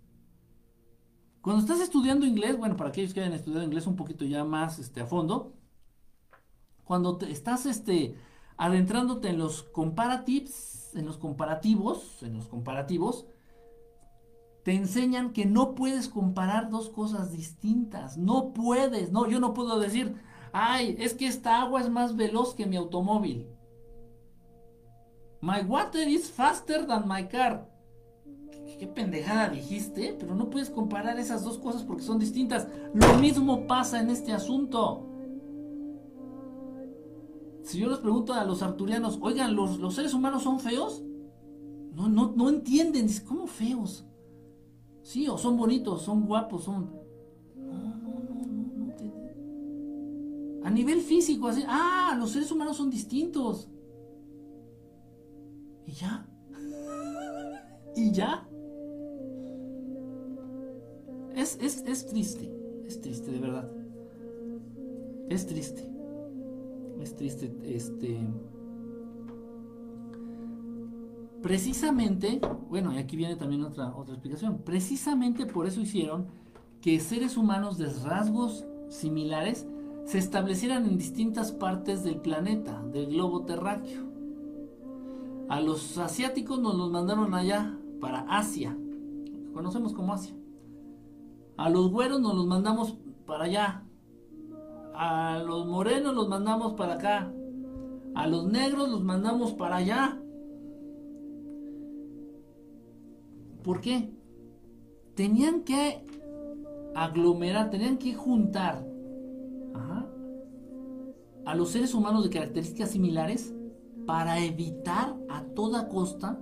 Cuando 1.40 1.62
estás 1.62 1.80
estudiando 1.80 2.26
inglés, 2.26 2.56
bueno, 2.56 2.76
para 2.76 2.90
aquellos 2.90 3.12
que 3.12 3.20
hayan 3.20 3.32
estudiado 3.32 3.64
inglés 3.64 3.86
un 3.86 3.96
poquito 3.96 4.24
ya 4.24 4.44
más 4.44 4.78
este, 4.78 5.00
a 5.00 5.06
fondo, 5.06 5.52
cuando 6.84 7.18
estás 7.20 7.66
este, 7.66 8.16
adentrándote 8.62 9.30
en 9.30 9.38
los 9.38 9.64
comparatives, 9.64 10.92
en 10.94 11.04
los 11.04 11.18
comparativos, 11.18 12.22
en 12.22 12.36
los 12.36 12.46
comparativos, 12.46 13.26
te 14.62 14.72
enseñan 14.72 15.32
que 15.32 15.46
no 15.46 15.74
puedes 15.74 16.08
comparar 16.08 16.70
dos 16.70 16.88
cosas 16.88 17.32
distintas. 17.32 18.16
No 18.16 18.52
puedes, 18.52 19.10
no, 19.10 19.28
yo 19.28 19.40
no 19.40 19.52
puedo 19.52 19.80
decir, 19.80 20.14
ay, 20.52 20.94
es 21.00 21.14
que 21.14 21.26
esta 21.26 21.60
agua 21.60 21.80
es 21.80 21.90
más 21.90 22.14
veloz 22.14 22.54
que 22.54 22.66
mi 22.66 22.76
automóvil. 22.76 23.48
My 25.40 25.62
water 25.66 26.06
is 26.06 26.30
faster 26.30 26.86
than 26.86 27.08
my 27.08 27.26
car. 27.26 27.68
¿Qué, 28.78 28.86
pendejada 28.86 29.48
dijiste? 29.48 30.14
Pero 30.16 30.36
no 30.36 30.50
puedes 30.50 30.70
comparar 30.70 31.18
esas 31.18 31.42
dos 31.42 31.58
cosas 31.58 31.82
porque 31.82 32.04
son 32.04 32.20
distintas. 32.20 32.68
Lo 32.94 33.14
mismo 33.14 33.66
pasa 33.66 33.98
en 33.98 34.10
este 34.10 34.32
asunto. 34.32 35.11
Si 37.62 37.78
yo 37.78 37.88
les 37.88 37.98
pregunto 37.98 38.32
a 38.32 38.44
los 38.44 38.62
arturianos, 38.62 39.18
oigan, 39.20 39.54
¿los, 39.54 39.94
seres 39.94 40.14
humanos 40.14 40.42
son 40.42 40.58
feos? 40.58 41.02
No, 41.94 42.08
no, 42.08 42.32
no 42.34 42.48
entienden. 42.48 43.06
¿cómo 43.26 43.46
feos? 43.46 44.04
Sí, 45.02 45.28
o 45.28 45.38
son 45.38 45.56
bonitos, 45.56 46.02
son 46.02 46.26
guapos, 46.26 46.64
son... 46.64 46.90
No, 47.56 47.72
no, 47.72 48.20
no, 48.20 48.34
no, 48.34 48.86
no. 48.86 50.66
A 50.66 50.70
nivel 50.70 51.00
físico, 51.00 51.48
así, 51.48 51.62
ah, 51.66 52.16
los 52.18 52.30
seres 52.30 52.50
humanos 52.50 52.76
son 52.76 52.90
distintos. 52.90 53.68
¿Y 55.86 55.92
ya? 55.92 56.26
¿Y 57.96 58.12
ya? 58.12 58.48
Es, 61.34 61.58
es, 61.60 61.82
es 61.86 62.06
triste, 62.06 62.52
es 62.86 63.00
triste, 63.00 63.30
de 63.30 63.38
verdad. 63.38 63.70
Es 65.28 65.46
triste 65.46 65.91
es 67.02 67.16
triste, 67.16 67.52
este... 67.64 68.26
Precisamente, 71.42 72.40
bueno, 72.68 72.94
y 72.94 72.98
aquí 72.98 73.16
viene 73.16 73.34
también 73.34 73.64
otra, 73.64 73.96
otra 73.96 74.14
explicación, 74.14 74.58
precisamente 74.64 75.44
por 75.44 75.66
eso 75.66 75.80
hicieron 75.80 76.28
que 76.80 77.00
seres 77.00 77.36
humanos 77.36 77.78
de 77.78 77.90
rasgos 77.90 78.64
similares 78.88 79.66
se 80.04 80.18
establecieran 80.18 80.84
en 80.84 80.98
distintas 80.98 81.50
partes 81.50 82.04
del 82.04 82.20
planeta, 82.20 82.80
del 82.92 83.06
globo 83.06 83.44
terráqueo. 83.44 84.06
A 85.48 85.60
los 85.60 85.98
asiáticos 85.98 86.60
nos 86.60 86.76
los 86.76 86.90
mandaron 86.90 87.34
allá, 87.34 87.76
para 88.00 88.20
Asia, 88.28 88.76
conocemos 89.52 89.92
como 89.92 90.14
Asia. 90.14 90.34
A 91.56 91.70
los 91.70 91.90
güeros 91.90 92.20
nos 92.20 92.34
los 92.34 92.46
mandamos 92.46 92.98
para 93.26 93.44
allá, 93.44 93.84
a 94.94 95.42
los 95.44 95.66
morenos 95.66 96.14
los 96.14 96.28
mandamos 96.28 96.74
para 96.74 96.94
acá, 96.94 97.32
a 98.14 98.26
los 98.26 98.46
negros 98.46 98.88
los 98.90 99.02
mandamos 99.02 99.52
para 99.52 99.76
allá. 99.76 100.18
¿Por 103.62 103.80
qué? 103.80 104.12
Tenían 105.14 105.62
que 105.62 106.04
aglomerar, 106.94 107.70
tenían 107.70 107.98
que 107.98 108.14
juntar 108.14 108.92
a 111.44 111.54
los 111.54 111.70
seres 111.70 111.94
humanos 111.94 112.24
de 112.24 112.30
características 112.30 112.90
similares 112.90 113.54
para 114.06 114.38
evitar 114.38 115.16
a 115.28 115.42
toda 115.42 115.88
costa 115.88 116.40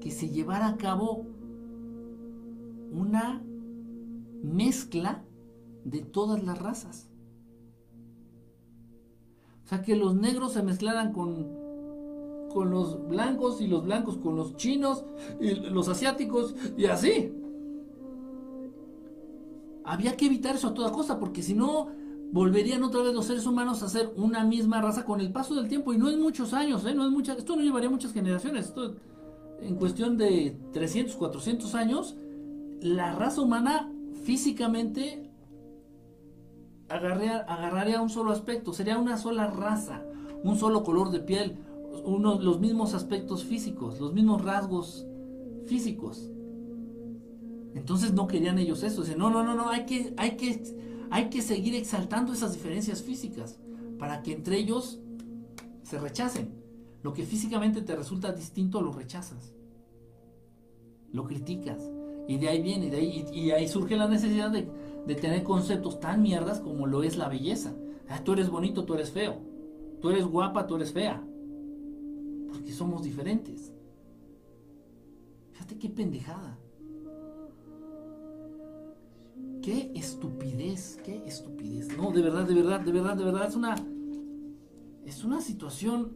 que 0.00 0.10
se 0.10 0.28
llevara 0.28 0.68
a 0.68 0.76
cabo 0.76 1.26
una 2.92 3.42
mezcla 4.42 5.24
de 5.84 6.00
todas 6.02 6.44
las 6.44 6.58
razas. 6.58 7.10
O 9.66 9.68
sea, 9.68 9.82
que 9.82 9.96
los 9.96 10.14
negros 10.14 10.52
se 10.52 10.62
mezclaran 10.62 11.12
con, 11.12 11.48
con 12.52 12.70
los 12.70 13.08
blancos 13.08 13.60
y 13.60 13.66
los 13.66 13.82
blancos 13.82 14.16
con 14.16 14.36
los 14.36 14.54
chinos 14.54 15.04
y 15.40 15.56
los 15.56 15.88
asiáticos 15.88 16.54
y 16.76 16.84
así. 16.84 17.32
Había 19.84 20.16
que 20.16 20.26
evitar 20.26 20.54
eso 20.54 20.68
a 20.68 20.74
toda 20.74 20.92
costa 20.92 21.18
porque 21.18 21.42
si 21.42 21.54
no 21.54 21.88
volverían 22.30 22.84
otra 22.84 23.02
vez 23.02 23.12
los 23.12 23.26
seres 23.26 23.44
humanos 23.44 23.82
a 23.82 23.88
ser 23.88 24.12
una 24.16 24.44
misma 24.44 24.80
raza 24.80 25.04
con 25.04 25.20
el 25.20 25.32
paso 25.32 25.56
del 25.56 25.66
tiempo 25.66 25.92
y 25.92 25.98
no 25.98 26.10
en 26.10 26.22
muchos 26.22 26.52
años, 26.52 26.84
¿eh? 26.86 26.94
no 26.94 27.04
es 27.04 27.10
mucha, 27.10 27.32
esto 27.32 27.56
no 27.56 27.62
llevaría 27.62 27.90
muchas 27.90 28.12
generaciones, 28.12 28.66
esto 28.66 28.94
en 29.60 29.74
cuestión 29.74 30.16
de 30.16 30.56
300, 30.72 31.16
400 31.16 31.74
años, 31.74 32.14
la 32.80 33.16
raza 33.16 33.40
humana 33.40 33.92
físicamente 34.22 35.25
agarraría, 36.88 38.00
un 38.00 38.10
solo 38.10 38.32
aspecto, 38.32 38.72
sería 38.72 38.98
una 38.98 39.16
sola 39.16 39.48
raza, 39.48 40.02
un 40.42 40.56
solo 40.56 40.82
color 40.84 41.10
de 41.10 41.20
piel, 41.20 41.58
uno, 42.04 42.40
los 42.40 42.60
mismos 42.60 42.94
aspectos 42.94 43.44
físicos, 43.44 44.00
los 44.00 44.12
mismos 44.12 44.44
rasgos 44.44 45.06
físicos. 45.66 46.30
Entonces 47.74 48.12
no 48.12 48.26
querían 48.26 48.58
ellos 48.58 48.82
eso, 48.82 49.02
dicen, 49.02 49.18
no, 49.18 49.30
no, 49.30 49.42
no, 49.44 49.54
no, 49.54 49.68
hay 49.68 49.84
que, 49.84 50.14
hay 50.16 50.36
que, 50.36 50.62
hay 51.10 51.28
que 51.28 51.42
seguir 51.42 51.74
exaltando 51.74 52.32
esas 52.32 52.54
diferencias 52.54 53.02
físicas 53.02 53.58
para 53.98 54.22
que 54.22 54.32
entre 54.32 54.58
ellos 54.58 55.00
se 55.82 55.98
rechacen. 55.98 56.54
Lo 57.02 57.12
que 57.12 57.24
físicamente 57.24 57.82
te 57.82 57.94
resulta 57.94 58.32
distinto 58.32 58.80
lo 58.80 58.92
rechazas, 58.92 59.54
lo 61.12 61.24
criticas. 61.24 61.90
Y 62.28 62.38
de 62.38 62.48
ahí 62.48 62.60
viene, 62.60 62.90
de 62.90 62.96
ahí, 62.96 63.24
y 63.32 63.50
ahí 63.52 63.68
surge 63.68 63.96
la 63.96 64.08
necesidad 64.08 64.50
de, 64.50 64.68
de 65.06 65.14
tener 65.14 65.42
conceptos 65.42 66.00
tan 66.00 66.22
mierdas 66.22 66.60
como 66.60 66.86
lo 66.86 67.02
es 67.02 67.16
la 67.16 67.28
belleza. 67.28 67.74
Ah, 68.08 68.22
tú 68.22 68.32
eres 68.32 68.50
bonito, 68.50 68.84
tú 68.84 68.94
eres 68.94 69.10
feo. 69.10 69.36
Tú 70.00 70.10
eres 70.10 70.26
guapa, 70.26 70.66
tú 70.66 70.76
eres 70.76 70.92
fea. 70.92 71.22
Porque 72.52 72.72
somos 72.72 73.02
diferentes. 73.02 73.72
Fíjate 75.52 75.78
qué 75.78 75.88
pendejada. 75.88 76.58
Qué 79.62 79.90
estupidez, 79.94 80.98
qué 81.04 81.24
estupidez. 81.26 81.96
No, 81.96 82.10
de 82.10 82.22
verdad, 82.22 82.46
de 82.46 82.54
verdad, 82.54 82.80
de 82.80 82.92
verdad, 82.92 83.16
de 83.16 83.24
verdad. 83.24 83.48
Es 83.48 83.56
una. 83.56 83.74
Es 85.04 85.24
una 85.24 85.40
situación 85.40 86.12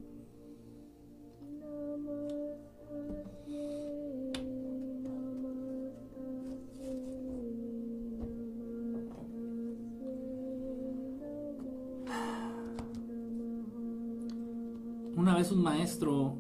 una 15.17 15.37
vez 15.37 15.53
un 15.53 15.63
maestro, 15.63 16.37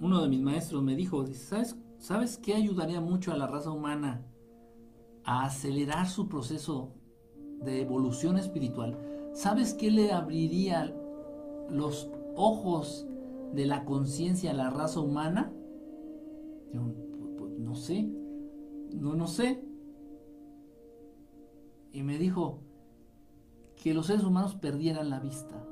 uno 0.00 0.22
de 0.22 0.28
mis 0.28 0.40
maestros 0.40 0.82
me 0.82 0.96
dijo, 0.96 1.26
¿sabes, 1.26 1.76
¿sabes 1.98 2.38
qué 2.38 2.54
ayudaría 2.54 3.00
mucho 3.00 3.32
a 3.32 3.36
la 3.36 3.46
raza 3.46 3.70
humana 3.70 4.26
a 5.24 5.44
acelerar 5.44 6.08
su 6.08 6.28
proceso 6.28 6.94
de 7.60 7.80
evolución 7.80 8.38
espiritual? 8.38 8.98
¿Sabes 9.32 9.74
qué 9.74 9.90
le 9.90 10.12
abriría 10.12 10.94
los 11.70 12.10
ojos 12.34 13.06
de 13.54 13.66
la 13.66 13.84
conciencia 13.84 14.50
a 14.50 14.54
la 14.54 14.70
raza 14.70 15.00
humana? 15.00 15.52
Yo, 16.72 16.82
pues, 17.36 17.58
no 17.58 17.74
sé, 17.74 18.10
no, 18.92 19.14
no 19.14 19.26
sé. 19.26 19.62
Y 21.92 22.02
me 22.02 22.18
dijo 22.18 22.60
que 23.82 23.94
los 23.94 24.06
seres 24.06 24.24
humanos 24.24 24.54
perdieran 24.54 25.10
la 25.10 25.20
vista. 25.20 25.62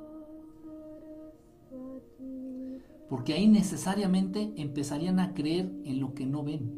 Porque 3.11 3.35
ahí 3.35 3.49
necesariamente 3.49 4.53
empezarían 4.57 5.19
a 5.19 5.35
creer 5.35 5.73
en 5.85 5.99
lo 5.99 6.15
que 6.15 6.25
no 6.27 6.45
ven. 6.45 6.71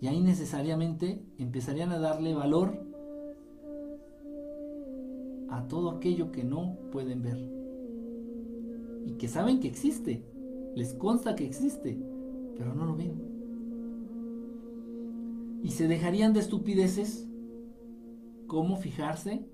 Y 0.00 0.08
ahí 0.08 0.20
necesariamente 0.20 1.24
empezarían 1.38 1.92
a 1.92 2.00
darle 2.00 2.34
valor 2.34 2.84
a 5.48 5.68
todo 5.68 5.90
aquello 5.90 6.32
que 6.32 6.42
no 6.42 6.76
pueden 6.90 7.22
ver. 7.22 7.38
Y 9.06 9.12
que 9.12 9.28
saben 9.28 9.60
que 9.60 9.68
existe. 9.68 10.24
Les 10.74 10.92
consta 10.94 11.36
que 11.36 11.46
existe, 11.46 11.96
pero 12.56 12.74
no 12.74 12.86
lo 12.86 12.96
ven. 12.96 13.12
Y 15.62 15.70
se 15.70 15.86
dejarían 15.86 16.32
de 16.32 16.40
estupideces 16.40 17.28
como 18.48 18.76
fijarse 18.76 19.46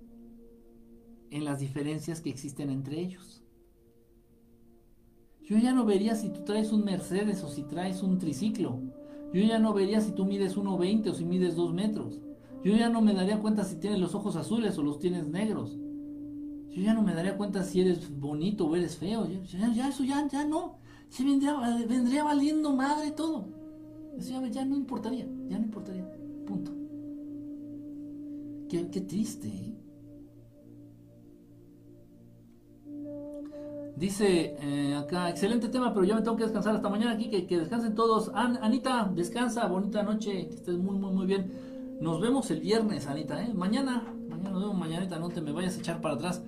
en 1.31 1.45
las 1.45 1.61
diferencias 1.61 2.23
que 2.23 2.31
existen 2.31 2.71
entre 2.71 2.99
ellos. 3.01 3.45
Yo 5.51 5.59
ya 5.59 5.72
no 5.72 5.85
vería 5.85 6.14
si 6.14 6.28
tú 6.28 6.44
traes 6.44 6.70
un 6.70 6.85
Mercedes 6.85 7.43
o 7.43 7.48
si 7.48 7.64
traes 7.64 8.05
un 8.05 8.18
triciclo. 8.18 8.78
Yo 9.35 9.43
ya 9.43 9.59
no 9.59 9.74
vería 9.74 10.01
si 10.01 10.12
tú 10.12 10.24
mides 10.24 10.56
1,20 10.56 11.10
o 11.10 11.14
si 11.14 11.24
mides 11.24 11.56
2 11.56 11.74
metros. 11.74 12.20
Yo 12.62 12.77
ya 12.77 12.89
no 12.89 13.01
me 13.01 13.14
daría 13.14 13.40
cuenta 13.40 13.64
si 13.64 13.74
tienes 13.74 13.98
los 13.98 14.14
ojos 14.14 14.36
azules 14.36 14.78
o 14.78 14.85
los 14.85 15.01
tienes 15.01 15.27
negros. 15.27 15.77
Yo 16.68 16.82
ya 16.82 16.94
no 16.94 17.02
me 17.02 17.14
daría 17.14 17.36
cuenta 17.36 17.64
si 17.64 17.81
eres 17.81 18.16
bonito 18.20 18.68
o 18.68 18.77
eres 18.77 18.97
feo. 18.97 19.27
Ya, 19.74 19.89
eso 19.89 20.05
ya, 20.05 20.28
ya 20.28 20.44
no. 20.44 20.77
Se 21.09 21.24
vendría, 21.24 21.59
vendría 21.89 22.22
valiendo 22.22 22.77
madre 22.77 23.10
todo. 23.10 23.48
Eso 24.16 24.47
ya, 24.47 24.64
no 24.64 24.77
importaría. 24.77 25.27
Ya 25.48 25.59
no 25.59 25.64
importaría. 25.64 26.09
Punto. 26.47 26.70
Qué, 28.68 28.85
triste. 29.01 29.48
¿eh? 29.48 29.74
Dice 34.01 34.56
eh, 34.62 34.94
acá, 34.94 35.28
excelente 35.28 35.68
tema, 35.68 35.93
pero 35.93 36.06
ya 36.06 36.14
me 36.14 36.22
tengo 36.22 36.35
que 36.35 36.44
descansar 36.44 36.74
hasta 36.74 36.89
mañana 36.89 37.12
aquí, 37.12 37.28
que, 37.28 37.47
que 37.47 37.59
descansen 37.59 37.94
todos. 37.94 38.31
Anita, 38.35 39.12
descansa, 39.14 39.66
bonita 39.66 40.02
noche, 40.02 40.48
que 40.48 40.55
estés 40.55 40.78
muy, 40.78 40.97
muy, 40.97 41.12
muy 41.12 41.27
bien. 41.27 41.52
Nos 42.01 42.18
vemos 42.18 42.51
el 42.51 42.60
viernes, 42.60 43.06
Anita, 43.06 43.44
¿eh? 43.44 43.52
Mañana, 43.52 44.02
mañana 44.27 44.52
nos 44.52 44.62
vemos, 44.62 44.78
mañanita, 44.78 45.18
no 45.18 45.28
te 45.28 45.43
me 45.43 45.52
vayas 45.52 45.77
a 45.77 45.81
echar 45.81 46.01
para 46.01 46.14
atrás. 46.14 46.43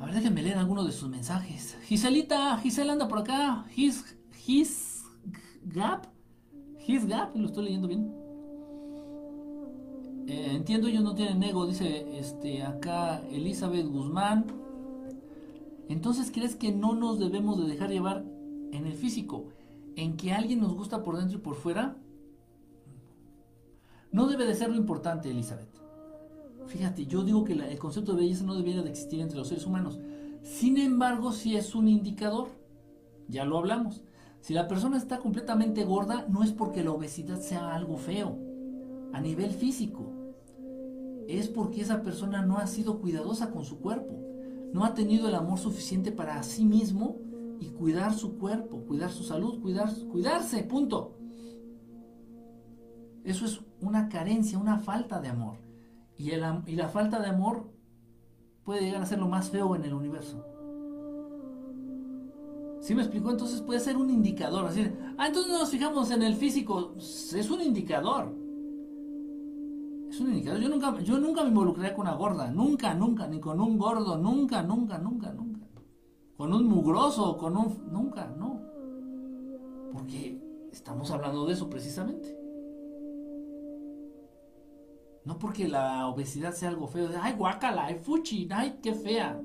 A 0.00 0.06
ver, 0.06 0.14
déjenme 0.14 0.42
leer 0.42 0.56
alguno 0.56 0.82
de 0.82 0.92
sus 0.92 1.10
mensajes. 1.10 1.76
Giselita, 1.84 2.56
Gisela 2.56 2.94
anda 2.94 3.06
por 3.06 3.18
acá. 3.18 3.66
His, 3.76 4.16
his 4.46 5.04
gap. 5.66 6.06
His 6.86 7.06
gap, 7.06 7.36
lo 7.36 7.48
estoy 7.48 7.64
leyendo 7.64 7.86
bien. 7.86 8.10
Eh, 10.26 10.52
entiendo, 10.54 10.88
ellos 10.88 11.04
no 11.04 11.14
tienen 11.14 11.42
ego, 11.42 11.66
dice 11.66 12.18
este 12.18 12.62
acá 12.62 13.20
Elizabeth 13.30 13.86
Guzmán. 13.86 14.63
Entonces, 15.88 16.30
¿crees 16.32 16.56
que 16.56 16.72
no 16.72 16.94
nos 16.94 17.18
debemos 17.18 17.58
de 17.60 17.68
dejar 17.70 17.90
llevar 17.90 18.24
en 18.72 18.86
el 18.86 18.94
físico? 18.94 19.48
¿En 19.96 20.16
que 20.16 20.32
alguien 20.32 20.60
nos 20.60 20.74
gusta 20.74 21.02
por 21.02 21.16
dentro 21.16 21.38
y 21.38 21.40
por 21.40 21.54
fuera? 21.54 21.96
No 24.10 24.26
debe 24.26 24.46
de 24.46 24.54
ser 24.54 24.70
lo 24.70 24.76
importante, 24.76 25.30
Elizabeth. 25.30 25.68
Fíjate, 26.66 27.06
yo 27.06 27.24
digo 27.24 27.44
que 27.44 27.52
el 27.52 27.78
concepto 27.78 28.12
de 28.12 28.22
belleza 28.22 28.44
no 28.44 28.54
debería 28.54 28.82
de 28.82 28.90
existir 28.90 29.20
entre 29.20 29.38
los 29.38 29.48
seres 29.48 29.66
humanos. 29.66 29.98
Sin 30.42 30.78
embargo, 30.78 31.32
si 31.32 31.56
es 31.56 31.74
un 31.74 31.88
indicador. 31.88 32.48
Ya 33.28 33.44
lo 33.44 33.58
hablamos. 33.58 34.02
Si 34.40 34.52
la 34.52 34.68
persona 34.68 34.98
está 34.98 35.18
completamente 35.18 35.84
gorda, 35.84 36.26
no 36.28 36.42
es 36.42 36.52
porque 36.52 36.84
la 36.84 36.92
obesidad 36.92 37.40
sea 37.40 37.74
algo 37.74 37.96
feo 37.96 38.38
a 39.12 39.20
nivel 39.20 39.52
físico. 39.52 40.12
Es 41.28 41.48
porque 41.48 41.80
esa 41.80 42.02
persona 42.02 42.44
no 42.44 42.58
ha 42.58 42.66
sido 42.66 43.00
cuidadosa 43.00 43.50
con 43.50 43.64
su 43.64 43.78
cuerpo. 43.78 44.14
No 44.74 44.84
ha 44.84 44.92
tenido 44.92 45.28
el 45.28 45.36
amor 45.36 45.60
suficiente 45.60 46.10
para 46.10 46.42
sí 46.42 46.64
mismo 46.64 47.20
y 47.60 47.68
cuidar 47.68 48.12
su 48.12 48.36
cuerpo, 48.38 48.84
cuidar 48.84 49.12
su 49.12 49.22
salud, 49.22 49.62
cuidar, 49.62 49.88
cuidarse, 50.10 50.64
punto. 50.64 51.16
Eso 53.22 53.44
es 53.44 53.60
una 53.80 54.08
carencia, 54.08 54.58
una 54.58 54.80
falta 54.80 55.20
de 55.20 55.28
amor. 55.28 55.58
Y, 56.18 56.32
la 56.32 56.88
falta 56.88 57.20
de 57.20 57.28
amor 57.28 57.72
puede 58.64 58.80
llegar 58.80 59.00
a 59.00 59.06
ser 59.06 59.20
lo 59.20 59.28
más 59.28 59.48
feo 59.48 59.76
en 59.76 59.84
el 59.84 59.94
universo. 59.94 60.44
¿Sí 62.80 62.96
me 62.96 63.02
explicó? 63.02 63.30
Entonces 63.30 63.60
puede 63.60 63.78
ser 63.78 63.96
un 63.96 64.10
indicador. 64.10 64.68
Ah, 65.18 65.28
entonces 65.28 65.52
no 65.52 65.60
nos 65.60 65.70
fijamos 65.70 66.10
en 66.10 66.24
el 66.24 66.34
físico. 66.34 66.96
Es 66.96 67.48
un 67.48 67.60
indicador. 67.60 68.34
Es 70.14 70.20
un 70.20 70.28
indicador. 70.28 70.60
Yo 70.60 70.68
nunca, 70.68 71.00
yo 71.00 71.18
nunca 71.18 71.42
me 71.42 71.48
involucré 71.48 71.92
con 71.92 72.06
una 72.06 72.14
gorda. 72.14 72.48
Nunca, 72.48 72.94
nunca. 72.94 73.26
Ni 73.26 73.40
con 73.40 73.60
un 73.60 73.76
gordo. 73.76 74.16
Nunca, 74.16 74.62
nunca, 74.62 74.96
nunca, 74.96 75.32
nunca. 75.32 75.66
Con 76.36 76.52
un 76.52 76.68
mugroso. 76.68 77.36
Con 77.36 77.56
un... 77.56 77.88
Nunca, 77.90 78.32
no. 78.38 78.60
Porque 79.92 80.40
estamos 80.70 81.10
hablando 81.10 81.44
de 81.46 81.54
eso 81.54 81.68
precisamente. 81.68 82.38
No 85.24 85.36
porque 85.36 85.66
la 85.66 86.06
obesidad 86.06 86.52
sea 86.52 86.68
algo 86.68 86.86
feo, 86.86 87.08
de, 87.08 87.16
ay, 87.16 87.32
guácala, 87.32 87.86
ay, 87.86 87.96
fuchi, 87.96 88.46
ay, 88.52 88.78
qué 88.80 88.94
fea. 88.94 89.40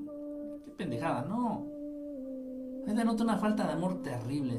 Qué 0.64 0.70
pendejada, 0.70 1.24
no. 1.24 1.66
Es 2.86 2.94
denota 2.94 3.24
una 3.24 3.38
falta 3.38 3.66
de 3.66 3.72
amor 3.72 4.02
terrible. 4.02 4.56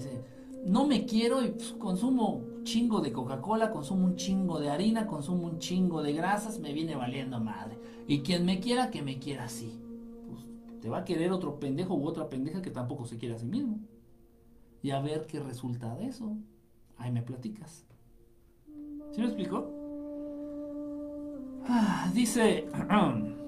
No 0.65 0.85
me 0.85 1.05
quiero 1.05 1.41
y 1.41 1.51
pues, 1.51 1.71
consumo 1.79 2.50
chingo 2.63 3.01
de 3.01 3.11
Coca-Cola, 3.11 3.71
consumo 3.71 4.05
un 4.05 4.15
chingo 4.15 4.59
de 4.59 4.69
harina, 4.69 5.07
consumo 5.07 5.47
un 5.47 5.59
chingo 5.59 6.01
de 6.01 6.13
grasas, 6.13 6.59
me 6.59 6.73
viene 6.73 6.95
valiendo 6.95 7.39
madre. 7.39 7.77
Y 8.07 8.19
quien 8.21 8.45
me 8.45 8.59
quiera, 8.59 8.91
que 8.91 9.01
me 9.01 9.19
quiera 9.19 9.45
así. 9.45 9.79
Pues 10.27 10.45
te 10.81 10.89
va 10.89 10.99
a 10.99 11.05
querer 11.05 11.31
otro 11.31 11.59
pendejo 11.59 11.95
u 11.95 12.05
otra 12.05 12.29
pendeja 12.29 12.61
que 12.61 12.71
tampoco 12.71 13.05
se 13.05 13.17
quiere 13.17 13.35
a 13.35 13.39
sí 13.39 13.45
mismo. 13.45 13.79
Y 14.83 14.91
a 14.91 14.99
ver 14.99 15.27
qué 15.27 15.39
resulta 15.39 15.95
de 15.95 16.07
eso. 16.07 16.35
Ahí 16.97 17.11
me 17.11 17.21
platicas. 17.21 17.85
¿Sí 19.11 19.21
me 19.21 19.27
explico? 19.27 19.69
Ah, 21.67 22.09
dice... 22.13 22.67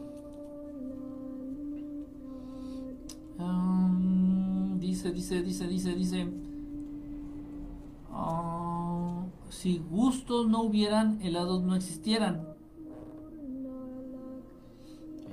Um, 3.36 4.80
dice, 4.80 5.12
dice, 5.12 5.42
dice, 5.42 5.68
dice, 5.68 5.96
dice... 5.96 6.43
Ah, 8.14 9.26
si 9.50 9.80
gustos 9.80 10.48
no 10.48 10.62
hubieran, 10.62 11.22
helados 11.22 11.64
no 11.64 11.76
existieran. 11.76 12.48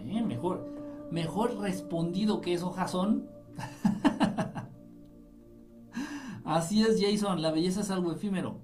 Eh, 0.06 0.22
mejor, 0.22 0.66
mejor 1.10 1.58
respondido 1.58 2.40
que 2.40 2.54
eso, 2.54 2.70
Jason. 2.70 3.28
Así 6.44 6.82
es, 6.82 7.00
Jason, 7.00 7.42
la 7.42 7.52
belleza 7.52 7.82
es 7.82 7.90
algo 7.90 8.10
efímero. 8.10 8.56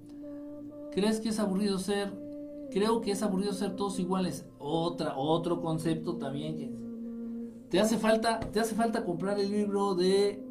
¿Crees 0.91 1.21
que 1.21 1.29
es 1.29 1.39
aburrido 1.39 1.79
ser 1.79 2.27
creo 2.71 3.01
que 3.01 3.11
es 3.11 3.23
aburrido 3.23 3.53
ser 3.53 3.75
todos 3.75 3.99
iguales. 3.99 4.45
Otra, 4.59 5.17
otro 5.17 5.61
concepto 5.61 6.17
también. 6.17 7.65
Te 7.69 7.79
hace 7.79 7.97
falta, 7.97 8.39
te 8.39 8.59
hace 8.59 8.75
falta 8.75 9.03
comprar 9.03 9.39
el 9.39 9.51
libro 9.51 9.95
de 9.95 10.43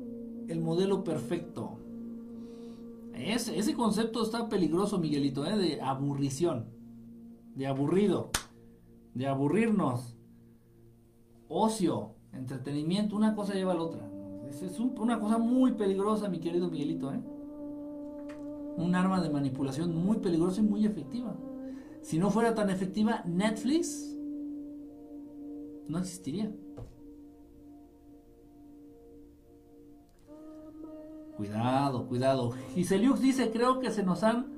El 0.49 0.61
modelo 0.61 1.05
perfecto. 1.05 1.79
Ese, 3.17 3.59
ese 3.59 3.75
concepto 3.75 4.23
está 4.23 4.49
peligroso, 4.49 4.99
Miguelito, 4.99 5.47
¿eh? 5.47 5.57
de 5.57 5.81
aburrición, 5.81 6.67
de 7.55 7.67
aburrido, 7.67 8.31
de 9.15 9.27
aburrirnos, 9.27 10.17
ocio, 11.49 12.15
entretenimiento, 12.33 13.17
una 13.17 13.35
cosa 13.35 13.55
lleva 13.55 13.73
a 13.73 13.77
la 13.77 13.83
otra. 13.83 14.11
Es, 14.49 14.79
una 14.79 15.19
cosa 15.19 15.39
muy 15.39 15.73
peligrosa, 15.73 16.29
mi 16.29 16.39
querido 16.39 16.71
Miguelito. 16.71 17.13
¿eh? 17.13 17.21
Un 18.77 18.95
arma 18.95 19.21
de 19.21 19.31
manipulación 19.31 19.97
muy 19.97 20.19
peligrosa 20.19 20.61
y 20.61 20.65
muy 20.65 20.85
efectiva. 20.87 21.35
Si 22.03 22.19
no 22.19 22.31
fuera 22.31 22.55
tan 22.55 22.71
efectiva, 22.71 23.23
Netflix 23.25 24.17
no 25.89 25.99
existiría. 25.99 26.53
Cuidado, 31.37 32.07
cuidado. 32.07 32.53
Giseliux 32.75 33.21
dice, 33.21 33.51
creo 33.51 33.79
que 33.79 33.91
se 33.91 34.03
nos 34.03 34.23
han... 34.23 34.55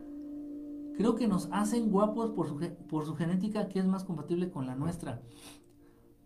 Creo 0.96 1.14
que 1.14 1.28
nos 1.28 1.48
hacen 1.52 1.90
guapos 1.90 2.30
por 2.30 2.48
su, 2.48 2.58
por 2.88 3.06
su 3.06 3.14
genética 3.14 3.68
que 3.68 3.78
es 3.78 3.86
más 3.86 4.04
compatible 4.04 4.50
con 4.50 4.66
la 4.66 4.74
nuestra. 4.74 5.22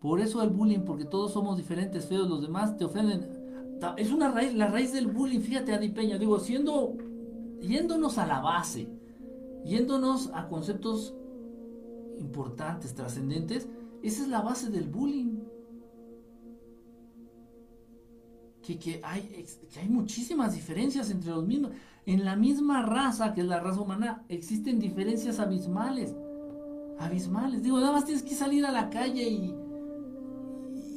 Por 0.01 0.21
eso 0.21 0.43
el 0.43 0.51
bullying, 0.51 0.81
porque 0.81 1.05
todos 1.05 1.33
somos 1.33 1.57
diferentes, 1.57 2.07
feos, 2.07 2.29
los 2.29 2.43
demás 2.43 2.77
te 2.77 2.85
ofenden. 2.85 3.29
Es 3.97 4.11
una 4.13 4.31
raíz, 4.31 4.55
la 4.55 4.69
raíz 4.69 4.93
del 4.93 5.09
bullying, 5.09 5.41
fíjate, 5.41 5.75
Adi 5.75 5.91
Peña, 5.91 6.19
digo, 6.19 6.39
siendo, 6.41 6.95
yéndonos 7.61 8.19
a 8.19 8.27
la 8.27 8.41
base, 8.41 8.89
yéndonos 9.65 10.31
a 10.35 10.49
conceptos 10.49 11.15
importantes, 12.19 12.95
trascendentes, 12.95 13.69
esa 14.03 14.23
es 14.23 14.29
la 14.29 14.41
base 14.41 14.71
del 14.71 14.89
bullying. 14.89 15.32
Que, 18.63 19.01
hay, 19.03 19.47
que 19.73 19.81
hay 19.81 19.89
muchísimas 19.89 20.55
diferencias 20.55 21.11
entre 21.11 21.31
los 21.31 21.47
mismos. 21.47 21.73
En 22.07 22.25
la 22.25 22.37
misma 22.37 22.83
raza, 22.83 23.35
que 23.35 23.43
es 23.43 23.47
la 23.47 23.61
raza 23.61 23.81
humana, 23.81 24.25
existen 24.29 24.79
diferencias 24.79 25.39
abismales. 25.39 26.15
Abismales. 26.99 27.63
Digo, 27.63 27.79
nada 27.81 27.93
más 27.93 28.05
tienes 28.05 28.23
que 28.23 28.35
salir 28.35 28.65
a 28.65 28.73
la 28.73 28.91
calle 28.91 29.29
y, 29.29 29.55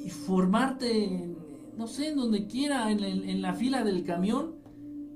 y 0.06 0.10
formarte, 0.10 1.36
no 1.78 1.88
sé, 1.88 2.10
en 2.10 2.18
donde 2.18 2.48
quiera, 2.48 2.92
en, 2.92 3.04
en, 3.04 3.42
la 3.42 3.54
fila 3.54 3.84
del 3.84 4.04
camión. 4.04 4.56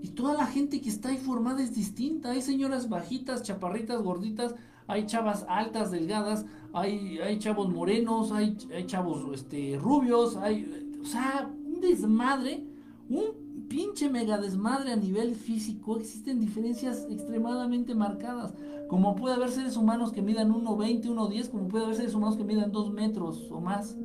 Y 0.02 0.10
toda 0.10 0.34
la 0.34 0.46
gente 0.46 0.82
que 0.82 0.90
está 0.90 1.10
ahí 1.10 1.18
formada 1.18 1.62
es 1.62 1.76
distinta. 1.76 2.32
Hay 2.32 2.42
señoras 2.42 2.90
bajitas, 2.90 3.44
chaparritas, 3.44 4.02
gorditas, 4.02 4.56
hay 4.88 5.06
chavas 5.06 5.46
altas, 5.48 5.92
delgadas, 5.92 6.46
hay, 6.74 7.20
hay 7.20 7.38
chavos 7.38 7.70
morenos, 7.70 8.32
hay, 8.32 8.58
hay 8.74 8.86
chavos 8.86 9.24
este, 9.34 9.78
rubios, 9.78 10.36
hay, 10.38 10.98
o 11.02 11.06
sea, 11.06 11.48
desmadre, 11.82 12.64
un 13.10 13.68
pinche 13.70 14.10
mega 14.10 14.38
desmadre 14.38 14.92
a 14.92 14.96
nivel 14.96 15.36
físico. 15.36 15.98
Existen 15.98 16.40
diferencias 16.40 17.08
extremadamente 17.10 17.96
marcadas. 17.96 18.54
Como 18.88 19.16
puede 19.16 19.36
haber 19.36 19.52
seres 19.52 19.78
humanos 19.78 20.12
que 20.12 20.22
midan 20.22 20.52
1,20, 20.52 21.06
1,10, 21.06 21.50
como 21.50 21.68
puede 21.68 21.86
haber 21.86 21.96
seres 21.96 22.16
humanos 22.16 22.38
que 22.38 22.44
midan 22.44 22.72
2 22.72 22.92
metros 22.92 23.50
o 23.52 23.62
más. 23.62 23.98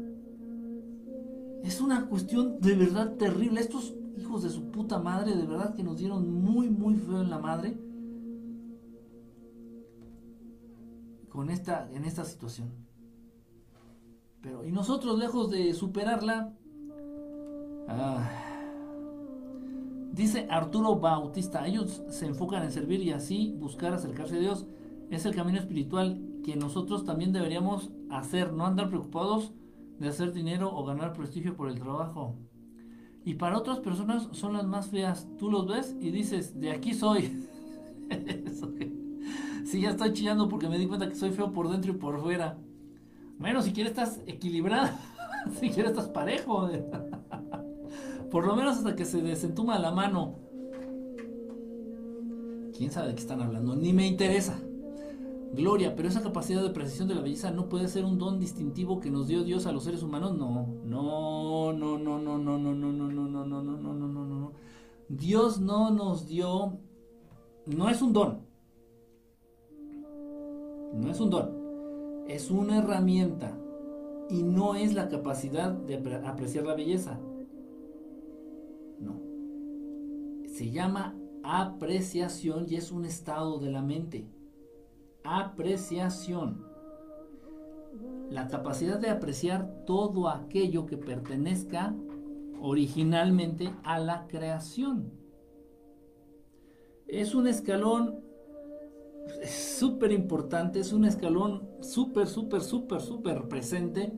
Es 1.63 1.81
una 1.81 2.07
cuestión 2.07 2.61
de 2.61 2.75
verdad 2.75 3.17
terrible. 3.17 3.61
Estos 3.61 3.95
hijos 4.19 4.43
de 4.43 4.51
su 4.51 4.71
puta 4.71 4.99
madre, 4.99 5.35
de 5.35 5.47
verdad 5.47 5.75
que 5.75 5.83
nos 5.83 5.99
dieron 5.99 6.43
muy, 6.43 6.69
muy 6.69 6.97
feo 6.97 7.23
en 7.23 7.31
la 7.31 7.39
madre. 7.39 7.79
Con 11.31 11.51
esta, 11.51 11.91
en 11.91 12.05
esta 12.05 12.25
situación. 12.25 12.69
Pero, 14.43 14.67
y 14.67 14.71
nosotros, 14.71 15.19
lejos 15.19 15.51
de 15.51 15.73
superarla, 15.73 16.55
ah, 17.89 18.31
dice 20.13 20.47
Arturo 20.51 20.97
Bautista, 20.97 21.67
ellos 21.67 22.03
se 22.09 22.27
enfocan 22.27 22.63
en 22.63 22.73
servir 22.73 23.01
y 23.01 23.13
así 23.13 23.55
buscar 23.59 23.93
acercarse 23.93 24.37
a 24.37 24.41
Dios. 24.41 24.67
Es 25.11 25.27
el 25.27 25.35
camino 25.35 25.59
espiritual 25.59 26.21
que 26.45 26.57
nosotros 26.57 27.05
también 27.05 27.33
deberíamos 27.33 27.91
hacer, 28.11 28.53
no 28.53 28.67
andar 28.67 28.89
preocupados 28.89 29.53
de 29.99 30.09
hacer 30.09 30.33
dinero 30.33 30.75
o 30.75 30.85
ganar 30.85 31.13
prestigio 31.13 31.57
por 31.57 31.69
el 31.69 31.79
trabajo. 31.79 32.37
Y 33.25 33.35
para 33.35 33.57
otras 33.57 33.79
personas 33.81 34.29
son 34.33 34.53
las 34.53 34.67
más 34.67 34.89
feas. 34.89 35.27
Tú 35.39 35.51
los 35.51 35.67
ves 35.67 35.97
y 36.01 36.11
dices, 36.11 36.61
de 36.61 36.71
aquí 36.71 36.93
soy. 36.93 37.47
sí, 39.65 39.81
ya 39.81 39.91
estoy 39.91 40.13
chillando 40.13 40.49
porque 40.49 40.69
me 40.69 40.79
di 40.79 40.87
cuenta 40.87 41.09
que 41.09 41.15
soy 41.15 41.31
feo 41.31 41.53
por 41.53 41.71
dentro 41.71 41.93
y 41.93 41.97
por 41.97 42.21
fuera. 42.21 42.59
Bueno, 43.39 43.63
si 43.63 43.73
quieres 43.73 43.93
estás 43.93 44.21
equilibrado. 44.27 44.91
si 45.61 45.71
quieres 45.71 45.93
estás 45.93 46.09
parejo. 46.09 46.69
por 48.35 48.49
lo 48.49 48.57
menos 48.57 48.79
hasta 48.79 48.97
que 48.97 49.05
se 49.05 49.23
desentuma 49.23 49.79
la 49.79 49.93
mano. 49.93 50.35
¿Quién 52.77 52.91
sabe 52.91 53.07
de 53.07 53.15
qué 53.15 53.21
están 53.21 53.41
hablando? 53.41 53.77
Ni 53.77 53.93
me 53.93 54.09
interesa 54.09 54.59
gloria, 55.53 55.95
pero 55.95 56.09
esa 56.09 56.21
capacidad 56.21 56.61
de 56.61 56.71
precisión 56.71 57.07
de 57.07 57.15
la 57.15 57.21
belleza 57.21 57.53
no 57.53 57.69
puede 57.69 57.87
ser 57.87 58.05
un 58.05 58.19
don 58.19 58.41
distintivo 58.41 58.99
que 58.99 59.09
nos 59.09 59.29
dio 59.29 59.45
Dios 59.45 59.67
a 59.67 59.73
los 59.73 59.85
seres 59.85 60.03
humanos. 60.03 60.37
No, 60.37 60.67
no, 60.85 61.73
no, 61.73 61.97
no, 61.97 62.19
no, 62.19 62.19
no, 62.19 62.59
no, 62.59 62.59
no, 62.59 62.75
no, 62.75 62.93
no, 62.93 63.29
no, 63.29 63.45
no, 63.45 63.63
no, 63.63 63.63
no, 63.63 63.95
no, 63.95 64.09
no, 64.09 64.27
no. 64.27 64.53
Dios 65.09 65.61
no 65.61 65.93
nos 65.93 66.27
dio, 66.27 66.81
no 67.67 67.89
es 67.89 68.03
un 68.03 68.13
don. 68.13 68.41
No 70.93 71.09
es 71.09 71.21
un 71.21 71.31
don. 71.31 71.53
Es 72.27 72.51
una 72.51 72.79
herramienta 72.79 73.57
y 74.29 74.43
no 74.43 74.75
es 74.75 74.93
la 74.93 75.09
capacidad 75.09 75.71
de 75.71 76.19
apreciar 76.27 76.67
la 76.67 76.75
belleza. 76.75 77.21
Se 80.55 80.71
llama 80.71 81.19
apreciación 81.43 82.67
y 82.69 82.77
es 82.77 82.93
un 82.93 83.05
estado 83.05 83.59
de 83.59 83.73
la 83.73 83.83
mente 83.83 84.29
apreciación. 85.25 86.65
La 88.31 88.47
capacidad 88.47 89.01
de 89.01 89.11
apreciar 89.11 89.85
todo 89.85 90.29
aquello 90.29 90.87
que 90.87 90.97
pertenezca 90.97 91.93
originalmente 92.61 93.75
a 93.83 93.99
la 93.99 94.29
creación. 94.29 95.11
Es 97.09 97.35
un 97.35 97.49
escalón 97.49 98.21
súper 99.45 100.13
importante, 100.13 100.79
es 100.79 100.93
un 100.93 101.05
escalón 101.05 101.69
súper, 101.81 102.29
súper, 102.29 102.61
súper, 102.61 103.01
súper 103.01 103.49
presente 103.49 104.13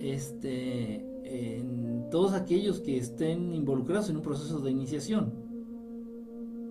este, 0.00 1.13
en 1.24 2.08
todos 2.10 2.34
aquellos 2.34 2.80
que 2.80 2.98
estén 2.98 3.52
involucrados 3.52 4.10
en 4.10 4.16
un 4.16 4.22
proceso 4.22 4.60
de 4.60 4.70
iniciación. 4.70 5.32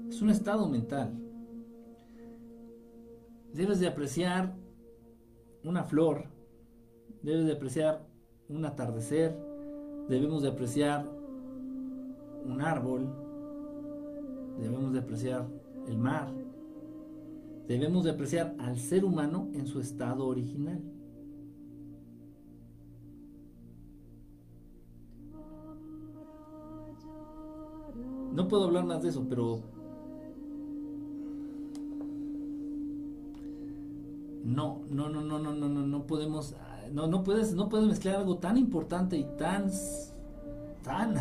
Es 0.10 0.22
un 0.22 0.30
estado 0.30 0.70
mental. 0.70 1.12
Debes 3.54 3.80
de 3.80 3.88
apreciar 3.88 4.56
una 5.64 5.84
flor, 5.84 6.26
debes 7.22 7.46
de 7.46 7.54
apreciar 7.54 8.06
un 8.50 8.66
atardecer, 8.66 9.36
debemos 10.08 10.44
de 10.44 10.50
apreciar 10.50 11.10
un 12.46 12.62
árbol, 12.62 13.08
debemos 14.60 14.94
de 14.94 15.00
apreciar 15.00 15.48
el 15.88 15.98
mar, 15.98 16.34
debemos 17.68 18.04
de 18.04 18.12
apreciar 18.12 18.56
al 18.60 18.78
ser 18.78 19.06
humano 19.06 19.50
en 19.54 19.66
su 19.68 19.80
estado 19.80 20.28
original. 20.28 20.82
No 28.34 28.48
puedo 28.48 28.66
hablar 28.66 28.86
más 28.86 29.04
de 29.04 29.10
eso, 29.10 29.26
pero 29.30 29.60
no, 34.44 34.82
no, 34.90 35.10
no, 35.10 35.22
no, 35.22 35.40
no, 35.40 35.54
no, 35.54 35.70
no, 35.70 35.88
no 35.88 36.08
podemos, 36.08 36.56
no, 36.92 37.08
no 37.08 37.24
puedes, 37.24 37.54
no 37.54 37.70
puedes 37.70 37.88
mezclar 37.88 38.16
algo 38.16 38.38
tan 38.38 38.58
importante 38.58 39.18
y 39.18 39.24
tan, 39.38 39.70
tan, 40.84 41.16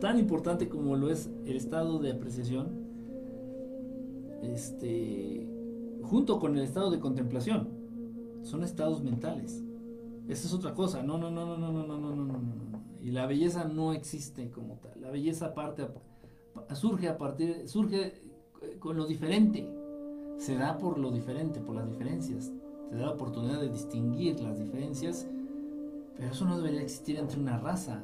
tan 0.00 0.18
importante 0.18 0.68
como 0.70 0.96
lo 0.96 1.10
es 1.10 1.30
el 1.44 1.56
estado 1.56 1.98
de 1.98 2.12
apreciación, 2.12 2.70
este, 4.42 5.46
junto 6.02 6.40
con 6.40 6.56
el 6.56 6.62
estado 6.64 6.90
de 6.90 6.98
contemplación, 6.98 7.68
son 8.42 8.64
estados 8.64 9.02
mentales. 9.02 9.62
Esa 10.28 10.46
es 10.46 10.54
otra 10.54 10.74
cosa. 10.74 11.02
No, 11.02 11.18
no, 11.18 11.30
no, 11.30 11.44
no, 11.44 11.58
no, 11.58 11.72
no, 11.72 11.86
no, 11.86 11.98
no, 11.98 12.16
no, 12.16 12.26
no. 12.26 12.71
Y 13.02 13.10
la 13.10 13.26
belleza 13.26 13.64
no 13.64 13.92
existe 13.92 14.50
como 14.50 14.76
tal. 14.76 15.00
La 15.00 15.10
belleza 15.10 15.52
parte 15.52 15.86
surge 16.74 17.08
a 17.08 17.18
partir, 17.18 17.68
surge 17.68 18.22
con 18.78 18.96
lo 18.96 19.06
diferente 19.06 19.68
se 20.42 20.56
da 20.56 20.76
por 20.76 20.98
lo 20.98 21.12
diferente, 21.12 21.60
por 21.60 21.76
las 21.76 21.88
diferencias. 21.88 22.50
Te 22.88 22.96
da 22.96 23.06
la 23.06 23.12
oportunidad 23.12 23.60
de 23.60 23.68
distinguir 23.68 24.40
las 24.40 24.58
diferencias, 24.58 25.28
pero 26.16 26.32
eso 26.32 26.44
no 26.44 26.56
debería 26.56 26.82
existir 26.82 27.16
entre 27.16 27.38
una 27.38 27.58
raza. 27.58 28.02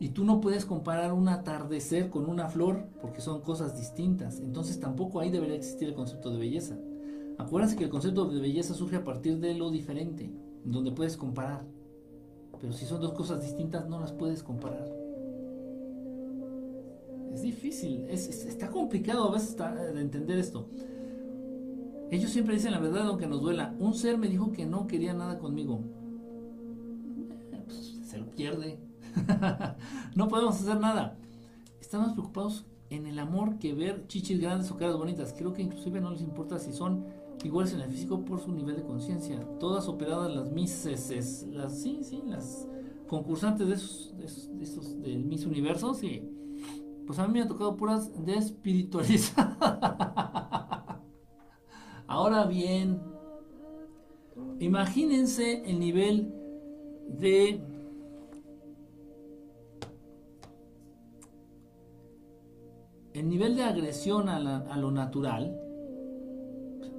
Y 0.00 0.08
tú 0.08 0.24
no 0.24 0.40
puedes 0.40 0.64
comparar 0.64 1.12
un 1.12 1.28
atardecer 1.28 2.08
con 2.08 2.28
una 2.28 2.48
flor 2.48 2.88
porque 3.02 3.20
son 3.20 3.42
cosas 3.42 3.76
distintas. 3.78 4.40
Entonces 4.40 4.80
tampoco 4.80 5.20
ahí 5.20 5.30
debería 5.30 5.54
existir 5.54 5.88
el 5.88 5.94
concepto 5.94 6.30
de 6.30 6.38
belleza. 6.38 6.78
Acuérdense 7.42 7.76
que 7.76 7.84
el 7.84 7.90
concepto 7.90 8.28
de 8.28 8.40
belleza 8.40 8.74
surge 8.74 8.96
a 8.96 9.04
partir 9.04 9.38
de 9.38 9.54
lo 9.54 9.70
diferente, 9.70 10.32
donde 10.64 10.92
puedes 10.92 11.16
comparar. 11.16 11.64
Pero 12.60 12.72
si 12.72 12.86
son 12.86 13.00
dos 13.00 13.12
cosas 13.12 13.42
distintas, 13.42 13.88
no 13.88 14.00
las 14.00 14.12
puedes 14.12 14.42
comparar 14.42 15.02
es 17.34 17.42
difícil, 17.42 18.04
está 18.08 18.70
complicado 18.70 19.28
a 19.28 19.32
veces 19.32 19.56
de 19.56 20.00
entender 20.00 20.38
esto. 20.38 20.68
Ellos 22.10 22.30
siempre 22.30 22.54
dicen 22.54 22.72
la 22.72 22.78
verdad 22.78 23.08
aunque 23.08 23.26
nos 23.26 23.40
duela. 23.40 23.74
Un 23.78 23.94
ser 23.94 24.18
me 24.18 24.28
dijo 24.28 24.52
que 24.52 24.66
no 24.66 24.86
quería 24.86 25.14
nada 25.14 25.38
conmigo. 25.38 25.80
Eh, 27.52 27.62
pues, 27.64 27.98
se 28.04 28.18
lo 28.18 28.26
pierde. 28.30 28.78
no 30.14 30.28
podemos 30.28 30.60
hacer 30.60 30.78
nada. 30.78 31.16
Estamos 31.80 32.12
preocupados 32.12 32.66
en 32.90 33.06
el 33.06 33.18
amor 33.18 33.58
que 33.58 33.72
ver 33.72 34.06
chichis 34.08 34.38
grandes 34.38 34.70
o 34.70 34.76
caras 34.76 34.98
bonitas. 34.98 35.34
Creo 35.36 35.54
que 35.54 35.62
inclusive 35.62 36.02
no 36.02 36.10
les 36.10 36.20
importa 36.20 36.58
si 36.58 36.72
son 36.74 37.06
iguales 37.44 37.72
en 37.74 37.80
el 37.80 37.90
físico 37.90 38.24
por 38.24 38.40
su 38.40 38.52
nivel 38.52 38.76
de 38.76 38.82
conciencia. 38.82 39.46
Todas 39.58 39.88
operadas 39.88 40.34
las 40.34 40.50
Misses, 40.50 41.46
las 41.50 41.80
sí, 41.80 42.00
sí, 42.02 42.22
las 42.26 42.68
concursantes 43.08 43.68
de 43.68 43.74
esos, 43.74 44.14
de 44.16 44.62
esos, 44.62 45.00
del 45.02 45.24
Miss 45.24 45.44
Universo, 45.46 45.94
sí 45.94 46.22
pues 47.06 47.18
a 47.18 47.26
mí 47.26 47.34
me 47.34 47.42
ha 47.42 47.48
tocado 47.48 47.76
puras 47.76 48.24
de 48.24 48.34
espiritualizar. 48.38 49.56
Ahora 52.06 52.46
bien, 52.46 53.00
imagínense 54.58 55.62
el 55.68 55.78
nivel 55.78 56.32
de 57.08 57.62
el 63.14 63.28
nivel 63.28 63.56
de 63.56 63.62
agresión 63.64 64.28
a, 64.28 64.76
lo 64.78 64.90
natural, 64.90 65.58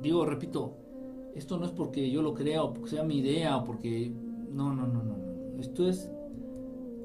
digo, 0.04 0.26
repito, 0.26 0.78
esto 1.34 1.58
no 1.58 1.66
es 1.66 1.72
porque 1.72 2.12
yo 2.12 2.22
lo 2.22 2.34
crea 2.34 2.64
o 2.64 2.74
porque 2.74 2.92
sea 2.92 3.04
mi 3.04 3.18
idea 3.18 3.58
o 3.58 3.64
porque... 3.64 4.14
No, 4.52 4.74
no, 4.74 4.86
no, 4.86 5.04
no. 5.04 5.60
Esto 5.60 5.88
es... 5.88 6.12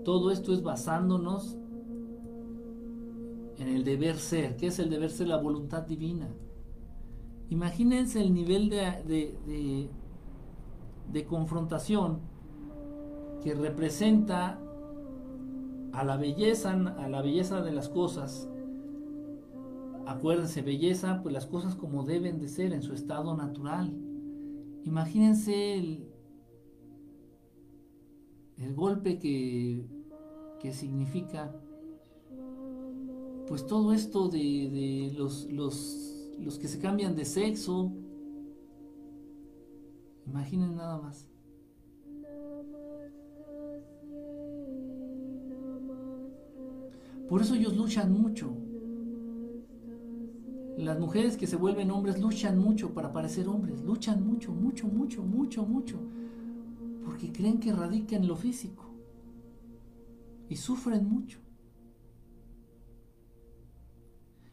Todo 0.04 0.30
esto 0.30 0.52
es 0.52 0.62
basándonos 0.62 1.56
en 3.58 3.68
el 3.68 3.84
deber 3.84 4.16
ser. 4.16 4.56
¿Qué 4.56 4.66
es 4.66 4.78
el 4.78 4.90
deber 4.90 5.10
ser? 5.10 5.28
La 5.28 5.38
voluntad 5.38 5.82
divina. 5.82 6.28
Imagínense 7.50 8.20
el 8.20 8.32
nivel 8.34 8.68
de, 8.68 9.02
de, 9.06 9.88
de 11.10 11.24
confrontación 11.24 12.20
que 13.42 13.54
representa 13.54 14.58
a 15.92 16.04
la 16.04 16.16
belleza, 16.16 16.72
a 16.72 17.08
la 17.08 17.22
belleza 17.22 17.62
de 17.62 17.72
las 17.72 17.88
cosas, 17.88 18.48
Acuérdense, 20.08 20.62
belleza, 20.62 21.20
pues 21.22 21.34
las 21.34 21.44
cosas 21.44 21.74
como 21.74 22.02
deben 22.02 22.38
de 22.38 22.48
ser 22.48 22.72
en 22.72 22.82
su 22.82 22.94
estado 22.94 23.36
natural. 23.36 23.94
Imagínense 24.84 25.74
el, 25.74 26.08
el 28.56 28.74
golpe 28.74 29.18
que, 29.18 29.84
que 30.60 30.72
significa 30.72 31.54
pues 33.46 33.66
todo 33.66 33.92
esto 33.92 34.30
de, 34.30 34.38
de 34.38 35.12
los, 35.14 35.44
los, 35.52 36.32
los, 36.38 36.58
que 36.58 36.68
se 36.68 36.78
cambian 36.78 37.14
de 37.14 37.26
sexo. 37.26 37.92
Imaginen 40.26 40.74
nada 40.74 41.02
más. 41.02 41.28
Por 47.28 47.42
eso 47.42 47.54
ellos 47.54 47.76
luchan 47.76 48.10
mucho. 48.10 48.67
Las 50.78 51.00
mujeres 51.00 51.36
que 51.36 51.48
se 51.48 51.56
vuelven 51.56 51.90
hombres 51.90 52.20
luchan 52.20 52.56
mucho 52.56 52.94
para 52.94 53.12
parecer 53.12 53.48
hombres, 53.48 53.82
luchan 53.82 54.24
mucho, 54.24 54.52
mucho, 54.52 54.86
mucho, 54.86 55.24
mucho, 55.24 55.66
mucho, 55.66 55.96
porque 57.04 57.32
creen 57.32 57.58
que 57.58 57.72
radica 57.72 58.14
en 58.14 58.28
lo 58.28 58.36
físico 58.36 58.84
y 60.48 60.54
sufren 60.54 61.04
mucho. 61.08 61.40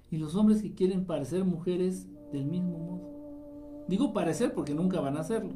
Y 0.09 0.17
los 0.17 0.35
hombres 0.35 0.63
que 0.63 0.73
quieren 0.73 1.05
parecer 1.05 1.45
mujeres 1.45 2.07
del 2.31 2.45
mismo 2.45 2.79
modo. 2.79 3.85
Digo 3.87 4.11
parecer 4.11 4.51
porque 4.55 4.73
nunca 4.73 4.99
van 5.01 5.17
a 5.17 5.19
hacerlo, 5.19 5.53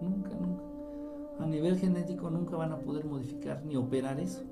nunca, 0.00 0.34
nunca. 0.34 0.62
A 1.40 1.46
nivel 1.46 1.76
genético 1.76 2.30
nunca 2.30 2.56
van 2.56 2.72
a 2.72 2.78
poder 2.78 3.04
modificar 3.04 3.62
ni 3.66 3.76
operar 3.76 4.18
eso. 4.18 4.44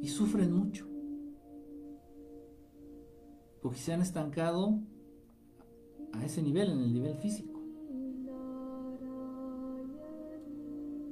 Y 0.00 0.06
sufren 0.06 0.52
mucho 0.52 0.91
porque 3.62 3.78
se 3.78 3.92
han 3.92 4.02
estancado 4.02 4.78
a 6.12 6.24
ese 6.24 6.42
nivel, 6.42 6.70
en 6.70 6.80
el 6.80 6.92
nivel 6.92 7.14
físico. 7.14 7.60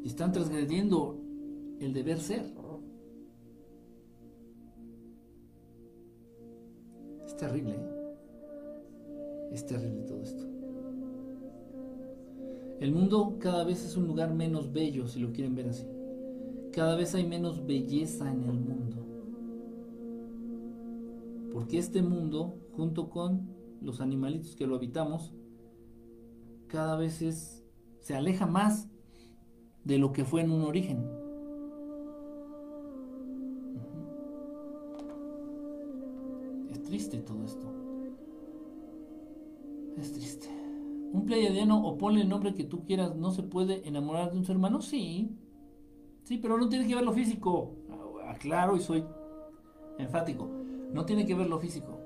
Y 0.03 0.09
están 0.09 0.33
transgrediendo 0.33 1.17
el 1.81 1.95
deber 1.95 2.19
ser. 2.19 2.53
Es 7.25 7.37
terrible. 7.37 7.75
¿eh? 7.75 8.01
Es 9.53 9.65
terrible 9.65 10.03
todo 10.03 10.23
esto. 10.23 10.45
El 12.81 12.93
mundo 12.93 13.37
cada 13.39 13.63
vez 13.65 13.85
es 13.85 13.97
un 13.97 14.07
lugar 14.07 14.35
menos 14.35 14.73
bello, 14.73 15.07
si 15.07 15.21
lo 15.21 15.33
quieren 15.33 15.55
ver 15.55 15.69
así. 15.69 15.87
Cada 16.73 16.97
vez 16.97 17.15
hay 17.15 17.27
menos 17.27 17.65
belleza 17.67 18.33
en 18.33 18.43
el 18.43 18.59
mundo. 18.59 19.00
Porque 21.61 21.77
este 21.77 22.01
mundo, 22.01 22.57
junto 22.75 23.11
con 23.11 23.51
los 23.83 24.01
animalitos 24.01 24.57
que 24.57 24.67
lo 24.67 24.77
habitamos, 24.77 25.35
cada 26.69 26.97
vez 26.97 27.63
se 28.01 28.15
aleja 28.15 28.47
más 28.47 28.89
de 29.85 29.99
lo 29.99 30.11
que 30.11 30.25
fue 30.25 30.41
en 30.41 30.53
un 30.53 30.63
origen. 30.63 31.07
Es 36.71 36.83
triste 36.83 37.19
todo 37.19 37.45
esto. 37.45 37.71
Es 39.99 40.15
triste. 40.15 40.49
Un 41.13 41.27
pleiadiano 41.27 41.87
o 41.87 41.99
ponle 41.99 42.23
el 42.23 42.29
nombre 42.31 42.55
que 42.55 42.65
tú 42.65 42.87
quieras, 42.87 43.15
¿no 43.17 43.33
se 43.33 43.43
puede 43.43 43.87
enamorar 43.87 44.33
de 44.33 44.39
un 44.39 44.47
ser 44.47 44.57
humano? 44.57 44.81
Sí. 44.81 45.37
Sí, 46.25 46.39
pero 46.39 46.57
no 46.57 46.71
tiene 46.71 46.89
que 46.89 46.95
ver 46.95 47.05
lo 47.05 47.13
físico. 47.13 47.77
Aclaro 48.27 48.77
y 48.77 48.81
soy 48.81 49.05
enfático. 49.99 50.60
No 50.93 51.05
tiene 51.05 51.27
que 51.27 51.35
ver 51.35 51.49
lo 51.49 51.59
físico. 51.59 51.99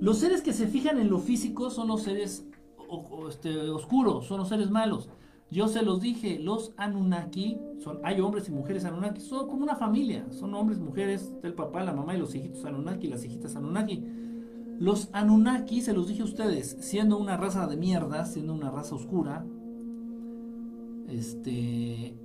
Los 0.00 0.18
seres 0.18 0.42
que 0.42 0.52
se 0.52 0.66
fijan 0.66 0.98
en 0.98 1.10
lo 1.10 1.18
físico 1.18 1.70
son 1.70 1.88
los 1.88 2.02
seres 2.02 2.44
este, 3.28 3.70
oscuros, 3.70 4.26
son 4.26 4.38
los 4.38 4.48
seres 4.48 4.70
malos. 4.70 5.08
Yo 5.50 5.68
se 5.68 5.82
los 5.82 6.00
dije, 6.00 6.38
los 6.38 6.72
Anunnaki, 6.78 7.58
son, 7.78 8.00
hay 8.04 8.20
hombres 8.20 8.48
y 8.48 8.52
mujeres 8.52 8.86
Anunnaki, 8.86 9.20
son 9.20 9.48
como 9.48 9.62
una 9.62 9.76
familia, 9.76 10.26
son 10.32 10.54
hombres, 10.54 10.80
mujeres, 10.80 11.36
el 11.42 11.52
papá, 11.52 11.84
la 11.84 11.92
mamá 11.92 12.16
y 12.16 12.18
los 12.18 12.34
hijitos 12.34 12.64
Anunnaki, 12.64 13.06
las 13.06 13.24
hijitas 13.24 13.54
Anunnaki. 13.54 14.02
Los 14.78 15.10
Anunnaki, 15.12 15.82
se 15.82 15.92
los 15.92 16.08
dije 16.08 16.22
a 16.22 16.24
ustedes, 16.24 16.78
siendo 16.80 17.18
una 17.18 17.36
raza 17.36 17.66
de 17.66 17.76
mierda, 17.76 18.24
siendo 18.24 18.54
una 18.54 18.70
raza 18.70 18.94
oscura, 18.94 19.44
este, 21.08 22.16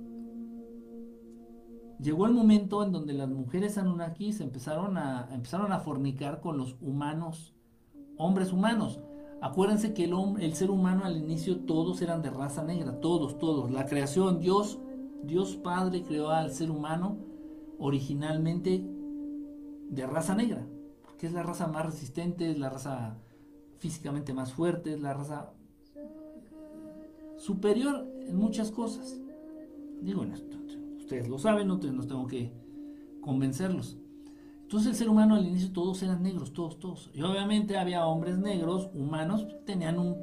llegó 2.00 2.26
el 2.26 2.32
momento 2.32 2.82
en 2.82 2.92
donde 2.92 3.12
las 3.12 3.28
mujeres 3.28 3.78
Anunnakis 3.78 4.40
empezaron 4.40 4.96
a, 4.96 5.28
empezaron 5.32 5.72
a 5.72 5.80
fornicar 5.80 6.40
con 6.40 6.56
los 6.56 6.76
humanos, 6.80 7.54
hombres 8.16 8.52
humanos. 8.52 9.00
Acuérdense 9.40 9.94
que 9.94 10.04
el, 10.04 10.14
el 10.40 10.54
ser 10.54 10.70
humano 10.70 11.04
al 11.04 11.16
inicio 11.16 11.60
todos 11.60 12.02
eran 12.02 12.22
de 12.22 12.30
raza 12.30 12.64
negra, 12.64 13.00
todos, 13.00 13.38
todos. 13.38 13.70
La 13.70 13.86
creación, 13.86 14.40
Dios, 14.40 14.78
Dios 15.22 15.56
Padre 15.56 16.02
creó 16.02 16.30
al 16.30 16.52
ser 16.52 16.70
humano 16.70 17.18
originalmente 17.78 18.84
de 19.90 20.06
raza 20.06 20.34
negra, 20.34 20.66
porque 21.04 21.26
es 21.26 21.32
la 21.32 21.42
raza 21.42 21.68
más 21.68 21.86
resistente, 21.86 22.50
es 22.50 22.58
la 22.58 22.70
raza 22.70 23.16
físicamente 23.78 24.34
más 24.34 24.52
fuerte, 24.52 24.94
es 24.94 25.00
la 25.00 25.14
raza 25.14 25.52
superior 27.36 28.06
en 28.26 28.36
muchas 28.36 28.72
cosas. 28.72 29.16
Digo 30.00 30.24
en 30.24 30.32
esto 30.32 30.58
ustedes 31.08 31.30
lo 31.30 31.38
saben, 31.38 31.68
no, 31.68 31.78
tengo 31.78 32.26
que 32.26 32.52
convencerlos. 33.22 33.96
Entonces 34.60 34.90
el 34.90 34.94
ser 34.94 35.08
humano 35.08 35.36
al 35.36 35.46
inicio 35.46 35.72
todos 35.72 36.02
eran 36.02 36.22
negros, 36.22 36.52
todos, 36.52 36.78
todos. 36.78 37.10
Y 37.14 37.22
obviamente 37.22 37.78
había 37.78 38.04
hombres 38.04 38.36
negros, 38.36 38.90
humanos, 38.92 39.46
tenían 39.64 39.98
un... 39.98 40.16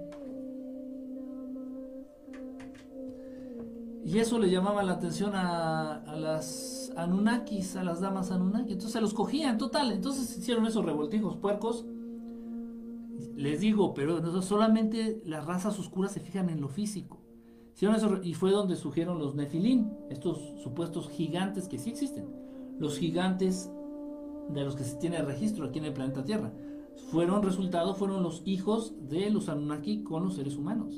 Y 4.05 4.19
eso 4.19 4.37
le 4.37 4.51
llamaba 4.51 4.83
la 4.83 4.91
atención 4.91 5.31
a, 5.33 6.03
las 6.15 6.93
Anunnakis, 6.95 7.77
a 7.77 7.83
las 7.83 7.99
damas 8.01 8.29
Anunnaki. 8.29 8.73
Entonces 8.73 8.91
se 8.91 9.01
los 9.01 9.15
cogían, 9.15 9.57
total. 9.57 9.91
Entonces 9.91 10.37
hicieron 10.37 10.67
esos 10.67 10.85
revoltijos 10.85 11.35
puercos. 11.37 11.83
Les 13.35 13.59
digo, 13.59 13.95
pero 13.95 14.39
solamente 14.43 15.23
las 15.25 15.47
razas 15.47 15.79
oscuras 15.79 16.11
se 16.11 16.19
fijan 16.19 16.51
en 16.51 16.61
lo 16.61 16.67
físico 16.67 17.24
y 18.23 18.33
fue 18.33 18.51
donde 18.51 18.77
surgieron 18.77 19.19
los 19.19 19.35
Nefilín, 19.35 19.91
estos 20.09 20.39
supuestos 20.63 21.09
gigantes 21.09 21.67
que 21.67 21.77
sí 21.77 21.89
existen. 21.89 22.25
Los 22.79 22.97
gigantes 22.97 23.69
de 24.49 24.63
los 24.63 24.75
que 24.75 24.85
se 24.85 24.95
tiene 24.97 25.21
registro 25.21 25.65
aquí 25.65 25.79
en 25.79 25.85
el 25.85 25.93
planeta 25.93 26.23
Tierra. 26.23 26.53
Fueron 27.11 27.43
resultado, 27.43 27.93
fueron 27.93 28.23
los 28.23 28.41
hijos 28.45 28.95
de 29.09 29.29
los 29.29 29.49
Anunnaki 29.49 30.03
con 30.03 30.23
los 30.23 30.35
seres 30.35 30.55
humanos. 30.55 30.95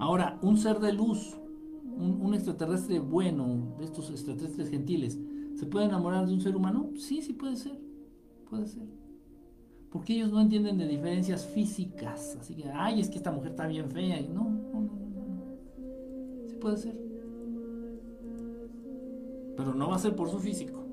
Ahora, 0.00 0.38
un 0.42 0.56
ser 0.56 0.80
de 0.80 0.92
luz, 0.92 1.36
un, 1.84 2.20
un, 2.20 2.34
extraterrestre 2.34 2.98
bueno, 2.98 3.76
de 3.78 3.84
estos 3.84 4.10
extraterrestres 4.10 4.70
gentiles, 4.70 5.18
¿se 5.54 5.66
puede 5.66 5.86
enamorar 5.86 6.26
de 6.26 6.34
un 6.34 6.40
ser 6.40 6.56
humano? 6.56 6.90
Sí, 6.96 7.22
sí 7.22 7.32
puede 7.32 7.56
ser. 7.56 7.80
Puede 8.48 8.66
ser. 8.66 8.97
Porque 9.90 10.14
ellos 10.14 10.30
no 10.30 10.40
entienden 10.40 10.76
de 10.78 10.86
diferencias 10.86 11.46
físicas. 11.46 12.36
Así 12.40 12.54
que, 12.54 12.70
ay, 12.70 13.00
es 13.00 13.08
que 13.08 13.16
esta 13.16 13.32
mujer 13.32 13.52
está 13.52 13.66
bien 13.66 13.90
fea. 13.90 14.20
Y 14.20 14.28
no, 14.28 14.44
no, 14.44 14.80
no, 14.80 14.90
no. 14.90 16.48
Sí 16.48 16.56
puede 16.56 16.76
ser. 16.76 16.98
Pero 19.56 19.74
no 19.74 19.88
va 19.88 19.96
a 19.96 19.98
ser 19.98 20.14
por 20.14 20.30
su 20.30 20.38
físico. 20.38 20.84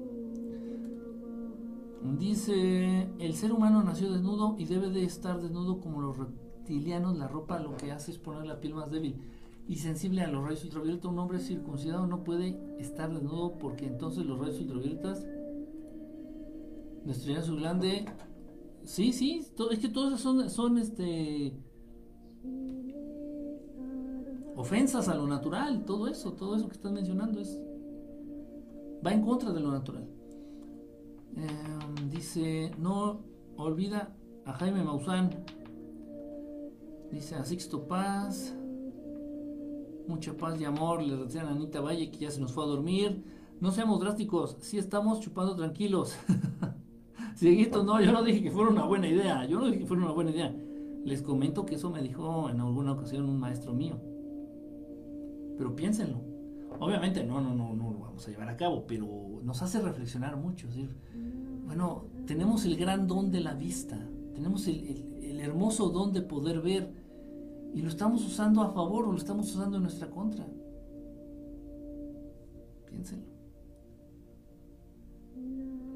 Dice, 2.18 3.10
el 3.20 3.34
ser 3.34 3.52
humano 3.52 3.84
nació 3.84 4.12
desnudo 4.12 4.56
y 4.58 4.66
debe 4.66 4.90
de 4.90 5.04
estar 5.04 5.42
desnudo 5.42 5.80
como 5.80 6.02
los 6.02 6.18
reptilianos. 6.18 7.18
La 7.18 7.28
ropa 7.28 7.60
lo 7.60 7.76
que 7.76 7.92
hace 7.92 8.12
es 8.12 8.18
poner 8.18 8.46
la 8.46 8.60
piel 8.60 8.76
más 8.76 8.90
débil 8.92 9.18
y 9.68 9.76
sensible 9.76 10.22
a 10.22 10.28
los 10.28 10.44
rayos 10.44 10.64
ultravioletas. 10.64 11.12
Un 11.12 11.20
hombre 11.20 11.40
circuncidado 11.40 12.08
no 12.08 12.24
puede 12.24 12.58
estar 12.80 13.12
desnudo 13.12 13.58
porque 13.58 13.88
entonces 13.88 14.26
los 14.26 14.40
rayos 14.40 14.60
ultravioletas 14.60 15.26
Destruir 17.06 17.44
su 17.44 17.56
glande. 17.56 18.06
Sí, 18.86 19.12
sí, 19.14 19.44
es 19.72 19.80
que 19.80 19.90
todos 19.90 20.20
son, 20.22 20.50
son 20.50 20.78
este 20.78 21.54
ofensas 24.56 25.10
a 25.10 25.16
lo 25.16 25.28
natural, 25.28 25.84
todo 25.86 26.08
eso, 26.08 26.34
todo 26.34 26.56
eso 26.56 26.68
que 26.68 26.76
estás 26.76 26.92
mencionando 26.92 27.40
es 27.40 27.60
va 29.06 29.12
en 29.12 29.22
contra 29.22 29.52
de 29.52 29.60
lo 29.60 29.72
natural. 29.72 30.08
Em, 31.36 32.10
dice, 32.10 32.72
no 32.78 33.22
olvida 33.58 34.16
a 34.46 34.54
Jaime 34.54 34.84
Maussan. 34.84 35.30
Dice 37.12 37.36
a 37.36 37.44
Sixto 37.44 37.88
Paz. 37.88 38.56
Mucha 40.08 40.36
paz 40.38 40.60
y 40.60 40.66
amor. 40.66 41.02
Le 41.02 41.18
decían 41.18 41.48
a 41.48 41.52
Anita 41.52 41.82
Valle 41.82 42.10
que 42.10 42.20
ya 42.20 42.32
se 42.32 42.40
nos 42.40 42.54
fue 42.54 42.64
a 42.64 42.68
dormir. 42.68 43.24
No 43.60 43.72
seamos 43.72 44.00
drásticos. 44.00 44.58
Si 44.60 44.78
estamos 44.78 45.20
chupando 45.20 45.56
tranquilos. 45.56 46.16
Cieguito, 47.36 47.84
no, 47.84 48.02
yo 48.02 48.12
no 48.12 48.24
dije 48.24 48.42
que 48.44 48.52
fuera 48.52 48.70
una 48.70 48.86
buena 48.86 49.08
idea. 49.08 49.46
Yo 49.46 49.60
no 49.60 49.66
dije 49.66 49.80
que 49.80 49.86
fuera 49.86 50.04
una 50.04 50.14
buena 50.14 50.32
idea. 50.32 50.56
Les 51.04 51.22
comento 51.22 51.66
que 51.66 51.76
eso 51.76 51.90
me 51.90 52.02
dijo 52.02 52.50
en 52.50 52.62
alguna 52.62 52.94
ocasión 52.94 53.28
un 53.30 53.40
maestro 53.40 53.74
mío. 53.74 54.00
Pero 55.58 55.76
piénsenlo. 55.76 56.22
Obviamente 56.80 57.24
no, 57.24 57.42
no, 57.42 57.54
no, 57.54 57.74
no 57.74 57.92
lo 57.92 58.00
vamos 58.00 58.28
a 58.28 58.32
llevar 58.32 58.50
a 58.50 58.58
cabo, 58.58 58.86
pero 58.88 59.08
nos 59.44 59.62
hace 59.62 59.82
reflexionar 59.82 60.36
mucho. 60.38 60.68
bueno, 61.66 62.06
tenemos 62.26 62.66
el 62.66 62.76
gran 62.78 63.08
don 63.08 63.32
de 63.32 63.42
la 63.42 63.54
vista, 63.54 63.98
tenemos 64.34 64.68
el 64.68 65.40
hermoso 65.40 65.90
don 65.90 66.12
de 66.12 66.22
poder 66.22 66.62
ver 66.62 66.92
y 67.74 67.82
lo 67.82 67.90
estamos 67.90 68.26
usando 68.26 68.62
a 68.62 68.72
favor 68.72 69.06
o 69.06 69.12
lo 69.12 69.18
estamos 69.18 69.54
usando 69.54 69.78
en 69.78 69.84
nuestra 69.84 70.10
contra. 70.10 70.46
Piénsenlo. 72.90 73.35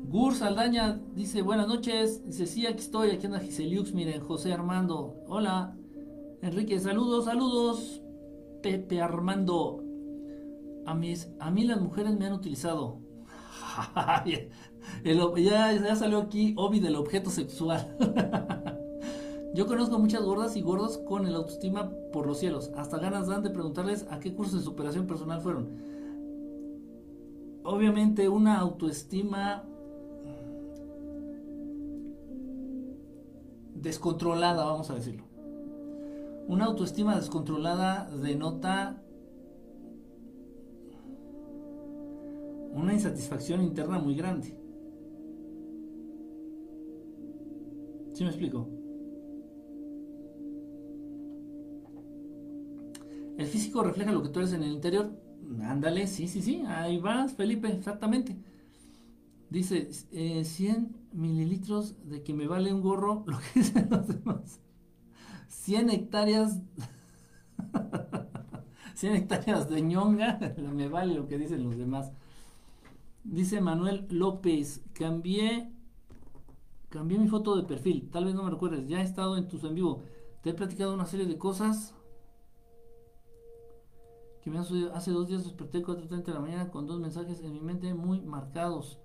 Gur 0.10 0.34
Saldaña 0.34 1.00
dice, 1.14 1.44
buenas 1.44 1.68
noches. 1.68 2.26
Dice, 2.26 2.48
sí, 2.48 2.66
aquí 2.66 2.80
estoy, 2.80 3.12
aquí 3.12 3.28
anda 3.28 3.40
Giseliux, 3.40 3.94
miren, 3.94 4.22
José 4.22 4.52
Armando. 4.52 5.14
Hola. 5.28 5.78
Enrique, 6.42 6.80
saludos, 6.80 7.26
saludos. 7.26 8.02
Pepe 8.64 9.04
Armando. 9.04 9.84
A, 10.88 10.94
a 10.94 11.52
mí 11.52 11.64
las 11.64 11.80
mujeres 11.80 12.18
me 12.18 12.26
han 12.26 12.34
utilizado. 12.34 12.98
ya, 14.26 15.74
ya 15.74 15.96
salió 15.96 16.18
aquí 16.18 16.56
Obi 16.58 16.80
del 16.80 16.96
objeto 16.96 17.30
sexual. 17.30 17.96
Yo 19.54 19.68
conozco 19.68 20.00
muchas 20.00 20.24
gordas 20.24 20.56
y 20.56 20.62
gordos 20.62 20.98
con 20.98 21.28
el 21.28 21.36
autoestima 21.36 21.92
por 22.12 22.26
los 22.26 22.40
cielos. 22.40 22.72
Hasta 22.76 22.98
ganas 22.98 23.28
dan 23.28 23.44
de 23.44 23.52
preguntarles 23.52 24.08
a 24.10 24.20
qué 24.20 24.34
cursos 24.34 24.62
de 24.62 24.66
superación 24.66 25.06
personal 25.06 25.40
fueron. 25.40 25.70
Obviamente 27.64 28.28
una 28.28 28.58
autoestima 28.58 29.70
descontrolada, 33.82 34.66
vamos 34.66 34.90
a 34.90 34.96
decirlo. 34.96 35.24
Una 36.48 36.66
autoestima 36.66 37.16
descontrolada 37.16 38.10
denota 38.10 39.02
una 42.74 42.94
insatisfacción 42.94 43.62
interna 43.62 44.00
muy 44.00 44.16
grande. 44.16 44.56
¿Sí 48.14 48.24
me 48.24 48.30
explico? 48.30 48.68
El 53.38 53.46
físico 53.46 53.84
refleja 53.84 54.12
lo 54.12 54.22
que 54.22 54.30
tú 54.30 54.40
eres 54.40 54.54
en 54.54 54.64
el 54.64 54.74
interior. 54.74 55.12
Ándale, 55.62 56.08
sí, 56.08 56.28
sí, 56.28 56.42
sí, 56.42 56.64
ahí 56.68 57.00
vas, 57.00 57.34
Felipe, 57.34 57.70
exactamente. 57.70 58.38
Dice, 59.50 59.92
100 59.92 60.12
eh, 60.12 60.99
mililitros 61.14 61.96
de 62.08 62.24
que 62.24 62.34
me 62.34 62.48
vale 62.48 62.74
un 62.74 62.82
gorro 62.82 63.24
lo 63.28 63.38
que 63.40 63.46
dicen 63.60 63.88
los 63.90 64.08
demás. 64.08 64.60
100 65.48 65.90
hectáreas, 65.90 66.60
100 68.96 69.16
hectáreas 69.16 69.70
de 69.70 69.82
ñonga, 69.82 70.40
me 70.58 70.88
vale 70.88 71.16
lo 71.16 71.28
que 71.28 71.38
dicen 71.38 71.64
los 71.64 71.78
demás. 71.78 72.12
Dice 73.24 73.62
Manuel 73.62 74.08
López, 74.10 74.82
cambié, 74.94 75.72
cambié 76.90 77.20
mi 77.20 77.28
foto 77.28 77.56
de 77.56 77.64
perfil, 77.64 78.10
tal 78.12 78.26
vez 78.26 78.36
no 78.36 78.44
me 78.44 78.50
recuerdes, 78.50 78.88
ya 78.88 79.02
he 79.02 79.04
estado 79.04 79.38
en 79.38 79.48
tus 79.48 79.64
en 79.64 79.76
vivo, 79.76 80.04
te 80.42 80.52
he 80.52 80.54
platicado 80.54 80.94
una 80.94 81.06
serie 81.06 81.26
de 81.26 81.38
cosas 81.38 81.94
que 84.42 84.50
me 84.50 84.58
han 84.58 84.64
sucedido. 84.64 84.94
Hace 84.96 85.12
dos 85.12 85.28
días 85.28 85.44
desperté 85.44 85.80
a 85.80 85.82
4.30 85.82 86.24
de 86.24 86.34
la 86.34 86.40
mañana 86.40 86.72
con 86.72 86.88
dos 86.88 87.00
mensajes 87.00 87.42
en 87.42 87.54
mi 87.54 87.60
mente 87.60 87.94
muy 87.94 88.22
marcados. 88.22 89.00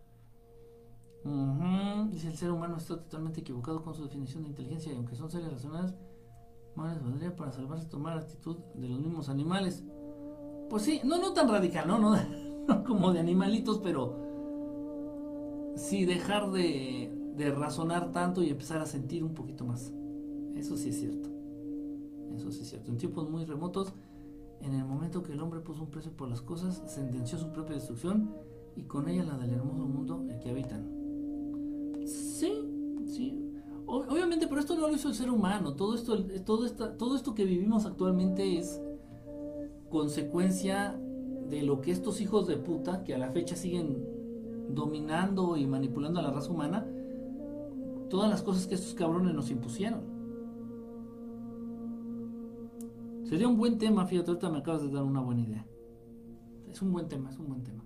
Dice 2.10 2.28
el 2.28 2.36
ser 2.36 2.50
humano 2.50 2.76
está 2.76 2.96
totalmente 2.98 3.40
equivocado 3.40 3.82
con 3.82 3.94
su 3.94 4.04
definición 4.04 4.42
de 4.42 4.50
inteligencia 4.50 4.92
y 4.92 4.96
aunque 4.96 5.16
son 5.16 5.30
seres 5.30 5.50
racionales, 5.50 5.94
más 6.74 7.02
valdría 7.02 7.34
para 7.34 7.50
salvarse 7.50 7.86
tomar 7.86 8.18
actitud 8.18 8.56
de 8.74 8.88
los 8.88 9.00
mismos 9.00 9.28
animales. 9.30 9.82
Pues 10.68 10.82
sí, 10.82 11.00
no, 11.04 11.18
no 11.18 11.32
tan 11.32 11.48
radical, 11.48 11.88
no, 11.88 11.98
no, 11.98 12.84
como 12.84 13.12
de 13.12 13.20
animalitos, 13.20 13.78
pero 13.78 15.72
sí 15.76 16.04
dejar 16.04 16.50
de, 16.50 17.32
de 17.36 17.50
razonar 17.52 18.12
tanto 18.12 18.42
y 18.42 18.50
empezar 18.50 18.80
a 18.82 18.86
sentir 18.86 19.24
un 19.24 19.34
poquito 19.34 19.64
más. 19.64 19.92
Eso 20.54 20.76
sí 20.76 20.90
es 20.90 20.98
cierto. 20.98 21.30
Eso 22.36 22.50
sí 22.50 22.62
es 22.62 22.68
cierto. 22.68 22.90
En 22.90 22.98
tiempos 22.98 23.30
muy 23.30 23.44
remotos, 23.46 23.94
en 24.60 24.74
el 24.74 24.84
momento 24.84 25.22
que 25.22 25.32
el 25.32 25.40
hombre 25.40 25.60
puso 25.60 25.82
un 25.82 25.90
precio 25.90 26.12
por 26.12 26.28
las 26.28 26.42
cosas, 26.42 26.82
sentenció 26.86 27.38
su 27.38 27.50
propia 27.50 27.76
destrucción 27.76 28.34
y 28.76 28.82
con 28.82 29.08
ella 29.08 29.24
la 29.24 29.38
del 29.38 29.52
hermoso 29.52 29.86
mundo 29.86 30.26
en 30.28 30.40
que 30.40 30.50
habitan. 30.50 30.93
Sí, 32.04 32.52
sí. 33.06 33.40
Obviamente, 33.86 34.46
pero 34.48 34.60
esto 34.60 34.76
no 34.76 34.88
lo 34.88 34.94
hizo 34.94 35.08
el 35.08 35.14
ser 35.14 35.30
humano. 35.30 35.74
Todo 35.74 35.94
esto, 35.94 36.24
todo, 36.44 36.66
esta, 36.66 36.96
todo 36.96 37.16
esto 37.16 37.34
que 37.34 37.44
vivimos 37.44 37.86
actualmente 37.86 38.58
es 38.58 38.80
consecuencia 39.90 40.98
de 41.48 41.62
lo 41.62 41.80
que 41.80 41.90
estos 41.90 42.20
hijos 42.20 42.46
de 42.46 42.56
puta, 42.56 43.04
que 43.04 43.14
a 43.14 43.18
la 43.18 43.30
fecha 43.30 43.56
siguen 43.56 44.04
dominando 44.70 45.56
y 45.56 45.66
manipulando 45.66 46.20
a 46.20 46.22
la 46.22 46.30
raza 46.30 46.50
humana, 46.50 46.86
todas 48.08 48.30
las 48.30 48.42
cosas 48.42 48.66
que 48.66 48.74
estos 48.74 48.94
cabrones 48.94 49.34
nos 49.34 49.50
impusieron. 49.50 50.00
Sería 53.24 53.48
un 53.48 53.56
buen 53.56 53.78
tema, 53.78 54.06
fíjate, 54.06 54.30
ahorita 54.30 54.50
me 54.50 54.58
acabas 54.58 54.82
de 54.82 54.90
dar 54.90 55.02
una 55.02 55.20
buena 55.20 55.42
idea. 55.42 55.66
Es 56.70 56.82
un 56.82 56.92
buen 56.92 57.08
tema, 57.08 57.30
es 57.30 57.38
un 57.38 57.48
buen 57.48 57.62
tema. 57.62 57.84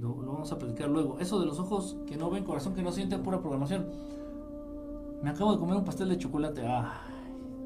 Lo, 0.00 0.14
vamos 0.14 0.52
a 0.52 0.58
platicar 0.58 0.88
luego. 0.88 1.18
Eso 1.18 1.40
de 1.40 1.46
los 1.46 1.58
ojos 1.58 1.96
que 2.06 2.16
no 2.16 2.30
ven, 2.30 2.44
corazón 2.44 2.74
que 2.74 2.82
no 2.82 2.92
siente, 2.92 3.18
pura 3.18 3.40
programación. 3.40 3.86
Me 5.22 5.30
acabo 5.30 5.52
de 5.52 5.58
comer 5.58 5.76
un 5.76 5.84
pastel 5.84 6.08
de 6.08 6.18
chocolate. 6.18 6.62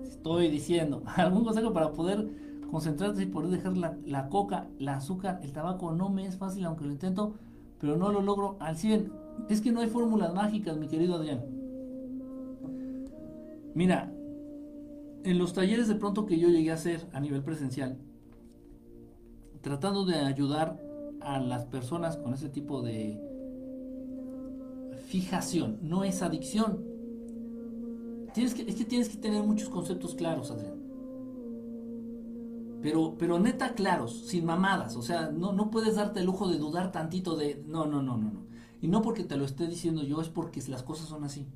estoy 0.05 0.49
diciendo. 0.49 1.03
¿Algún 1.17 1.45
consejo 1.45 1.73
para 1.73 1.93
poder 1.93 2.29
concentrarse 2.71 3.23
y 3.23 3.27
poder 3.27 3.51
dejar 3.51 3.77
la, 3.77 4.29
coca, 4.29 4.69
la 4.79 4.97
azúcar, 4.97 5.41
el 5.43 5.53
tabaco? 5.53 5.93
No 5.93 6.09
me 6.09 6.27
es 6.27 6.37
fácil, 6.37 6.65
aunque 6.65 6.85
lo 6.85 6.93
intento, 6.93 7.35
pero 7.81 7.97
no 7.97 8.11
lo 8.13 8.23
logro 8.23 8.57
al 8.61 8.77
100. 8.77 9.13
Es 9.49 9.61
que 9.61 9.73
no 9.73 9.81
hay 9.81 9.89
fórmulas 9.89 10.33
mágicas, 10.33 10.77
mi 10.77 10.87
querido 10.87 11.17
Adrián. 11.17 11.45
Mira, 13.75 14.13
en 15.25 15.39
los 15.39 15.53
talleres 15.53 15.89
de 15.89 15.95
pronto 15.95 16.27
que 16.27 16.39
yo 16.39 16.49
llegué 16.49 16.71
a 16.71 16.75
hacer 16.75 17.07
a 17.13 17.21
nivel 17.21 17.43
presencial, 17.43 17.99
tratando 19.61 20.05
de 20.05 20.17
ayudar 20.17 20.81
a 21.21 21.39
las 21.41 21.65
personas 21.67 22.17
con 22.17 22.35
ese 22.35 22.49
tipo 22.49 22.83
de 22.83 23.21
fijación, 25.07 25.79
no 25.83 26.05
es 26.05 26.23
adicción. 26.23 26.85
Tienes 28.33 28.55
que, 28.55 28.63
es 28.63 28.77
que 28.77 28.85
tienes 28.85 29.09
que 29.09 29.17
tener 29.17 29.43
muchos 29.43 29.69
conceptos 29.69 30.15
claros, 30.15 30.51
Adrián. 30.51 30.81
Pero, 32.81 33.17
pero 33.19 33.39
neta 33.39 33.75
claros, 33.75 34.27
sin 34.27 34.45
mamadas. 34.45 34.97
O 34.97 35.03
sea, 35.03 35.31
no, 35.31 35.53
no 35.53 35.71
puedes 35.71 35.97
darte 35.97 36.21
el 36.21 36.27
lujo 36.27 36.49
de 36.49 36.59
dudar 36.59 36.93
tantito 36.93 37.37
de... 37.37 37.63
No, 37.67 37.87
no, 37.87 38.03
no, 38.03 38.17
no, 38.17 38.31
no. 38.31 38.47
Y 38.81 38.89
no 38.89 39.03
porque 39.03 39.25
te 39.25 39.37
lo 39.37 39.45
esté 39.45 39.67
diciendo 39.67 40.03
yo, 40.03 40.21
es 40.21 40.29
porque 40.29 40.63
las 40.69 40.83
cosas 40.83 41.09
son 41.09 41.25
así. 41.25 41.47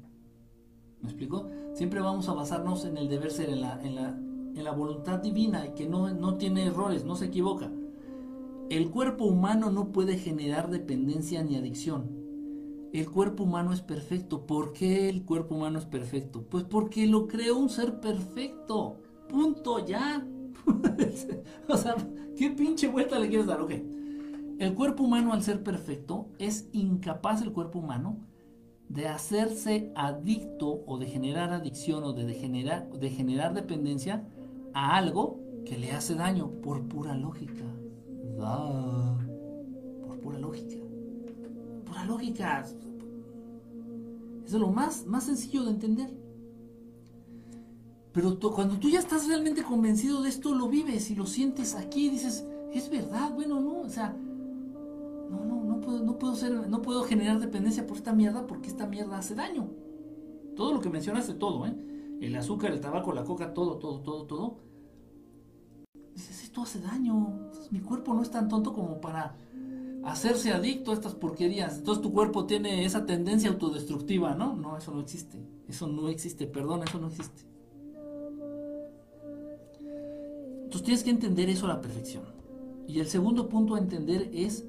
¿Me 1.00 1.08
explico? 1.08 1.48
Siempre 1.74 2.00
vamos 2.00 2.28
a 2.28 2.34
basarnos 2.34 2.84
en 2.84 2.98
el 2.98 3.08
deber 3.08 3.30
ser, 3.30 3.50
en 3.50 3.60
la, 3.62 3.80
en 3.82 3.94
la, 3.94 4.08
en 4.08 4.64
la 4.64 4.72
voluntad 4.72 5.20
divina 5.20 5.66
y 5.66 5.74
que 5.74 5.88
no, 5.88 6.12
no 6.12 6.36
tiene 6.36 6.66
errores, 6.66 7.04
no 7.04 7.14
se 7.16 7.26
equivoca. 7.26 7.70
El 8.70 8.90
cuerpo 8.90 9.24
humano 9.24 9.70
no 9.70 9.92
puede 9.92 10.16
generar 10.16 10.70
dependencia 10.70 11.42
ni 11.42 11.56
adicción. 11.56 12.10
El 12.92 13.10
cuerpo 13.10 13.44
humano 13.44 13.72
es 13.72 13.82
perfecto. 13.82 14.46
¿Por 14.46 14.72
qué 14.72 15.08
el 15.08 15.24
cuerpo 15.24 15.56
humano 15.56 15.78
es 15.78 15.84
perfecto? 15.84 16.42
Pues 16.48 16.64
porque 16.64 17.06
lo 17.06 17.26
creó 17.26 17.58
un 17.58 17.68
ser 17.68 18.00
perfecto. 18.00 18.96
Punto, 19.28 19.84
ya. 19.84 20.26
o 21.68 21.76
sea, 21.76 21.96
¿qué 22.36 22.50
pinche 22.50 22.88
vuelta 22.88 23.18
le 23.18 23.28
quieres 23.28 23.46
dar? 23.46 23.60
Ok. 23.60 23.72
El 24.58 24.74
cuerpo 24.74 25.02
humano 25.02 25.32
al 25.32 25.42
ser 25.42 25.62
perfecto 25.62 26.28
es 26.38 26.68
incapaz 26.72 27.42
el 27.42 27.52
cuerpo 27.52 27.80
humano 27.80 28.18
de 28.88 29.08
hacerse 29.08 29.92
adicto 29.96 30.84
o 30.86 30.98
de 30.98 31.06
generar 31.06 31.52
adicción 31.52 32.04
o 32.04 32.12
de, 32.12 32.32
generar, 32.34 32.88
de 32.90 33.10
generar 33.10 33.52
dependencia 33.52 34.24
a 34.72 34.96
algo 34.96 35.40
que 35.66 35.78
le 35.78 35.92
hace 35.92 36.14
daño 36.14 36.50
por 36.62 36.86
pura 36.86 37.16
lógica. 37.16 37.64
Por 38.36 40.20
pura 40.20 40.38
lógica. 40.38 40.76
Pura 41.84 42.04
lógica. 42.04 42.64
Es 44.44 44.52
lo 44.52 44.68
más, 44.68 45.06
más 45.06 45.24
sencillo 45.24 45.64
de 45.64 45.70
entender. 45.70 46.10
Pero 48.12 48.38
cuando 48.38 48.78
tú 48.78 48.88
ya 48.88 49.00
estás 49.00 49.26
realmente 49.26 49.64
convencido 49.64 50.22
de 50.22 50.28
esto, 50.28 50.54
lo 50.54 50.68
vives 50.68 51.10
y 51.10 51.16
lo 51.16 51.26
sientes 51.26 51.74
aquí 51.74 52.06
y 52.06 52.10
dices, 52.10 52.46
es 52.72 52.88
verdad, 52.88 53.34
bueno, 53.34 53.58
no, 53.58 53.80
o 53.80 53.88
sea, 53.88 54.16
no, 55.30 55.44
no, 55.44 55.64
no 55.64 55.80
puedo, 55.80 56.04
no 56.04 56.16
puedo 56.16 56.36
ser, 56.36 56.68
no 56.68 56.80
puedo 56.80 57.02
generar 57.02 57.40
dependencia 57.40 57.86
por 57.86 57.96
esta 57.96 58.12
mierda 58.12 58.46
porque 58.46 58.68
esta 58.68 58.86
mierda 58.86 59.18
hace 59.18 59.34
daño. 59.34 59.68
Todo 60.54 60.72
lo 60.72 60.80
que 60.80 60.90
mencionaste, 60.90 61.34
todo, 61.34 61.66
¿eh? 61.66 61.74
El 62.20 62.36
azúcar, 62.36 62.70
el 62.72 62.80
tabaco, 62.80 63.12
la 63.12 63.24
coca, 63.24 63.52
todo, 63.52 63.78
todo, 63.78 64.00
todo, 64.00 64.26
todo. 64.26 64.56
Dices, 66.14 66.44
esto 66.44 66.62
hace 66.62 66.80
daño. 66.80 67.50
Mi 67.70 67.80
cuerpo 67.80 68.14
no 68.14 68.22
es 68.22 68.30
tan 68.30 68.48
tonto 68.48 68.72
como 68.72 69.00
para 69.00 69.34
hacerse 70.04 70.52
adicto 70.52 70.90
a 70.90 70.94
estas 70.94 71.14
porquerías. 71.14 71.78
Entonces 71.78 72.02
tu 72.02 72.12
cuerpo 72.12 72.46
tiene 72.46 72.84
esa 72.84 73.06
tendencia 73.06 73.50
autodestructiva, 73.50 74.34
¿no? 74.34 74.54
No, 74.54 74.76
eso 74.76 74.92
no 74.92 75.00
existe. 75.00 75.38
Eso 75.68 75.88
no 75.88 76.08
existe, 76.08 76.46
perdón, 76.46 76.82
eso 76.86 76.98
no 77.00 77.08
existe. 77.08 77.42
Entonces 80.64 80.82
tienes 80.82 81.04
que 81.04 81.10
entender 81.10 81.48
eso 81.48 81.66
a 81.66 81.70
la 81.70 81.80
perfección. 81.80 82.24
Y 82.86 83.00
el 83.00 83.06
segundo 83.06 83.48
punto 83.48 83.74
a 83.74 83.78
entender 83.78 84.30
es 84.32 84.64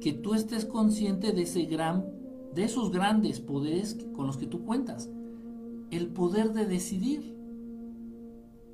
que 0.00 0.12
tú 0.12 0.34
estés 0.34 0.64
consciente 0.64 1.32
de 1.32 1.42
ese 1.42 1.64
gran, 1.64 2.06
de 2.54 2.64
esos 2.64 2.90
grandes 2.90 3.40
poderes 3.40 3.98
con 4.14 4.26
los 4.26 4.36
que 4.36 4.46
tú 4.46 4.64
cuentas. 4.64 5.08
El 5.90 6.08
poder 6.08 6.52
de 6.52 6.66
decidir. 6.66 7.39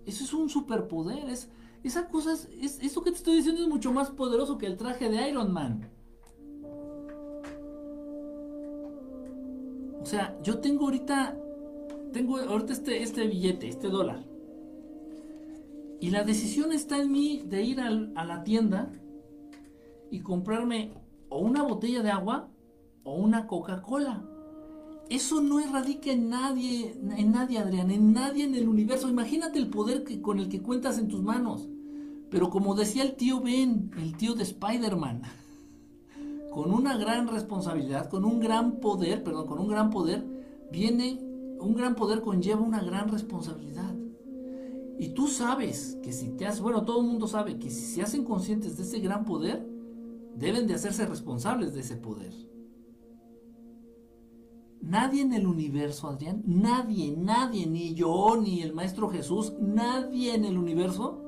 Eso 0.07 0.25
es 0.25 0.33
un 0.33 0.49
superpoder, 0.49 1.29
es, 1.29 1.51
esa 1.83 2.09
cosa 2.09 2.33
es, 2.33 2.79
eso 2.81 3.03
que 3.03 3.11
te 3.11 3.17
estoy 3.17 3.37
diciendo 3.37 3.63
es 3.63 3.69
mucho 3.69 3.93
más 3.93 4.11
poderoso 4.11 4.57
que 4.57 4.67
el 4.67 4.77
traje 4.77 5.09
de 5.09 5.29
Iron 5.29 5.53
Man. 5.53 5.91
O 10.01 10.07
sea, 10.07 10.39
yo 10.43 10.61
tengo 10.61 10.85
ahorita, 10.85 11.37
tengo 12.13 12.39
ahorita 12.39 12.73
este, 12.73 13.03
este 13.03 13.27
billete, 13.27 13.69
este 13.69 13.89
dólar. 13.89 14.25
Y 16.01 16.11
la 16.11 16.23
decisión 16.23 16.73
está 16.73 16.99
en 16.99 17.11
mí 17.11 17.43
de 17.45 17.63
ir 17.63 17.81
a 17.81 17.91
la 17.91 18.45
tienda 18.45 18.93
y 20.11 20.21
comprarme 20.21 20.93
o 21.29 21.41
una 21.41 21.63
botella 21.63 22.03
de 22.03 22.11
agua 22.11 22.49
o 23.03 23.17
una 23.17 23.47
Coca-Cola. 23.47 24.25
Eso 25.09 25.41
no 25.41 25.61
radica 25.73 26.11
en 26.11 26.29
nadie, 26.29 26.97
en 27.17 27.31
nadie, 27.31 27.59
Adrián, 27.59 27.91
en 27.91 28.13
nadie 28.13 28.45
en 28.45 28.55
el 28.55 28.69
universo. 28.69 29.09
Imagínate 29.09 29.59
el 29.59 29.69
poder 29.69 30.03
que, 30.03 30.21
con 30.21 30.41
el 30.41 30.49
que 30.49 30.63
cuentas 30.63 30.99
en 30.99 31.09
tus 31.09 31.23
manos. 31.23 31.69
Pero 32.31 32.51
como 32.51 32.75
decía 32.75 33.05
el 33.05 33.15
tío 33.15 33.41
Ben, 33.41 33.91
el 33.99 34.17
tío 34.17 34.35
de 34.35 34.43
Spider-Man, 34.43 35.23
con 36.53 36.73
una 36.73 36.97
gran 36.97 37.29
responsabilidad, 37.29 38.11
con 38.11 38.25
un 38.25 38.41
gran 38.41 38.81
poder, 38.81 39.23
perdón, 39.23 39.47
con 39.47 39.61
un 39.61 39.69
gran 39.69 39.91
poder, 39.91 40.27
viene, 40.73 41.21
un 41.61 41.75
gran 41.77 41.95
poder 41.95 42.21
conlleva 42.21 42.61
una 42.61 42.83
gran 42.83 43.09
responsabilidad. 43.09 43.95
Y 44.99 45.11
tú 45.11 45.29
sabes 45.29 45.99
que 46.03 46.13
si 46.13 46.31
te 46.31 46.47
haces, 46.47 46.61
bueno, 46.61 46.85
todo 46.85 47.01
el 47.01 47.07
mundo 47.07 47.29
sabe 47.29 47.59
que 47.59 47.71
si 47.71 47.85
se 47.85 48.03
hacen 48.03 48.25
conscientes 48.25 48.77
de 48.77 48.83
ese 48.83 48.99
gran 48.99 49.25
poder, 49.25 49.65
deben 50.35 50.67
de 50.67 50.75
hacerse 50.75 51.07
responsables 51.07 51.75
de 51.75 51.81
ese 51.81 51.97
poder. 51.97 52.33
Nadie 54.87 55.23
en 55.23 55.33
el 55.33 55.49
universo, 55.49 56.07
Adrián, 56.07 56.45
nadie, 56.47 57.17
nadie, 57.17 57.67
ni 57.67 57.95
yo, 57.95 58.41
ni 58.41 58.63
el 58.63 58.73
Maestro 58.73 59.09
Jesús, 59.09 59.53
nadie 59.61 60.33
en 60.33 60.45
el 60.45 60.57
universo 60.57 61.21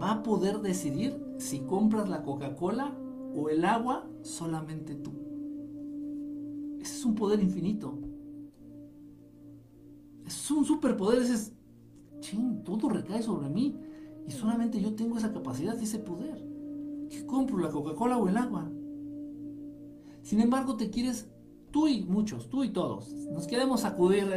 va 0.00 0.10
a 0.10 0.22
poder 0.24 0.60
decidir 0.60 1.24
si 1.38 1.60
compras 1.60 2.08
la 2.08 2.24
Coca-Cola 2.24 2.98
o 3.36 3.48
el 3.48 3.64
agua 3.64 4.08
solamente 4.22 4.96
tú. 4.96 5.12
Ese 6.80 6.96
es 6.96 7.04
un 7.04 7.14
poder 7.14 7.40
infinito. 7.40 7.96
Es 10.26 10.50
un 10.50 10.64
superpoder, 10.64 11.22
ese 11.22 11.34
es, 11.34 11.52
ching, 12.18 12.64
todo 12.64 12.88
recae 12.88 13.22
sobre 13.22 13.48
mí. 13.48 13.78
Y 14.26 14.32
solamente 14.32 14.80
yo 14.80 14.96
tengo 14.96 15.16
esa 15.16 15.32
capacidad 15.32 15.78
y 15.78 15.84
ese 15.84 16.00
poder. 16.00 16.44
Que 17.08 17.24
compro 17.24 17.58
la 17.58 17.70
Coca-Cola 17.70 18.18
o 18.18 18.26
el 18.26 18.36
agua. 18.36 18.68
Sin 20.22 20.40
embargo, 20.40 20.76
te 20.76 20.90
quieres, 20.90 21.28
tú 21.72 21.88
y 21.88 22.04
muchos, 22.04 22.48
tú 22.48 22.62
y 22.62 22.68
todos, 22.68 23.08
nos 23.32 23.46
queremos 23.48 23.80
sacudir. 23.80 24.28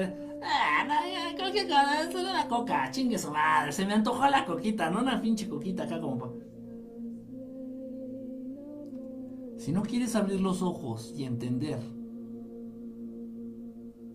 Ah, 0.41 0.85
no, 0.87 1.37
cualquier 1.37 1.67
la 1.69 2.47
coca, 2.47 2.89
chingue 2.91 3.19
su 3.19 3.31
madre. 3.31 3.71
Se 3.71 3.85
me 3.85 3.93
antojó 3.93 4.27
la 4.27 4.45
coquita, 4.45 4.89
no 4.89 5.01
una 5.01 5.21
pinche 5.21 5.47
coquita 5.47 5.83
acá 5.83 5.99
como 5.99 6.33
Si 9.57 9.71
no 9.71 9.83
quieres 9.83 10.15
abrir 10.15 10.41
los 10.41 10.61
ojos 10.61 11.13
y 11.15 11.23
entender 11.23 11.79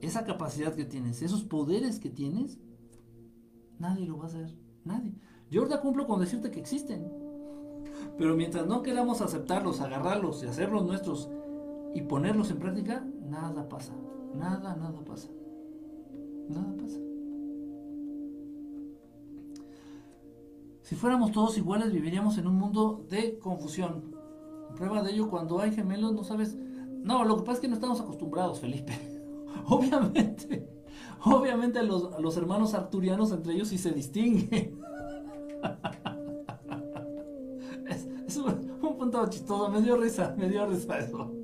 esa 0.01 0.24
capacidad 0.24 0.74
que 0.74 0.84
tienes, 0.84 1.22
esos 1.22 1.42
poderes 1.42 1.98
que 1.98 2.10
tienes, 2.10 2.59
nadie 3.78 4.06
lo 4.06 4.16
va 4.16 4.24
a 4.24 4.28
hacer. 4.28 4.56
Nadie. 4.84 5.14
Yo 5.51 5.60
ahorita 5.60 5.80
cumplo 5.80 6.06
con 6.06 6.20
decirte 6.20 6.51
que 6.51 6.60
existen. 6.60 7.12
Pero 8.16 8.36
mientras 8.36 8.66
no 8.66 8.82
queramos 8.82 9.20
aceptarlos, 9.20 9.80
agarrarlos 9.80 10.42
y 10.42 10.47
hacerlos 10.47 10.84
nuestros 10.86 11.28
y 11.95 12.03
ponerlos 12.03 12.51
en 12.51 12.59
práctica, 12.59 13.05
nada 13.29 13.69
pasa. 13.69 13.95
Nada, 14.35 14.77
nada 14.77 15.01
pasa. 15.05 15.29
Nada 16.49 16.75
pasa. 16.77 16.99
Si 20.83 20.97
fuéramos 20.97 21.33
todos 21.33 21.57
iguales, 21.57 21.93
viviríamos 21.93 22.39
en 22.39 22.47
un 22.47 22.57
mundo 22.57 23.07
de 23.09 23.39
confusión. 23.39 24.15
Prueba 24.77 25.03
de 25.03 25.12
ello, 25.12 25.31
cuando 25.31 25.61
hay 25.61 25.73
gemelos, 25.73 26.12
no 26.12 26.25
sabes. 26.25 26.57
No, 26.57 27.25
lo 27.25 27.37
que 27.37 27.43
pasa 27.43 27.55
es 27.55 27.61
que 27.61 27.69
no 27.69 27.75
estamos 27.75 28.01
acostumbrados, 28.01 28.61
Felipe. 28.61 28.93
obviamente, 29.67 30.69
obviamente 31.25 31.83
los, 31.83 32.21
los 32.21 32.37
hermanos 32.37 32.75
arturianos 32.75 33.33
entre 33.33 33.55
ellos 33.55 33.69
sí 33.69 33.79
se 33.79 33.93
distinguen. 33.93 34.81
es, 38.27 38.37
un, 38.37 38.79
un, 38.83 38.97
punto 38.97 39.27
chistoso, 39.29 39.71
me 39.71 39.83
dio 39.83 39.97
risa, 39.97 40.35
me 40.37 40.49
dio 40.49 40.67
risa 40.67 40.99
eso. 40.99 41.40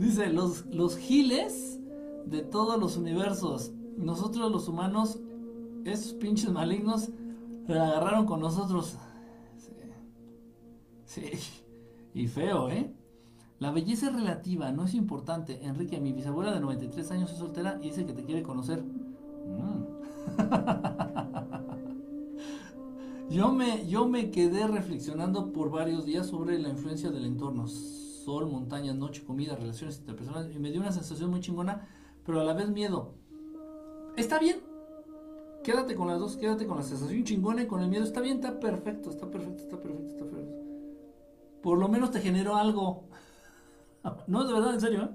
Dice, 0.00 0.30
los, 0.30 0.66
los 0.66 0.96
giles 0.96 1.78
de 2.26 2.42
todos 2.42 2.80
los 2.80 2.96
universos 2.96 3.72
nosotros 4.00 4.50
los 4.50 4.66
humanos, 4.68 5.20
esos 5.84 6.14
pinches 6.14 6.50
malignos, 6.50 7.10
la 7.66 7.88
agarraron 7.88 8.24
con 8.26 8.40
nosotros. 8.40 8.96
Sí. 11.04 11.30
Y 12.14 12.28
feo, 12.28 12.70
¿eh? 12.70 12.94
La 13.58 13.70
belleza 13.70 14.08
es 14.08 14.14
relativa, 14.14 14.72
no 14.72 14.84
es 14.84 14.94
importante. 14.94 15.62
Enrique, 15.64 16.00
mi 16.00 16.12
bisabuela 16.12 16.52
de 16.52 16.60
93 16.60 17.10
años 17.10 17.30
es 17.30 17.38
soltera 17.38 17.78
y 17.82 17.88
dice 17.88 18.06
que 18.06 18.14
te 18.14 18.24
quiere 18.24 18.42
conocer. 18.42 18.82
Mm. 18.82 19.84
yo, 23.30 23.52
me, 23.52 23.86
yo 23.86 24.08
me 24.08 24.30
quedé 24.30 24.66
reflexionando 24.66 25.52
por 25.52 25.70
varios 25.70 26.06
días 26.06 26.26
sobre 26.26 26.58
la 26.58 26.70
influencia 26.70 27.10
del 27.10 27.26
entorno. 27.26 27.66
Sol, 28.30 28.46
montañas, 28.46 28.94
noche, 28.94 29.24
comida, 29.24 29.56
relaciones 29.56 29.98
interpersonales. 29.98 30.54
Y 30.54 30.60
me 30.60 30.70
dio 30.70 30.80
una 30.80 30.92
sensación 30.92 31.30
muy 31.30 31.40
chingona, 31.40 31.88
pero 32.24 32.40
a 32.40 32.44
la 32.44 32.52
vez 32.52 32.68
miedo. 32.70 33.14
Está 34.16 34.38
bien. 34.38 34.60
Quédate 35.64 35.96
con 35.96 36.06
las 36.06 36.20
dos, 36.20 36.36
quédate 36.36 36.64
con 36.64 36.76
la 36.76 36.84
sensación 36.84 37.24
chingona 37.24 37.64
y 37.64 37.66
con 37.66 37.82
el 37.82 37.88
miedo. 37.88 38.04
Está 38.04 38.20
bien, 38.20 38.36
está 38.36 38.60
perfecto, 38.60 39.10
está 39.10 39.28
perfecto, 39.28 39.64
está 39.64 39.80
perfecto, 39.80 40.12
está 40.12 40.24
perfecto. 40.26 40.64
Por 41.60 41.78
lo 41.78 41.88
menos 41.88 42.12
te 42.12 42.20
generó 42.20 42.54
algo. 42.56 43.04
No, 44.28 44.46
de 44.46 44.52
verdad, 44.54 44.74
en 44.74 44.80
serio. 44.80 45.02
¿eh? 45.02 45.10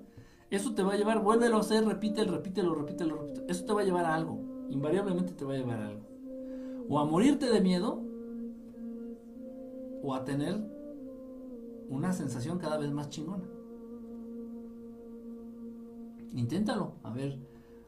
Eso 0.52 0.76
te 0.76 0.84
va 0.84 0.94
a 0.94 0.98
llevar, 0.98 1.24
vuélvelo 1.24 1.58
a 1.58 1.62
hacer, 1.62 1.86
repítelo, 1.86 2.34
repítelo, 2.34 2.76
repítelo, 2.76 3.16
repítelo. 3.16 3.48
Eso 3.48 3.64
te 3.64 3.74
va 3.74 3.82
a 3.82 3.84
llevar 3.86 4.06
a 4.06 4.14
algo. 4.14 4.40
Invariablemente 4.70 5.32
te 5.32 5.46
va 5.46 5.54
a 5.54 5.58
llevar 5.58 5.80
a 5.80 5.88
algo. 5.88 6.06
O 6.90 7.00
a 7.00 7.06
morirte 7.06 7.50
de 7.50 7.62
miedo, 7.62 8.04
o 10.04 10.14
a 10.14 10.24
tener 10.26 10.75
una 11.90 12.14
sensación 12.14 12.58
cada 12.58 12.78
vez 12.78 12.92
más 12.92 13.10
chingona. 13.10 13.44
Inténtalo, 16.34 16.96
a 17.04 17.12
ver 17.12 17.40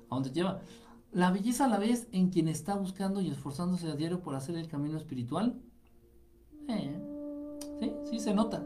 a 0.09 0.15
dónde 0.15 0.29
te 0.29 0.35
lleva. 0.35 0.61
La 1.11 1.31
belleza 1.31 1.65
a 1.65 1.67
la 1.67 1.79
vez 1.79 2.07
en 2.11 2.29
quien 2.29 2.47
está 2.47 2.75
buscando 2.75 3.21
y 3.21 3.29
esforzándose 3.29 3.89
a 3.89 3.95
diario 3.95 4.21
por 4.21 4.35
hacer 4.35 4.55
el 4.55 4.67
camino 4.67 4.97
espiritual. 4.97 5.59
Eh, 6.67 6.99
sí, 7.79 7.91
sí, 8.09 8.19
se 8.19 8.33
nota. 8.33 8.63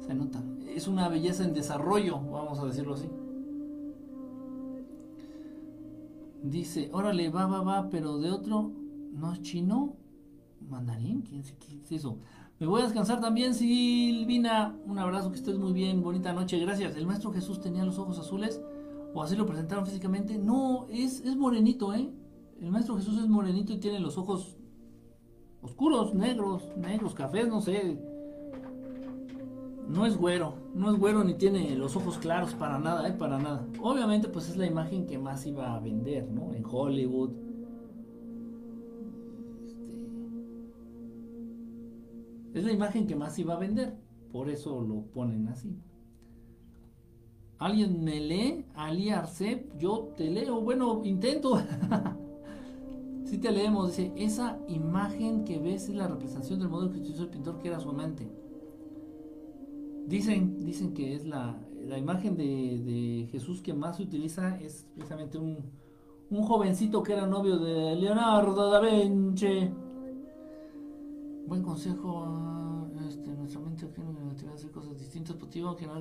Se 0.00 0.14
nota. 0.14 0.42
Es 0.68 0.88
una 0.88 1.08
belleza 1.08 1.44
en 1.44 1.54
desarrollo, 1.54 2.18
vamos 2.18 2.58
a 2.58 2.66
decirlo 2.66 2.94
así. 2.94 3.08
Dice, 6.42 6.90
órale, 6.92 7.30
va, 7.30 7.46
va, 7.46 7.62
va, 7.62 7.88
pero 7.88 8.18
de 8.18 8.30
otro, 8.30 8.72
¿no 9.12 9.32
es 9.32 9.42
chino? 9.42 9.96
¿Mandarín? 10.68 11.22
¿Quién, 11.22 11.42
quién 11.42 11.80
es 11.80 11.92
eso? 11.92 12.18
Me 12.62 12.68
voy 12.68 12.80
a 12.80 12.84
descansar 12.84 13.20
también, 13.20 13.54
Silvina. 13.54 14.78
Un 14.86 14.96
abrazo, 14.96 15.32
que 15.32 15.36
estés 15.36 15.58
muy 15.58 15.72
bien. 15.72 16.00
Bonita 16.00 16.32
noche, 16.32 16.60
gracias. 16.60 16.94
El 16.94 17.08
Maestro 17.08 17.32
Jesús 17.32 17.60
tenía 17.60 17.84
los 17.84 17.98
ojos 17.98 18.20
azules 18.20 18.62
o 19.12 19.20
así 19.20 19.34
lo 19.34 19.46
presentaron 19.46 19.84
físicamente. 19.84 20.38
No, 20.38 20.86
es, 20.88 21.22
es 21.22 21.34
morenito, 21.34 21.92
¿eh? 21.92 22.08
El 22.60 22.70
Maestro 22.70 22.94
Jesús 22.94 23.18
es 23.18 23.26
morenito 23.26 23.72
y 23.72 23.78
tiene 23.78 23.98
los 23.98 24.16
ojos 24.16 24.58
oscuros, 25.60 26.14
negros, 26.14 26.62
negros, 26.76 27.14
cafés, 27.14 27.48
no 27.48 27.60
sé. 27.60 28.00
No 29.88 30.06
es 30.06 30.16
güero, 30.16 30.54
no 30.72 30.92
es 30.92 31.00
güero 31.00 31.24
ni 31.24 31.34
tiene 31.34 31.74
los 31.74 31.96
ojos 31.96 32.16
claros 32.18 32.54
para 32.54 32.78
nada, 32.78 33.08
¿eh? 33.08 33.12
Para 33.12 33.40
nada. 33.40 33.66
Obviamente, 33.80 34.28
pues 34.28 34.48
es 34.48 34.56
la 34.56 34.66
imagen 34.66 35.08
que 35.08 35.18
más 35.18 35.44
iba 35.46 35.74
a 35.74 35.80
vender, 35.80 36.30
¿no? 36.30 36.54
En 36.54 36.64
Hollywood. 36.64 37.32
Es 42.54 42.64
la 42.64 42.72
imagen 42.72 43.06
que 43.06 43.16
más 43.16 43.38
iba 43.38 43.54
a 43.54 43.58
vender. 43.58 43.96
Por 44.30 44.48
eso 44.48 44.80
lo 44.80 45.02
ponen 45.12 45.48
así. 45.48 45.76
¿Alguien 47.58 48.02
me 48.02 48.18
lee? 48.20 48.64
Ali 48.74 49.10
Arcep, 49.10 49.78
yo 49.78 50.12
te 50.16 50.30
leo. 50.30 50.60
Bueno, 50.60 51.02
intento. 51.04 51.60
si 53.24 53.38
te 53.38 53.52
leemos, 53.52 53.88
dice, 53.88 54.12
esa 54.16 54.58
imagen 54.68 55.44
que 55.44 55.58
ves 55.58 55.88
es 55.88 55.94
la 55.94 56.08
representación 56.08 56.58
del 56.58 56.68
modelo 56.68 56.90
que 56.92 56.98
utilizó 56.98 57.22
el 57.22 57.28
pintor 57.28 57.58
que 57.58 57.68
era 57.68 57.78
su 57.78 57.90
amante. 57.90 58.28
Dicen, 60.06 60.58
dicen 60.64 60.92
que 60.92 61.14
es 61.14 61.24
la, 61.24 61.56
la 61.86 61.98
imagen 61.98 62.36
de, 62.36 63.28
Jesús 63.30 63.62
que 63.62 63.74
más 63.74 63.96
se 63.96 64.02
utiliza 64.02 64.58
es 64.60 64.86
precisamente 64.94 65.38
un, 65.38 65.58
un 66.30 66.42
jovencito 66.42 67.02
que 67.02 67.12
era 67.12 67.26
novio 67.26 67.58
de 67.58 67.94
Leonardo 67.96 68.70
da 68.70 68.80
Vinci. 68.80 69.70
Buen 71.46 71.62
consejo, 71.62 72.88
este, 73.08 73.30
nuestra 73.32 73.60
mente 73.60 73.86
tiene 73.86 74.52
hacer 74.52 74.70
cosas 74.70 74.98
distintas, 74.98 75.36
positivo 75.36 75.76
que 75.76 75.86
no 75.86 75.94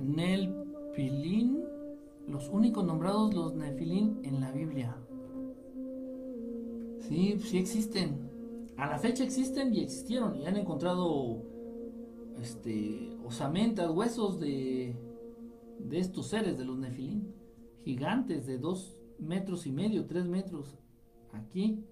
Nel 0.00 0.54
Pilín, 0.94 1.62
los 2.26 2.48
únicos 2.48 2.84
nombrados 2.84 3.34
los 3.34 3.54
Nefilín 3.54 4.20
en 4.24 4.40
la 4.40 4.50
Biblia. 4.50 4.96
Sí, 7.00 7.38
sí 7.40 7.58
existen. 7.58 8.30
A 8.76 8.86
la 8.86 8.98
fecha 8.98 9.22
existen 9.22 9.74
y 9.74 9.80
existieron 9.80 10.36
y 10.36 10.46
han 10.46 10.56
encontrado 10.56 11.42
este, 12.40 13.16
osamentas, 13.24 13.90
huesos 13.90 14.40
de, 14.40 14.96
de 15.78 15.98
estos 15.98 16.28
seres, 16.28 16.56
de 16.56 16.64
los 16.64 16.78
nefilín, 16.78 17.34
gigantes 17.84 18.46
de 18.46 18.58
dos 18.58 18.96
metros 19.18 19.66
y 19.66 19.72
medio, 19.72 20.06
tres 20.06 20.24
metros, 20.24 20.78
aquí 21.32 21.84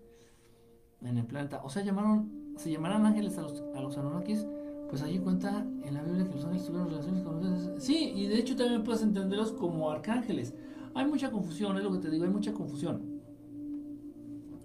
en 1.02 1.18
el 1.18 1.26
planeta. 1.26 1.60
O 1.64 1.70
sea, 1.70 1.82
llamaron, 1.82 2.30
se 2.56 2.70
llamarán 2.70 3.06
ángeles 3.06 3.38
a 3.38 3.42
los, 3.42 3.62
a 3.74 3.80
los 3.80 3.96
Anunnakis, 3.96 4.46
pues 4.88 5.02
allí 5.02 5.18
cuenta 5.18 5.66
en 5.84 5.94
la 5.94 6.02
Biblia 6.02 6.26
que 6.26 6.34
los 6.34 6.44
ángeles 6.44 6.66
tuvieron 6.66 6.90
relaciones 6.90 7.22
con 7.22 7.40
los 7.40 7.82
Sí, 7.82 8.12
y 8.14 8.26
de 8.26 8.38
hecho 8.38 8.56
también 8.56 8.82
puedes 8.82 9.02
entenderlos 9.02 9.52
como 9.52 9.90
arcángeles. 9.90 10.54
Hay 10.94 11.06
mucha 11.06 11.30
confusión, 11.30 11.76
es 11.76 11.84
lo 11.84 11.92
que 11.92 11.98
te 11.98 12.10
digo, 12.10 12.24
hay 12.24 12.30
mucha 12.30 12.52
confusión. 12.52 13.20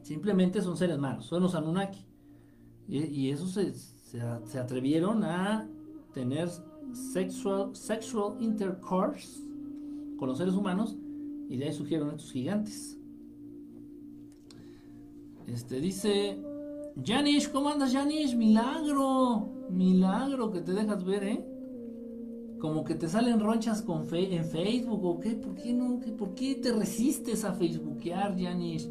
Simplemente 0.02 0.62
son 0.62 0.78
seres 0.78 0.98
malos, 0.98 1.26
son 1.26 1.44
los 1.44 1.56
Anunnaki. 1.56 2.06
Y, 2.88 3.04
y 3.06 3.32
esos 3.32 3.52
se, 3.52 3.74
se, 3.74 4.60
atrevieron 4.60 5.24
a 5.24 5.68
tener 6.14 6.50
sexual, 6.94 7.76
sexual 7.76 8.36
intercourse 8.40 9.44
con 10.18 10.30
los 10.30 10.38
seres 10.38 10.54
humanos 10.54 10.96
y 11.50 11.58
de 11.58 11.66
ahí 11.66 11.74
surgieron 11.74 12.10
estos 12.10 12.32
gigantes. 12.32 12.95
Este 15.48 15.80
dice, 15.80 16.42
Janish, 17.04 17.52
¿cómo 17.52 17.70
andas 17.70 17.94
Janish? 17.94 18.36
Milagro, 18.36 19.50
milagro 19.70 20.52
que 20.52 20.62
te 20.62 20.74
dejas 20.74 21.04
ver, 21.04 21.24
¿eh? 21.24 21.46
Como 22.60 22.84
que 22.84 22.96
te 22.96 23.08
salen 23.08 23.40
ronchas 23.40 23.82
con 23.82 24.08
en 24.12 24.46
Facebook 24.46 25.06
o 25.06 25.20
qué, 25.20 25.32
¿por 25.32 25.56
qué 25.56 25.74
no? 25.74 26.00
¿Por 26.18 26.34
qué 26.34 26.56
te 26.56 26.72
resistes 26.72 27.46
a 27.46 27.54
facebookear, 27.54 28.36
Janish? 28.40 28.90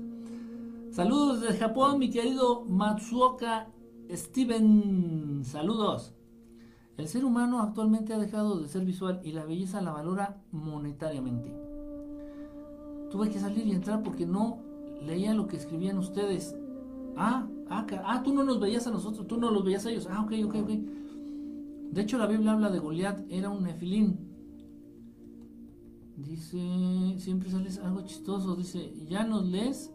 Saludos 0.91 1.41
desde 1.41 1.59
Japón, 1.59 1.99
mi 1.99 2.09
querido 2.11 2.65
Matsuoka 2.67 3.69
Steven, 4.11 5.43
saludos. 5.45 6.15
El 6.97 7.09
ser 7.09 7.25
humano 7.25 7.61
actualmente 7.61 8.13
ha 8.13 8.19
dejado 8.19 8.61
de 8.61 8.69
ser 8.69 8.85
visual 8.85 9.21
y 9.25 9.33
la 9.33 9.45
belleza 9.45 9.81
la 9.81 9.91
valora 9.91 10.41
monetariamente. 10.53 11.53
Tuve 13.11 13.31
que 13.31 13.41
salir 13.41 13.67
y 13.67 13.73
entrar 13.73 14.03
porque 14.03 14.27
no 14.27 14.64
leía 15.05 15.35
lo 15.35 15.47
que 15.47 15.57
escribían 15.57 15.99
ustedes. 15.99 16.57
Ah, 17.17 17.47
ah, 17.69 17.87
ah, 18.05 18.23
tú 18.23 18.35
no 18.35 18.45
nos 18.45 18.61
veías 18.61 18.87
a 18.87 18.91
nosotros, 18.91 19.27
tú 19.27 19.37
no 19.37 19.51
los 19.51 19.65
veías 19.65 19.87
a 19.87 19.91
ellos. 19.91 20.09
Ah, 20.11 20.23
ok, 20.23 20.33
ok, 20.47 20.55
ok. 20.63 20.71
De 21.93 22.01
hecho, 22.01 22.19
la 22.19 22.27
Biblia 22.27 22.53
habla 22.53 22.71
de 22.71 22.79
Goliat, 22.79 23.21
era 23.29 23.51
un 23.51 23.63
nefilín. 23.63 24.19
Dice, 26.17 26.59
siempre 27.19 27.51
sales 27.51 27.79
algo 27.79 28.03
chistoso. 28.03 28.57
Dice, 28.57 28.93
ya 29.09 29.25
nos 29.25 29.45
lees. 29.45 29.93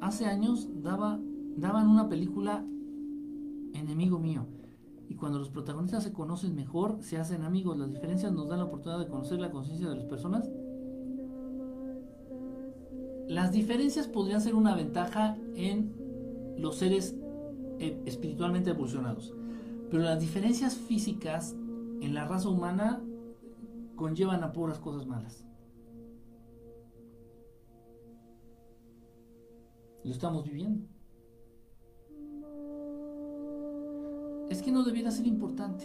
Hace 0.00 0.26
años 0.26 0.68
daba 0.82 1.18
daban 1.56 1.88
una 1.88 2.08
película 2.08 2.64
Enemigo 3.74 4.18
mío. 4.18 4.46
Y 5.08 5.16
cuando 5.16 5.38
los 5.38 5.50
protagonistas 5.50 6.04
se 6.04 6.12
conocen 6.12 6.54
mejor, 6.54 6.98
se 7.00 7.18
hacen 7.18 7.42
amigos. 7.42 7.76
Las 7.76 7.90
diferencias 7.90 8.32
nos 8.32 8.48
dan 8.48 8.58
la 8.58 8.64
oportunidad 8.64 9.00
de 9.00 9.08
conocer 9.08 9.38
la 9.38 9.50
conciencia 9.50 9.88
de 9.88 9.96
las 9.96 10.06
personas. 10.06 10.48
Las 13.28 13.52
diferencias 13.52 14.08
podrían 14.08 14.40
ser 14.40 14.54
una 14.54 14.74
ventaja 14.74 15.36
en 15.54 15.94
los 16.58 16.76
seres 16.76 17.16
eh, 17.78 18.00
espiritualmente 18.06 18.70
evolucionados. 18.70 19.34
Pero 19.90 20.02
las 20.02 20.20
diferencias 20.20 20.76
físicas 20.76 21.54
en 22.00 22.14
la 22.14 22.26
raza 22.26 22.48
humana 22.48 23.02
conllevan 23.96 24.42
a 24.42 24.52
puras 24.52 24.78
cosas 24.78 25.06
malas. 25.06 25.46
Lo 30.04 30.10
estamos 30.10 30.44
viviendo. 30.44 30.94
es 34.54 34.62
que 34.62 34.70
no 34.70 34.84
debiera 34.84 35.10
ser 35.10 35.26
importante. 35.26 35.84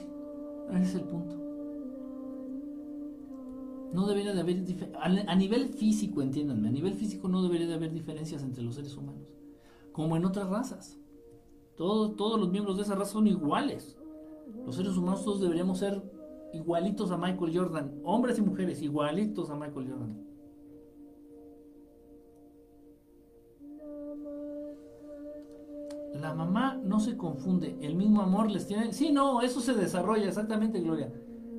Ese 0.71 0.83
es 0.83 0.95
el 0.95 1.03
punto. 1.03 1.38
No 3.93 4.07
debería 4.07 4.33
de 4.33 4.41
haber, 4.41 4.63
a 4.99 5.35
nivel 5.35 5.69
físico, 5.69 6.21
entiéndanme, 6.21 6.67
a 6.67 6.71
nivel 6.71 6.93
físico 6.93 7.27
no 7.27 7.41
debería 7.41 7.67
de 7.67 7.73
haber 7.73 7.91
diferencias 7.91 8.43
entre 8.43 8.63
los 8.63 8.75
seres 8.75 8.95
humanos, 8.95 9.27
como 9.91 10.15
en 10.15 10.25
otras 10.25 10.49
razas. 10.49 10.99
Todos, 11.75 12.15
todos 12.15 12.39
los 12.39 12.49
miembros 12.49 12.77
de 12.77 12.83
esa 12.83 12.95
raza 12.95 13.13
son 13.13 13.27
iguales. 13.27 13.97
Los 14.65 14.75
seres 14.75 14.95
humanos 14.95 15.23
todos 15.23 15.41
deberíamos 15.41 15.79
ser 15.79 16.03
igualitos 16.53 17.11
a 17.11 17.17
Michael 17.17 17.57
Jordan, 17.57 17.99
hombres 18.03 18.37
y 18.37 18.41
mujeres, 18.41 18.81
igualitos 18.81 19.49
a 19.49 19.55
Michael 19.55 19.89
Jordan. 19.89 20.29
la 26.21 26.33
mamá 26.33 26.79
no 26.83 26.99
se 26.99 27.17
confunde, 27.17 27.77
el 27.81 27.95
mismo 27.95 28.21
amor 28.21 28.51
les 28.51 28.67
tiene. 28.67 28.93
Sí, 28.93 29.11
no, 29.11 29.41
eso 29.41 29.61
se 29.61 29.73
desarrolla, 29.73 30.27
exactamente, 30.27 30.79
Gloria. 30.81 31.11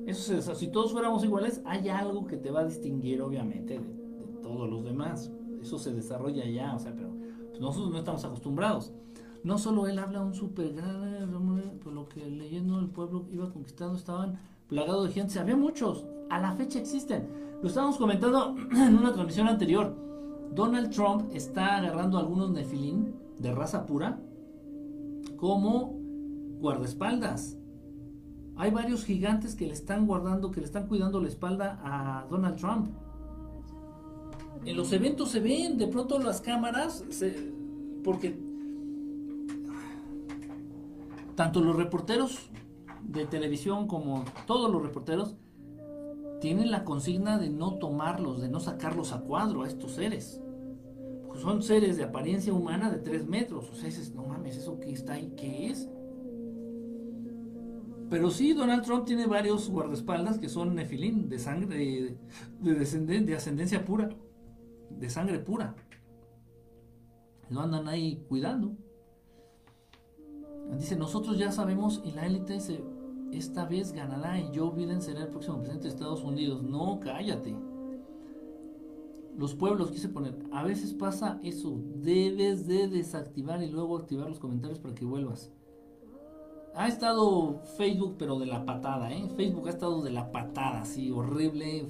Eso 0.05 0.41
se 0.41 0.55
Si 0.55 0.67
todos 0.67 0.91
fuéramos 0.91 1.23
iguales, 1.23 1.61
hay 1.65 1.89
algo 1.89 2.25
que 2.25 2.37
te 2.37 2.51
va 2.51 2.61
a 2.61 2.65
distinguir, 2.65 3.21
obviamente, 3.21 3.79
de, 3.79 4.01
todos 4.41 4.69
los 4.69 4.83
demás. 4.83 5.31
Eso 5.61 5.77
se 5.77 5.93
desarrolla 5.93 6.45
ya, 6.45 6.75
o 6.75 6.79
sea, 6.79 6.93
pero 6.95 7.11
pues, 7.49 7.61
nosotros 7.61 7.91
no 7.91 7.99
estamos 7.99 8.25
acostumbrados. 8.25 8.93
No 9.43 9.57
solo 9.57 9.87
él 9.87 9.99
habla 9.99 10.21
un 10.21 10.33
súper 10.33 10.73
gran, 10.73 11.79
por 11.83 11.93
lo 11.93 12.07
que 12.07 12.29
leyendo 12.29 12.79
el 12.79 12.89
pueblo 12.89 13.27
iba 13.31 13.51
conquistando, 13.51 13.95
estaban 13.95 14.39
plagados 14.67 15.07
de 15.07 15.13
gente. 15.13 15.39
Había 15.39 15.55
muchos, 15.55 16.05
a 16.29 16.39
la 16.39 16.53
fecha 16.53 16.79
existen. 16.79 17.27
Lo 17.61 17.67
estábamos 17.67 17.97
comentando 17.97 18.55
en 18.71 18.97
una 18.97 19.13
transmisión 19.13 19.47
anterior. 19.47 19.95
Donald 20.53 20.89
Trump 20.89 21.29
está 21.33 21.77
agarrando 21.77 22.17
algunos 22.17 22.51
nefilín 22.51 23.15
de 23.39 23.51
raza 23.53 23.85
pura 23.85 24.19
como 25.37 25.97
guardaespaldas. 26.59 27.57
Hay 28.61 28.69
varios 28.69 29.05
gigantes 29.05 29.55
que 29.55 29.65
le 29.65 29.73
están 29.73 30.05
guardando, 30.05 30.51
que 30.51 30.59
le 30.59 30.67
están 30.67 30.85
cuidando 30.85 31.19
la 31.19 31.27
espalda 31.27 31.81
a 31.83 32.27
Donald 32.29 32.57
Trump. 32.57 32.89
En 34.63 34.77
los 34.77 34.93
eventos 34.93 35.31
se 35.31 35.39
ven 35.39 35.79
de 35.79 35.87
pronto 35.87 36.19
las 36.19 36.41
cámaras, 36.41 37.03
porque 38.03 38.39
tanto 41.33 41.59
los 41.61 41.75
reporteros 41.75 42.51
de 43.01 43.25
televisión 43.25 43.87
como 43.87 44.25
todos 44.45 44.71
los 44.71 44.83
reporteros 44.83 45.35
tienen 46.39 46.69
la 46.69 46.83
consigna 46.83 47.39
de 47.39 47.49
no 47.49 47.79
tomarlos, 47.79 48.43
de 48.43 48.49
no 48.49 48.59
sacarlos 48.59 49.11
a 49.11 49.21
cuadro 49.21 49.63
a 49.63 49.67
estos 49.67 49.93
seres 49.93 50.39
son 51.39 51.63
seres 51.63 51.97
de 51.97 52.03
apariencia 52.03 52.53
humana 52.53 52.91
de 52.91 52.99
3 52.99 53.25
metros. 53.25 53.69
O 53.71 53.73
sea, 53.73 53.85
dices, 53.85 54.13
no 54.13 54.23
mames, 54.23 54.57
¿eso 54.57 54.79
que 54.79 54.91
está 54.91 55.13
ahí 55.13 55.33
qué 55.35 55.69
es? 55.69 55.89
Pero 58.11 58.29
sí, 58.29 58.51
Donald 58.51 58.83
Trump 58.83 59.05
tiene 59.05 59.25
varios 59.25 59.69
guardaespaldas 59.69 60.37
que 60.37 60.49
son 60.49 60.75
nefilín, 60.75 61.29
de 61.29 61.39
sangre, 61.39 62.17
de, 62.59 62.75
de 63.21 63.35
ascendencia 63.35 63.85
pura, 63.85 64.09
de 64.89 65.09
sangre 65.09 65.39
pura. 65.39 65.73
Lo 67.49 67.61
andan 67.61 67.87
ahí 67.87 68.21
cuidando. 68.27 68.75
Dice, 70.77 70.97
nosotros 70.97 71.37
ya 71.37 71.53
sabemos 71.53 72.01
y 72.03 72.11
la 72.11 72.25
élite 72.25 72.55
dice, 72.55 72.83
esta 73.31 73.63
vez 73.63 73.93
ganará 73.93 74.37
y 74.37 74.51
Joe 74.53 74.75
Biden 74.75 75.01
será 75.01 75.21
el 75.21 75.29
próximo 75.29 75.59
presidente 75.59 75.87
de 75.87 75.93
Estados 75.93 76.21
Unidos. 76.21 76.63
No, 76.63 76.99
cállate 76.99 77.55
los 79.37 79.55
pueblos, 79.55 79.89
quise 79.89 80.09
poner, 80.09 80.37
a 80.51 80.63
veces 80.63 80.93
pasa 80.93 81.39
eso, 81.41 81.81
debes 81.95 82.67
de 82.67 82.89
desactivar 82.89 83.63
y 83.63 83.69
luego 83.69 83.97
activar 83.97 84.27
los 84.27 84.39
comentarios 84.39 84.79
para 84.79 84.93
que 84.93 85.05
vuelvas. 85.05 85.49
Ha 86.75 86.87
estado 86.87 87.61
Facebook, 87.77 88.15
pero 88.17 88.39
de 88.39 88.45
la 88.45 88.65
patada, 88.65 89.11
¿eh? 89.11 89.27
Facebook 89.35 89.67
ha 89.67 89.71
estado 89.71 90.01
de 90.01 90.11
la 90.11 90.31
patada, 90.31 90.81
así, 90.81 91.11
horrible. 91.11 91.85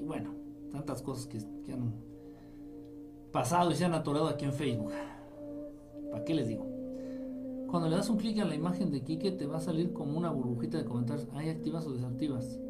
Y 0.00 0.04
bueno, 0.04 0.34
tantas 0.70 1.02
cosas 1.02 1.26
que, 1.26 1.38
han 1.72 1.94
pasado 3.32 3.70
y 3.70 3.74
se 3.74 3.84
han 3.84 3.94
atorado 3.94 4.28
aquí 4.28 4.44
en 4.44 4.52
Facebook. 4.52 4.92
¿Para 6.10 6.24
qué 6.24 6.34
les 6.34 6.48
digo? 6.48 6.66
Cuando 7.68 7.88
le 7.88 7.96
das 7.96 8.10
un 8.10 8.18
clic 8.18 8.38
a 8.40 8.44
la 8.44 8.54
imagen 8.54 8.90
de 8.90 9.02
Kike, 9.02 9.32
te 9.32 9.46
va 9.46 9.56
a 9.56 9.60
salir 9.60 9.94
como 9.94 10.18
una 10.18 10.30
burbujita 10.30 10.76
de 10.76 10.84
comentarios. 10.84 11.26
¿Hay 11.32 11.48
activas 11.48 11.86
o 11.86 11.92
desactivas? 11.92 12.60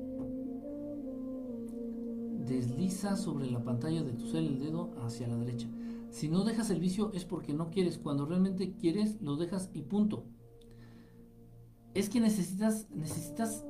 Desliza 2.46 3.16
sobre 3.16 3.50
la 3.50 3.64
pantalla 3.64 4.02
de 4.04 4.12
tu 4.12 4.26
cel 4.26 4.46
el 4.46 4.58
dedo 4.60 4.90
hacia 5.04 5.26
la 5.26 5.36
derecha. 5.36 5.68
Si 6.10 6.28
no 6.28 6.44
dejas 6.44 6.70
el 6.70 6.78
vicio 6.78 7.10
es 7.14 7.24
porque 7.24 7.52
no 7.52 7.70
quieres. 7.70 7.98
Cuando 7.98 8.26
realmente 8.26 8.74
quieres, 8.74 9.20
lo 9.20 9.36
dejas 9.36 9.70
y 9.72 9.82
punto. 9.82 10.24
Es 11.94 12.08
que 12.08 12.20
necesitas, 12.20 12.86
necesitas, 12.90 13.64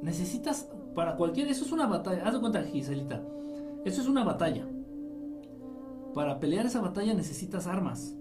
necesitas 0.00 0.68
para 0.94 1.16
cualquier, 1.16 1.48
eso 1.48 1.64
es 1.64 1.72
una 1.72 1.86
batalla. 1.86 2.26
Haz 2.26 2.34
de 2.34 2.40
cuenta, 2.40 2.62
Giselita. 2.62 3.22
Eso 3.84 4.00
es 4.00 4.08
una 4.08 4.24
batalla. 4.24 4.66
Para 6.14 6.38
pelear 6.38 6.66
esa 6.66 6.80
batalla 6.80 7.14
necesitas 7.14 7.66
armas. 7.66 8.14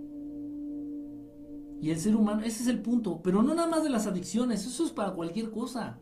Y 1.81 1.89
el 1.89 1.97
ser 1.97 2.15
humano, 2.15 2.41
ese 2.41 2.63
es 2.63 2.67
el 2.67 2.81
punto. 2.81 3.21
Pero 3.23 3.41
no 3.41 3.53
nada 3.55 3.67
más 3.67 3.83
de 3.83 3.89
las 3.89 4.07
adicciones, 4.07 4.65
eso 4.65 4.85
es 4.85 4.91
para 4.91 5.13
cualquier 5.13 5.49
cosa. 5.51 5.99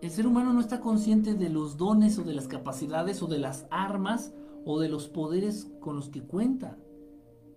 El 0.00 0.10
ser 0.10 0.26
humano 0.26 0.52
no 0.52 0.60
está 0.60 0.80
consciente 0.80 1.34
de 1.34 1.48
los 1.48 1.76
dones 1.76 2.18
o 2.18 2.24
de 2.24 2.34
las 2.34 2.48
capacidades 2.48 3.22
o 3.22 3.26
de 3.26 3.38
las 3.38 3.66
armas 3.70 4.32
o 4.64 4.80
de 4.80 4.88
los 4.88 5.08
poderes 5.08 5.70
con 5.80 5.96
los 5.96 6.08
que 6.08 6.22
cuenta. 6.22 6.76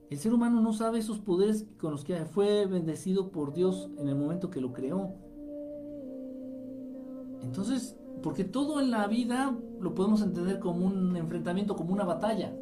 El 0.10 0.18
ser 0.18 0.34
humano 0.34 0.62
no 0.62 0.72
sabe 0.74 1.00
esos 1.00 1.20
poderes 1.20 1.66
con 1.78 1.92
los 1.92 2.04
que 2.06 2.16
fue 2.26 2.66
bendecido 2.66 3.30
por 3.30 3.54
Dios 3.54 3.90
en 3.98 4.08
el 4.08 4.16
momento 4.16 4.50
que 4.50 4.62
lo 4.62 4.72
creó. 4.72 5.16
Entonces, 7.42 7.98
porque 8.24 8.44
todo 8.44 8.80
en 8.80 8.92
la 8.92 9.08
vida 9.08 9.56
lo 9.80 9.94
podemos 9.94 10.22
entender 10.22 10.60
como 10.60 10.86
un 10.86 11.16
enfrentamiento, 11.18 11.76
como 11.76 11.94
una 11.94 12.06
batalla. 12.06 12.56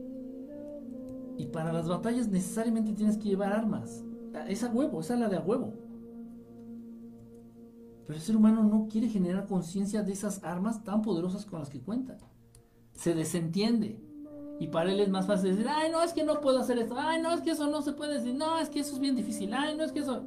Y 1.38 1.48
para 1.48 1.72
las 1.72 1.88
batallas 1.88 2.30
necesariamente 2.30 2.94
tienes 2.94 3.18
que 3.18 3.30
llevar 3.30 3.54
armas. 3.54 4.04
Esa 4.48 4.72
huevo, 4.72 5.00
esa 5.02 5.14
es 5.14 5.20
la 5.20 5.30
de 5.30 5.38
a 5.38 5.42
huevo. 5.42 5.74
Pero 8.06 8.18
el 8.18 8.22
ser 8.24 8.36
humano 8.36 8.64
no 8.64 8.88
quiere 8.88 9.08
generar 9.08 9.48
conciencia 9.48 10.04
de 10.04 10.12
esas 10.12 10.44
armas 10.44 10.84
tan 10.84 11.02
poderosas 11.02 11.46
con 11.46 11.60
las 11.60 11.70
que 11.70 11.82
cuenta. 11.82 12.18
Se 12.94 13.14
desentiende. 13.16 14.05
Y 14.60 14.68
para 14.68 14.91
él 14.91 14.99
es 14.99 15.10
más 15.10 15.27
fácil 15.27 15.52
decir, 15.52 15.68
ay, 15.69 15.91
no, 15.91 16.02
es 16.02 16.14
que 16.14 16.23
no 16.23 16.40
puedo 16.40 16.60
hacer 16.60 16.77
esto. 16.77 16.95
Ay, 16.98 17.22
no, 17.22 17.34
es 17.34 17.41
que 17.41 17.52
eso 17.52 17.68
no 17.68 17.82
se 17.82 17.94
puede 17.94 18.15
decir. 18.15 18.36
No, 18.36 18.57
es 18.57 18.69
que 18.69 18.80
eso 18.80 18.94
es 18.94 18.99
bien 18.99 19.15
difícil. 19.15 19.53
Ay, 19.53 19.76
no, 19.76 19.84
es 19.84 19.91
que 19.91 19.99
eso... 19.99 20.23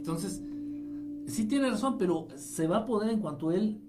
Entonces, 0.00 0.42
sí 1.26 1.46
tiene 1.46 1.70
razón, 1.70 1.96
pero 1.98 2.26
se 2.36 2.66
va 2.66 2.78
a 2.78 2.86
poder 2.86 3.10
en 3.10 3.20
cuanto 3.20 3.52
él 3.52 3.80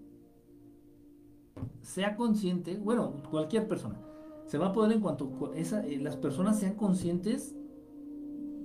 sea 1.81 2.15
consciente, 2.15 2.77
bueno, 2.77 3.13
cualquier 3.30 3.68
persona, 3.68 3.99
se 4.45 4.57
va 4.57 4.68
a 4.68 4.73
poder 4.73 4.93
en 4.93 5.01
cuanto 5.01 5.51
eh, 5.55 5.99
las 6.01 6.15
personas 6.15 6.59
sean 6.59 6.76
conscientes 6.76 7.55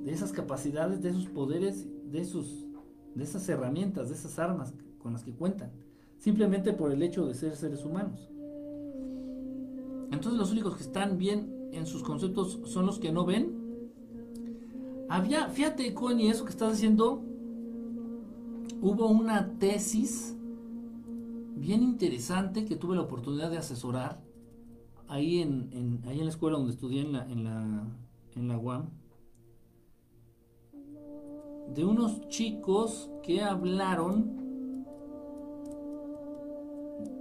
de 0.04 0.12
esas 0.12 0.32
capacidades, 0.32 1.02
de 1.02 1.10
esos 1.10 1.26
poderes, 1.26 1.86
de, 2.10 2.20
esos, 2.20 2.66
de 3.14 3.24
esas 3.24 3.48
herramientas, 3.48 4.08
de 4.08 4.14
esas 4.14 4.38
armas 4.38 4.74
con 4.98 5.12
las 5.12 5.24
que 5.24 5.32
cuentan, 5.32 5.72
simplemente 6.18 6.72
por 6.72 6.92
el 6.92 7.02
hecho 7.02 7.26
de 7.26 7.34
ser 7.34 7.56
seres 7.56 7.84
humanos. 7.84 8.28
Entonces 10.12 10.38
los 10.38 10.52
únicos 10.52 10.76
que 10.76 10.82
están 10.82 11.18
bien 11.18 11.70
en 11.72 11.86
sus 11.86 12.02
conceptos 12.02 12.60
son 12.64 12.86
los 12.86 12.98
que 12.98 13.12
no 13.12 13.24
ven. 13.24 13.64
Había, 15.08 15.48
fíjate, 15.48 15.92
Connie, 15.94 16.30
eso 16.30 16.44
que 16.44 16.50
estás 16.50 16.72
diciendo, 16.72 17.22
hubo 18.80 19.08
una 19.08 19.58
tesis 19.58 20.36
bien 21.56 21.82
interesante 21.82 22.64
que 22.64 22.76
tuve 22.76 22.96
la 22.96 23.02
oportunidad 23.02 23.50
de 23.50 23.58
asesorar 23.58 24.20
ahí 25.08 25.40
en, 25.40 26.00
ahí 26.06 26.18
en 26.18 26.24
la 26.24 26.30
escuela 26.30 26.56
donde 26.56 26.72
estudié 26.72 27.02
en 27.02 27.12
la, 27.12 27.30
en 27.30 27.44
la, 27.44 27.84
en 28.34 28.48
la 28.48 28.58
UAM 28.58 28.90
de 31.74 31.84
unos 31.84 32.28
chicos 32.28 33.10
que 33.22 33.42
hablaron 33.42 34.45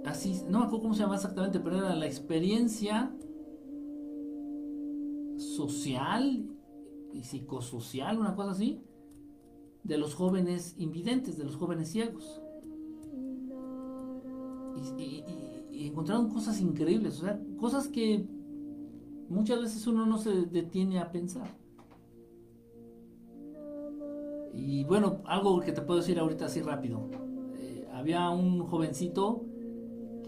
así, 0.04 0.42
no 0.48 0.60
me 0.60 0.66
acuerdo 0.66 0.82
cómo 0.82 0.94
se 0.94 1.02
llama 1.02 1.16
exactamente, 1.16 1.60
pero 1.60 1.78
era 1.78 1.94
la 1.94 2.06
experiencia 2.06 3.14
social 5.38 6.48
y 7.12 7.24
psicosocial, 7.24 8.18
una 8.18 8.34
cosa 8.34 8.52
así, 8.52 8.80
de 9.84 9.98
los 9.98 10.14
jóvenes 10.14 10.74
invidentes, 10.78 11.36
de 11.38 11.44
los 11.44 11.56
jóvenes 11.56 11.90
ciegos 11.90 12.42
y, 14.98 15.24
encontraron 15.86 16.28
cosas 16.28 16.60
increíbles, 16.60 17.18
o 17.18 17.24
sea, 17.24 17.40
cosas 17.58 17.88
que 17.88 18.26
muchas 19.28 19.60
veces 19.60 19.86
uno 19.86 20.06
no 20.06 20.18
se 20.18 20.30
detiene 20.46 20.98
a 20.98 21.10
pensar. 21.10 21.56
Y 24.54 24.84
bueno, 24.84 25.20
algo 25.26 25.60
que 25.60 25.72
te 25.72 25.82
puedo 25.82 26.00
decir 26.00 26.18
ahorita 26.18 26.46
así 26.46 26.62
rápido. 26.62 27.10
Eh, 27.58 27.86
había 27.92 28.30
un 28.30 28.66
jovencito 28.66 29.44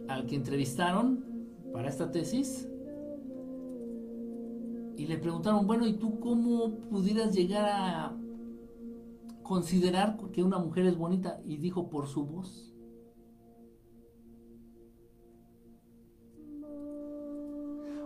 al 0.08 0.26
que 0.26 0.36
entrevistaron 0.36 1.24
para 1.72 1.88
esta 1.88 2.10
tesis 2.10 2.68
y 4.96 5.06
le 5.06 5.16
preguntaron, 5.16 5.66
bueno, 5.66 5.86
¿y 5.86 5.92
tú 5.92 6.18
cómo 6.18 6.76
pudieras 6.90 7.32
llegar 7.32 7.68
a 7.68 8.16
considerar 9.44 10.16
que 10.32 10.42
una 10.42 10.58
mujer 10.58 10.86
es 10.86 10.98
bonita? 10.98 11.40
Y 11.46 11.56
dijo, 11.58 11.88
por 11.88 12.08
su 12.08 12.26
voz. 12.26 12.74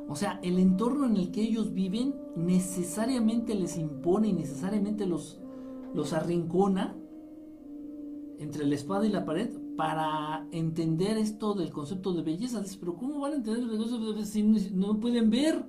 O 0.06 0.14
sea, 0.14 0.38
el 0.42 0.58
entorno 0.58 1.06
en 1.06 1.16
el 1.16 1.30
que 1.30 1.40
ellos 1.40 1.72
viven 1.72 2.14
necesariamente 2.36 3.54
les 3.54 3.78
impone 3.78 4.28
y 4.28 4.32
necesariamente 4.34 5.06
los, 5.06 5.40
los 5.94 6.12
arrincona 6.12 6.94
entre 8.38 8.66
la 8.66 8.74
espada 8.74 9.06
y 9.06 9.08
la 9.08 9.24
pared 9.24 9.61
para 9.76 10.46
entender 10.52 11.16
esto 11.16 11.54
del 11.54 11.70
concepto 11.70 12.12
de 12.12 12.22
belleza. 12.22 12.60
Dice, 12.60 12.76
pero 12.78 12.96
¿cómo 12.96 13.20
van 13.20 13.32
a 13.32 13.36
entender 13.36 13.62
el 13.62 13.78
concepto 13.78 14.06
de 14.06 14.12
belleza 14.12 14.32
si 14.32 14.42
no 14.42 14.98
pueden 15.00 15.30
ver? 15.30 15.64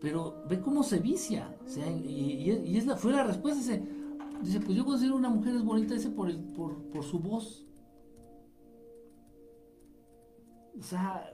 Pero 0.00 0.42
ve 0.48 0.60
cómo 0.60 0.82
se 0.82 0.98
vicia. 0.98 1.56
O 1.64 1.68
sea, 1.68 1.90
y, 1.90 2.76
es 2.76 2.86
la, 2.86 2.96
fue 2.96 3.12
la 3.12 3.24
respuesta. 3.24 3.60
Dice, 3.60 3.82
dice, 4.42 4.60
pues 4.60 4.76
yo 4.76 4.84
considero 4.84 5.16
una 5.16 5.30
mujer 5.30 5.54
es 5.54 5.64
bonita 5.64 5.94
dice, 5.94 6.10
por, 6.10 6.30
el, 6.30 6.38
por, 6.38 7.04
su 7.04 7.18
voz. 7.18 7.66
O 10.78 10.82
sea, 10.82 11.30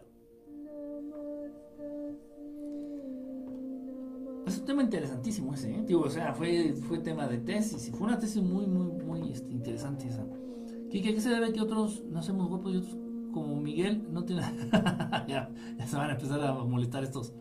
Es 4.47 4.59
un 4.59 4.64
tema 4.64 4.82
interesantísimo 4.82 5.55
ese, 5.55 5.70
¿eh? 5.70 5.94
o 5.94 6.10
sea, 6.10 6.34
fue, 6.34 6.72
fue 6.72 6.98
tema 6.98 7.28
de 7.28 7.38
tesis 7.38 7.88
fue 7.92 8.09
una 8.09 8.18
tesis 8.18 8.42
muy, 8.42 8.66
muy, 8.66 8.90
muy 9.05 9.30
este, 9.30 9.52
interesante 9.52 10.09
esa. 10.09 10.26
¿Qué, 10.90 11.02
¿Qué, 11.02 11.20
se 11.20 11.30
debe 11.30 11.52
que 11.52 11.60
otros 11.60 12.02
nacemos 12.06 12.48
guapos 12.48 12.74
y 12.74 12.78
otros 12.78 12.96
como 13.32 13.60
Miguel 13.60 14.12
no 14.12 14.24
tienen... 14.24 14.70
ya, 15.28 15.50
se 15.86 15.96
van 15.96 16.10
a 16.10 16.14
empezar 16.14 16.42
a 16.42 16.52
molestar 16.64 17.04
estos. 17.04 17.32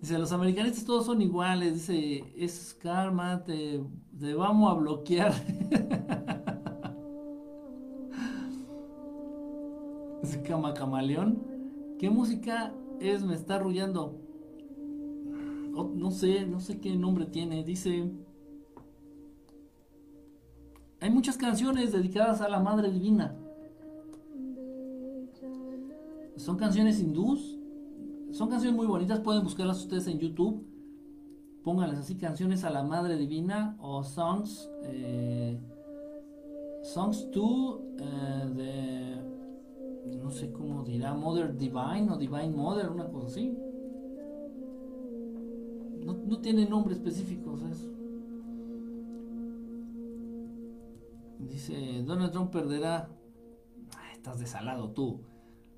Dice, 0.00 0.18
los 0.18 0.32
americanistas 0.32 0.84
todos 0.84 1.06
son 1.06 1.20
iguales. 1.20 1.74
Dice, 1.74 2.24
es 2.36 2.76
karma, 2.80 3.44
te, 3.44 3.82
te 4.18 4.34
vamos 4.34 4.70
a 4.70 4.74
bloquear. 4.74 5.32
Dice, 10.22 10.42
cama 10.42 10.74
camaleón. 10.74 11.42
¿Qué 11.98 12.08
música 12.08 12.72
es? 12.98 13.22
Me 13.22 13.34
está 13.34 13.56
arrullando 13.56 14.30
no 15.88 16.10
sé, 16.10 16.46
no 16.46 16.60
sé 16.60 16.80
qué 16.80 16.94
nombre 16.96 17.26
tiene, 17.26 17.64
dice... 17.64 18.10
Hay 21.00 21.10
muchas 21.10 21.38
canciones 21.38 21.92
dedicadas 21.92 22.42
a 22.42 22.48
la 22.48 22.60
Madre 22.60 22.90
Divina. 22.90 23.34
Son 26.36 26.56
canciones 26.58 27.00
hindús. 27.00 27.58
Son 28.32 28.50
canciones 28.50 28.76
muy 28.76 28.86
bonitas. 28.86 29.20
Pueden 29.20 29.42
buscarlas 29.42 29.78
ustedes 29.78 30.06
en 30.08 30.18
YouTube. 30.18 30.66
Pónganles 31.64 32.00
así 32.00 32.16
canciones 32.16 32.64
a 32.64 32.70
la 32.70 32.82
Madre 32.82 33.16
Divina 33.16 33.76
o 33.80 34.02
songs. 34.02 34.70
Eh, 34.84 35.58
songs 36.82 37.30
to 37.30 37.82
eh, 37.98 38.50
de. 38.54 40.16
No 40.18 40.30
sé 40.30 40.52
cómo 40.52 40.84
dirá. 40.84 41.14
Mother 41.14 41.56
Divine 41.56 42.10
o 42.10 42.18
Divine 42.18 42.50
Mother, 42.50 42.90
una 42.90 43.08
cosa 43.08 43.28
así. 43.28 43.56
No, 46.04 46.38
tiene 46.40 46.66
nombre 46.66 46.94
específico. 46.94 47.56
Dice, 51.48 52.02
Donald 52.04 52.32
Trump 52.32 52.50
perderá. 52.50 53.08
estás 54.12 54.38
desalado 54.38 54.90
tú. 54.90 55.20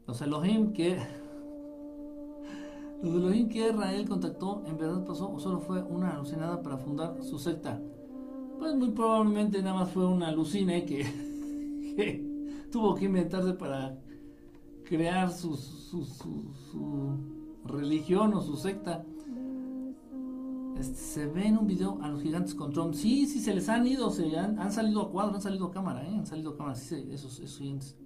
Los 0.07 0.21
Elohim 0.21 0.73
que... 0.73 0.99
Lo 3.03 3.11
de 3.11 3.19
Elohim 3.19 3.49
que 3.49 3.69
Israel 3.69 4.09
contactó, 4.09 4.63
¿en 4.67 4.79
verdad 4.79 5.05
pasó 5.05 5.33
o 5.33 5.41
solo 5.41 5.59
fue 5.59 5.83
una 5.83 6.11
alucinada 6.11 6.63
para 6.63 6.79
fundar 6.79 7.21
su 7.23 7.37
secta? 7.37 7.81
Pues 8.63 8.77
muy 8.77 8.91
probablemente 8.91 9.61
nada 9.61 9.75
más 9.75 9.91
fue 9.91 10.07
una 10.07 10.29
alucine 10.29 10.85
que, 10.85 11.05
tuvo 12.71 12.95
que 12.95 13.07
inventarse 13.07 13.55
para 13.55 13.99
crear 14.85 15.33
su, 15.33 15.59
religión 17.65 18.35
o 18.35 18.41
su 18.41 18.57
secta. 18.57 19.05
Este, 20.79 20.95
se 20.95 21.27
ve 21.27 21.47
en 21.47 21.59
un 21.59 21.67
video 21.67 21.99
a 22.03 22.09
los 22.09 22.23
gigantes 22.23 22.55
con 22.55 22.73
Trump. 22.73 22.95
Sí, 22.95 23.27
sí, 23.27 23.41
se 23.41 23.55
les 23.55 23.69
han 23.69 23.87
ido, 23.87 24.11
se 24.11 24.37
han, 24.37 24.73
salido 24.73 25.03
a 25.03 25.11
cuadro, 25.11 25.35
han 25.35 25.43
salido 25.43 25.67
a 25.67 25.71
cámara, 25.71 26.03
¿eh? 26.03 26.15
han 26.15 26.27
salido 26.27 26.53
a 26.53 26.57
cámara, 26.57 26.75
sí, 26.75 27.09
esos, 27.11 27.39
esos 27.41 27.59
gigantes. 27.59 27.97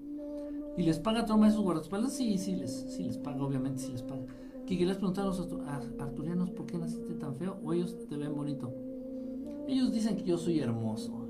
¿Y 0.76 0.82
les 0.82 0.98
paga 0.98 1.24
Trump 1.24 1.44
a 1.44 1.48
esos 1.48 1.62
guardaespaldas? 1.62 2.12
Sí, 2.12 2.36
sí 2.38 2.54
les, 2.54 2.72
sí 2.90 3.04
les 3.04 3.16
paga, 3.16 3.42
obviamente 3.42 3.80
sí 3.80 3.92
les 3.92 4.02
paga. 4.02 4.26
¿Qué 4.66 4.76
querías 4.76 4.96
preguntar 4.96 5.24
a 5.24 5.28
los 5.28 5.40
arturianos 5.98 6.50
por 6.50 6.66
qué 6.66 6.76
naciste 6.76 7.14
tan 7.14 7.36
feo 7.36 7.58
o 7.62 7.72
ellos 7.72 7.96
te 8.08 8.16
ven 8.16 8.34
bonito? 8.34 8.74
Ellos 9.68 9.92
dicen 9.92 10.16
que 10.16 10.24
yo 10.24 10.36
soy 10.36 10.58
hermoso. 10.60 11.28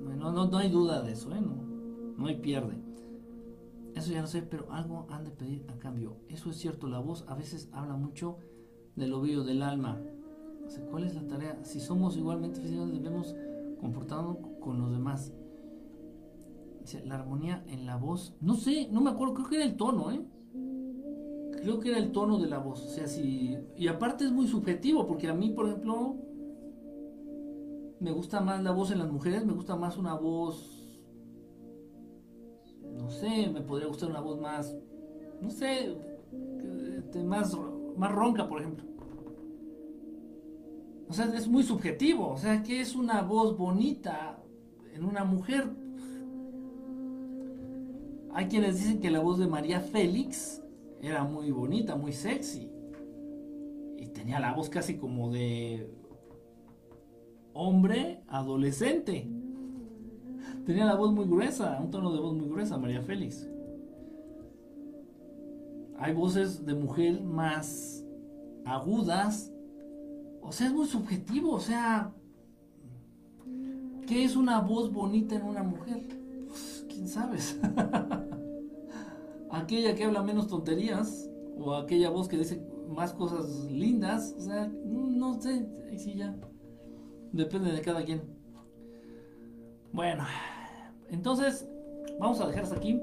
no, 0.00 0.46
no, 0.46 0.56
hay 0.58 0.70
duda 0.70 1.02
de 1.02 1.12
eso, 1.12 1.34
¿eh? 1.34 1.40
no, 1.40 2.26
hay 2.26 2.36
pierde. 2.36 2.76
Eso 3.94 4.12
ya 4.12 4.20
lo 4.20 4.26
sé, 4.26 4.42
pero 4.42 4.70
algo 4.70 5.06
han 5.10 5.24
de 5.24 5.30
pedir 5.30 5.64
a 5.68 5.78
cambio. 5.78 6.18
Eso 6.28 6.50
es 6.50 6.56
cierto, 6.56 6.86
la 6.86 7.00
voz 7.00 7.24
a 7.28 7.34
veces 7.34 7.68
habla 7.72 7.96
mucho 7.96 8.38
del 8.94 9.12
ovillo 9.12 9.42
del 9.42 9.62
alma. 9.62 10.00
¿Cuál 10.90 11.04
es 11.04 11.14
la 11.14 11.26
tarea? 11.26 11.58
Si 11.62 11.80
somos 11.80 12.16
igualmente 12.16 12.60
físicos, 12.60 12.92
debemos 12.92 13.34
comportarnos 13.80 14.38
con 14.60 14.80
los 14.80 14.90
demás. 14.90 15.32
La 17.04 17.16
armonía 17.16 17.64
en 17.66 17.86
la 17.86 17.96
voz. 17.96 18.36
No 18.40 18.54
sé, 18.54 18.88
no 18.90 19.00
me 19.00 19.10
acuerdo, 19.10 19.34
creo 19.34 19.48
que 19.48 19.56
era 19.56 19.64
el 19.64 19.76
tono, 19.76 20.12
¿eh? 20.12 20.24
Creo 21.62 21.80
que 21.80 21.88
era 21.88 21.98
el 21.98 22.12
tono 22.12 22.38
de 22.38 22.46
la 22.46 22.58
voz. 22.58 22.84
O 22.84 22.88
sea, 22.88 23.08
si. 23.08 23.56
Y 23.76 23.88
aparte 23.88 24.24
es 24.24 24.32
muy 24.32 24.46
subjetivo, 24.46 25.06
porque 25.06 25.28
a 25.28 25.34
mí, 25.34 25.50
por 25.50 25.66
ejemplo, 25.66 26.16
me 27.98 28.12
gusta 28.12 28.40
más 28.40 28.62
la 28.62 28.70
voz 28.70 28.90
en 28.90 28.98
las 28.98 29.10
mujeres, 29.10 29.44
me 29.44 29.52
gusta 29.52 29.74
más 29.74 29.96
una 29.96 30.14
voz, 30.14 30.86
no 32.96 33.10
sé, 33.10 33.48
me 33.52 33.62
podría 33.62 33.88
gustar 33.88 34.10
una 34.10 34.20
voz 34.20 34.40
más, 34.40 34.76
no 35.40 35.50
sé, 35.50 35.96
este, 36.98 37.24
más, 37.24 37.56
más 37.96 38.12
ronca, 38.12 38.48
por 38.48 38.60
ejemplo. 38.60 38.95
O 41.08 41.12
sea, 41.12 41.26
es 41.26 41.46
muy 41.46 41.62
subjetivo, 41.62 42.28
o 42.30 42.36
sea, 42.36 42.62
que 42.62 42.80
es 42.80 42.96
una 42.96 43.22
voz 43.22 43.56
bonita 43.56 44.38
en 44.92 45.04
una 45.04 45.24
mujer. 45.24 45.70
Hay 48.32 48.46
quienes 48.46 48.78
dicen 48.78 49.00
que 49.00 49.10
la 49.10 49.20
voz 49.20 49.38
de 49.38 49.46
María 49.46 49.80
Félix 49.80 50.62
era 51.00 51.24
muy 51.24 51.50
bonita, 51.50 51.96
muy 51.96 52.12
sexy. 52.12 52.70
Y 53.96 54.08
tenía 54.08 54.40
la 54.40 54.52
voz 54.52 54.68
casi 54.68 54.96
como 54.96 55.30
de 55.30 55.90
hombre 57.54 58.22
adolescente. 58.28 59.28
Tenía 60.66 60.84
la 60.84 60.96
voz 60.96 61.12
muy 61.12 61.26
gruesa, 61.26 61.78
un 61.80 61.90
tono 61.90 62.12
de 62.12 62.20
voz 62.20 62.34
muy 62.34 62.48
gruesa, 62.48 62.76
María 62.76 63.00
Félix. 63.00 63.48
Hay 65.98 66.12
voces 66.12 66.66
de 66.66 66.74
mujer 66.74 67.22
más 67.22 68.04
agudas. 68.64 69.52
O 70.46 70.52
sea, 70.52 70.68
es 70.68 70.72
muy 70.72 70.86
subjetivo. 70.86 71.52
O 71.52 71.60
sea, 71.60 72.12
¿qué 74.06 74.24
es 74.24 74.36
una 74.36 74.60
voz 74.60 74.92
bonita 74.92 75.34
en 75.34 75.42
una 75.42 75.62
mujer? 75.62 76.02
Pues, 76.46 76.86
¿Quién 76.88 77.08
sabe? 77.08 77.38
aquella 79.50 79.94
que 79.94 80.04
habla 80.04 80.22
menos 80.22 80.48
tonterías 80.48 81.28
o 81.58 81.74
aquella 81.74 82.10
voz 82.10 82.28
que 82.28 82.38
dice 82.38 82.62
más 82.88 83.12
cosas 83.12 83.70
lindas. 83.70 84.34
O 84.38 84.40
sea, 84.40 84.70
no 84.84 85.40
sé, 85.40 85.66
sí 85.98 86.14
ya. 86.14 86.36
Depende 87.32 87.72
de 87.72 87.80
cada 87.80 88.04
quien. 88.04 88.22
Bueno, 89.92 90.24
entonces 91.10 91.66
vamos 92.20 92.40
a 92.40 92.46
dejar 92.46 92.64
aquí 92.76 93.00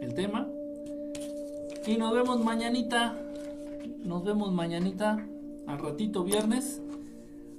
el 0.00 0.14
tema. 0.14 0.48
Y 1.86 1.98
nos 1.98 2.14
vemos 2.14 2.42
mañanita. 2.42 3.18
Nos 4.02 4.24
vemos 4.24 4.52
mañanita 4.52 5.26
al 5.66 5.78
ratito 5.78 6.24
viernes. 6.24 6.82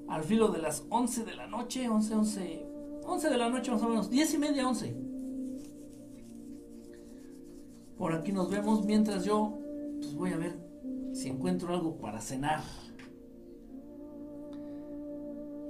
Al 0.07 0.23
filo 0.23 0.49
de 0.49 0.61
las 0.61 0.85
11 0.89 1.25
de 1.25 1.35
la 1.35 1.47
noche. 1.47 1.87
11, 1.89 2.15
11. 2.15 2.65
11 3.05 3.29
de 3.29 3.37
la 3.37 3.49
noche 3.49 3.71
más 3.71 3.81
o 3.81 3.89
menos. 3.89 4.09
10 4.09 4.33
y 4.33 4.37
media, 4.37 4.67
11. 4.67 4.95
Por 7.97 8.13
aquí 8.13 8.31
nos 8.31 8.49
vemos 8.49 8.85
mientras 8.85 9.23
yo 9.23 9.57
pues 9.99 10.13
voy 10.15 10.31
a 10.31 10.37
ver 10.37 10.57
si 11.13 11.29
encuentro 11.29 11.73
algo 11.73 11.97
para 11.97 12.19
cenar. 12.19 12.61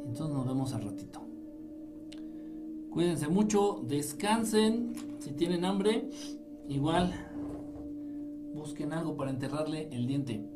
Entonces 0.07 0.35
nos 0.35 0.45
vemos 0.45 0.73
al 0.73 0.83
ratito. 0.83 1.21
Cuídense 2.91 3.27
mucho, 3.27 3.81
descansen. 3.85 4.93
Si 5.19 5.31
tienen 5.33 5.65
hambre, 5.65 6.09
igual 6.67 7.13
busquen 8.53 8.93
algo 8.93 9.15
para 9.17 9.31
enterrarle 9.31 9.89
el 9.91 10.07
diente. 10.07 10.54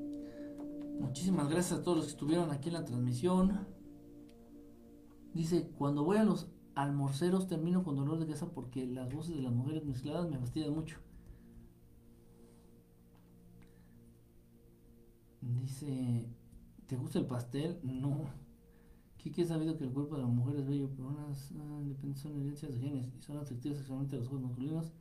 Muchísimas 0.99 1.49
gracias 1.49 1.79
a 1.79 1.83
todos 1.83 1.97
los 1.97 2.05
que 2.07 2.11
estuvieron 2.11 2.51
aquí 2.51 2.67
en 2.67 2.73
la 2.73 2.85
transmisión. 2.85 3.65
Dice, 5.33 5.71
cuando 5.77 6.03
voy 6.03 6.17
a 6.17 6.25
los 6.25 6.49
almorceros 6.75 7.47
termino 7.47 7.83
con 7.83 7.95
dolor 7.95 8.19
de 8.19 8.25
cabeza 8.25 8.51
porque 8.51 8.85
las 8.85 9.09
voces 9.11 9.35
de 9.35 9.41
las 9.41 9.53
mujeres 9.53 9.85
mezcladas 9.85 10.29
me 10.29 10.37
fastidian 10.37 10.73
mucho. 10.73 10.97
Dice, 15.41 16.27
¿te 16.85 16.97
gusta 16.97 17.19
el 17.19 17.25
pastel? 17.25 17.79
No. 17.81 18.25
Kiki 19.17 19.43
ha 19.43 19.45
sabido 19.45 19.77
que 19.77 19.85
el 19.85 19.91
cuerpo 19.91 20.15
de 20.15 20.23
la 20.23 20.27
mujer 20.27 20.57
es 20.57 20.67
bello, 20.67 20.89
pero 20.95 21.09
unas 21.09 21.51
uh, 21.51 22.15
son 22.15 22.41
herencias 22.41 22.73
de 22.73 22.79
genes 22.79 23.13
y 23.17 23.21
son 23.21 23.37
atractivas 23.37 23.77
sexualmente 23.77 24.15
a 24.15 24.19
los 24.19 24.27
ojos 24.27 24.41
masculinos. 24.41 24.91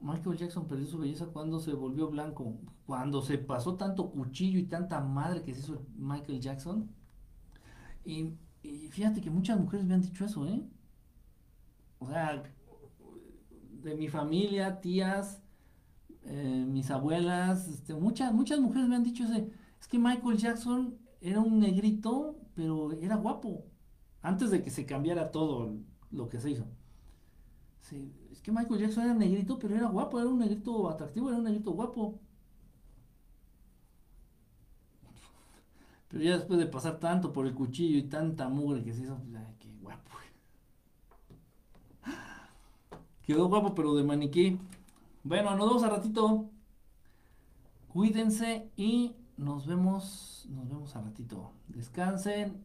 Michael 0.00 0.36
Jackson 0.36 0.66
perdió 0.66 0.86
su 0.86 0.98
belleza 0.98 1.26
cuando 1.26 1.58
se 1.58 1.72
volvió 1.72 2.08
blanco. 2.08 2.58
Cuando 2.86 3.22
se 3.22 3.38
pasó 3.38 3.76
tanto 3.76 4.10
cuchillo 4.10 4.58
y 4.58 4.66
tanta 4.66 5.00
madre 5.00 5.42
que 5.42 5.54
se 5.54 5.60
hizo 5.60 5.82
Michael 5.96 6.40
Jackson. 6.40 6.90
Y, 8.04 8.34
fíjate 8.90 9.20
que 9.20 9.30
muchas 9.30 9.58
mujeres 9.58 9.86
me 9.86 9.94
han 9.94 10.02
dicho 10.02 10.24
eso, 10.24 10.46
¿eh? 10.46 10.62
O 11.98 12.08
sea, 12.08 12.42
de 13.82 13.94
mi 13.94 14.08
familia, 14.08 14.80
tías, 14.80 15.42
eh, 16.24 16.64
mis 16.66 16.90
abuelas, 16.90 17.68
este, 17.68 17.94
muchas, 17.94 18.32
muchas 18.32 18.60
mujeres 18.60 18.88
me 18.88 18.96
han 18.96 19.04
dicho 19.04 19.24
ese. 19.24 19.50
Es 19.80 19.88
que 19.88 19.98
Michael 19.98 20.38
Jackson 20.38 20.98
era 21.20 21.40
un 21.40 21.58
negrito 21.58 22.38
pero 22.58 22.90
era 22.90 23.14
guapo. 23.14 23.64
Antes 24.20 24.50
de 24.50 24.64
que 24.64 24.70
se 24.70 24.84
cambiara 24.84 25.30
todo 25.30 25.76
lo 26.10 26.28
que 26.28 26.40
se 26.40 26.50
hizo. 26.50 26.66
es 27.82 27.94
que 28.48 28.52
Michael 28.52 28.80
Jackson 28.80 29.04
era 29.04 29.14
negrito, 29.14 29.58
pero 29.58 29.76
era 29.76 29.88
guapo, 29.88 30.18
era 30.18 30.26
un 30.26 30.38
negrito 30.38 30.88
atractivo, 30.88 31.28
era 31.28 31.36
un 31.36 31.44
negrito 31.44 31.70
guapo. 31.72 32.18
Pero 36.08 36.24
ya 36.24 36.38
después 36.38 36.58
de 36.58 36.66
pasar 36.66 36.98
tanto 36.98 37.30
por 37.30 37.46
el 37.46 37.54
cuchillo 37.54 37.98
y 37.98 38.04
tanta 38.04 38.48
mugre 38.48 38.82
que 38.82 38.94
se 38.94 39.02
hizo, 39.02 39.18
pues, 39.18 39.34
ay, 39.36 39.54
qué 39.58 39.70
guapo. 39.82 40.10
Quedó 43.22 43.48
guapo, 43.48 43.74
pero 43.74 43.94
de 43.94 44.04
maniquí. 44.04 44.58
Bueno, 45.24 45.54
nos 45.54 45.68
vemos 45.68 45.82
a 45.82 45.90
ratito. 45.90 46.48
Cuídense 47.88 48.70
y 48.76 49.14
nos 49.36 49.66
vemos, 49.66 50.46
nos 50.48 50.66
vemos 50.66 50.96
a 50.96 51.02
ratito. 51.02 51.52
Descansen 51.66 52.64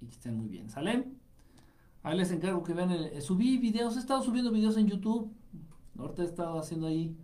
y 0.00 0.06
que 0.06 0.12
estén 0.12 0.36
muy 0.36 0.48
bien, 0.48 0.68
¿sale? 0.68 1.21
Ahí 2.02 2.16
les 2.16 2.32
encargo 2.32 2.64
que 2.64 2.74
vean, 2.74 2.90
el, 2.90 3.22
subí 3.22 3.58
videos, 3.58 3.96
he 3.96 4.00
estado 4.00 4.22
subiendo 4.22 4.50
videos 4.50 4.76
en 4.76 4.88
YouTube. 4.88 5.32
Ahorita 5.98 6.22
he 6.22 6.26
estado 6.26 6.58
haciendo 6.58 6.86
ahí 6.86 7.16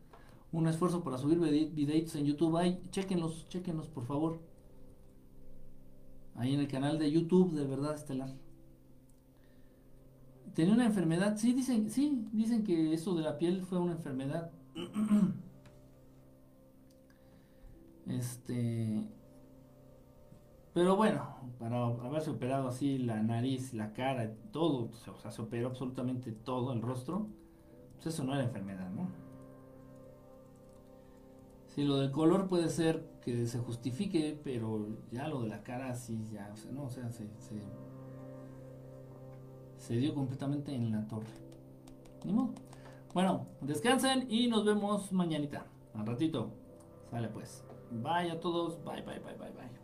un 0.53 0.69
esfuerzo 0.69 1.03
para 1.03 1.19
subir 1.19 1.39
videitos 1.39 2.15
en 2.15 2.27
YouTube. 2.27 2.57
Ahí, 2.57 2.81
chequenlos, 2.91 3.49
chequenlos 3.49 3.89
por 3.89 4.05
favor. 4.07 4.41
Ahí 6.37 6.55
en 6.55 6.61
el 6.61 6.69
canal 6.69 6.99
de 6.99 7.11
YouTube 7.11 7.53
de 7.55 7.67
Verdad 7.67 7.95
Estelar. 7.95 8.33
Tenía 10.55 10.75
una 10.75 10.87
enfermedad, 10.87 11.37
sí 11.37 11.53
dicen, 11.53 11.91
sí, 11.91 12.27
dicen 12.33 12.63
que 12.65 12.93
eso 12.93 13.15
de 13.15 13.23
la 13.23 13.39
piel 13.39 13.63
fue 13.63 13.79
una 13.79 13.93
enfermedad. 13.93 14.51
Este. 18.07 19.05
Pero 20.79 20.95
bueno, 20.95 21.27
para 21.59 21.87
haberse 21.87 22.31
operado 22.31 22.69
así 22.69 22.99
la 22.99 23.21
nariz, 23.21 23.75
la 23.75 23.93
cara, 23.93 24.33
todo, 24.53 24.91
o 25.13 25.19
sea, 25.19 25.33
se 25.33 25.43
operó 25.43 25.67
absolutamente 25.67 26.31
todo 26.31 26.73
el 26.73 26.81
rostro, 26.83 27.27
pues 27.97 28.15
eso 28.15 28.23
no 28.23 28.33
era 28.33 28.45
enfermedad, 28.45 28.89
¿no? 28.91 29.09
Si 31.67 31.83
lo 31.83 31.97
del 31.97 32.13
color 32.13 32.47
puede 32.47 32.69
ser 32.69 33.05
que 33.23 33.45
se 33.49 33.59
justifique, 33.59 34.41
pero 34.45 34.87
ya 35.11 35.27
lo 35.27 35.43
de 35.43 35.49
la 35.49 35.65
cara 35.65 35.97
sí, 35.97 36.29
ya, 36.33 36.49
o 36.53 36.57
sea, 36.57 36.71
no, 36.71 36.85
o 36.85 36.91
sea, 36.91 37.11
se, 37.11 37.27
se, 37.41 37.61
se 39.79 39.97
dio 39.97 40.15
completamente 40.15 40.73
en 40.73 40.93
la 40.93 41.09
torre. 41.09 41.27
Ni 42.25 42.33
modo. 42.33 42.53
Bueno, 43.13 43.49
descansen 43.63 44.31
y 44.31 44.47
nos 44.47 44.65
vemos 44.65 45.11
mañanita. 45.13 45.67
Al 45.95 46.07
ratito. 46.07 46.53
Sale 47.11 47.27
pues. 47.31 47.65
Bye 47.91 48.31
a 48.31 48.39
todos. 48.39 48.81
Bye, 48.85 49.03
bye, 49.03 49.19
bye, 49.19 49.35
bye, 49.35 49.51
bye. 49.51 49.78